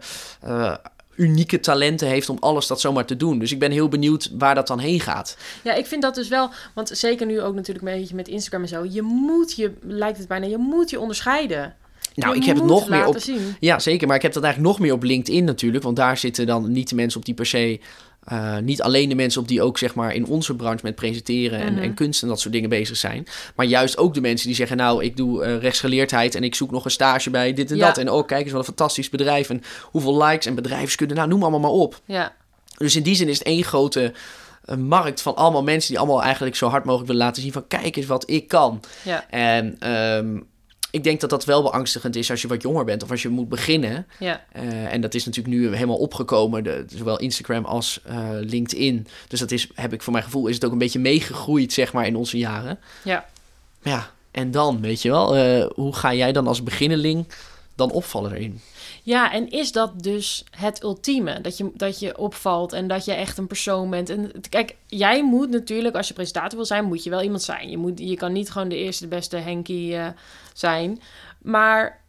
Unieke 1.17 1.61
talenten 1.61 2.09
heeft 2.09 2.29
om 2.29 2.37
alles 2.41 2.67
dat 2.67 2.81
zomaar 2.81 3.07
te 3.07 3.17
doen. 3.17 3.39
Dus 3.39 3.53
ik 3.53 3.59
ben 3.59 3.71
heel 3.71 3.89
benieuwd 3.89 4.31
waar 4.39 4.55
dat 4.55 4.67
dan 4.67 4.79
heen 4.79 5.01
gaat. 5.01 5.37
Ja, 5.63 5.75
ik 5.75 5.87
vind 5.87 6.03
dat 6.03 6.15
dus 6.15 6.29
wel, 6.29 6.51
want 6.75 6.89
zeker 6.93 7.27
nu 7.27 7.41
ook 7.41 7.55
natuurlijk 7.55 7.87
een 7.87 7.99
beetje 7.99 8.15
met 8.15 8.29
Instagram 8.29 8.63
en 8.63 8.69
zo, 8.69 8.85
je 8.91 9.03
moet 9.03 9.57
je, 9.57 9.73
lijkt 9.83 10.19
het 10.19 10.29
bijna, 10.29 10.47
je 10.47 10.59
moet 10.59 10.91
je 10.91 11.01
onderscheiden. 11.01 11.75
Nou, 12.15 12.35
Je 12.35 12.41
ik 12.41 12.47
heb 12.47 12.57
het 12.57 12.65
nog 12.65 12.89
meer 12.89 13.07
op. 13.07 13.19
zien. 13.19 13.57
Ja, 13.61 13.79
zeker. 13.79 14.07
Maar 14.07 14.17
ik 14.17 14.23
heb 14.23 14.33
dat 14.33 14.43
eigenlijk 14.43 14.73
nog 14.73 14.83
meer 14.83 14.93
op 14.95 15.03
LinkedIn 15.03 15.45
natuurlijk. 15.45 15.85
Want 15.85 15.97
daar 15.97 16.17
zitten 16.17 16.47
dan 16.47 16.73
niet 16.73 16.89
de 16.89 16.95
mensen 16.95 17.19
op 17.21 17.25
die 17.27 17.35
per 17.35 17.47
se. 17.47 17.81
Eh, 18.25 18.59
niet 18.59 18.83
alleen 18.83 19.09
de 19.09 19.15
mensen 19.15 19.41
op 19.41 19.49
die 19.49 19.63
ook 19.63 19.79
zeg 19.79 19.95
maar 19.95 20.15
in 20.15 20.27
onze 20.27 20.57
branche 20.57 20.81
met 20.85 20.95
presenteren 20.95 21.61
en, 21.61 21.73
Mhm. 21.75 21.83
en 21.83 21.95
kunst 21.95 22.23
en 22.23 22.29
dat 22.29 22.41
soort 22.41 22.53
dingen 22.55 22.69
bezig 22.69 22.97
zijn. 22.97 23.27
Maar 23.57 23.67
juist 23.67 23.99
ook 23.99 24.15
de 24.15 24.21
mensen 24.21 24.47
die 24.47 24.57
zeggen: 24.57 24.77
Nou, 24.77 25.05
ik 25.05 25.17
doe 25.17 25.45
eh, 25.45 25.59
rechtsgeleerdheid 25.59 26.35
en 26.35 26.45
ik 26.45 26.55
zoek 26.55 26.71
nog 26.71 26.85
een 26.85 26.91
stage 26.91 27.31
bij 27.31 27.53
dit 27.53 27.71
en 27.71 27.77
Ja. 27.77 27.87
dat. 27.87 27.99
En 27.99 28.11
oh, 28.11 28.27
kijk 28.27 28.43
eens 28.43 28.51
wat 28.51 28.61
een 28.61 28.67
fantastisch 28.67 29.09
bedrijf. 29.11 29.51
En 29.51 29.63
hoeveel 29.83 30.25
likes 30.25 30.47
en 30.47 30.55
bedrijfskunde. 30.55 31.15
Nou, 31.15 31.29
noem 31.29 31.43
allemaal 31.43 31.61
maar 31.61 31.71
op. 31.71 32.01
Ja, 32.05 32.33
Dus 32.77 32.97
in 32.97 33.03
die 33.03 33.15
zin 33.15 33.29
is 33.29 33.39
het 33.39 33.47
één 33.47 33.65
grote 33.65 34.13
eh, 34.65 34.77
markt 34.77 35.21
van 35.23 35.37
allemaal 35.37 35.63
mensen 35.63 35.89
die 35.91 35.99
allemaal 35.99 36.23
eigenlijk 36.23 36.57
zo 36.57 36.69
hard 36.69 36.85
mogelijk 36.85 37.11
willen 37.11 37.25
laten 37.27 37.43
zien: 37.43 37.53
van 37.53 37.67
kijk 37.69 37.97
eens 37.97 38.07
wat 38.07 38.31
ik 38.31 38.49
kan. 38.49 38.81
ja, 39.03 39.27
En 39.31 39.77
ehm, 39.79 40.39
ik 40.93 41.05
denk 41.05 41.21
dat 41.21 41.31
dat 41.31 41.45
wel 41.45 41.63
beangstigend 41.63 42.17
is 42.17 42.31
als 42.31 42.43
je 42.43 42.49
wat 42.49 42.63
jonger 42.63 42.85
bent 42.85 43.03
of 43.03 43.11
als 43.11 43.23
je 43.23 43.29
moet 43.29 43.49
beginnen. 43.49 44.07
ja, 44.19 44.45
Eh, 44.53 44.93
en 44.93 45.01
dat 45.01 45.15
is 45.15 45.25
natuurlijk 45.25 45.55
nu 45.55 45.75
helemaal 45.75 45.97
opgekomen, 45.97 46.65
de, 46.65 46.85
zowel 46.95 47.19
Instagram 47.19 47.65
als 47.65 48.01
eh, 48.05 48.29
LinkedIn. 48.31 49.07
Dus 49.29 49.41
dat 49.41 49.51
is, 49.51 49.69
heb 49.75 49.93
ik 49.93 50.03
voor 50.03 50.13
mijn 50.13 50.25
gevoel, 50.25 50.47
is 50.47 50.55
het 50.55 50.65
ook 50.65 50.73
een 50.73 50.79
beetje 50.79 50.99
meegegroeid, 50.99 51.73
zeg 51.73 51.93
maar, 51.93 52.07
in 52.07 52.17
onze 52.17 52.39
jaren. 52.39 52.79
ja. 53.05 53.31
Ja, 53.83 54.11
en 54.31 54.51
dan, 54.51 54.81
weet 54.81 55.03
je 55.03 55.11
wel, 55.11 55.37
eh, 55.37 55.67
hoe 55.75 55.95
ga 55.95 56.15
jij 56.15 56.33
dan 56.33 56.47
als 56.47 56.63
beginneling 56.63 57.27
dan 57.75 57.91
opvallen 57.91 58.33
erin? 58.33 58.61
Ja, 59.03 59.33
en 59.33 59.51
is 59.51 59.73
dat 59.73 60.03
dus 60.03 60.45
het 60.51 60.83
ultieme? 60.83 61.41
Dat 61.41 61.57
je, 61.57 61.71
dat 61.75 61.99
je 61.99 62.19
opvalt 62.19 62.73
en 62.73 62.89
dat 62.89 63.05
je 63.05 63.13
echt 63.13 63.39
een 63.39 63.47
persoon 63.47 63.91
bent. 63.91 64.11
En 64.11 64.33
kijk, 64.49 64.77
jij 64.87 65.25
moet 65.25 65.51
natuurlijk, 65.51 65.97
als 65.97 66.09
je 66.09 66.15
presentator 66.15 66.57
wil 66.57 66.67
zijn, 66.67 66.85
moet 66.85 67.05
je 67.05 67.11
wel 67.11 67.23
iemand 67.23 67.43
zijn. 67.43 67.71
Je, 67.71 67.77
moet, 67.77 67.99
je 67.99 68.17
kan 68.17 68.33
niet 68.33 68.51
gewoon 68.51 68.69
de 68.69 68.77
eerste, 68.77 69.03
de 69.03 69.15
beste 69.17 69.37
Henkie 69.37 69.97
eh, 69.97 70.07
zijn. 70.53 71.01
Maar 71.43 72.01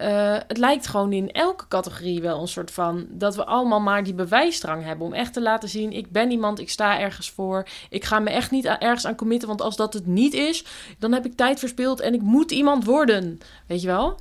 eh, 0.00 0.36
het 0.46 0.58
lijkt 0.58 0.86
gewoon 0.86 1.12
in 1.12 1.30
elke 1.30 1.68
categorie 1.68 2.20
wel 2.20 2.40
een 2.40 2.48
soort 2.48 2.70
van... 2.70 3.06
dat 3.10 3.36
we 3.36 3.44
allemaal 3.44 3.80
maar 3.80 4.04
die 4.04 4.14
bewijsdrang 4.14 4.84
hebben 4.84 5.06
om 5.06 5.12
echt 5.12 5.32
te 5.32 5.42
laten 5.42 5.68
zien... 5.68 5.92
ik 5.92 6.10
ben 6.10 6.30
iemand, 6.30 6.58
ik 6.58 6.70
sta 6.70 7.00
ergens 7.00 7.30
voor. 7.30 7.66
Ik 7.90 8.04
ga 8.04 8.18
me 8.18 8.30
echt 8.30 8.50
niet 8.50 8.64
ergens 8.64 9.06
aan 9.06 9.14
committen, 9.14 9.48
want 9.48 9.60
als 9.60 9.76
dat 9.76 9.94
het 9.94 10.06
niet 10.06 10.34
is... 10.34 10.64
dan 10.98 11.12
heb 11.12 11.26
ik 11.26 11.36
tijd 11.36 11.58
verspild 11.58 12.00
en 12.00 12.14
ik 12.14 12.22
moet 12.22 12.50
iemand 12.50 12.84
worden. 12.84 13.40
Weet 13.66 13.80
je 13.80 13.86
wel? 13.86 14.16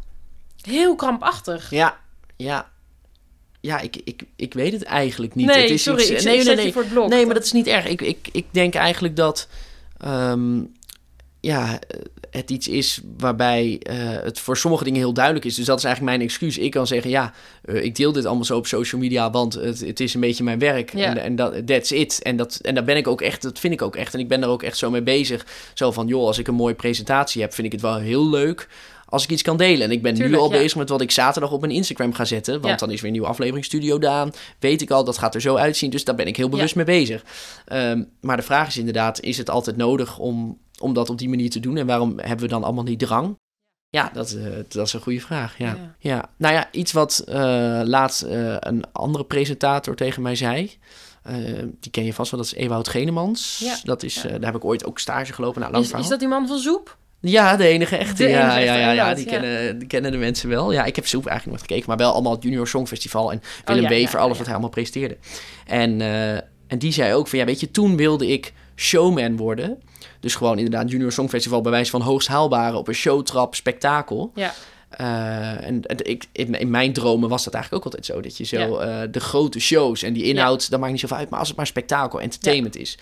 Heel 0.61 0.95
krampachtig. 0.95 1.69
Ja, 1.69 1.97
ja. 2.35 2.69
Ja, 3.61 3.79
ik, 3.79 3.95
ik, 4.03 4.23
ik 4.35 4.53
weet 4.53 4.71
het 4.71 4.83
eigenlijk 4.83 5.35
niet. 5.35 5.45
Nee, 5.45 5.61
het 5.61 5.69
is 5.69 5.83
sorry, 5.83 6.01
iets- 6.01 6.09
ik, 6.09 6.23
nee, 6.23 6.39
ik 6.39 6.45
nee, 6.45 6.55
nee. 6.55 6.73
voor 6.73 6.81
het 6.81 6.91
blok. 6.91 7.09
Nee, 7.09 7.25
maar 7.25 7.35
dat 7.35 7.43
is 7.43 7.51
niet 7.51 7.67
erg. 7.67 7.85
Ik, 7.85 8.01
ik, 8.01 8.29
ik 8.31 8.45
denk 8.51 8.73
eigenlijk 8.73 9.15
dat 9.15 9.47
ehm, 9.97 10.61
ja, 11.39 11.79
het 12.31 12.49
iets 12.49 12.67
is 12.67 13.01
waarbij 13.17 13.79
eh, 13.83 13.95
het 13.99 14.39
voor 14.39 14.57
sommige 14.57 14.83
dingen 14.83 14.99
heel 14.99 15.13
duidelijk 15.13 15.45
is. 15.45 15.55
Dus 15.55 15.65
dat 15.65 15.77
is 15.77 15.83
eigenlijk 15.83 16.17
mijn 16.17 16.27
excuus. 16.29 16.57
Ik 16.57 16.71
kan 16.71 16.87
zeggen, 16.87 17.09
ja, 17.09 17.33
eh, 17.63 17.83
ik 17.83 17.95
deel 17.95 18.11
dit 18.11 18.25
allemaal 18.25 18.45
zo 18.45 18.57
op 18.57 18.67
social 18.67 19.01
media, 19.01 19.31
want 19.31 19.53
het, 19.53 19.79
het 19.79 19.99
is 19.99 20.13
een 20.13 20.19
beetje 20.19 20.43
mijn 20.43 20.59
werk. 20.59 20.93
Ja. 20.93 21.05
En, 21.05 21.17
en 21.17 21.35
dat, 21.35 21.67
that's 21.67 21.91
it. 21.91 22.21
En, 22.21 22.35
dat, 22.35 22.59
en 22.61 22.75
daar 22.75 22.83
ben 22.83 22.97
ik 22.97 23.07
ook 23.07 23.21
echt, 23.21 23.41
dat 23.41 23.59
vind 23.59 23.73
ik 23.73 23.81
ook 23.81 23.95
echt. 23.95 24.13
En 24.13 24.19
ik 24.19 24.27
ben 24.27 24.41
daar 24.41 24.49
ook 24.49 24.63
echt 24.63 24.77
zo 24.77 24.89
mee 24.89 25.01
bezig. 25.01 25.45
Zo 25.73 25.91
van, 25.91 26.07
joh, 26.07 26.25
als 26.25 26.37
ik 26.37 26.47
een 26.47 26.55
mooie 26.55 26.73
presentatie 26.73 27.41
heb, 27.41 27.53
vind 27.53 27.67
ik 27.67 27.73
het 27.73 27.81
wel 27.81 27.97
heel 27.97 28.29
leuk 28.29 28.67
als 29.09 29.23
ik 29.23 29.29
iets 29.29 29.41
kan 29.41 29.57
delen. 29.57 29.81
En 29.85 29.91
ik 29.91 30.01
ben 30.01 30.17
nu 30.17 30.35
al 30.37 30.51
ja. 30.51 30.57
bezig 30.57 30.77
met 30.77 30.89
wat 30.89 31.01
ik 31.01 31.11
zaterdag 31.11 31.51
op 31.51 31.61
mijn 31.61 31.73
Instagram 31.73 32.13
ga 32.13 32.25
zetten. 32.25 32.53
Want 32.53 32.65
Ja. 32.65 32.75
dan 32.75 32.91
is 32.91 32.95
weer 32.95 33.05
een 33.05 33.11
nieuwe 33.11 33.27
aflevering 33.27 33.65
Studio 33.65 33.99
Daan. 33.99 34.31
Weet 34.59 34.81
ik 34.81 34.91
al, 34.91 35.03
dat 35.03 35.17
gaat 35.17 35.35
er 35.35 35.41
zo 35.41 35.55
uitzien. 35.55 35.89
Dus 35.89 36.03
daar 36.03 36.15
ben 36.15 36.27
ik 36.27 36.37
heel 36.37 36.49
bewust 36.49 36.75
mee 36.75 36.85
bezig. 36.85 37.23
Ehm, 37.65 38.03
maar 38.21 38.37
de 38.37 38.43
vraag 38.43 38.67
is 38.67 38.77
inderdaad, 38.77 39.21
is 39.21 39.37
het 39.37 39.49
altijd 39.49 39.77
nodig 39.77 40.17
om, 40.19 40.57
om 40.79 40.93
dat 40.93 41.09
op 41.09 41.17
die 41.17 41.29
manier 41.29 41.49
te 41.49 41.59
doen? 41.59 41.77
En 41.77 41.85
waarom 41.85 42.19
hebben 42.19 42.45
we 42.45 42.51
dan 42.51 42.63
allemaal 42.63 42.83
die 42.83 42.97
drang? 42.97 43.35
Ja, 43.89 44.09
dat, 44.13 44.31
eh, 44.31 44.43
dat 44.67 44.87
is 44.87 44.93
een 44.93 45.01
goede 45.01 45.21
vraag. 45.21 45.57
Ja. 45.57 45.65
Ja. 45.65 45.95
Ja. 45.99 46.29
Nou 46.37 46.53
ja, 46.53 46.67
iets 46.71 46.91
wat 46.91 47.19
eh, 47.27 47.81
laatst 47.83 48.21
eh, 48.21 48.55
een 48.59 48.83
andere 48.91 49.25
presentator 49.25 49.95
tegen 49.95 50.21
mij 50.21 50.35
zei. 50.35 50.77
Die 51.79 51.91
ken 51.91 52.05
je 52.05 52.13
vast 52.13 52.31
wel, 52.31 52.39
dat 52.39 52.49
is 52.51 52.57
Ewout 52.57 52.87
Genemans. 52.87 53.59
Ja. 53.63 53.77
Dat 53.83 54.03
is, 54.03 54.21
daar 54.21 54.41
heb 54.41 54.55
ik 54.55 54.65
ooit 54.65 54.85
ook 54.85 54.99
stage 54.99 55.33
gelopen. 55.33 55.59
Nou, 55.59 55.71
lang 55.71 55.83
Is, 55.83 55.89
verhaal. 55.89 56.05
is 56.05 56.11
dat 56.11 56.19
die 56.19 56.29
man 56.29 56.47
van 56.47 56.59
Zoep? 56.59 56.97
Ja, 57.21 57.55
de 57.55 57.67
enige 57.67 57.97
echte. 57.97 58.23
De 58.23 58.29
ja, 58.29 58.57
enige 58.57 58.65
ja, 58.65 58.75
echte, 58.75 58.95
ja, 58.95 59.13
die, 59.13 59.25
ja. 59.25 59.31
Kennen, 59.31 59.79
die 59.79 59.87
kennen 59.87 60.11
de 60.11 60.17
mensen 60.17 60.49
wel. 60.49 60.71
Ja, 60.71 60.85
ik 60.85 60.95
heb 60.95 61.07
Soep 61.07 61.25
eigenlijk 61.25 61.57
nooit 61.57 61.69
gekeken, 61.69 61.89
maar 61.89 62.05
wel 62.05 62.13
allemaal 62.13 62.31
het 62.31 62.43
Junior 62.43 62.67
Songfestival 62.67 63.31
en 63.31 63.41
Willem 63.65 63.83
Oh, 63.83 63.89
Wever, 63.89 64.19
alles 64.19 64.35
wat 64.35 64.45
hij 64.45 64.55
allemaal 64.55 64.73
presenteerde. 64.73 65.17
En, 65.65 66.01
eh, 66.01 66.33
en 66.67 66.77
die 66.77 66.91
zei 66.91 67.13
ook 67.13 67.27
van, 67.27 67.39
ja, 67.39 67.45
weet 67.45 67.59
je, 67.59 67.71
toen 67.71 67.95
wilde 67.95 68.27
ik 68.27 68.53
showman 68.75 69.37
worden. 69.37 69.81
Dus 70.19 70.35
gewoon 70.35 70.57
inderdaad 70.57 70.91
Junior 70.91 71.11
Songfestival 71.11 71.61
bij 71.61 71.71
wijze 71.71 71.91
van 71.91 72.01
hoogst 72.01 72.27
haalbare 72.27 72.77
op 72.77 72.87
een 72.87 72.93
showtrap 72.93 73.55
spektakel. 73.55 74.31
Ja. 74.35 74.53
Eh, 74.89 75.67
en 75.67 75.81
en 75.83 76.05
ik, 76.05 76.25
in, 76.31 76.53
in 76.53 76.69
mijn 76.69 76.93
dromen 76.93 77.29
was 77.29 77.43
dat 77.43 77.53
eigenlijk 77.53 77.85
ook 77.85 77.93
altijd 77.93 78.13
zo. 78.13 78.21
Dat 78.21 78.37
je 78.37 78.43
zo 78.43 78.77
eh, 78.77 79.01
de 79.11 79.19
grote 79.19 79.59
shows 79.59 80.03
en 80.03 80.13
die 80.13 80.23
inhoud, 80.23 80.69
dat 80.69 80.79
maakt 80.79 80.91
niet 80.91 81.01
zoveel 81.01 81.17
uit. 81.17 81.29
Maar 81.29 81.39
als 81.39 81.47
het 81.47 81.57
maar 81.57 81.67
spektakel, 81.67 82.21
entertainment 82.21 82.75
is. 82.75 82.97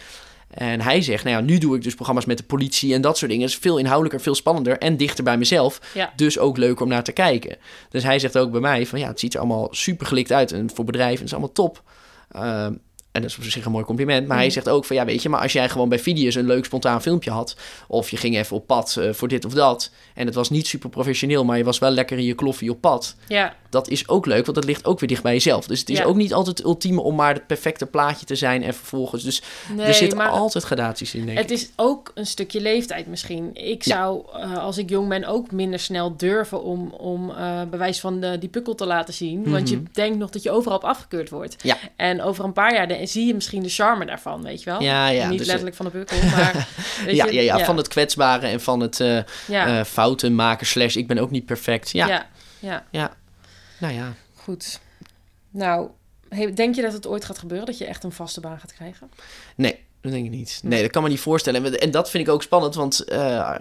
En 0.49 0.81
hij 0.81 1.01
zegt, 1.01 1.23
nou 1.23 1.35
ja, 1.35 1.41
nu 1.41 1.57
doe 1.57 1.75
ik 1.75 1.83
dus 1.83 1.95
programma's 1.95 2.25
met 2.25 2.37
de 2.37 2.43
politie 2.43 2.93
en 2.93 3.01
dat 3.01 3.17
soort 3.17 3.31
dingen. 3.31 3.45
Dat 3.47 3.55
is 3.55 3.61
veel 3.61 3.77
inhoudelijker, 3.77 4.21
veel 4.21 4.35
spannender 4.35 4.77
en 4.77 4.97
dichter 4.97 5.23
bij 5.23 5.37
mezelf. 5.37 5.79
Ja. 5.93 6.13
Dus 6.15 6.39
ook 6.39 6.57
leuker 6.57 6.83
om 6.83 6.89
naar 6.89 7.03
te 7.03 7.11
kijken. 7.11 7.57
Dus 7.89 8.03
hij 8.03 8.19
zegt 8.19 8.37
ook 8.37 8.51
bij 8.51 8.61
mij 8.61 8.85
van, 8.85 8.99
ja, 8.99 9.07
het 9.07 9.19
ziet 9.19 9.33
er 9.33 9.39
allemaal 9.39 9.67
super 9.71 10.07
gelikt 10.07 10.31
uit. 10.31 10.51
En 10.51 10.69
voor 10.73 10.85
bedrijven 10.85 11.15
is 11.25 11.31
het 11.31 11.31
allemaal 11.31 11.51
top. 11.51 11.83
Ehm, 12.31 12.73
en 13.11 13.21
dat 13.23 13.31
is 13.31 13.37
op 13.37 13.43
zich 13.43 13.65
een 13.65 13.71
mooi 13.71 13.85
compliment. 13.85 14.27
Maar 14.27 14.35
hij 14.37 14.45
Mhm. 14.45 14.53
zegt 14.53 14.69
ook 14.69 14.85
van, 14.85 14.95
ja, 14.95 15.05
weet 15.05 15.21
je, 15.21 15.29
maar 15.29 15.41
als 15.41 15.53
jij 15.53 15.69
gewoon 15.69 15.89
bij 15.89 15.99
Video's 15.99 16.35
een 16.35 16.45
leuk 16.45 16.65
spontaan 16.65 17.01
filmpje 17.01 17.31
had. 17.31 17.55
Of 17.87 18.09
je 18.09 18.17
ging 18.17 18.37
even 18.37 18.55
op 18.55 18.67
pad 18.67 18.95
eh, 18.99 19.13
voor 19.13 19.27
dit 19.27 19.45
of 19.45 19.53
dat. 19.53 19.91
En 20.13 20.25
het 20.25 20.35
was 20.35 20.49
niet 20.49 20.67
super 20.67 20.89
professioneel, 20.89 21.45
maar 21.45 21.57
je 21.57 21.63
was 21.63 21.79
wel 21.79 21.89
lekker 21.89 22.17
in 22.17 22.23
je 22.23 22.33
kloffie 22.33 22.71
op 22.71 22.81
pad. 22.81 23.15
Ja, 23.27 23.55
Dat 23.69 23.87
is 23.89 24.07
ook 24.07 24.25
leuk, 24.25 24.43
want 24.45 24.57
dat 24.57 24.65
ligt 24.65 24.85
ook 24.85 24.99
weer 24.99 25.09
dicht 25.09 25.23
bij 25.23 25.33
jezelf. 25.33 25.67
Dus 25.67 25.79
het 25.79 25.89
is 25.89 25.97
Ja. 25.97 26.03
ook 26.03 26.15
niet 26.15 26.33
altijd 26.33 26.57
het 26.57 26.67
ultieme 26.67 27.01
om 27.01 27.15
maar 27.15 27.33
het 27.33 27.47
perfecte 27.47 27.85
plaatje 27.85 28.25
te 28.25 28.35
zijn 28.35 28.63
en 28.63 28.73
vervolgens. 28.73 29.23
Dus 29.23 29.41
nee, 29.75 29.85
er 29.85 29.93
zitten 29.93 30.19
altijd 30.19 30.63
gradaties 30.63 31.13
in, 31.15 31.25
denk 31.25 31.37
het 31.37 31.51
ik. 31.51 31.57
is 31.57 31.69
ook 31.75 32.11
een 32.15 32.25
stukje 32.25 32.61
leeftijd 32.61 33.07
misschien. 33.07 33.49
Ik 33.53 33.83
Ja. 33.85 33.95
zou, 33.95 34.23
eh, 34.33 34.57
als 34.57 34.77
ik 34.77 34.89
jong 34.89 35.07
ben, 35.09 35.25
ook 35.25 35.51
minder 35.51 35.79
snel 35.79 36.17
durven 36.17 36.63
om, 36.63 36.89
om 36.91 37.29
eh, 37.31 37.61
bewijs 37.69 37.99
van 37.99 38.19
de, 38.19 38.37
die 38.37 38.49
pukkel 38.49 38.75
te 38.75 38.85
laten 38.85 39.13
zien. 39.13 39.49
Want 39.49 39.69
je 39.69 39.75
Mhm. 39.75 39.85
denkt 39.93 40.17
nog 40.17 40.29
dat 40.29 40.43
je 40.43 40.51
overal 40.51 40.77
op 40.77 40.83
afgekeurd 40.83 41.29
wordt. 41.29 41.55
Ja. 41.63 41.77
En 41.95 42.21
over 42.21 42.45
een 42.45 42.53
paar 42.53 42.73
jaar 42.73 42.87
de- 42.87 43.05
zie 43.05 43.25
je 43.27 43.33
misschien 43.33 43.63
de 43.63 43.69
charme 43.69 44.05
daarvan, 44.05 44.43
weet 44.43 44.63
je 44.63 44.69
wel? 44.69 44.81
Ja, 44.81 45.07
ja. 45.07 45.29
Niet 45.29 45.37
dus, 45.37 45.47
letterlijk 45.47 45.75
van 45.75 45.85
de 45.85 45.91
pukkel, 45.91 46.17
maar... 46.29 46.67
ja, 47.07 47.25
je, 47.25 47.33
ja, 47.33 47.41
ja, 47.57 47.65
van 47.65 47.77
het 47.77 47.87
kwetsbare 47.87 48.47
en 48.47 48.61
van 48.61 48.79
het 48.79 48.99
eh, 48.99 49.17
eh, 49.79 49.85
fouten 49.85 50.35
maken 50.35 50.65
slash 50.67 50.95
ik 50.95 51.07
ben 51.07 51.17
ook 51.17 51.31
niet 51.31 51.45
perfect. 51.45 51.91
Ja, 51.91 52.25
ja, 52.59 52.83
ja, 52.89 53.13
nou 53.79 53.93
ja. 53.93 54.13
goed. 54.35 54.79
Nou, 55.49 55.89
denk 56.53 56.75
je 56.75 56.81
dat 56.81 56.93
het 56.93 57.07
ooit 57.07 57.25
gaat 57.25 57.37
gebeuren 57.37 57.65
dat 57.65 57.77
je 57.77 57.85
echt 57.85 58.03
een 58.03 58.11
vaste 58.11 58.39
baan 58.39 58.59
gaat 58.59 58.73
krijgen? 58.73 59.11
Nee, 59.55 59.79
dat 60.01 60.11
denk 60.11 60.25
ik 60.25 60.31
niet. 60.31 60.59
Nee, 60.63 60.81
dat 60.81 60.91
kan 60.91 61.03
me 61.03 61.09
niet 61.09 61.19
voorstellen. 61.19 61.65
En- 61.65 61.79
En 61.79 61.91
dat 61.91 62.09
vind 62.09 62.27
ik 62.27 62.33
ook 62.33 62.43
spannend, 62.43 62.75
want... 62.75 62.99
eh, 63.03 63.55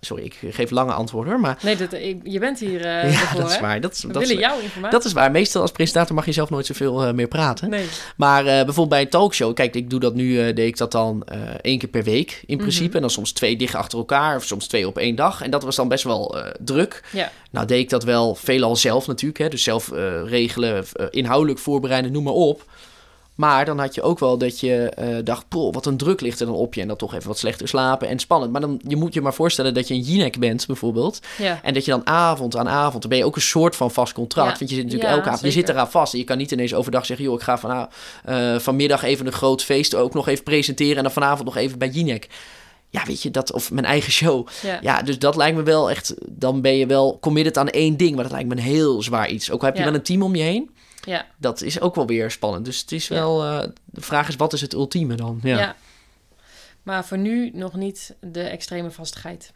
sorry, 0.00 0.24
ik 0.24 0.38
geef 0.50 0.70
lange 0.70 0.92
antwoorden 0.92 1.32
hoor, 1.32 1.40
maar... 1.40 1.58
Nee, 1.62 1.76
dat, 1.76 1.90
je 2.22 2.38
bent 2.38 2.58
hier 2.58 2.84
eh 2.84 3.12
ja, 3.12 3.20
ervoor, 3.20 3.40
dat 3.40 3.50
is 3.50 3.60
waar. 3.60 3.80
Dat 3.80 3.92
is, 3.92 4.02
We 4.02 4.12
dat, 4.12 4.22
is, 4.22 4.28
willen 4.28 4.42
jouw 4.42 4.60
informatie. 4.60 4.98
dat 4.98 5.04
is 5.04 5.12
waar. 5.12 5.30
Meestal 5.30 5.62
als 5.62 5.72
presentator 5.72 6.14
mag 6.14 6.26
je 6.26 6.32
zelf 6.32 6.50
nooit 6.50 6.66
zoveel 6.66 7.04
eh, 7.04 7.12
meer 7.12 7.28
praten. 7.28 7.70
Nee. 7.70 7.86
Maar 8.16 8.40
eh, 8.40 8.54
bijvoorbeeld 8.54 8.88
bij 8.88 9.00
een 9.00 9.08
talkshow, 9.08 9.54
kijk, 9.54 9.74
ik 9.74 9.90
doe 9.90 10.00
dat 10.00 10.14
nu, 10.14 10.52
deed 10.52 10.66
ik 10.66 10.76
dat 10.76 10.92
dan 10.92 11.24
één 11.60 11.78
keer 11.78 11.88
per 11.88 12.04
week 12.04 12.42
in 12.46 12.56
principe. 12.56 12.86
Mhm. 12.86 12.96
En 12.96 13.00
dan 13.00 13.10
soms 13.10 13.32
twee 13.32 13.56
dicht 13.56 13.74
achter 13.74 13.98
elkaar, 13.98 14.36
of 14.36 14.44
soms 14.44 14.66
twee 14.66 14.86
op 14.86 14.98
één 14.98 15.14
dag. 15.14 15.42
En 15.42 15.50
dat 15.50 15.62
was 15.62 15.76
dan 15.76 15.88
best 15.88 16.04
wel 16.04 16.36
druk. 16.58 17.04
Ja. 17.12 17.30
Nou 17.50 17.66
deed 17.66 17.80
ik 17.80 17.90
dat 17.90 18.04
wel 18.04 18.34
veelal 18.34 18.76
zelf 18.76 19.06
natuurlijk, 19.06 19.38
hè. 19.38 19.48
Dus 19.48 19.62
zelf 19.62 19.90
regelen, 20.24 20.84
inhoudelijk 21.10 21.58
voorbereiden, 21.58 22.12
noem 22.12 22.24
maar 22.24 22.32
op. 22.32 22.64
Maar 23.38 23.64
dan 23.64 23.78
had 23.78 23.94
je 23.94 24.02
ook 24.02 24.18
wel 24.18 24.38
dat 24.38 24.60
je 24.60 24.88
eh, 24.90 25.16
dacht, 25.24 25.48
poh, 25.48 25.72
wat 25.74 25.86
een 25.86 25.96
druk 25.96 26.20
ligt 26.20 26.40
er 26.40 26.46
dan 26.46 26.54
op 26.54 26.74
je. 26.74 26.80
En 26.80 26.88
dat 26.88 26.98
toch 26.98 27.14
even 27.14 27.28
wat 27.28 27.38
slechter 27.38 27.68
slapen 27.68 28.08
en 28.08 28.18
spannend. 28.18 28.52
Maar 28.52 28.60
dan 28.60 28.80
je 28.86 28.96
moet 28.96 29.14
je 29.14 29.20
maar 29.20 29.34
voorstellen 29.34 29.74
dat 29.74 29.88
je 29.88 29.94
een 29.94 30.00
Jinek 30.00 30.38
bent 30.38 30.66
bijvoorbeeld. 30.66 31.20
Ja. 31.38 31.60
En 31.62 31.74
dat 31.74 31.84
je 31.84 31.90
dan 31.90 32.06
avond 32.06 32.56
aan 32.56 32.68
avond, 32.68 33.00
dan 33.00 33.10
ben 33.10 33.18
je 33.18 33.24
ook 33.24 33.36
een 33.36 33.42
soort 33.42 33.76
van 33.76 33.90
vast 33.90 34.12
contract. 34.12 34.50
Ja. 34.50 34.56
Want 34.58 34.70
je 34.70 34.76
zit 34.76 34.84
natuurlijk 34.84 35.10
Ja, 35.10 35.16
elke 35.16 35.28
avond, 35.28 35.44
je 35.44 35.50
zit 35.60 35.68
eraan 35.68 35.90
vast. 35.90 36.12
En 36.12 36.18
je 36.18 36.24
kan 36.24 36.36
niet 36.38 36.50
ineens 36.50 36.74
overdag 36.74 37.06
zeggen, 37.06 37.24
joh, 37.26 37.34
ik 37.34 37.40
ga 37.42 37.58
van, 37.58 37.88
eh, 38.24 38.58
vanmiddag 38.58 39.02
even 39.02 39.26
een 39.26 39.32
groot 39.32 39.62
feest 39.64 39.94
ook 39.94 40.14
nog 40.14 40.28
even 40.28 40.44
presenteren. 40.44 40.96
En 40.96 41.02
dan 41.02 41.12
vanavond 41.12 41.44
nog 41.44 41.56
even 41.56 41.78
bij 41.78 41.88
Jinek. 41.88 42.28
Ja, 42.90 43.02
weet 43.06 43.22
je, 43.22 43.30
dat, 43.30 43.52
of 43.52 43.70
mijn 43.70 43.86
eigen 43.86 44.12
show. 44.12 44.46
Ja. 44.62 44.78
Ja, 44.82 45.02
dus 45.02 45.18
dat 45.18 45.36
lijkt 45.36 45.56
me 45.56 45.62
wel 45.62 45.90
echt, 45.90 46.14
dan 46.26 46.60
ben 46.60 46.76
je 46.76 46.86
wel 46.86 47.18
committed 47.20 47.58
aan 47.58 47.68
één 47.68 47.96
ding. 47.96 48.14
Maar 48.14 48.22
dat 48.24 48.32
lijkt 48.32 48.48
me 48.48 48.54
een 48.56 48.62
heel 48.62 49.02
zwaar 49.02 49.28
iets. 49.28 49.50
Ook 49.50 49.60
al 49.60 49.66
heb 49.66 49.74
je 49.76 49.82
Ja. 49.82 49.88
wel 49.88 49.96
een 49.98 50.04
team 50.04 50.22
om 50.22 50.34
je 50.34 50.42
heen. 50.42 50.70
Ja. 51.08 51.26
Dat 51.36 51.62
is 51.62 51.80
ook 51.80 51.94
wel 51.94 52.06
weer 52.06 52.30
spannend. 52.30 52.64
Dus 52.64 52.80
het 52.80 52.92
is 52.92 53.08
wel, 53.08 53.44
eh, 53.44 53.68
de 53.84 54.00
vraag 54.00 54.28
is, 54.28 54.36
wat 54.36 54.52
is 54.52 54.60
het 54.60 54.72
ultieme 54.72 55.14
dan? 55.14 55.40
Ja. 55.42 55.58
Ja. 55.58 55.76
Maar 56.82 57.04
voor 57.04 57.18
nu 57.18 57.50
nog 57.54 57.74
niet 57.74 58.14
de 58.20 58.42
extreme 58.42 58.90
vastigheid. 58.90 59.52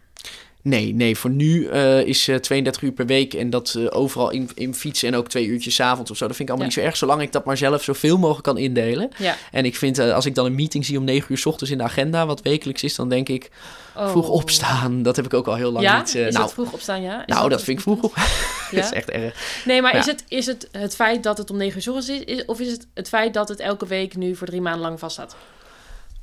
Nee, 0.63 0.95
nee, 0.95 1.17
voor 1.17 1.31
nu 1.31 1.67
eh, 1.67 2.01
is 2.01 2.29
eh 2.29 2.37
32 2.37 2.83
uur 2.83 2.93
per 2.93 3.07
week 3.07 3.35
en 3.35 3.51
dat 3.51 3.75
eh, 3.79 3.87
overal 3.91 4.31
in, 4.31 4.51
in 4.55 4.75
fietsen 4.75 5.09
en 5.09 5.15
ook 5.15 5.29
twee 5.29 5.47
uurtjes 5.47 5.75
's 5.75 5.81
avonds 5.81 6.11
of 6.11 6.17
zo. 6.17 6.27
Dat 6.27 6.37
vind 6.37 6.49
ik 6.49 6.55
allemaal 6.55 6.71
Ja. 6.71 6.75
niet 6.75 6.85
zo 6.85 6.91
erg, 6.91 6.99
zolang 6.99 7.23
ik 7.23 7.33
dat 7.33 7.45
maar 7.45 7.57
zelf 7.57 7.83
zoveel 7.83 8.19
mogelijk 8.19 8.45
kan 8.45 8.59
indelen. 8.59 9.09
Ja. 9.19 9.37
En 9.53 9.65
ik 9.65 9.77
vind, 9.77 9.99
eh, 9.99 10.15
als 10.15 10.27
ik 10.27 10.35
dan 10.35 10.47
een 10.47 10.55
meeting 10.55 10.85
zie 10.85 10.99
om 10.99 11.05
9 11.05 11.27
uur 11.33 11.39
s 11.39 11.47
ochtends 11.47 11.73
in 11.73 11.79
de 11.79 11.85
agenda, 11.85 12.27
wat 12.27 12.43
wekelijks 12.43 12.83
is, 12.83 12.95
dan 12.95 13.09
denk 13.09 13.29
ik, 13.29 13.51
Oh. 13.97 14.09
vroeg 14.11 14.29
opstaan. 14.29 15.03
Dat 15.03 15.17
heb 15.17 15.25
ik 15.25 15.35
ook 15.35 15.47
al 15.47 15.55
heel 15.55 15.73
lang 15.73 15.85
ja? 15.85 15.99
niet. 15.99 16.15
eh, 16.15 16.27
is 16.27 16.33
nou, 16.33 16.45
dat 16.45 16.53
vroeg 16.55 16.73
opstaan, 16.73 17.03
ja? 17.03 17.21
Is 17.27 17.35
nou, 17.35 17.49
dat 17.49 17.63
vind 17.63 17.77
ik 17.79 17.83
vroeg 17.83 18.03
op. 18.03 18.15
dat 18.71 18.85
is 18.85 18.89
Ja? 18.89 18.93
echt 18.93 19.11
erg. 19.11 19.63
Nee, 19.65 19.83
maar 19.83 19.93
Ja. 19.95 19.99
is, 20.01 20.07
het, 20.07 20.25
is 20.29 20.47
het 20.47 20.69
het 20.73 20.95
feit 20.95 21.23
dat 21.23 21.39
het 21.39 21.51
om 21.51 21.57
negen 21.57 21.77
uur 21.77 21.83
's 21.83 21.87
ochtends 21.89 22.09
is, 22.09 22.21
is... 22.37 22.45
Of 22.45 22.61
is 22.61 22.71
het 22.71 22.87
het 22.95 23.09
feit 23.09 23.35
dat 23.35 23.49
het 23.49 23.61
elke 23.61 23.87
week 23.87 24.17
nu 24.17 24.37
voor 24.37 24.47
drie 24.47 24.61
maanden 24.61 24.81
lang 24.83 24.99
vaststaat? 24.99 25.37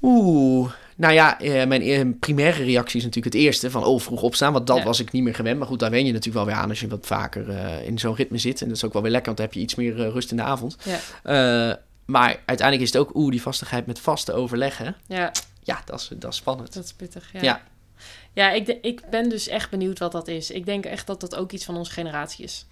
Oeh, 0.01 0.69
nou 0.99 1.13
ja, 1.13 1.39
eh, 1.39 1.67
mijn 1.67 1.81
eh, 1.81 2.05
primaire 2.19 2.63
reactie 2.63 2.97
is 2.99 3.05
natuurlijk 3.05 3.33
het 3.35 3.43
eerste 3.43 3.71
van 3.71 3.83
oh, 3.83 3.99
vroeg 3.99 4.21
opstaan, 4.21 4.53
want 4.53 4.67
dat 4.67 4.77
Ja. 4.77 4.83
was 4.83 4.99
ik 4.99 5.11
niet 5.11 5.23
meer 5.23 5.35
gewend. 5.35 5.57
Maar 5.57 5.67
goed, 5.67 5.79
daar 5.79 5.89
wen 5.91 6.05
je 6.05 6.11
natuurlijk 6.11 6.35
wel 6.35 6.45
weer 6.45 6.63
aan 6.63 6.69
als 6.69 6.79
je 6.79 6.87
wat 6.87 7.05
vaker 7.07 7.49
eh, 7.49 7.87
in 7.87 7.99
zo'n 7.99 8.15
ritme 8.15 8.37
zit. 8.37 8.61
En 8.61 8.67
dat 8.67 8.77
is 8.77 8.83
ook 8.83 8.93
wel 8.93 9.01
weer 9.01 9.11
lekker, 9.11 9.33
want 9.33 9.37
dan 9.37 9.45
heb 9.47 9.55
je 9.55 9.61
iets 9.61 9.75
meer 9.75 10.09
rust 10.11 10.31
in 10.31 10.37
de 10.37 10.43
avond. 10.43 10.77
Ja. 11.23 11.79
Maar 12.05 12.27
uiteindelijk 12.45 12.87
is 12.87 12.93
het 12.93 13.01
ook, 13.01 13.15
oeh, 13.15 13.31
die 13.31 13.41
vastigheid 13.41 13.85
met 13.85 13.99
vaste 13.99 14.33
overleggen. 14.33 14.95
Ja, 15.07 15.31
Ja, 15.63 15.81
dat 15.85 15.99
is, 15.99 16.09
dat 16.15 16.31
is 16.31 16.37
spannend. 16.37 16.73
dat 16.73 16.83
is 16.83 16.93
pittig. 16.93 17.29
Ja, 17.33 17.39
Ja. 17.41 17.61
ja. 18.33 18.51
ik, 18.51 18.65
de- 18.65 18.79
ik 18.81 19.01
ben 19.09 19.29
dus 19.29 19.47
echt 19.47 19.69
benieuwd 19.69 19.99
wat 19.99 20.11
dat 20.11 20.27
is. 20.27 20.51
Ik 20.51 20.65
denk 20.65 20.85
echt 20.85 21.07
dat 21.07 21.19
dat 21.21 21.35
ook 21.35 21.51
iets 21.51 21.65
van 21.65 21.77
onze 21.77 21.91
generatie 21.91 22.43
is. 22.43 22.65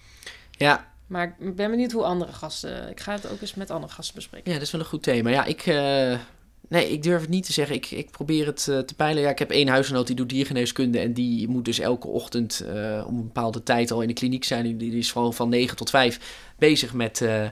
Ja, 0.50 0.86
Maar 1.06 1.36
ik 1.40 1.56
ben 1.56 1.70
benieuwd 1.70 1.92
hoe 1.92 2.04
andere 2.04 2.32
gasten... 2.32 2.90
Ik 2.90 3.00
ga 3.00 3.12
het 3.12 3.30
ook 3.30 3.40
eens 3.40 3.54
met 3.54 3.70
andere 3.70 3.92
gasten 3.92 4.14
bespreken. 4.14 4.50
ja, 4.52 4.58
dat 4.58 4.66
is 4.66 4.72
wel 4.72 4.80
een 4.80 4.86
goed 4.86 5.02
thema. 5.02 5.30
Ja, 5.30 5.44
ik, 5.44 5.64
nee, 6.68 6.90
ik 6.92 7.02
durf 7.02 7.20
het 7.20 7.30
niet 7.30 7.46
te 7.46 7.52
zeggen. 7.52 7.76
Ik, 7.76 7.90
ik 7.90 8.10
probeer 8.10 8.46
het 8.46 8.68
eh, 8.68 8.78
te 8.78 8.94
peilen. 8.94 9.22
Ja, 9.22 9.30
ik 9.30 9.38
heb 9.38 9.50
één 9.50 9.68
huisgenoot 9.68 10.06
die 10.06 10.16
doet 10.16 10.28
diergeneeskunde 10.28 10.98
en 10.98 11.12
die 11.12 11.48
moet 11.48 11.64
dus 11.64 11.78
elke 11.78 12.06
ochtend 12.08 12.60
eh, 12.60 13.04
om 13.06 13.16
een 13.16 13.24
bepaalde 13.24 13.62
tijd 13.62 13.90
al 13.90 14.00
in 14.00 14.08
de 14.08 14.14
kliniek 14.14 14.44
zijn. 14.44 14.78
Die, 14.78 14.96
is 14.96 15.12
gewoon 15.12 15.34
van 15.34 15.48
9 15.48 15.76
tot 15.76 15.90
5 15.90 16.20
bezig 16.58 16.92
met, 16.94 17.20
eh, 17.20 17.46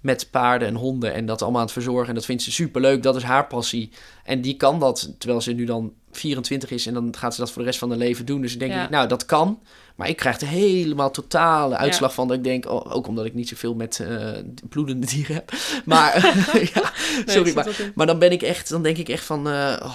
met 0.00 0.28
paarden 0.30 0.68
en 0.68 0.74
honden 0.74 1.14
en 1.14 1.26
dat 1.26 1.42
allemaal 1.42 1.60
aan 1.60 1.66
het 1.66 1.74
verzorgen. 1.74 2.08
En 2.08 2.14
dat 2.14 2.24
vindt 2.24 2.42
ze 2.42 2.52
superleuk. 2.52 3.02
Dat 3.02 3.16
is 3.16 3.22
haar 3.22 3.46
passie. 3.46 3.90
En 4.24 4.40
die 4.40 4.56
kan 4.56 4.80
dat, 4.80 5.14
terwijl 5.18 5.40
ze 5.40 5.52
nu 5.52 5.64
dan 5.64 5.92
24 6.10 6.70
is 6.70 6.86
en 6.86 6.94
dan 6.94 7.14
gaat 7.18 7.34
ze 7.34 7.40
dat 7.40 7.50
voor 7.50 7.62
de 7.62 7.68
rest 7.68 7.78
van 7.80 7.88
haar 7.88 7.98
leven 7.98 8.26
doen. 8.26 8.40
Dus 8.40 8.52
ik 8.52 8.58
denk, 8.58 8.72
Ja. 8.72 8.84
ik, 8.84 8.90
nou, 8.90 9.08
dat 9.08 9.26
kan. 9.26 9.60
Maar 9.98 10.08
ik 10.08 10.16
krijg 10.16 10.40
er 10.40 10.46
helemaal 10.46 11.10
totale 11.10 11.76
uitslag 11.76 12.14
van 12.14 12.28
dat 12.28 12.36
ik 12.36 12.44
denk, 12.44 12.66
oh, 12.70 12.94
ook 12.94 13.06
omdat 13.06 13.24
ik 13.24 13.34
niet 13.34 13.48
zoveel 13.48 13.74
met 13.74 14.00
eh, 14.00 14.30
bloedende 14.68 15.06
dieren 15.06 15.34
heb. 15.34 15.52
Maar, 15.84 16.14
ja, 16.74 16.92
sorry, 17.26 17.54
maar, 17.54 17.66
maar 17.94 18.06
dan 18.06 18.18
ben 18.18 18.32
ik 18.32 18.42
echt, 18.42 18.68
dan 18.68 18.82
denk 18.82 18.96
ik 18.96 19.08
echt 19.08 19.24
van, 19.24 19.48
eh, 19.48 19.76
oh, 19.82 19.94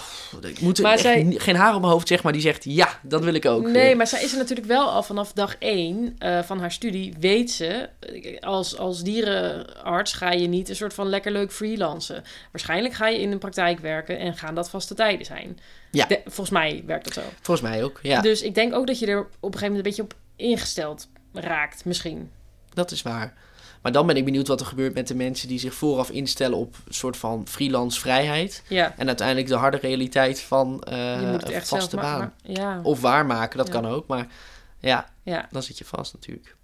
ik 0.49 0.60
moet 0.60 0.80
er 0.80 0.99
zij- 0.99 1.34
geen 1.38 1.56
haar 1.56 1.74
op 1.76 1.80
mijn 1.82 1.93
hoofd, 1.93 2.08
zeg 2.08 2.24
maar, 2.24 2.32
die 2.34 2.41
zegt, 2.41 2.64
ja, 2.64 2.99
dat 3.01 3.24
wil 3.24 3.34
ik 3.34 3.45
ook. 3.45 3.68
Nee, 3.68 3.95
maar 3.95 4.08
zij 4.08 4.24
is 4.24 4.32
er 4.32 4.38
natuurlijk 4.38 4.68
wel 4.68 4.89
al 4.89 5.04
vanaf 5.04 5.32
dag 5.34 5.56
één 5.60 6.16
eh, 6.18 6.39
van 6.43 6.60
haar 6.60 6.72
studie. 6.72 7.14
Weet 7.20 7.51
ze, 7.51 7.89
als, 8.39 8.78
als 8.78 9.04
dierenarts 9.04 10.14
ga 10.14 10.32
je 10.32 10.47
niet 10.47 10.70
een 10.70 10.76
soort 10.76 10.93
van 10.93 11.08
lekker 11.10 11.32
leuk 11.32 11.51
freelancen. 11.51 12.24
Waarschijnlijk 12.51 12.93
ga 12.93 13.08
je 13.08 13.20
in 13.20 13.32
een 13.32 13.38
praktijk 13.39 13.80
werken 13.80 14.20
en 14.20 14.38
gaan 14.38 14.56
dat 14.56 14.70
vaste 14.70 14.93
tijden 14.93 15.26
zijn. 15.26 15.60
Ja. 15.91 16.06
De- 16.06 16.22
volgens 16.24 16.49
mij 16.49 16.84
werkt 16.86 17.04
dat 17.06 17.14
zo. 17.14 17.22
Volgens 17.41 17.70
mij 17.70 17.84
ook, 17.84 17.99
ja, 18.01 18.22
Dus 18.22 18.41
ik 18.41 18.56
denk 18.56 18.74
ook 18.74 18.88
dat 18.88 18.99
je 18.99 19.06
er 19.06 19.20
op 19.20 19.26
een 19.26 19.30
gegeven 19.41 19.60
moment 19.62 19.76
een 19.78 19.84
beetje 19.84 19.92
op 19.99 20.15
ingesteld 20.35 21.07
raakt, 21.33 21.85
misschien. 21.85 22.31
dat 22.73 22.91
is 22.91 23.01
waar. 23.01 23.33
Maar 23.81 23.91
dan 23.91 24.07
ben 24.07 24.17
ik 24.17 24.25
benieuwd 24.25 24.47
wat 24.47 24.59
er 24.59 24.65
gebeurt 24.65 24.93
met 24.93 25.07
de 25.07 25.15
mensen 25.15 25.47
die 25.47 25.59
zich 25.59 25.73
vooraf 25.73 26.09
instellen 26.09 26.57
op 26.57 26.75
een 26.87 26.93
soort 26.93 27.17
van 27.17 27.47
freelance 27.47 27.99
vrijheid. 27.99 28.63
Ja, 28.67 28.93
En 28.97 29.07
uiteindelijk 29.07 29.47
de 29.47 29.55
harde 29.55 29.77
realiteit 29.77 30.41
van 30.41 30.83
eh, 30.83 31.21
een 31.21 31.41
echt 31.41 31.67
vaste 31.67 31.95
baan. 31.95 32.33
Ja, 32.43 32.79
Of 32.83 33.01
waarmaken, 33.01 33.57
dat 33.57 33.67
Ja. 33.67 33.73
kan 33.73 33.85
ook. 33.87 34.07
Maar 34.07 34.27
ja, 34.79 35.09
dan 35.51 35.63
zit 35.63 35.77
je 35.77 35.85
vast 35.85 36.13
natuurlijk. 36.13 36.55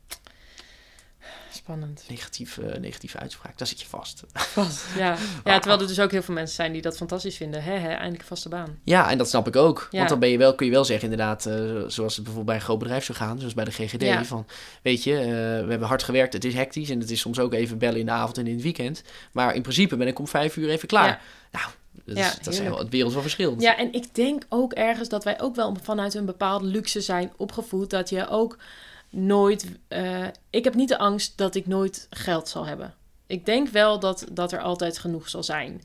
Spannend. 1.69 2.03
Negatieve, 2.09 2.77
negatieve 2.79 3.17
uitspraak, 3.17 3.57
daar 3.57 3.67
zit 3.67 3.81
je 3.81 3.87
vast. 3.87 4.23
Vast, 4.33 4.85
ja. 4.97 5.15
ja, 5.45 5.59
terwijl 5.59 5.81
er 5.81 5.87
dus 5.87 5.99
ook 5.99 6.11
heel 6.11 6.21
veel 6.21 6.33
mensen 6.33 6.55
zijn 6.55 6.71
die 6.71 6.81
dat 6.81 6.97
fantastisch 6.97 7.35
vinden. 7.35 7.63
Hè, 7.63 7.73
hè, 7.73 7.89
eindelijk 7.89 8.21
een 8.21 8.27
vaste 8.27 8.49
baan. 8.49 8.79
Ja, 8.83 9.09
en 9.09 9.17
dat 9.17 9.29
snap 9.29 9.47
ik 9.47 9.55
ook. 9.55 9.87
Ja. 9.91 9.97
Want 9.97 10.09
dan 10.09 10.19
ben 10.19 10.29
je 10.29 10.37
wel, 10.37 10.55
kun 10.55 10.65
je 10.65 10.71
wel 10.71 10.85
zeggen, 10.85 11.11
inderdaad, 11.11 11.45
eh, 11.45 11.53
zoals 11.87 12.15
het 12.15 12.23
bijvoorbeeld 12.23 12.45
bij 12.45 12.55
een 12.55 12.61
groot 12.61 12.79
bedrijf 12.79 13.03
zou 13.05 13.17
gaan, 13.17 13.37
zoals 13.37 13.53
bij 13.53 13.65
de 13.65 13.71
GGD, 13.71 14.01
Ja. 14.01 14.25
van, 14.25 14.45
weet 14.81 15.03
je, 15.03 15.15
eh, 15.17 15.25
we 15.25 15.69
hebben 15.69 15.87
hard 15.87 16.03
gewerkt, 16.03 16.33
het 16.33 16.45
is 16.45 16.53
hectisch 16.53 16.89
en 16.89 16.99
het 16.99 17.11
is 17.11 17.19
soms 17.19 17.39
ook 17.39 17.53
even 17.53 17.77
bellen 17.77 17.99
in 17.99 18.05
de 18.05 18.11
avond 18.11 18.37
en 18.37 18.47
in 18.47 18.53
het 18.53 18.63
weekend. 18.63 19.03
Maar 19.31 19.55
in 19.55 19.61
principe 19.61 19.97
ben 19.97 20.07
ik 20.07 20.19
om 20.19 20.27
vijf 20.27 20.57
uur 20.57 20.69
even 20.69 20.87
klaar. 20.87 21.21
Nou, 21.51 21.65
dat 22.05 22.17
Ja, 22.17 22.27
is, 22.27 22.37
dat 22.41 22.53
is 22.53 22.59
heel, 22.59 22.77
het 22.77 22.89
wereld 22.89 23.13
van 23.13 23.21
verschil. 23.21 23.55
Ja, 23.59 23.77
en 23.77 23.93
ik 23.93 24.15
denk 24.15 24.43
ook 24.49 24.73
ergens 24.73 25.09
dat 25.09 25.23
wij 25.23 25.41
ook 25.41 25.55
wel 25.55 25.77
vanuit 25.81 26.13
een 26.13 26.25
bepaalde 26.25 26.65
luxe 26.65 27.01
zijn 27.01 27.31
opgevoed. 27.37 27.89
Dat 27.89 28.09
je 28.09 28.27
ook 28.29 28.57
nooit. 29.09 29.65
eh, 29.87 30.27
ik 30.49 30.63
heb 30.63 30.75
niet 30.75 30.89
de 30.89 30.97
angst 30.97 31.37
dat 31.37 31.55
ik 31.55 31.67
nooit 31.67 32.07
geld 32.09 32.47
zal 32.47 32.65
hebben. 32.65 32.93
Ik 33.27 33.45
denk 33.45 33.67
wel 33.67 33.99
dat, 33.99 34.25
dat 34.31 34.51
er 34.51 34.61
altijd 34.61 34.97
genoeg 34.97 35.29
zal 35.29 35.43
zijn. 35.43 35.81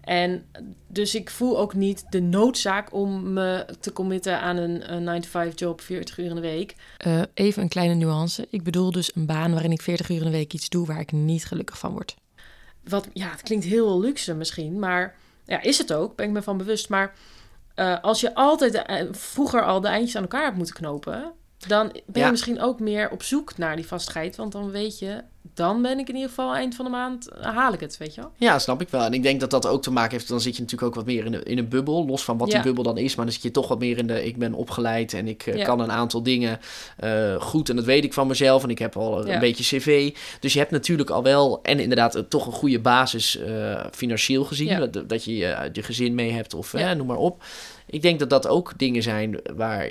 En 0.00 0.46
dus 0.86 1.14
ik 1.14 1.30
voel 1.30 1.58
ook 1.58 1.74
niet 1.74 2.04
de 2.10 2.20
noodzaak 2.20 2.92
om 2.92 3.32
me 3.32 3.66
te 3.80 3.92
committen 3.92 4.40
aan 4.40 4.56
een, 4.56 5.06
een 5.08 5.22
9-to-5 5.22 5.54
job, 5.54 5.80
40 5.80 6.18
uur 6.18 6.28
in 6.28 6.34
de 6.34 6.40
week. 6.40 6.76
Eh, 6.96 7.22
even 7.34 7.62
een 7.62 7.68
kleine 7.68 7.94
nuance. 7.94 8.46
Ik 8.50 8.62
bedoel 8.62 8.90
dus 8.90 9.14
een 9.14 9.26
baan 9.26 9.52
waarin 9.52 9.72
ik 9.72 9.82
40 9.82 10.08
uur 10.08 10.16
in 10.16 10.24
de 10.24 10.30
week 10.30 10.52
iets 10.52 10.68
doe 10.68 10.86
waar 10.86 11.00
ik 11.00 11.12
niet 11.12 11.44
gelukkig 11.44 11.78
van 11.78 11.92
word. 11.92 12.16
Wat, 12.84 13.08
ja, 13.12 13.30
het 13.30 13.42
klinkt 13.42 13.64
heel 13.64 14.00
luxe 14.00 14.34
misschien, 14.34 14.78
maar 14.78 15.16
ja, 15.44 15.62
is 15.62 15.78
het 15.78 15.92
ook, 15.92 16.16
ben 16.16 16.26
ik 16.26 16.32
me 16.32 16.42
van 16.42 16.58
bewust. 16.58 16.88
Maar 16.88 17.14
eh, 17.74 18.00
als 18.02 18.20
je 18.20 18.34
altijd 18.34 18.82
vroeger 19.10 19.64
al 19.64 19.80
de 19.80 19.88
eindjes 19.88 20.16
aan 20.16 20.22
elkaar 20.22 20.44
hebt 20.44 20.56
moeten 20.56 20.74
knopen, 20.74 21.32
dan 21.66 21.86
ben 21.88 22.02
je 22.12 22.20
Ja. 22.20 22.30
misschien 22.30 22.60
ook 22.60 22.80
meer 22.80 23.10
op 23.10 23.22
zoek 23.22 23.56
naar 23.58 23.76
die 23.76 23.86
vastigheid. 23.86 24.36
Want 24.36 24.52
dan 24.52 24.70
weet 24.70 24.98
je, 24.98 25.22
dan 25.54 25.82
ben 25.82 25.98
ik 25.98 26.08
in 26.08 26.14
ieder 26.14 26.28
geval 26.28 26.54
eind 26.54 26.74
van 26.74 26.84
de 26.84 26.90
maand, 26.90 27.28
eh, 27.28 27.54
haal 27.56 27.72
ik 27.72 27.80
het, 27.80 27.96
weet 27.96 28.14
je 28.14 28.20
wel. 28.20 28.30
Ja, 28.36 28.58
snap 28.58 28.80
ik 28.80 28.88
wel. 28.88 29.04
En 29.04 29.14
ik 29.14 29.22
denk 29.22 29.40
dat 29.40 29.50
dat 29.50 29.66
ook 29.66 29.82
te 29.82 29.90
maken 29.90 30.10
heeft, 30.10 30.28
dan 30.28 30.40
zit 30.40 30.56
je 30.56 30.62
natuurlijk 30.62 30.88
ook 30.88 30.94
wat 30.94 31.06
meer 31.06 31.24
in, 31.24 31.32
de, 31.32 31.42
in 31.42 31.58
een 31.58 31.68
bubbel, 31.68 32.06
los 32.06 32.24
van 32.24 32.38
wat 32.38 32.48
Ja. 32.48 32.54
die 32.54 32.62
bubbel 32.62 32.82
dan 32.84 32.98
is. 32.98 33.14
Maar 33.14 33.24
dan 33.24 33.34
zit 33.34 33.42
je 33.42 33.50
toch 33.50 33.68
wat 33.68 33.78
meer 33.78 33.98
in 33.98 34.06
de, 34.06 34.24
ik 34.24 34.36
ben 34.36 34.54
opgeleid 34.54 35.12
en 35.14 35.28
ik 35.28 35.46
eh, 35.46 35.56
Ja. 35.56 35.64
kan 35.64 35.80
een 35.80 35.92
aantal 35.92 36.22
dingen 36.22 36.60
eh, 36.96 37.40
goed 37.40 37.68
en 37.68 37.76
dat 37.76 37.84
weet 37.84 38.04
ik 38.04 38.12
van 38.12 38.26
mezelf. 38.26 38.62
En 38.62 38.70
ik 38.70 38.78
heb 38.78 38.96
al 38.96 39.20
een 39.20 39.26
Ja. 39.26 39.38
beetje 39.38 39.78
cv. 39.78 40.14
Dus 40.40 40.52
je 40.52 40.58
hebt 40.58 40.70
natuurlijk 40.70 41.10
al 41.10 41.22
wel, 41.22 41.62
en 41.62 41.80
inderdaad 41.80 42.24
toch 42.28 42.46
een 42.46 42.52
goede 42.52 42.80
basis 42.80 43.38
financieel 43.92 44.44
gezien. 44.44 44.90
Dat, 44.90 45.08
dat 45.08 45.24
je 45.24 45.36
je 45.36 45.82
gezin 45.82 46.14
mee 46.14 46.30
hebt 46.32 46.54
of 46.54 46.72
Ja. 46.78 46.94
noem 46.94 47.06
maar 47.06 47.16
op. 47.16 47.42
Ik 47.86 48.02
denk 48.02 48.18
dat 48.18 48.30
dat 48.30 48.46
ook 48.48 48.72
dingen 48.78 49.02
zijn 49.02 49.40
waar, 49.56 49.90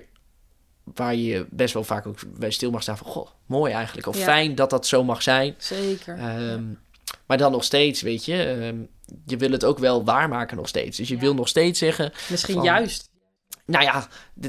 waar 0.93 1.15
je 1.15 1.45
best 1.49 1.73
wel 1.73 1.83
vaak 1.83 2.05
ook 2.07 2.19
bij 2.37 2.51
stil 2.51 2.71
mag 2.71 2.81
staan 2.81 2.97
van, 2.97 3.07
goh, 3.07 3.27
mooi 3.45 3.73
eigenlijk. 3.73 4.07
Of 4.07 4.17
Ja. 4.17 4.23
fijn 4.23 4.55
dat 4.55 4.69
dat 4.69 4.87
zo 4.87 5.03
mag 5.03 5.21
zijn. 5.23 5.55
Zeker. 5.57 6.17
Ehm, 6.17 6.63
Maar 7.25 7.37
dan 7.37 7.51
nog 7.51 7.63
steeds, 7.63 8.01
weet 8.01 8.25
je, 8.25 8.43
ehm, 8.43 8.75
je 9.25 9.37
wil 9.37 9.51
het 9.51 9.65
ook 9.65 9.79
wel 9.79 10.03
waarmaken 10.03 10.57
nog 10.57 10.67
steeds. 10.67 10.97
Dus 10.97 11.07
je 11.07 11.13
Ja. 11.15 11.19
wil 11.21 11.33
nog 11.33 11.47
steeds 11.47 11.79
zeggen, 11.79 12.11
misschien 12.29 12.53
van- 12.55 12.63
juist. 12.63 13.06
Nou 13.67 13.83
ja, 13.83 14.07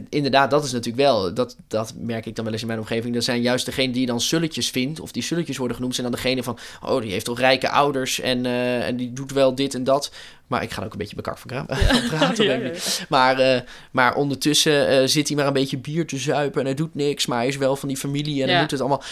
inderdaad, 0.09 0.51
dat 0.51 0.64
is 0.64 0.73
natuurlijk 0.73 1.03
wel, 1.05 1.35
dat, 1.35 1.57
dat 1.69 1.93
merk 1.97 2.27
ik 2.27 2.35
dan 2.35 2.45
wel 2.45 2.53
eens 2.53 2.62
in 2.62 2.69
mijn 2.69 2.81
omgeving. 2.81 3.14
Dat 3.14 3.25
zijn 3.25 3.41
juist 3.43 3.64
degenen 3.64 3.93
die 3.93 4.07
dan 4.07 4.21
sulletjes 4.21 4.71
vindt, 4.71 5.01
of 5.01 5.12
die 5.12 5.23
sulletjes 5.23 5.57
worden 5.57 5.77
genoemd, 5.77 5.95
zijn 5.95 6.07
dan 6.07 6.16
degene 6.16 6.43
van, 6.43 6.59
oh, 6.83 7.01
die 7.01 7.11
heeft 7.11 7.25
toch 7.25 7.39
rijke 7.39 7.71
ouders 7.71 8.21
en, 8.21 8.47
eh, 8.47 8.87
en 8.87 8.97
die 8.97 9.12
doet 9.12 9.33
wel 9.33 9.55
dit 9.55 9.75
en 9.75 9.85
dat. 9.85 10.12
Maar 10.47 10.62
ik 10.62 10.71
ga 10.71 10.85
ook 10.85 10.93
een 10.93 10.99
beetje 10.99 11.16
bekak 11.16 11.39
van, 11.39 11.51
praten. 12.11 12.45
Ja, 12.45 12.53
ja. 12.55 12.73
Maar, 13.09 13.39
eh, 13.39 13.61
maar 13.91 14.14
ondertussen 14.14 14.89
eh, 14.89 15.07
zit 15.07 15.29
hij 15.29 15.37
maar 15.37 15.47
een 15.47 15.53
beetje 15.53 15.79
bier 15.79 16.07
te 16.07 16.16
zuipen 16.16 16.61
en 16.61 16.66
hij 16.66 16.75
doet 16.75 16.95
niks, 16.95 17.27
maar 17.27 17.39
hij 17.39 17.49
is 17.49 17.57
wel 17.57 17.77
van 17.77 17.89
die 17.89 17.97
familie 17.97 18.43
en 18.43 18.49
hij 18.49 18.61
moet 18.61 18.71
het 18.71 18.81
allemaal... 18.81 19.03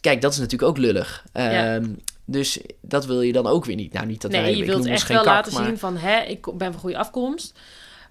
Kijk, 0.00 0.20
dat 0.20 0.32
is 0.32 0.38
natuurlijk 0.38 0.70
ook 0.70 0.78
lullig. 0.78 1.24
Ehm, 1.32 1.84
Dus 2.24 2.58
dat 2.80 3.06
wil 3.06 3.20
je 3.20 3.32
dan 3.32 3.46
ook 3.46 3.64
weer 3.64 3.76
niet. 3.76 3.92
Nou, 3.92 4.06
niet 4.06 4.20
dat 4.22 4.30
wij, 4.30 4.40
Nee, 4.40 4.56
je 4.56 4.64
wilt 4.64 4.78
ons 4.78 4.86
echt 4.86 5.08
wel 5.08 5.16
kak, 5.16 5.26
laten 5.26 5.54
maar- 5.54 5.64
zien 5.64 5.78
van, 5.78 5.96
hè, 5.96 6.20
ik 6.20 6.56
ben 6.58 6.72
van 6.72 6.80
goede 6.80 6.98
afkomst. 6.98 7.58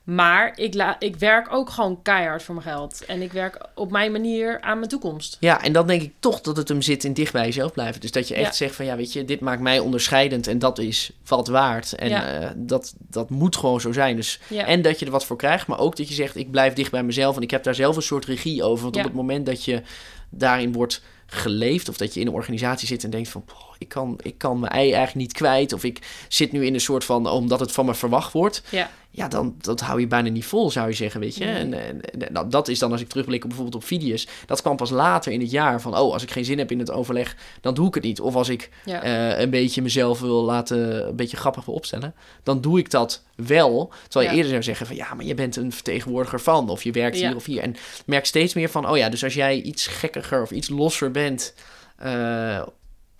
Maar 0.05 0.51
ik, 0.59 0.73
la 0.73 0.95
ik 0.99 1.15
werk 1.15 1.53
ook 1.53 1.69
gewoon 1.69 2.01
keihard 2.01 2.43
voor 2.43 2.55
mijn 2.55 2.67
geld. 2.67 3.05
En 3.05 3.21
ik 3.21 3.31
werk 3.33 3.67
op 3.75 3.91
mijn 3.91 4.11
manier 4.11 4.61
aan 4.61 4.77
mijn 4.77 4.89
toekomst. 4.89 5.37
Ja, 5.39 5.63
en 5.63 5.73
dan 5.73 5.87
denk 5.87 6.01
ik 6.01 6.13
toch 6.19 6.41
dat 6.41 6.57
het 6.57 6.67
hem 6.69 6.81
zit 6.81 7.03
in 7.03 7.13
dicht 7.13 7.33
bij 7.33 7.45
jezelf 7.45 7.71
blijven. 7.71 8.01
Dus 8.01 8.11
dat 8.11 8.27
je 8.27 8.33
echt 8.35 8.45
Ja. 8.45 8.51
zegt 8.51 8.75
van 8.75 8.85
ja, 8.85 8.95
weet 8.95 9.13
je, 9.13 9.25
dit 9.25 9.39
maakt 9.39 9.61
mij 9.61 9.79
onderscheidend 9.79 10.47
en 10.47 10.59
dat 10.59 10.79
is 10.79 11.11
wat 11.25 11.47
waard. 11.47 11.93
En 11.93 12.09
Ja. 12.09 12.25
eh, 12.39 12.49
dat, 12.55 12.93
dat 12.97 13.29
moet 13.29 13.55
gewoon 13.55 13.81
zo 13.81 13.91
zijn. 13.91 14.15
Dus, 14.15 14.39
Ja. 14.47 14.65
En 14.65 14.81
dat 14.81 14.99
je 14.99 15.05
er 15.05 15.11
wat 15.11 15.25
voor 15.25 15.37
krijgt, 15.37 15.67
maar 15.67 15.79
ook 15.79 15.95
dat 15.97 16.07
je 16.07 16.13
zegt 16.13 16.35
ik 16.35 16.51
blijf 16.51 16.73
dicht 16.73 16.91
bij 16.91 17.03
mezelf 17.03 17.35
en 17.35 17.41
ik 17.41 17.51
heb 17.51 17.63
daar 17.63 17.75
zelf 17.75 17.95
een 17.95 18.01
soort 18.01 18.25
regie 18.25 18.63
over. 18.63 18.83
Want 18.83 18.95
op 18.97 19.03
het 19.03 19.13
moment 19.13 19.45
dat 19.45 19.63
je 19.65 19.81
daarin 20.29 20.71
wordt 20.71 21.01
geleefd 21.27 21.89
of 21.89 21.97
dat 21.97 22.13
je 22.13 22.19
in 22.19 22.27
een 22.27 22.33
organisatie 22.33 22.87
zit 22.87 23.03
en 23.03 23.09
denkt 23.09 23.29
van 23.29 23.43
"Poh, 23.45 23.57
ik 23.77 23.87
kan, 23.89 24.19
ik 24.21 24.37
kan 24.37 24.59
mijn 24.59 24.71
ei 24.71 24.83
eigenlijk 24.91 25.15
niet 25.15 25.33
kwijt 25.33 25.73
of 25.73 25.83
ik 25.83 25.99
zit 26.27 26.51
nu 26.51 26.65
in 26.65 26.73
een 26.73 26.79
soort 26.81 27.03
van 27.03 27.27
omdat 27.29 27.59
het 27.59 27.71
van 27.71 27.85
me 27.85 27.93
verwacht 27.93 28.33
wordt. 28.33 28.63
Ja. 28.69 28.89
Ja, 29.17 29.27
dan 29.27 29.55
dat 29.61 29.79
hou 29.81 29.99
je 29.99 30.07
bijna 30.07 30.29
niet 30.29 30.45
vol, 30.45 30.71
zou 30.71 30.87
je 30.87 30.93
zeggen, 30.93 31.19
weet 31.19 31.35
je. 31.35 31.45
Nee. 31.45 31.53
En, 31.55 31.73
en, 31.73 32.01
en 32.01 32.33
nou, 32.33 32.49
dat 32.49 32.67
is 32.67 32.79
dan, 32.79 32.91
als 32.91 33.01
ik 33.01 33.07
terugblik 33.07 33.41
op 33.43 33.49
bijvoorbeeld 33.49 33.81
op 33.83 33.87
video's, 33.87 34.27
dat 34.45 34.61
kwam 34.61 34.75
pas 34.75 34.89
later 34.89 35.31
in 35.31 35.39
het 35.39 35.51
jaar 35.51 35.81
van, 35.81 35.97
oh, 35.97 36.13
als 36.13 36.23
ik 36.23 36.31
geen 36.31 36.45
zin 36.45 36.57
heb 36.57 36.71
in 36.71 36.79
het 36.79 36.91
overleg, 36.91 37.35
dan 37.61 37.73
doe 37.73 37.87
ik 37.87 37.93
het 37.93 38.03
niet. 38.03 38.19
Of 38.21 38.35
als 38.35 38.49
ik 38.49 38.69
Ja. 38.85 39.01
eh, 39.03 39.39
een 39.41 39.49
beetje 39.49 39.81
mezelf 39.81 40.19
wil 40.19 40.43
laten, 40.43 41.07
een 41.07 41.15
beetje 41.15 41.37
grappig 41.37 41.65
wil 41.65 41.75
opstellen, 41.75 42.13
dan 42.43 42.61
doe 42.61 42.79
ik 42.79 42.91
dat 42.91 43.23
wel. 43.35 43.91
Terwijl 44.07 44.25
je 44.25 44.31
Ja. 44.31 44.35
eerder 44.35 44.49
zou 44.51 44.63
zeggen 44.63 44.87
van, 44.87 44.95
ja, 44.95 45.13
maar 45.13 45.25
je 45.25 45.35
bent 45.35 45.55
een 45.55 45.71
vertegenwoordiger 45.71 46.39
van, 46.39 46.69
of 46.69 46.83
je 46.83 46.91
werkt 46.91 47.19
Ja. 47.19 47.27
hier 47.27 47.35
of 47.35 47.45
hier. 47.45 47.61
En 47.61 47.75
merk 48.05 48.25
steeds 48.25 48.53
meer 48.53 48.69
van, 48.69 48.89
oh 48.89 48.97
ja, 48.97 49.09
dus 49.09 49.23
als 49.23 49.33
jij 49.33 49.61
iets 49.61 49.87
gekkiger 49.87 50.41
of 50.41 50.51
iets 50.51 50.69
losser 50.69 51.11
bent, 51.11 51.53
eh, 51.97 52.61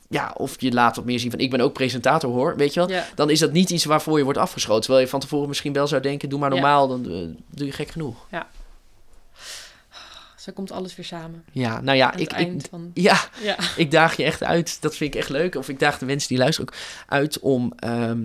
ja, 0.10 0.34
of 0.38 0.62
je 0.62 0.72
laat 0.72 0.96
wat 0.96 1.06
meer 1.06 1.20
zien 1.20 1.32
van, 1.32 1.40
ik 1.40 1.50
ben 1.50 1.60
ook 1.62 1.74
presentator 1.74 2.32
hoor, 2.32 2.56
weet 2.56 2.74
je 2.74 2.80
wel 2.80 2.90
ja. 2.90 3.06
dan 3.16 3.30
is 3.30 3.40
dat 3.40 3.52
niet 3.52 3.70
iets 3.70 3.86
waarvoor 3.86 4.18
je 4.18 4.24
wordt 4.24 4.40
afgeschoten. 4.40 4.82
Terwijl 4.82 5.04
je 5.04 5.10
van 5.10 5.20
tevoren 5.20 5.48
misschien 5.48 5.74
wel 5.74 5.88
zou 5.88 6.02
denken, 6.02 6.30
doe 6.30 6.40
maar 6.40 6.50
Ja. 6.54 6.56
normaal, 6.56 6.88
dan 6.88 7.06
eh, 7.06 7.12
doe 7.58 7.66
je 7.66 7.72
gek 7.72 7.90
genoeg. 7.90 8.16
Zo 10.38 10.52
komt 10.54 10.72
alles 10.72 10.96
weer 10.96 11.06
samen. 11.06 11.44
Ja, 11.52 11.82
nou 11.82 11.98
ja, 11.98 12.14
ik, 12.16 12.34
ik, 12.34 12.62
van... 12.70 12.92
ja, 12.94 13.18
Ja. 13.42 13.56
ik 13.78 13.92
daag 13.92 14.18
je 14.18 14.24
echt 14.24 14.44
uit. 14.44 14.82
Dat 14.82 14.96
vind 14.96 15.14
ik 15.14 15.20
echt 15.20 15.30
leuk. 15.30 15.56
Of 15.56 15.70
ik 15.70 15.80
daag 15.80 15.98
de 15.98 16.06
mensen 16.06 16.30
die 16.30 16.38
luisteren 16.38 16.70
ook 16.72 16.78
uit 17.08 17.40
om, 17.40 17.74
ehm, 17.80 18.20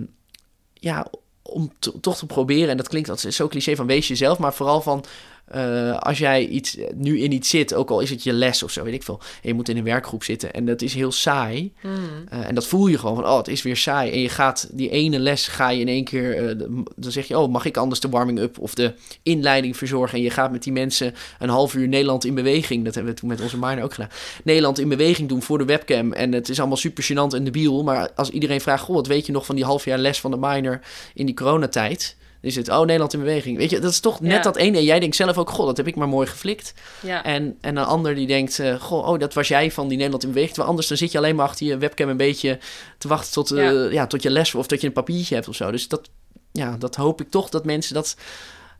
ja, 0.73 1.05
om 1.41 1.71
to- 1.79 1.99
toch 2.01 2.17
te 2.17 2.25
proberen. 2.25 2.69
En 2.69 2.77
dat 2.77 2.87
klinkt 2.87 3.09
als 3.09 3.21
zo 3.21 3.47
cliché 3.47 3.75
van 3.75 3.85
wees 3.87 4.07
jezelf, 4.07 4.37
maar 4.37 4.53
vooral 4.53 4.81
van 4.81 5.03
eh, 5.51 5.97
als 5.97 6.17
jij 6.17 6.47
iets, 6.47 6.77
nu 6.95 7.19
in 7.19 7.31
iets 7.31 7.49
zit, 7.49 7.73
ook 7.73 7.89
al 7.89 7.99
is 7.99 8.09
het 8.09 8.23
je 8.23 8.33
les 8.33 8.63
of 8.63 8.71
zo, 8.71 8.83
weet 8.83 8.93
ik 8.93 9.03
veel. 9.03 9.19
En 9.19 9.47
je 9.49 9.53
moet 9.53 9.69
in 9.69 9.77
een 9.77 9.83
werkgroep 9.83 10.23
zitten 10.23 10.53
en 10.53 10.65
dat 10.65 10.81
is 10.81 10.93
heel 10.93 11.11
saai. 11.11 11.73
Mm. 11.81 11.99
Eh, 12.29 12.47
en 12.47 12.55
dat 12.55 12.67
voel 12.67 12.87
je 12.87 12.97
gewoon 12.97 13.15
van, 13.15 13.25
oh, 13.25 13.37
het 13.37 13.47
is 13.47 13.61
weer 13.61 13.77
saai. 13.77 14.11
En 14.11 14.19
je 14.19 14.29
gaat 14.29 14.69
die 14.71 14.89
ene 14.89 15.19
les, 15.19 15.47
ga 15.47 15.69
je 15.69 15.79
in 15.79 15.87
één 15.87 16.03
keer, 16.03 16.47
eh, 16.47 16.55
dan 16.95 17.11
zeg 17.11 17.27
je, 17.27 17.39
oh, 17.39 17.51
mag 17.51 17.65
ik 17.65 17.77
anders 17.77 17.99
de 17.99 18.09
warming-up 18.09 18.59
of 18.59 18.73
de 18.73 18.93
inleiding 19.23 19.77
verzorgen? 19.77 20.17
En 20.17 20.23
je 20.23 20.29
gaat 20.29 20.51
met 20.51 20.63
die 20.63 20.73
mensen 20.73 21.13
een 21.39 21.49
half 21.49 21.73
uur 21.73 21.87
Nederland 21.87 22.25
in 22.25 22.35
beweging. 22.35 22.85
Dat 22.85 22.95
hebben 22.95 23.13
we 23.13 23.19
toen 23.19 23.29
met 23.29 23.41
onze 23.41 23.57
minor 23.57 23.83
ook 23.83 23.93
gedaan. 23.93 24.11
Nederland 24.43 24.79
in 24.79 24.89
beweging 24.89 25.29
doen 25.29 25.41
voor 25.41 25.57
de 25.57 25.65
webcam. 25.65 26.13
En 26.13 26.31
het 26.31 26.49
is 26.49 26.59
allemaal 26.59 26.77
super 26.77 27.03
gênant 27.03 27.35
en 27.35 27.43
debiel. 27.43 27.83
Maar 27.83 28.09
als 28.15 28.29
iedereen 28.29 28.61
vraagt, 28.61 28.83
goh, 28.83 28.95
wat 28.95 29.07
weet 29.07 29.25
je 29.25 29.31
nog 29.31 29.45
van 29.45 29.55
die 29.55 29.65
half 29.65 29.85
jaar 29.85 29.97
les 29.97 30.19
van 30.19 30.31
de 30.31 30.37
minor 30.37 30.79
in 31.13 31.25
die 31.25 31.35
coronatijd? 31.35 32.15
Is 32.41 32.55
het, 32.55 32.69
oh, 32.69 32.79
Nederland 32.79 33.13
in 33.13 33.19
beweging. 33.19 33.57
Weet 33.57 33.69
je, 33.69 33.79
dat 33.79 33.91
is 33.91 33.99
toch 33.99 34.19
net 34.19 34.31
Ja. 34.31 34.41
dat 34.41 34.55
ene. 34.55 34.77
En 34.77 34.83
jij 34.83 34.99
denkt 34.99 35.15
zelf 35.15 35.37
ook, 35.37 35.49
goh, 35.49 35.65
dat 35.65 35.77
heb 35.77 35.87
ik 35.87 35.95
maar 35.95 36.07
mooi 36.09 36.27
geflikt. 36.27 36.73
Ja. 37.01 37.23
En, 37.23 37.57
en 37.61 37.77
een 37.77 37.85
ander 37.85 38.15
die 38.15 38.27
denkt, 38.27 38.59
eh, 38.59 38.81
goh, 38.81 39.07
oh, 39.07 39.19
dat 39.19 39.33
was 39.33 39.47
jij 39.47 39.71
van 39.71 39.87
die 39.87 39.97
Nederland 39.97 40.23
in 40.23 40.29
beweging. 40.29 40.53
Terwijl 40.53 40.69
anders 40.71 40.87
dan 40.89 40.97
zit 40.97 41.11
je 41.11 41.17
alleen 41.17 41.35
maar 41.35 41.45
achter 41.45 41.65
je 41.65 41.77
webcam 41.77 42.09
een 42.09 42.17
beetje 42.17 42.59
te 42.97 43.07
wachten 43.07 43.31
tot, 43.33 43.51
eh, 43.51 43.63
Ja. 43.63 43.89
ja. 43.91 44.07
tot 44.07 44.23
je 44.23 44.29
les 44.29 44.55
of 44.55 44.67
dat 44.67 44.81
je 44.81 44.87
een 44.87 44.93
papiertje 44.93 45.35
hebt 45.35 45.47
of 45.47 45.55
zo. 45.55 45.71
Dus 45.71 45.87
dat, 45.87 46.09
ja, 46.51 46.75
dat 46.77 46.95
hoop 46.95 47.21
ik 47.21 47.29
toch 47.29 47.49
dat 47.49 47.65
mensen 47.65 47.93
dat, 47.93 48.15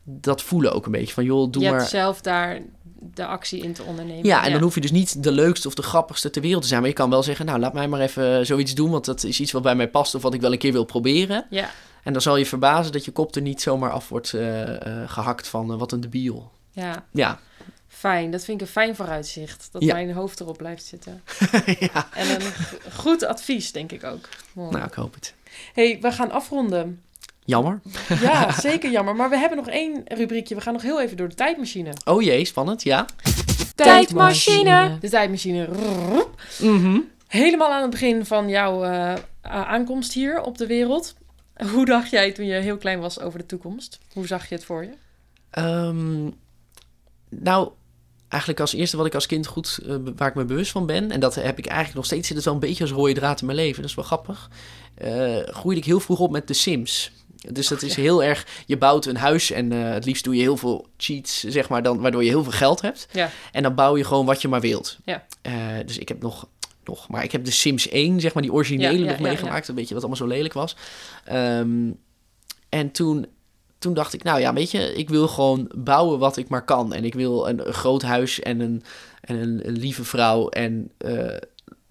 dat 0.04 0.42
voelen 0.42 0.72
ook 0.72 0.86
een 0.86 0.92
beetje. 0.92 1.14
Van 1.14 1.24
joh, 1.24 1.50
doe 1.52 1.62
je 1.62 1.68
maar... 1.68 1.78
hebt 1.78 1.90
zelf 1.90 2.20
daar 2.20 2.60
de 3.14 3.26
actie 3.26 3.62
in 3.62 3.72
te 3.72 3.82
ondernemen. 3.82 4.24
Ja, 4.24 4.44
en 4.44 4.52
dan 4.52 4.62
hoef 4.62 4.74
je 4.74 4.80
dus 4.80 4.90
niet 4.90 5.22
de 5.22 5.32
leukste 5.32 5.68
of 5.68 5.74
de 5.74 5.82
grappigste 5.82 6.30
ter 6.30 6.42
wereld 6.42 6.62
te 6.62 6.68
zijn. 6.68 6.80
Maar 6.80 6.88
je 6.90 6.94
kan 6.96 7.10
wel 7.10 7.22
zeggen, 7.22 7.46
nou, 7.46 7.58
laat 7.58 7.72
mij 7.72 7.88
maar 7.88 8.00
even 8.00 8.46
zoiets 8.46 8.74
doen. 8.74 8.90
Want 8.90 9.04
dat 9.04 9.24
is 9.24 9.40
iets 9.40 9.52
wat 9.52 9.62
bij 9.62 9.74
mij 9.74 9.88
past 9.88 10.14
of 10.14 10.22
wat 10.22 10.34
ik 10.34 10.40
wel 10.40 10.52
een 10.52 10.58
keer 10.58 10.72
wil 10.72 10.84
proberen. 10.84 11.46
Ja, 11.50 11.70
En 12.02 12.12
dan 12.12 12.22
zal 12.22 12.36
je 12.36 12.46
verbazen 12.46 12.92
dat 12.92 13.04
je 13.04 13.10
kop 13.10 13.34
er 13.34 13.42
niet 13.42 13.62
zomaar 13.62 13.90
af 13.90 14.08
wordt 14.08 14.32
eh, 14.34 14.86
eh, 15.02 15.10
gehakt 15.10 15.48
van 15.48 15.72
eh, 15.72 15.78
wat 15.78 15.92
een 15.92 16.00
debiel. 16.00 16.50
ja, 16.70 17.04
Ja, 17.10 17.38
fijn. 17.88 18.30
Dat 18.30 18.44
vind 18.44 18.60
ik 18.60 18.66
een 18.66 18.72
fijn 18.72 18.96
vooruitzicht. 18.96 19.68
Dat 19.72 19.82
Ja. 19.82 19.94
mijn 19.94 20.12
hoofd 20.12 20.40
erop 20.40 20.56
blijft 20.56 20.84
zitten. 20.84 21.22
ja. 21.92 22.08
En 22.14 22.34
een 22.34 22.52
goed 22.92 23.24
advies, 23.24 23.72
denk 23.72 23.92
ik 23.92 24.04
ook. 24.04 24.28
Mooi. 24.52 24.70
nou, 24.70 24.84
ik 24.86 24.92
hoop 24.94 25.14
het. 25.14 25.34
hey, 25.74 25.98
we 26.00 26.12
gaan 26.12 26.30
afronden. 26.30 27.02
Jammer. 27.44 27.80
Ja, 28.20 28.52
zeker 28.60 28.90
jammer. 28.90 29.16
Maar 29.16 29.30
we 29.30 29.36
hebben 29.36 29.58
nog 29.58 29.68
één 29.68 30.02
rubriekje. 30.04 30.54
We 30.54 30.60
gaan 30.60 30.72
nog 30.72 30.82
heel 30.82 31.00
even 31.00 31.16
door 31.16 31.28
de 31.28 31.34
tijdmachine. 31.34 31.90
Oh 32.04 32.22
jee, 32.22 32.44
spannend, 32.44 32.82
ja. 32.82 33.06
Tijdmachine. 33.74 34.96
De 35.00 35.08
tijdmachine. 35.08 35.68
Mhm. 36.60 36.98
Helemaal 37.26 37.70
aan 37.72 37.82
het 37.82 37.90
begin 37.90 38.26
van 38.26 38.48
jouw 38.48 38.84
eh, 38.84 39.14
aankomst 39.42 40.12
hier 40.12 40.40
op 40.40 40.58
de 40.58 40.66
wereld. 40.66 41.14
Hoe 41.74 41.84
dacht 41.84 42.10
jij 42.10 42.32
toen 42.32 42.46
je 42.46 42.54
heel 42.54 42.76
klein 42.76 43.00
was 43.00 43.20
over 43.20 43.38
de 43.38 43.46
toekomst? 43.46 43.98
Hoe 44.12 44.26
zag 44.26 44.48
je 44.48 44.54
het 44.54 44.64
voor 44.64 44.84
je? 44.84 44.92
Ehm, 45.50 46.30
nou, 47.28 47.70
eigenlijk 48.28 48.60
als 48.60 48.72
eerste 48.72 48.96
wat 48.96 49.06
ik 49.06 49.14
als 49.14 49.26
kind 49.26 49.46
goed, 49.46 49.78
eh, 49.86 49.96
waar 50.16 50.28
ik 50.28 50.34
me 50.34 50.44
bewust 50.44 50.70
van 50.70 50.86
ben, 50.86 51.10
en 51.10 51.20
dat 51.20 51.34
heb 51.34 51.58
ik 51.58 51.66
eigenlijk 51.66 51.96
nog 51.96 52.04
steeds, 52.04 52.26
zit 52.26 52.36
het 52.36 52.44
wel 52.44 52.54
een 52.54 52.60
beetje 52.60 52.84
als 52.84 52.92
rode 52.92 53.12
draad 53.12 53.40
in 53.40 53.46
mijn 53.46 53.58
leven, 53.58 53.80
dat 53.80 53.90
is 53.90 53.96
wel 53.96 54.04
grappig, 54.04 54.50
eh, 54.94 55.38
groeide 55.42 55.80
ik 55.80 55.86
heel 55.86 56.00
vroeg 56.00 56.18
op 56.18 56.30
met 56.30 56.46
The 56.46 56.52
Sims. 56.52 57.12
Dus 57.50 57.68
dat 57.68 57.82
is 57.82 57.94
heel 57.94 58.22
erg, 58.22 58.46
je 58.66 58.78
bouwt 58.78 59.06
een 59.06 59.16
huis 59.16 59.50
en 59.50 59.72
eh, 59.72 59.92
het 59.92 60.04
liefst 60.04 60.24
doe 60.24 60.34
je 60.34 60.40
heel 60.40 60.56
veel 60.56 60.86
cheats, 60.96 61.40
zeg 61.40 61.68
maar, 61.68 61.82
dan, 61.82 62.00
waardoor 62.00 62.24
je 62.24 62.28
heel 62.28 62.42
veel 62.42 62.52
geld 62.52 62.80
hebt. 62.80 63.08
Ja. 63.12 63.30
En 63.52 63.62
dan 63.62 63.74
bouw 63.74 63.96
je 63.96 64.04
gewoon 64.04 64.26
wat 64.26 64.42
je 64.42 64.48
maar 64.48 64.60
wilt. 64.60 64.98
Ja. 65.04 65.24
Dus 65.84 65.98
ik 65.98 66.08
heb 66.08 66.22
nog, 66.22 66.48
nog, 66.84 67.08
maar 67.08 67.24
ik 67.24 67.32
heb 67.32 67.44
de 67.44 67.50
Sims 67.50 67.88
1, 67.88 68.20
zeg 68.20 68.34
maar, 68.34 68.42
die 68.42 68.52
originele 68.52 68.92
Ja, 68.92 68.98
ja, 68.98 69.10
nog 69.10 69.16
ja, 69.16 69.22
meegemaakt. 69.22 69.68
Een 69.68 69.74
beetje 69.74 69.94
wat 69.94 70.02
allemaal 70.02 70.28
zo 70.28 70.34
lelijk 70.34 70.54
was. 70.54 70.76
Ehm, 71.24 71.90
en 72.68 72.90
toen, 72.90 73.26
toen 73.78 73.94
dacht 73.94 74.12
ik, 74.12 74.22
nou 74.22 74.40
ja, 74.40 74.52
weet 74.52 74.70
je, 74.70 74.94
ik 74.94 75.08
wil 75.08 75.28
gewoon 75.28 75.70
bouwen 75.76 76.18
wat 76.18 76.36
ik 76.36 76.48
maar 76.48 76.64
kan. 76.64 76.92
En 76.92 77.04
ik 77.04 77.14
wil 77.14 77.48
een, 77.48 77.66
een 77.66 77.74
groot 77.74 78.02
huis 78.02 78.40
en 78.40 78.60
een, 78.60 78.82
en 79.20 79.36
een, 79.36 79.68
een 79.68 79.78
lieve 79.78 80.04
vrouw 80.04 80.48
en 80.48 80.90
eh, 80.98 81.36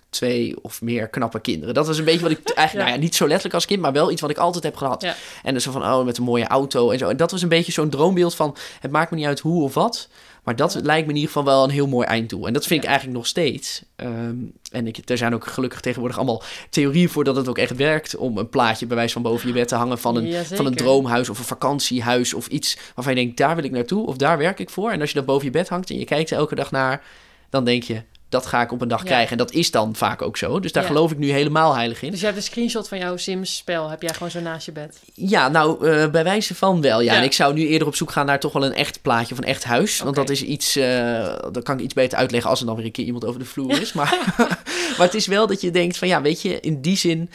twee 0.09 0.63
of 0.63 0.81
meer 0.81 1.07
knappe 1.07 1.39
kinderen. 1.39 1.73
Dat 1.73 1.87
was 1.87 1.97
een 1.97 2.05
beetje 2.05 2.21
wat 2.21 2.31
ik 2.31 2.39
eigenlijk, 2.49 2.71
Ja. 2.71 2.77
nou 2.77 3.01
ja, 3.01 3.05
niet 3.05 3.15
zo 3.15 3.23
letterlijk 3.25 3.55
als 3.55 3.65
kind, 3.65 3.81
maar 3.81 3.91
wel 3.91 4.11
iets 4.11 4.21
wat 4.21 4.29
ik 4.29 4.37
altijd 4.37 4.63
heb 4.63 4.75
gehad. 4.75 5.01
Ja. 5.01 5.15
En 5.43 5.53
dus 5.53 5.63
zo 5.63 5.71
van, 5.71 5.83
oh, 5.83 6.05
met 6.05 6.17
een 6.17 6.23
mooie 6.23 6.47
auto 6.47 6.91
en 6.91 6.97
zo. 6.97 7.09
En 7.09 7.17
dat 7.17 7.31
was 7.31 7.41
een 7.41 7.49
beetje 7.49 7.71
zo'n 7.71 7.89
droombeeld 7.89 8.35
van, 8.35 8.55
het 8.79 8.91
maakt 8.91 9.11
me 9.11 9.17
niet 9.17 9.25
uit 9.25 9.39
hoe 9.39 9.63
of 9.63 9.73
wat. 9.73 10.09
Maar 10.43 10.55
dat 10.55 10.79
lijkt 10.83 11.05
me 11.05 11.13
in 11.13 11.19
ieder 11.19 11.31
geval 11.31 11.43
wel 11.43 11.63
een 11.63 11.69
heel 11.69 11.87
mooi 11.87 12.07
einddoel. 12.07 12.47
En 12.47 12.53
dat 12.53 12.65
vind 12.65 12.83
ik 12.83 12.89
eigenlijk 12.89 13.17
nog 13.17 13.27
steeds. 13.27 13.83
Ehm, 13.95 14.35
en 14.71 14.87
ik, 14.87 15.09
er 15.09 15.17
zijn 15.17 15.33
ook 15.33 15.47
gelukkig 15.47 15.79
tegenwoordig 15.79 16.17
allemaal 16.17 16.43
theorieën 16.69 17.09
voor 17.09 17.23
dat 17.23 17.35
het 17.35 17.47
ook 17.47 17.57
echt 17.57 17.75
werkt. 17.75 18.15
Om 18.15 18.37
een 18.37 18.49
plaatje 18.49 18.85
bij 18.85 18.95
wijze 18.95 19.13
van 19.13 19.21
boven 19.21 19.47
je 19.47 19.53
bed 19.53 19.67
te 19.67 19.75
hangen 19.75 19.99
van 19.99 20.15
een, 20.15 20.27
Jazeker. 20.27 20.55
van 20.55 20.65
een 20.65 20.75
droomhuis 20.75 21.29
of 21.29 21.39
een 21.39 21.45
vakantiehuis. 21.45 22.33
Of 22.33 22.47
iets 22.47 22.77
waarvan 22.95 23.15
je 23.15 23.21
denkt, 23.21 23.37
daar 23.37 23.55
wil 23.55 23.63
ik 23.63 23.71
naartoe 23.71 24.07
of 24.07 24.17
daar 24.17 24.37
werk 24.37 24.59
ik 24.59 24.69
voor. 24.69 24.91
En 24.91 25.01
als 25.01 25.09
je 25.09 25.15
dat 25.15 25.25
boven 25.25 25.45
je 25.45 25.51
bed 25.51 25.69
hangt 25.69 25.89
en 25.89 25.99
je 25.99 26.05
kijkt 26.05 26.31
er 26.31 26.37
elke 26.37 26.55
dag 26.55 26.71
naar, 26.71 27.03
dan 27.49 27.65
denk 27.65 27.83
je, 27.83 28.01
dat 28.31 28.45
ga 28.45 28.61
ik 28.61 28.71
op 28.71 28.81
een 28.81 28.87
dag 28.87 28.99
Ja. 28.99 29.05
krijgen. 29.05 29.31
En 29.31 29.37
dat 29.37 29.51
is 29.51 29.71
dan 29.71 29.95
vaak 29.95 30.21
ook 30.21 30.37
zo. 30.37 30.59
Dus 30.59 30.71
daar 30.71 30.83
Ja. 30.83 30.89
geloof 30.89 31.11
ik 31.11 31.17
nu 31.17 31.31
helemaal 31.31 31.75
heilig 31.75 32.01
in. 32.01 32.11
Dus 32.11 32.19
je 32.19 32.25
hebt 32.25 32.37
een 32.37 32.43
screenshot 32.43 32.87
van 32.87 32.97
jouw 32.97 33.17
Sims-spel. 33.17 33.89
Heb 33.89 34.01
jij 34.01 34.13
gewoon 34.13 34.31
zo 34.31 34.39
naast 34.39 34.65
je 34.65 34.71
bed? 34.71 34.99
Ja, 35.13 35.47
nou, 35.47 35.87
eh, 35.89 36.09
bij 36.09 36.23
wijze 36.23 36.55
van 36.55 36.81
wel. 36.81 37.01
Ja. 37.01 37.11
Ja. 37.11 37.17
En 37.19 37.23
ik 37.23 37.33
zou 37.33 37.53
nu 37.53 37.67
eerder 37.67 37.87
op 37.87 37.95
zoek 37.95 38.11
gaan 38.11 38.25
naar 38.25 38.39
toch 38.39 38.53
wel 38.53 38.65
een 38.65 38.73
echt 38.73 39.01
plaatje 39.01 39.33
of 39.33 39.37
een 39.39 39.45
echt 39.47 39.63
huis. 39.63 39.99
Want 39.99 40.15
dat 40.15 40.29
is 40.29 40.43
iets, 40.43 40.75
eh 40.75 41.35
dat 41.51 41.63
kan 41.63 41.77
ik 41.77 41.83
iets 41.83 41.93
beter 41.93 42.17
uitleggen 42.17 42.49
als 42.49 42.59
er 42.59 42.65
dan 42.65 42.75
weer 42.75 42.85
een 42.85 42.91
keer 42.91 43.05
iemand 43.05 43.25
over 43.25 43.39
de 43.39 43.45
vloer 43.45 43.81
is. 43.81 43.93
Maar, 43.93 44.33
maar 44.97 45.05
het 45.07 45.13
is 45.15 45.27
wel 45.27 45.47
dat 45.47 45.61
je 45.61 45.71
denkt 45.71 45.97
van 45.97 46.07
ja, 46.07 46.21
weet 46.21 46.41
je, 46.41 46.59
in 46.59 46.81
die 46.81 46.97
zin 46.97 47.29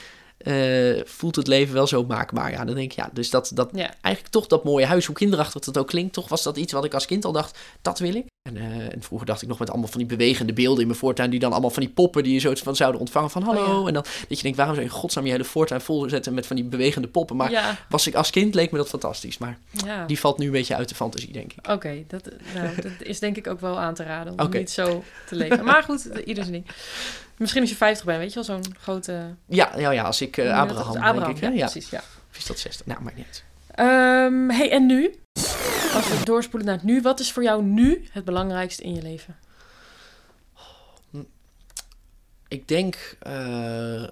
eh, 0.46 1.02
voelt 1.04 1.36
het 1.36 1.46
leven 1.46 1.74
wel 1.74 1.86
zo 1.86 2.04
maakbaar. 2.04 2.50
Ja, 2.50 2.64
dan 2.64 2.74
denk 2.74 2.90
ik 2.90 2.96
ja, 2.96 3.10
dus 3.12 3.30
dat, 3.30 3.50
dat 3.54 3.70
Ja. 3.72 3.94
eigenlijk 4.00 4.34
toch 4.34 4.46
dat 4.46 4.64
mooie 4.64 4.86
huis, 4.86 5.06
hoe 5.06 5.14
kinderachtig 5.14 5.62
dat 5.64 5.78
ook 5.78 5.86
klinkt, 5.86 6.12
toch 6.12 6.28
was 6.28 6.42
dat 6.42 6.56
iets 6.56 6.72
wat 6.72 6.84
ik 6.84 6.94
als 6.94 7.06
kind 7.06 7.24
al 7.24 7.32
dacht, 7.32 7.58
dat 7.82 7.98
wil 7.98 8.14
ik. 8.14 8.24
En, 8.48 8.56
eh, 8.56 8.92
en 8.92 9.02
vroeger 9.02 9.26
dacht 9.26 9.42
ik 9.42 9.48
nog 9.48 9.58
met 9.58 9.70
allemaal 9.70 9.88
van 9.88 9.98
die 9.98 10.08
bewegende 10.08 10.52
beelden 10.52 10.80
in 10.80 10.86
mijn 10.86 10.98
voortuin, 10.98 11.30
die 11.30 11.40
dan 11.40 11.52
allemaal 11.52 11.70
van 11.70 11.82
die 11.82 11.92
poppen 11.92 12.22
die 12.22 12.32
je 12.32 12.38
zo 12.38 12.52
van 12.54 12.76
zouden 12.76 13.00
ontvangen 13.00 13.30
van 13.30 13.42
hallo. 13.42 13.60
Oh 13.60 13.80
ja. 13.80 13.86
En 13.88 13.94
dan 13.94 14.04
dat 14.28 14.36
je 14.36 14.42
denkt, 14.42 14.56
waarom 14.56 14.74
zou 14.74 14.86
je 14.86 14.92
in 14.92 14.98
godsnaam 14.98 15.24
je 15.24 15.30
hele 15.30 15.44
voortuin 15.44 15.80
vol 15.80 16.08
zetten 16.08 16.34
met 16.34 16.46
van 16.46 16.56
die 16.56 16.64
bewegende 16.64 17.08
poppen? 17.08 17.36
Maar 17.36 17.50
ja, 17.50 17.78
was 17.88 18.06
ik 18.06 18.14
als 18.14 18.30
kind, 18.30 18.54
leek 18.54 18.70
me 18.70 18.78
dat 18.78 18.88
fantastisch. 18.88 19.38
Maar 19.38 19.58
die 20.06 20.18
valt 20.18 20.38
nu 20.38 20.46
een 20.46 20.52
beetje 20.52 20.76
uit 20.76 20.88
de 20.88 20.94
fantasie, 20.94 21.32
denk 21.32 21.52
ik. 21.52 21.70
Oké, 21.70 22.04
dat, 22.08 22.28
nou, 22.54 22.74
dat 22.82 22.92
is 22.98 23.18
denk 23.18 23.36
ik 23.36 23.46
ook 23.46 23.60
wel 23.60 23.78
aan 23.78 23.94
te 23.94 24.02
raden 24.02 24.40
om 24.40 24.50
niet 24.50 24.70
zo 24.70 25.02
te 25.26 25.34
leven. 25.34 25.64
Maar 25.64 25.82
goed, 25.82 26.04
ieder 26.24 26.44
zijn 26.44 26.52
ding. 26.54 26.66
Misschien 27.36 27.60
als 27.60 27.70
je 27.70 27.76
50 27.76 28.04
bent, 28.06 28.18
weet 28.18 28.28
je 28.28 28.34
wel, 28.34 28.44
zo'n 28.44 28.74
grote... 28.78 29.34
Ja, 29.46 29.72
ja, 29.78 29.90
ja 29.90 30.02
als 30.02 30.20
ik 30.20 30.36
dat? 30.36 30.46
Abraham, 30.46 31.18
denk 31.18 31.36
ik. 31.36 31.42
hè? 31.42 31.48
ja, 31.48 31.54
precies, 31.70 31.90
ja. 31.90 32.02
Of 32.30 32.36
is 32.36 32.46
dat 32.46 32.58
60? 32.58 32.86
Nou, 32.86 33.02
maakt 33.02 33.16
niet 33.16 33.26
uit. 33.26 33.44
Ehm, 33.70 34.48
hey, 34.50 34.70
en 34.70 34.86
nu? 34.86 35.14
Als 35.94 36.08
we 36.08 36.20
doorspoelen 36.24 36.68
naar 36.68 36.76
het 36.76 36.84
nu. 36.86 37.00
Wat 37.02 37.20
is 37.20 37.32
voor 37.32 37.42
jou 37.42 37.62
nu 37.62 38.08
het 38.10 38.24
belangrijkste 38.24 38.82
in 38.82 38.94
je 38.94 39.02
leven? 39.02 39.36
Ik 42.48 42.68
denk 42.68 43.16
eh, 43.20 44.04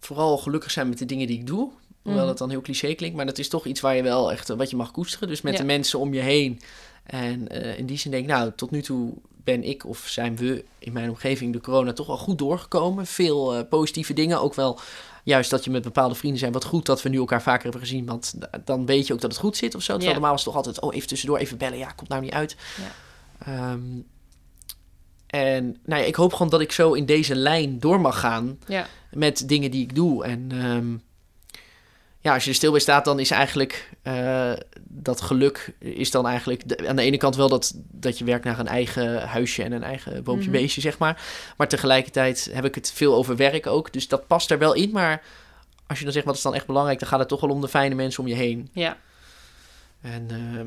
vooral 0.00 0.38
gelukkig 0.38 0.70
zijn 0.70 0.88
met 0.88 0.98
de 0.98 1.04
dingen 1.06 1.26
die 1.26 1.38
ik 1.38 1.46
doe. 1.46 1.70
Hoewel 2.02 2.20
Mhm. 2.22 2.28
dat 2.30 2.38
dan 2.38 2.50
heel 2.50 2.60
cliché 2.60 2.94
klinkt, 2.94 3.16
maar 3.16 3.26
dat 3.26 3.38
is 3.38 3.48
toch 3.48 3.66
iets 3.66 3.80
waar 3.80 3.96
je 3.96 4.02
wel 4.02 4.32
echt 4.32 4.50
eh, 4.50 4.56
wat 4.56 4.70
je 4.70 4.76
mag 4.76 4.90
koesteren. 4.90 5.28
Dus 5.28 5.40
met 5.40 5.52
Ja. 5.52 5.58
de 5.58 5.64
mensen 5.64 5.98
om 5.98 6.14
je 6.14 6.20
heen. 6.20 6.60
En 7.04 7.46
in 7.76 7.86
die 7.86 7.98
zin 7.98 8.10
denk 8.10 8.22
ik, 8.22 8.30
nou, 8.30 8.52
tot 8.56 8.70
nu 8.70 8.82
toe 8.82 9.14
ben 9.52 9.64
ik 9.64 9.86
of 9.86 9.98
zijn 10.06 10.36
we 10.36 10.64
in 10.78 10.92
mijn 10.92 11.08
omgeving 11.08 11.52
de 11.52 11.60
corona 11.60 11.92
toch 11.92 12.06
wel 12.06 12.16
goed 12.16 12.38
doorgekomen. 12.38 13.06
Veel 13.06 13.54
eh, 13.54 13.68
positieve 13.68 14.12
dingen. 14.12 14.40
Ook 14.40 14.54
wel 14.54 14.78
juist 15.24 15.50
dat 15.50 15.64
je 15.64 15.70
met 15.70 15.82
bepaalde 15.82 16.14
vrienden 16.14 16.38
zijn. 16.38 16.52
Wat 16.52 16.64
goed 16.64 16.86
dat 16.86 17.02
we 17.02 17.08
nu 17.08 17.18
elkaar 17.18 17.42
vaker 17.42 17.62
hebben 17.62 17.80
gezien. 17.80 18.06
Want 18.06 18.34
da- 18.40 18.50
dan 18.64 18.86
weet 18.86 19.06
je 19.06 19.12
ook 19.12 19.20
dat 19.20 19.30
het 19.30 19.40
goed 19.40 19.56
zit 19.56 19.74
of 19.74 19.82
zo. 19.82 19.86
Terwijl 19.92 20.08
Ja. 20.08 20.12
normaal 20.18 20.30
was 20.30 20.44
het 20.44 20.54
toch 20.54 20.64
altijd, 20.66 20.80
oh, 20.84 20.94
even 20.94 21.08
tussendoor, 21.08 21.38
even 21.38 21.58
bellen. 21.58 21.78
Ja, 21.78 21.90
komt 21.90 22.08
nou 22.08 22.22
niet 22.22 22.32
uit. 22.32 22.56
Ja. 22.76 22.92
Ehm, 23.46 23.80
en 25.26 25.76
nou 25.84 26.00
ja, 26.00 26.06
ik 26.06 26.14
hoop 26.14 26.32
gewoon 26.32 26.48
dat 26.50 26.60
ik 26.60 26.72
zo 26.72 26.92
in 26.92 27.06
deze 27.06 27.34
lijn 27.34 27.78
door 27.78 28.00
mag 28.00 28.20
gaan 28.20 28.58
Ja. 28.66 28.86
met 29.10 29.48
dingen 29.48 29.70
die 29.70 29.82
ik 29.82 29.94
doe. 29.94 30.24
En 30.24 30.46
ehm, 30.52 30.96
ja, 32.20 32.34
als 32.34 32.44
je 32.44 32.50
er 32.50 32.56
stil 32.56 32.70
bij 32.70 32.80
staat, 32.80 33.04
dan 33.04 33.18
is 33.20 33.30
eigenlijk 33.30 33.90
eh, 34.02 34.52
dat 34.88 35.20
geluk 35.20 35.74
is 35.78 36.10
dan 36.10 36.26
eigenlijk 36.26 36.68
de- 36.68 36.88
aan 36.88 36.96
de 36.96 37.02
ene 37.02 37.16
kant 37.16 37.36
wel 37.36 37.48
dat, 37.48 37.72
dat 37.90 38.18
je 38.18 38.24
werkt 38.24 38.44
naar 38.44 38.58
een 38.58 38.66
eigen 38.68 39.22
huisje 39.28 39.62
en 39.62 39.72
een 39.72 39.82
eigen 39.82 40.22
boompje 40.24 40.48
Mhm. 40.50 40.58
beestje, 40.58 40.80
zeg 40.80 40.98
maar. 40.98 41.22
Maar 41.56 41.68
tegelijkertijd 41.68 42.50
heb 42.52 42.64
ik 42.64 42.74
het 42.74 42.92
veel 42.92 43.14
over 43.14 43.36
werk 43.36 43.66
ook. 43.66 43.92
Dus 43.92 44.08
dat 44.08 44.26
past 44.26 44.50
er 44.50 44.58
wel 44.58 44.72
in. 44.74 44.90
Maar 44.90 45.22
als 45.86 45.98
je 45.98 46.04
dan 46.04 46.12
zegt 46.12 46.26
wat 46.26 46.34
is 46.36 46.42
dan 46.42 46.54
echt 46.54 46.66
belangrijk, 46.66 46.98
dan 46.98 47.08
gaat 47.08 47.18
het 47.18 47.28
toch 47.28 47.40
wel 47.40 47.50
om 47.50 47.60
de 47.60 47.68
fijne 47.68 47.94
mensen 47.94 48.22
om 48.22 48.28
je 48.28 48.34
heen. 48.34 48.68
Ja. 48.72 48.96
En 50.00 50.26
ehm, 50.30 50.66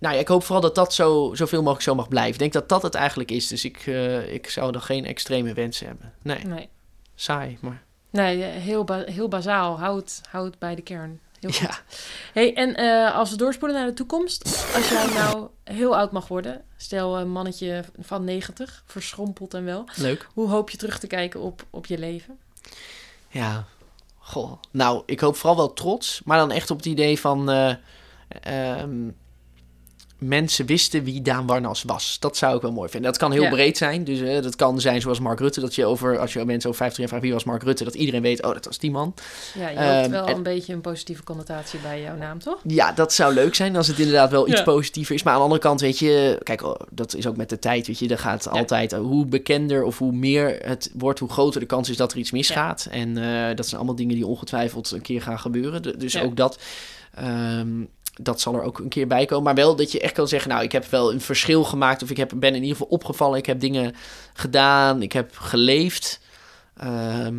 nou 0.00 0.14
ja, 0.14 0.20
ik 0.20 0.28
hoop 0.28 0.42
vooral 0.44 0.60
dat 0.62 0.74
dat 0.74 0.94
zo, 0.94 1.30
zoveel 1.34 1.60
mogelijk 1.60 1.82
zo 1.84 1.94
mag 1.94 2.08
blijven. 2.08 2.32
Ik 2.32 2.38
denk 2.38 2.52
dat 2.52 2.68
dat 2.68 2.82
het 2.82 2.94
eigenlijk 2.94 3.30
is. 3.30 3.46
Dus 3.46 3.64
ik, 3.64 3.76
eh, 3.86 4.32
ik 4.32 4.50
zou 4.50 4.74
er 4.74 4.80
geen 4.80 5.04
extreme 5.04 5.52
wensen 5.54 5.86
hebben. 5.86 6.12
Nee, 6.22 6.44
Nee. 6.44 6.68
saai, 7.14 7.58
maar 7.60 7.82
Nee, 8.10 8.44
eh, 8.44 8.62
heel, 8.62 8.84
ba- 8.84 9.04
heel 9.04 9.28
bazaal. 9.28 9.78
Houd, 9.78 10.20
houd 10.30 10.58
bij 10.58 10.74
de 10.74 10.82
kern. 10.82 11.20
Heel 11.40 11.50
goed. 11.50 11.58
ja. 11.60 11.78
Hey, 12.32 12.54
en 12.54 12.74
eh, 12.76 13.14
als 13.16 13.30
we 13.30 13.36
doorspoelen 13.36 13.78
naar 13.78 13.86
de 13.86 13.94
toekomst. 13.94 14.44
Als 14.74 14.88
jij 14.88 15.06
nou 15.14 15.48
heel 15.64 15.96
oud 15.96 16.12
mag 16.12 16.28
worden. 16.28 16.62
Stel 16.76 17.18
een 17.18 17.30
mannetje 17.30 17.84
van 18.00 18.24
90, 18.24 18.82
verschrompeld 18.86 19.54
en 19.54 19.64
wel. 19.64 19.84
Leuk. 19.96 20.26
Hoe 20.34 20.48
hoop 20.48 20.70
je 20.70 20.76
terug 20.76 20.98
te 20.98 21.06
kijken 21.06 21.40
op, 21.40 21.64
op 21.70 21.86
je 21.86 21.98
leven? 21.98 22.38
Ja, 23.28 23.64
goh. 24.18 24.52
Nou, 24.70 25.02
ik 25.06 25.20
hoop 25.20 25.36
vooral 25.36 25.56
wel 25.56 25.72
trots, 25.72 26.20
maar 26.24 26.38
dan 26.38 26.50
echt 26.50 26.70
op 26.70 26.76
het 26.76 26.86
idee 26.86 27.20
van 27.20 27.50
eh, 27.50 27.74
ehm, 28.42 29.08
mensen 30.20 30.66
wisten 30.66 31.04
wie 31.04 31.22
Daan 31.22 31.46
Warnas 31.46 31.82
was. 31.82 32.16
Dat 32.20 32.36
zou 32.36 32.56
ik 32.56 32.62
wel 32.62 32.72
mooi 32.72 32.88
vinden. 32.88 33.10
Dat 33.10 33.20
kan 33.20 33.32
heel 33.32 33.42
Ja. 33.42 33.50
breed 33.50 33.76
zijn. 33.76 34.04
Dus 34.04 34.20
eh, 34.20 34.42
dat 34.42 34.56
kan 34.56 34.80
zijn 34.80 35.00
zoals 35.00 35.20
Mark 35.20 35.38
Rutte, 35.40 35.60
dat 35.60 35.74
je 35.74 35.86
over, 35.86 36.18
als 36.18 36.32
je 36.32 36.44
mensen 36.44 36.68
over 36.68 36.80
50 36.80 36.98
jaar 36.98 37.08
vraagt 37.08 37.22
wie 37.22 37.32
was 37.32 37.44
Mark 37.44 37.62
Rutte, 37.62 37.84
dat 37.84 37.94
iedereen 37.94 38.22
weet, 38.22 38.42
oh, 38.44 38.52
dat 38.52 38.64
was 38.64 38.78
die 38.78 38.90
man. 38.90 39.14
Ja, 39.54 39.68
je 39.68 39.76
hoopt 39.78 40.02
Ehm, 40.04 40.10
wel 40.10 40.26
en- 40.26 40.36
een 40.36 40.42
beetje 40.42 40.72
een 40.72 40.80
positieve 40.80 41.22
connotatie 41.24 41.78
bij 41.80 42.00
jouw 42.02 42.16
naam, 42.16 42.38
toch? 42.38 42.58
Ja, 42.66 42.92
dat 42.92 43.12
zou 43.12 43.34
leuk 43.34 43.54
zijn 43.54 43.76
als 43.76 43.86
het 43.86 43.98
inderdaad 43.98 44.30
wel 44.30 44.48
iets 44.48 44.62
positiever 44.62 45.14
is. 45.14 45.22
Maar 45.22 45.32
aan 45.32 45.38
de 45.38 45.44
andere 45.44 45.60
kant, 45.62 45.80
weet 45.80 45.98
je, 45.98 46.38
kijk, 46.42 46.62
oh, 46.62 46.74
dat 46.90 47.14
is 47.14 47.26
ook 47.26 47.36
met 47.36 47.48
de 47.48 47.58
tijd, 47.58 47.86
weet 47.86 47.98
je, 47.98 48.08
er 48.08 48.18
gaat 48.18 48.48
altijd, 48.48 48.92
eh, 48.92 48.98
hoe 49.00 49.26
bekender 49.26 49.82
of 49.84 49.98
hoe 49.98 50.12
meer 50.12 50.58
het 50.62 50.90
wordt, 50.94 51.18
hoe 51.18 51.28
groter 51.30 51.60
de 51.60 51.66
kans 51.66 51.88
is 51.88 51.96
dat 51.96 52.12
er 52.12 52.18
iets 52.18 52.30
misgaat. 52.30 52.88
En 52.90 53.16
eh, 53.18 53.56
dat 53.56 53.64
zijn 53.66 53.76
allemaal 53.76 53.96
dingen 53.96 54.14
die 54.14 54.26
ongetwijfeld 54.26 54.90
een 54.90 55.02
keer 55.02 55.22
gaan 55.22 55.38
gebeuren. 55.38 55.98
Dus 55.98 56.20
ook 56.20 56.36
dat, 56.36 56.58
ehm, 57.14 57.68
dat 58.22 58.40
zal 58.40 58.54
er 58.54 58.62
ook 58.62 58.78
een 58.78 58.88
keer 58.88 59.06
bij 59.06 59.24
komen. 59.26 59.44
Maar 59.44 59.54
wel 59.54 59.76
dat 59.76 59.92
je 59.92 60.00
echt 60.00 60.12
kan 60.14 60.28
zeggen, 60.28 60.50
nou, 60.50 60.62
ik 60.62 60.72
heb 60.72 60.84
wel 60.86 61.12
een 61.12 61.20
verschil 61.20 61.64
gemaakt 61.64 62.02
of 62.02 62.10
ik 62.10 62.16
heb, 62.16 62.32
ben 62.36 62.54
in 62.54 62.62
ieder 62.62 62.76
geval 62.76 62.86
opgevallen. 62.92 63.38
Ik 63.38 63.46
heb 63.46 63.60
dingen 63.60 63.94
gedaan, 64.34 65.02
ik 65.02 65.12
heb 65.12 65.36
geleefd. 65.36 66.20
Ehm, 66.76 67.36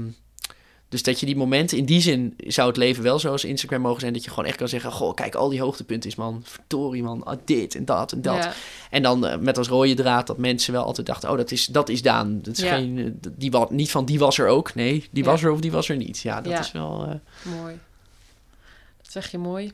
dus 0.90 1.04
dat 1.04 1.20
je 1.20 1.26
die 1.26 1.36
momenten, 1.36 1.78
in 1.78 1.86
die 1.86 2.02
zin 2.02 2.34
zou 2.38 2.68
het 2.68 2.78
leven 2.78 3.04
wel 3.04 3.20
zoals 3.20 3.44
Instagram 3.46 3.82
mogen 3.82 4.00
zijn, 4.00 4.14
dat 4.14 4.24
je 4.24 4.30
gewoon 4.30 4.46
echt 4.46 4.58
kan 4.58 4.68
zeggen, 4.68 4.92
goh, 4.92 5.14
kijk, 5.14 5.36
al 5.36 5.50
die 5.50 5.62
hoogtepunten 5.62 6.10
is 6.10 6.16
man, 6.16 6.42
verdorie 6.46 7.04
man, 7.04 7.24
ah, 7.24 7.38
dit 7.46 7.76
en 7.76 7.86
dat 7.86 8.12
en 8.12 8.22
dat. 8.22 8.36
Ja, 8.36 8.54
En 8.90 9.04
dan 9.04 9.26
eh, 9.26 9.38
met 9.38 9.58
als 9.58 9.68
rode 9.68 9.94
draad 9.94 10.28
dat 10.28 10.38
mensen 10.38 10.74
wel 10.74 10.84
altijd 10.84 11.08
dachten, 11.08 11.30
oh, 11.32 11.38
dat 11.38 11.52
is, 11.52 11.66
dat 11.66 11.90
is 11.90 12.02
Daan. 12.02 12.40
Dat 12.42 12.58
is 12.58 12.64
Ja. 12.64 12.76
geen, 12.76 12.98
eh, 12.98 13.32
die, 13.38 13.52
wa- 13.52 13.68
niet 13.70 13.92
van 13.92 14.06
die 14.06 14.20
was 14.20 14.38
er 14.38 14.48
ook, 14.48 14.76
nee, 14.76 15.08
die 15.12 15.24
Ja. 15.24 15.30
was 15.30 15.44
er 15.44 15.52
of 15.52 15.60
die 15.60 15.72
was 15.72 15.90
er 15.90 15.96
niet. 15.98 16.20
Ja, 16.20 16.42
dat 16.42 16.60
is 16.60 16.72
wel, 16.72 17.06
eh, 17.08 17.54
mooi. 17.60 17.80
Dat 19.02 19.12
zeg 19.12 19.32
je 19.32 19.38
mooi. 19.38 19.72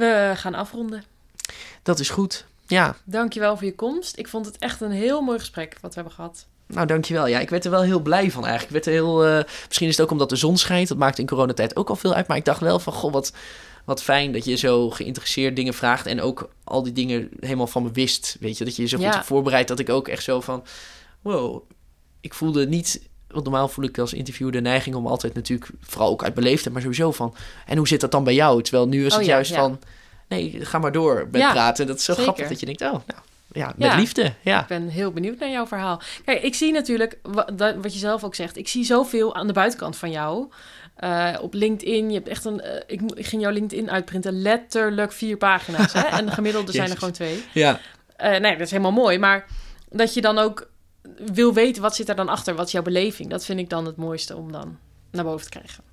We 0.00 0.32
gaan 0.36 0.54
afronden. 0.54 1.04
dat 1.82 1.98
is 1.98 2.10
goed. 2.10 2.44
Ja, 2.66 2.96
Dankjewel 3.04 3.56
voor 3.56 3.66
je 3.66 3.74
komst. 3.74 4.18
Ik 4.18 4.28
vond 4.28 4.46
het 4.46 4.58
echt 4.58 4.80
een 4.80 4.90
heel 4.90 5.20
mooi 5.20 5.38
gesprek 5.38 5.72
wat 5.80 5.90
we 5.94 6.00
hebben 6.00 6.12
gehad. 6.14 6.46
nou 6.66 6.86
dankjewel. 6.86 7.26
Ja, 7.26 7.38
ik 7.40 7.50
werd 7.50 7.64
er 7.64 7.70
wel 7.70 7.82
heel 7.82 8.00
blij 8.00 8.30
van 8.30 8.44
eigenlijk. 8.46 8.64
Ik 8.76 8.84
werd 8.84 8.86
er 8.86 9.02
heel, 9.02 9.24
eh, 9.26 9.44
misschien 9.66 9.88
is 9.88 9.96
het 9.96 10.04
ook 10.06 10.10
omdat 10.12 10.28
de 10.28 10.36
zon 10.36 10.56
schijnt, 10.58 10.88
dat 10.88 10.98
maakt 10.98 11.18
in 11.18 11.26
coronatijd 11.26 11.76
ook 11.76 11.88
al 11.88 11.96
veel 11.96 12.14
uit. 12.14 12.26
Maar 12.28 12.36
ik 12.36 12.44
dacht 12.44 12.60
wel 12.60 12.78
van, 12.78 12.92
goh, 12.92 13.12
wat, 13.12 13.32
wat 13.84 14.02
fijn 14.02 14.32
dat 14.32 14.44
je 14.44 14.56
zo 14.56 14.90
geïnteresseerd 14.90 15.56
dingen 15.56 15.74
vraagt 15.74 16.06
en 16.06 16.20
ook 16.20 16.48
al 16.64 16.82
die 16.82 16.92
dingen 16.92 17.28
helemaal 17.40 17.66
van 17.66 17.82
me 17.82 17.90
wist. 17.90 18.36
Weet 18.40 18.58
je, 18.58 18.64
dat 18.64 18.76
je 18.76 18.82
je 18.82 18.88
zo 18.88 18.96
goed 18.96 19.06
Ja. 19.06 19.12
hebt 19.12 19.26
voorbereid 19.26 19.68
dat 19.68 19.78
ik 19.78 19.88
ook 19.88 20.08
echt 20.08 20.22
zo 20.22 20.40
van, 20.40 20.64
wow, 21.22 21.62
ik 22.20 22.34
voelde 22.34 22.66
niet, 22.66 23.00
want 23.32 23.44
normaal 23.44 23.68
voel 23.68 23.84
ik 23.84 23.98
als 23.98 24.12
interviewer 24.12 24.52
de 24.52 24.60
neiging 24.60 24.96
om 24.96 25.06
altijd 25.06 25.34
natuurlijk, 25.34 25.70
vooral 25.80 26.10
ook 26.10 26.24
uit 26.24 26.34
beleefdheid, 26.34 26.72
maar 26.72 26.82
sowieso 26.82 27.12
van, 27.12 27.34
en 27.66 27.76
hoe 27.76 27.88
zit 27.88 28.00
dat 28.00 28.10
dan 28.10 28.24
bij 28.24 28.34
jou? 28.34 28.62
Terwijl 28.62 28.88
nu 28.88 29.06
is 29.06 29.12
Oh 29.12 29.18
het 29.18 29.26
ja, 29.26 29.32
juist 29.32 29.50
ja. 29.50 29.56
van, 29.56 29.78
nee, 30.28 30.58
ga 30.60 30.78
maar 30.78 30.92
door 30.92 31.28
met 31.30 31.40
Ja, 31.40 31.52
praten. 31.52 31.86
Dat 31.86 31.96
is 31.96 32.04
zo 32.04 32.12
zeker. 32.12 32.24
grappig 32.28 32.48
dat 32.48 32.60
je 32.60 32.66
denkt, 32.66 32.82
oh, 32.82 32.90
nou, 32.90 33.20
ja, 33.52 33.74
met 33.76 33.94
liefde, 33.94 34.32
ja. 34.42 34.60
Ik 34.60 34.66
ben 34.66 34.88
heel 34.88 35.12
benieuwd 35.12 35.38
naar 35.38 35.50
jouw 35.50 35.66
verhaal. 35.66 36.00
Kijk, 36.24 36.42
ik 36.42 36.54
zie 36.54 36.72
natuurlijk, 36.72 37.18
wat 37.80 37.92
je 37.92 37.98
zelf 37.98 38.24
ook 38.24 38.34
zegt, 38.34 38.56
ik 38.56 38.68
zie 38.68 38.84
zoveel 38.84 39.34
aan 39.34 39.46
de 39.46 39.52
buitenkant 39.52 39.96
van 39.96 40.10
jou. 40.10 40.48
Eh, 40.96 41.34
op 41.40 41.54
LinkedIn, 41.54 42.08
je 42.08 42.14
hebt 42.14 42.28
echt 42.28 42.44
een, 42.44 42.60
eh, 42.60 42.82
ik, 42.86 43.00
ik 43.14 43.26
ging 43.26 43.42
jouw 43.42 43.50
LinkedIn 43.52 43.90
uitprinten, 43.90 44.42
letterlijk 44.42 45.12
vier 45.12 45.36
pagina's. 45.36 45.92
hè? 45.92 46.00
En 46.00 46.26
de 46.26 46.32
gemiddelde 46.32 46.72
zijn 46.72 46.90
er 46.90 46.96
gewoon 46.98 47.12
twee. 47.12 47.44
Ja, 47.52 47.80
Eh, 48.16 48.30
nee, 48.40 48.52
dat 48.52 48.60
is 48.60 48.70
helemaal 48.70 48.92
mooi. 48.92 49.18
Maar 49.18 49.46
dat 49.88 50.14
je 50.14 50.20
dan 50.20 50.38
ook 50.38 50.69
wil 51.32 51.54
weten, 51.54 51.82
wat 51.82 51.94
zit 51.94 52.08
er 52.08 52.16
dan 52.16 52.28
achter? 52.28 52.54
Wat 52.54 52.66
is 52.66 52.72
jouw 52.72 52.82
beleving? 52.82 53.30
Dat 53.30 53.44
vind 53.44 53.60
ik 53.60 53.70
dan 53.70 53.86
het 53.86 53.96
mooiste 53.96 54.36
om 54.36 54.52
dan 54.52 54.78
naar 55.10 55.24
boven 55.24 55.44
te 55.44 55.58
krijgen. 55.58 55.84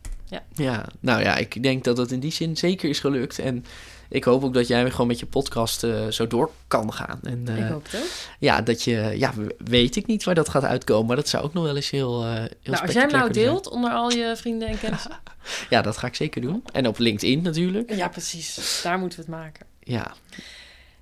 Ja, 0.55 0.85
nou 0.99 1.21
ja, 1.21 1.35
ik 1.35 1.63
denk 1.63 1.83
dat 1.83 1.97
het 1.97 2.11
in 2.11 2.19
die 2.19 2.31
zin 2.31 2.57
zeker 2.57 2.89
is 2.89 2.99
gelukt. 2.99 3.39
En 3.39 3.65
ik 4.09 4.23
hoop 4.23 4.43
ook 4.43 4.53
dat 4.53 4.67
jij 4.67 4.91
gewoon 4.91 5.07
met 5.07 5.19
je 5.19 5.25
podcast 5.25 5.83
eh, 5.83 6.07
zo 6.07 6.27
door 6.27 6.51
kan 6.67 6.93
gaan. 6.93 7.19
En 7.23 7.47
eh, 7.47 7.57
ik 7.57 7.71
hoop 7.71 7.83
het 7.91 8.01
ook. 8.01 8.07
ja, 8.39 8.61
dat 8.61 8.83
je, 8.83 9.13
ja, 9.15 9.33
weet 9.57 9.95
ik 9.95 10.05
niet 10.05 10.23
waar 10.23 10.35
dat 10.35 10.49
gaat 10.49 10.63
uitkomen, 10.63 11.07
maar 11.07 11.15
dat 11.15 11.27
zou 11.27 11.43
ook 11.43 11.53
nog 11.53 11.63
wel 11.63 11.75
eens 11.75 11.89
heel, 11.89 12.23
eh 12.23 12.33
heel 12.33 12.49
Nou, 12.63 12.81
als 12.81 12.91
jij 12.91 13.01
hem 13.01 13.11
nou 13.11 13.31
deelt 13.31 13.69
onder 13.69 13.91
al 13.91 14.11
je 14.11 14.33
vrienden 14.35 14.67
en 14.67 14.79
kennissen. 14.79 15.11
Ja, 15.69 15.81
dat 15.81 15.97
ga 15.97 16.07
ik 16.07 16.15
zeker 16.15 16.41
doen. 16.41 16.63
En 16.71 16.87
op 16.87 16.97
LinkedIn 16.97 17.41
natuurlijk. 17.41 17.93
ja, 17.93 18.07
precies. 18.07 18.79
Daar 18.83 18.99
moeten 18.99 19.19
we 19.19 19.25
het 19.25 19.41
maken. 19.41 19.65
Ja, 19.79 20.13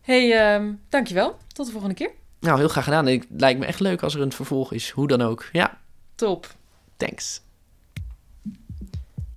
hey, 0.02 0.32
ehm, 0.32 0.72
dankjewel. 0.90 1.38
Tot 1.54 1.66
de 1.66 1.72
volgende 1.72 1.96
keer. 1.96 2.12
Nou 2.46 2.60
heel 2.60 2.68
graag 2.68 2.84
gedaan. 2.84 3.06
Het 3.06 3.26
lijkt 3.38 3.60
me 3.60 3.66
echt 3.66 3.80
leuk 3.80 4.04
als 4.04 4.16
er 4.16 4.22
een 4.22 4.32
vervolg 4.32 4.72
is, 4.72 4.90
hoe 4.90 5.08
dan 5.08 5.22
ook. 5.22 5.46
Ja, 5.52 5.78
Top. 6.16 6.56
thanks. 6.98 7.42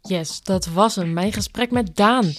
Yes, 0.03 0.43
dat 0.43 0.67
was 0.67 0.95
hem. 0.95 1.13
Mijn 1.13 1.33
gesprek 1.33 1.71
met 1.71 1.97
Daan. 1.97 2.33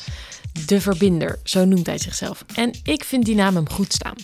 De 0.65 0.81
verbinder, 0.81 1.39
zo 1.43 1.65
noemt 1.65 1.85
hij 1.85 1.97
zichzelf. 1.97 2.45
En 2.55 2.71
ik 2.83 3.03
vind 3.03 3.25
die 3.25 3.35
naam 3.35 3.55
hem 3.55 3.69
goed 3.69 3.93
staan. 3.93 4.15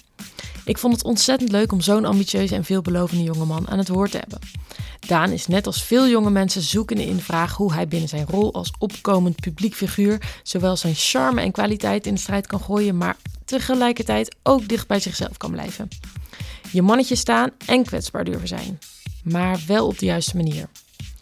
Ik 0.66 0.78
vond 0.78 0.94
het 0.94 1.04
ontzettend 1.04 1.52
leuk 1.52 1.72
om 1.72 1.82
zo'n 1.82 2.06
ambitieuze 2.06 2.56
en 2.56 2.64
veelbelovende 2.64 3.24
jongeman 3.24 3.68
aan 3.68 3.78
het 3.78 3.88
woord 3.88 4.12
te 4.12 4.18
hebben. 4.18 4.40
Daan 5.08 5.32
is 5.32 5.48
net 5.48 5.68
als 5.68 5.84
veel 5.84 6.08
jonge 6.08 6.30
mensen 6.30 6.62
zoekende 6.62 7.06
in 7.06 7.16
de 7.16 7.22
vraag 7.22 7.56
hoe 7.56 7.74
hij 7.74 7.88
binnen 7.88 8.10
zijn 8.10 8.26
rol 8.26 8.54
als 8.54 8.74
opkomend 8.80 9.36
publiek 9.36 9.76
figuur 9.76 10.40
zowel 10.44 10.78
zijn 10.78 10.94
charme 10.96 11.42
en 11.42 11.52
kwaliteit 11.52 12.06
in 12.06 12.14
de 12.14 12.20
strijd 12.20 12.48
kan 12.48 12.60
gooien, 12.60 12.98
maar 12.98 13.16
tegelijkertijd 13.46 14.36
ook 14.44 14.68
dicht 14.68 14.88
bij 14.88 15.00
zichzelf 15.00 15.38
kan 15.38 15.52
blijven. 15.52 15.88
Je 16.76 16.82
mannetje 16.82 17.16
staan 17.16 17.50
en 17.66 17.84
kwetsbaar 17.84 18.24
durven 18.24 18.48
zijn. 18.48 18.80
Maar 19.24 19.64
wel 19.68 19.88
op 19.88 20.00
de 20.00 20.06
juiste 20.06 20.36
manier. 20.36 20.68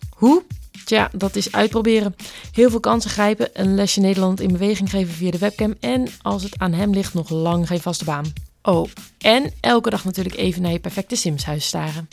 Hoe? 0.10 0.43
Tja, 0.86 1.10
dat 1.16 1.36
is 1.36 1.51
uitproberen. 1.51 2.16
Heel 2.51 2.70
veel 2.70 2.80
kansen 2.80 3.10
grijpen, 3.10 3.49
een 3.54 3.76
lesje 3.76 3.99
Nederland 3.99 4.39
in 4.39 4.51
beweging 4.51 4.89
geven 4.89 5.14
via 5.14 5.32
de 5.32 5.38
webcam 5.38 5.76
en 5.80 6.08
als 6.22 6.43
het 6.43 6.58
aan 6.58 6.74
hem 6.74 6.91
ligt 6.91 7.14
nog 7.14 7.30
lang 7.30 7.68
geen 7.68 7.82
vaste 7.82 8.04
baan. 8.04 8.34
Oh, 8.62 8.89
en 9.18 9.51
elke 9.60 9.89
dag 9.89 10.04
natuurlijk 10.04 10.36
even 10.36 10.62
naar 10.62 10.72
je 10.72 10.80
perfecte 10.80 11.16
Simshuis 11.16 11.66
staren. 11.66 12.08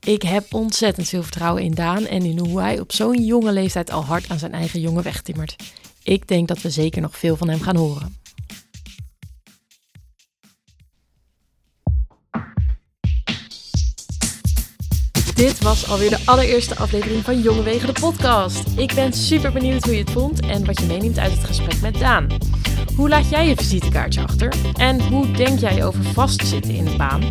Ik 0.00 0.22
heb 0.22 0.54
ontzettend 0.54 1.08
veel 1.08 1.22
vertrouwen 1.22 1.62
in 1.62 1.74
Daan 1.74 2.06
en 2.06 2.22
in 2.22 2.38
hoe 2.38 2.60
hij 2.60 2.80
op 2.80 2.92
zo'n 2.92 3.24
jonge 3.24 3.52
leeftijd 3.52 3.90
al 3.90 4.04
hard 4.04 4.28
aan 4.28 4.38
zijn 4.38 4.52
eigen 4.52 4.80
jongen 4.80 5.02
wegtimmert. 5.02 5.56
Ik 6.02 6.28
denk 6.28 6.48
dat 6.48 6.62
we 6.62 6.70
zeker 6.70 7.02
nog 7.02 7.18
veel 7.18 7.36
van 7.36 7.48
hem 7.48 7.60
gaan 7.60 7.76
horen. 7.76 8.21
Dit 15.42 15.62
was 15.62 15.88
alweer 15.88 16.10
de 16.10 16.18
allereerste 16.24 16.76
aflevering 16.76 17.24
van 17.24 17.40
Jonge 17.40 17.62
Wegen 17.62 17.94
de 17.94 18.00
podcast. 18.00 18.62
Ik 18.76 18.94
ben 18.94 19.12
super 19.12 19.52
benieuwd 19.52 19.84
hoe 19.84 19.92
je 19.92 20.00
het 20.00 20.10
vond 20.10 20.40
en 20.40 20.64
wat 20.64 20.80
je 20.80 20.86
meeneemt 20.86 21.18
uit 21.18 21.32
het 21.32 21.44
gesprek 21.44 21.80
met 21.80 21.98
Daan. 21.98 22.26
Hoe 22.96 23.08
laat 23.08 23.30
jij 23.30 23.48
je 23.48 23.56
visitekaartje 23.56 24.22
achter? 24.22 24.54
En 24.76 25.08
hoe 25.08 25.30
denk 25.30 25.58
jij 25.58 25.84
over 25.84 26.04
vastzitten 26.04 26.74
in 26.74 26.86
een 26.86 26.96
baan? 26.96 27.22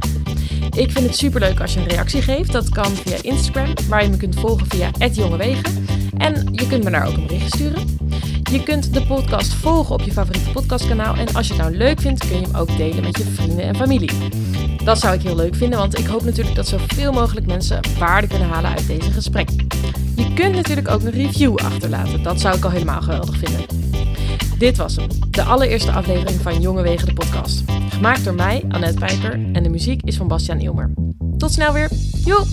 Ik 0.75 0.91
vind 0.91 1.05
het 1.05 1.15
superleuk 1.15 1.59
als 1.59 1.73
je 1.73 1.79
een 1.79 1.87
reactie 1.87 2.21
geeft. 2.21 2.51
Dat 2.51 2.69
kan 2.69 2.95
via 2.95 3.17
Instagram, 3.21 3.73
waar 3.87 4.03
je 4.03 4.09
me 4.09 4.17
kunt 4.17 4.35
volgen 4.35 4.67
via 4.67 4.91
@jongewegen. 5.11 5.85
En 6.17 6.47
je 6.51 6.67
kunt 6.67 6.83
me 6.83 6.89
daar 6.89 7.07
ook 7.07 7.15
een 7.15 7.27
bericht 7.27 7.53
sturen. 7.53 7.97
Je 8.51 8.63
kunt 8.63 8.93
de 8.93 9.05
podcast 9.05 9.53
volgen 9.53 9.95
op 9.95 10.01
je 10.01 10.11
favoriete 10.11 10.51
podcastkanaal. 10.51 11.15
En 11.15 11.33
als 11.33 11.47
je 11.47 11.53
het 11.53 11.61
nou 11.61 11.75
leuk 11.75 12.01
vindt, 12.01 12.27
kun 12.27 12.39
je 12.39 12.45
hem 12.45 12.55
ook 12.55 12.77
delen 12.77 13.03
met 13.03 13.17
je 13.17 13.23
vrienden 13.23 13.65
en 13.65 13.75
familie. 13.75 14.11
Dat 14.83 14.99
zou 14.99 15.15
ik 15.15 15.21
heel 15.21 15.35
leuk 15.35 15.55
vinden, 15.55 15.79
want 15.79 15.99
ik 15.99 16.05
hoop 16.05 16.23
natuurlijk 16.23 16.55
dat 16.55 16.67
zoveel 16.67 17.11
mogelijk 17.11 17.45
mensen 17.45 17.79
waarde 17.99 18.27
kunnen 18.27 18.47
halen 18.47 18.69
uit 18.71 18.87
deze 18.87 19.11
gesprek. 19.11 19.49
Je 20.15 20.33
kunt 20.33 20.55
natuurlijk 20.55 20.87
ook 20.87 21.03
een 21.03 21.11
review 21.11 21.55
achterlaten. 21.55 22.23
Dat 22.23 22.39
zou 22.39 22.57
ik 22.57 22.63
al 22.63 22.69
helemaal 22.69 23.01
geweldig 23.01 23.37
vinden. 23.37 23.65
Dit 24.57 24.77
was 24.77 24.95
hem, 24.95 25.07
de 25.29 25.43
allereerste 25.43 25.91
aflevering 25.91 26.41
van 26.41 26.61
Jonge 26.61 26.81
Wegen 26.81 27.07
de 27.07 27.13
podcast. 27.13 27.63
Gemaakt 27.89 28.23
door 28.23 28.35
mij, 28.35 28.63
Annette 28.69 28.99
Pijper, 28.99 29.33
en 29.53 29.63
de 29.63 29.69
muziek 29.69 30.01
is 30.03 30.17
van 30.17 30.27
Bastiaan 30.27 30.59
Ilmer. 30.59 30.93
Tot 31.37 31.51
snel 31.51 31.73
weer. 31.73 31.89
Joe! 32.25 32.45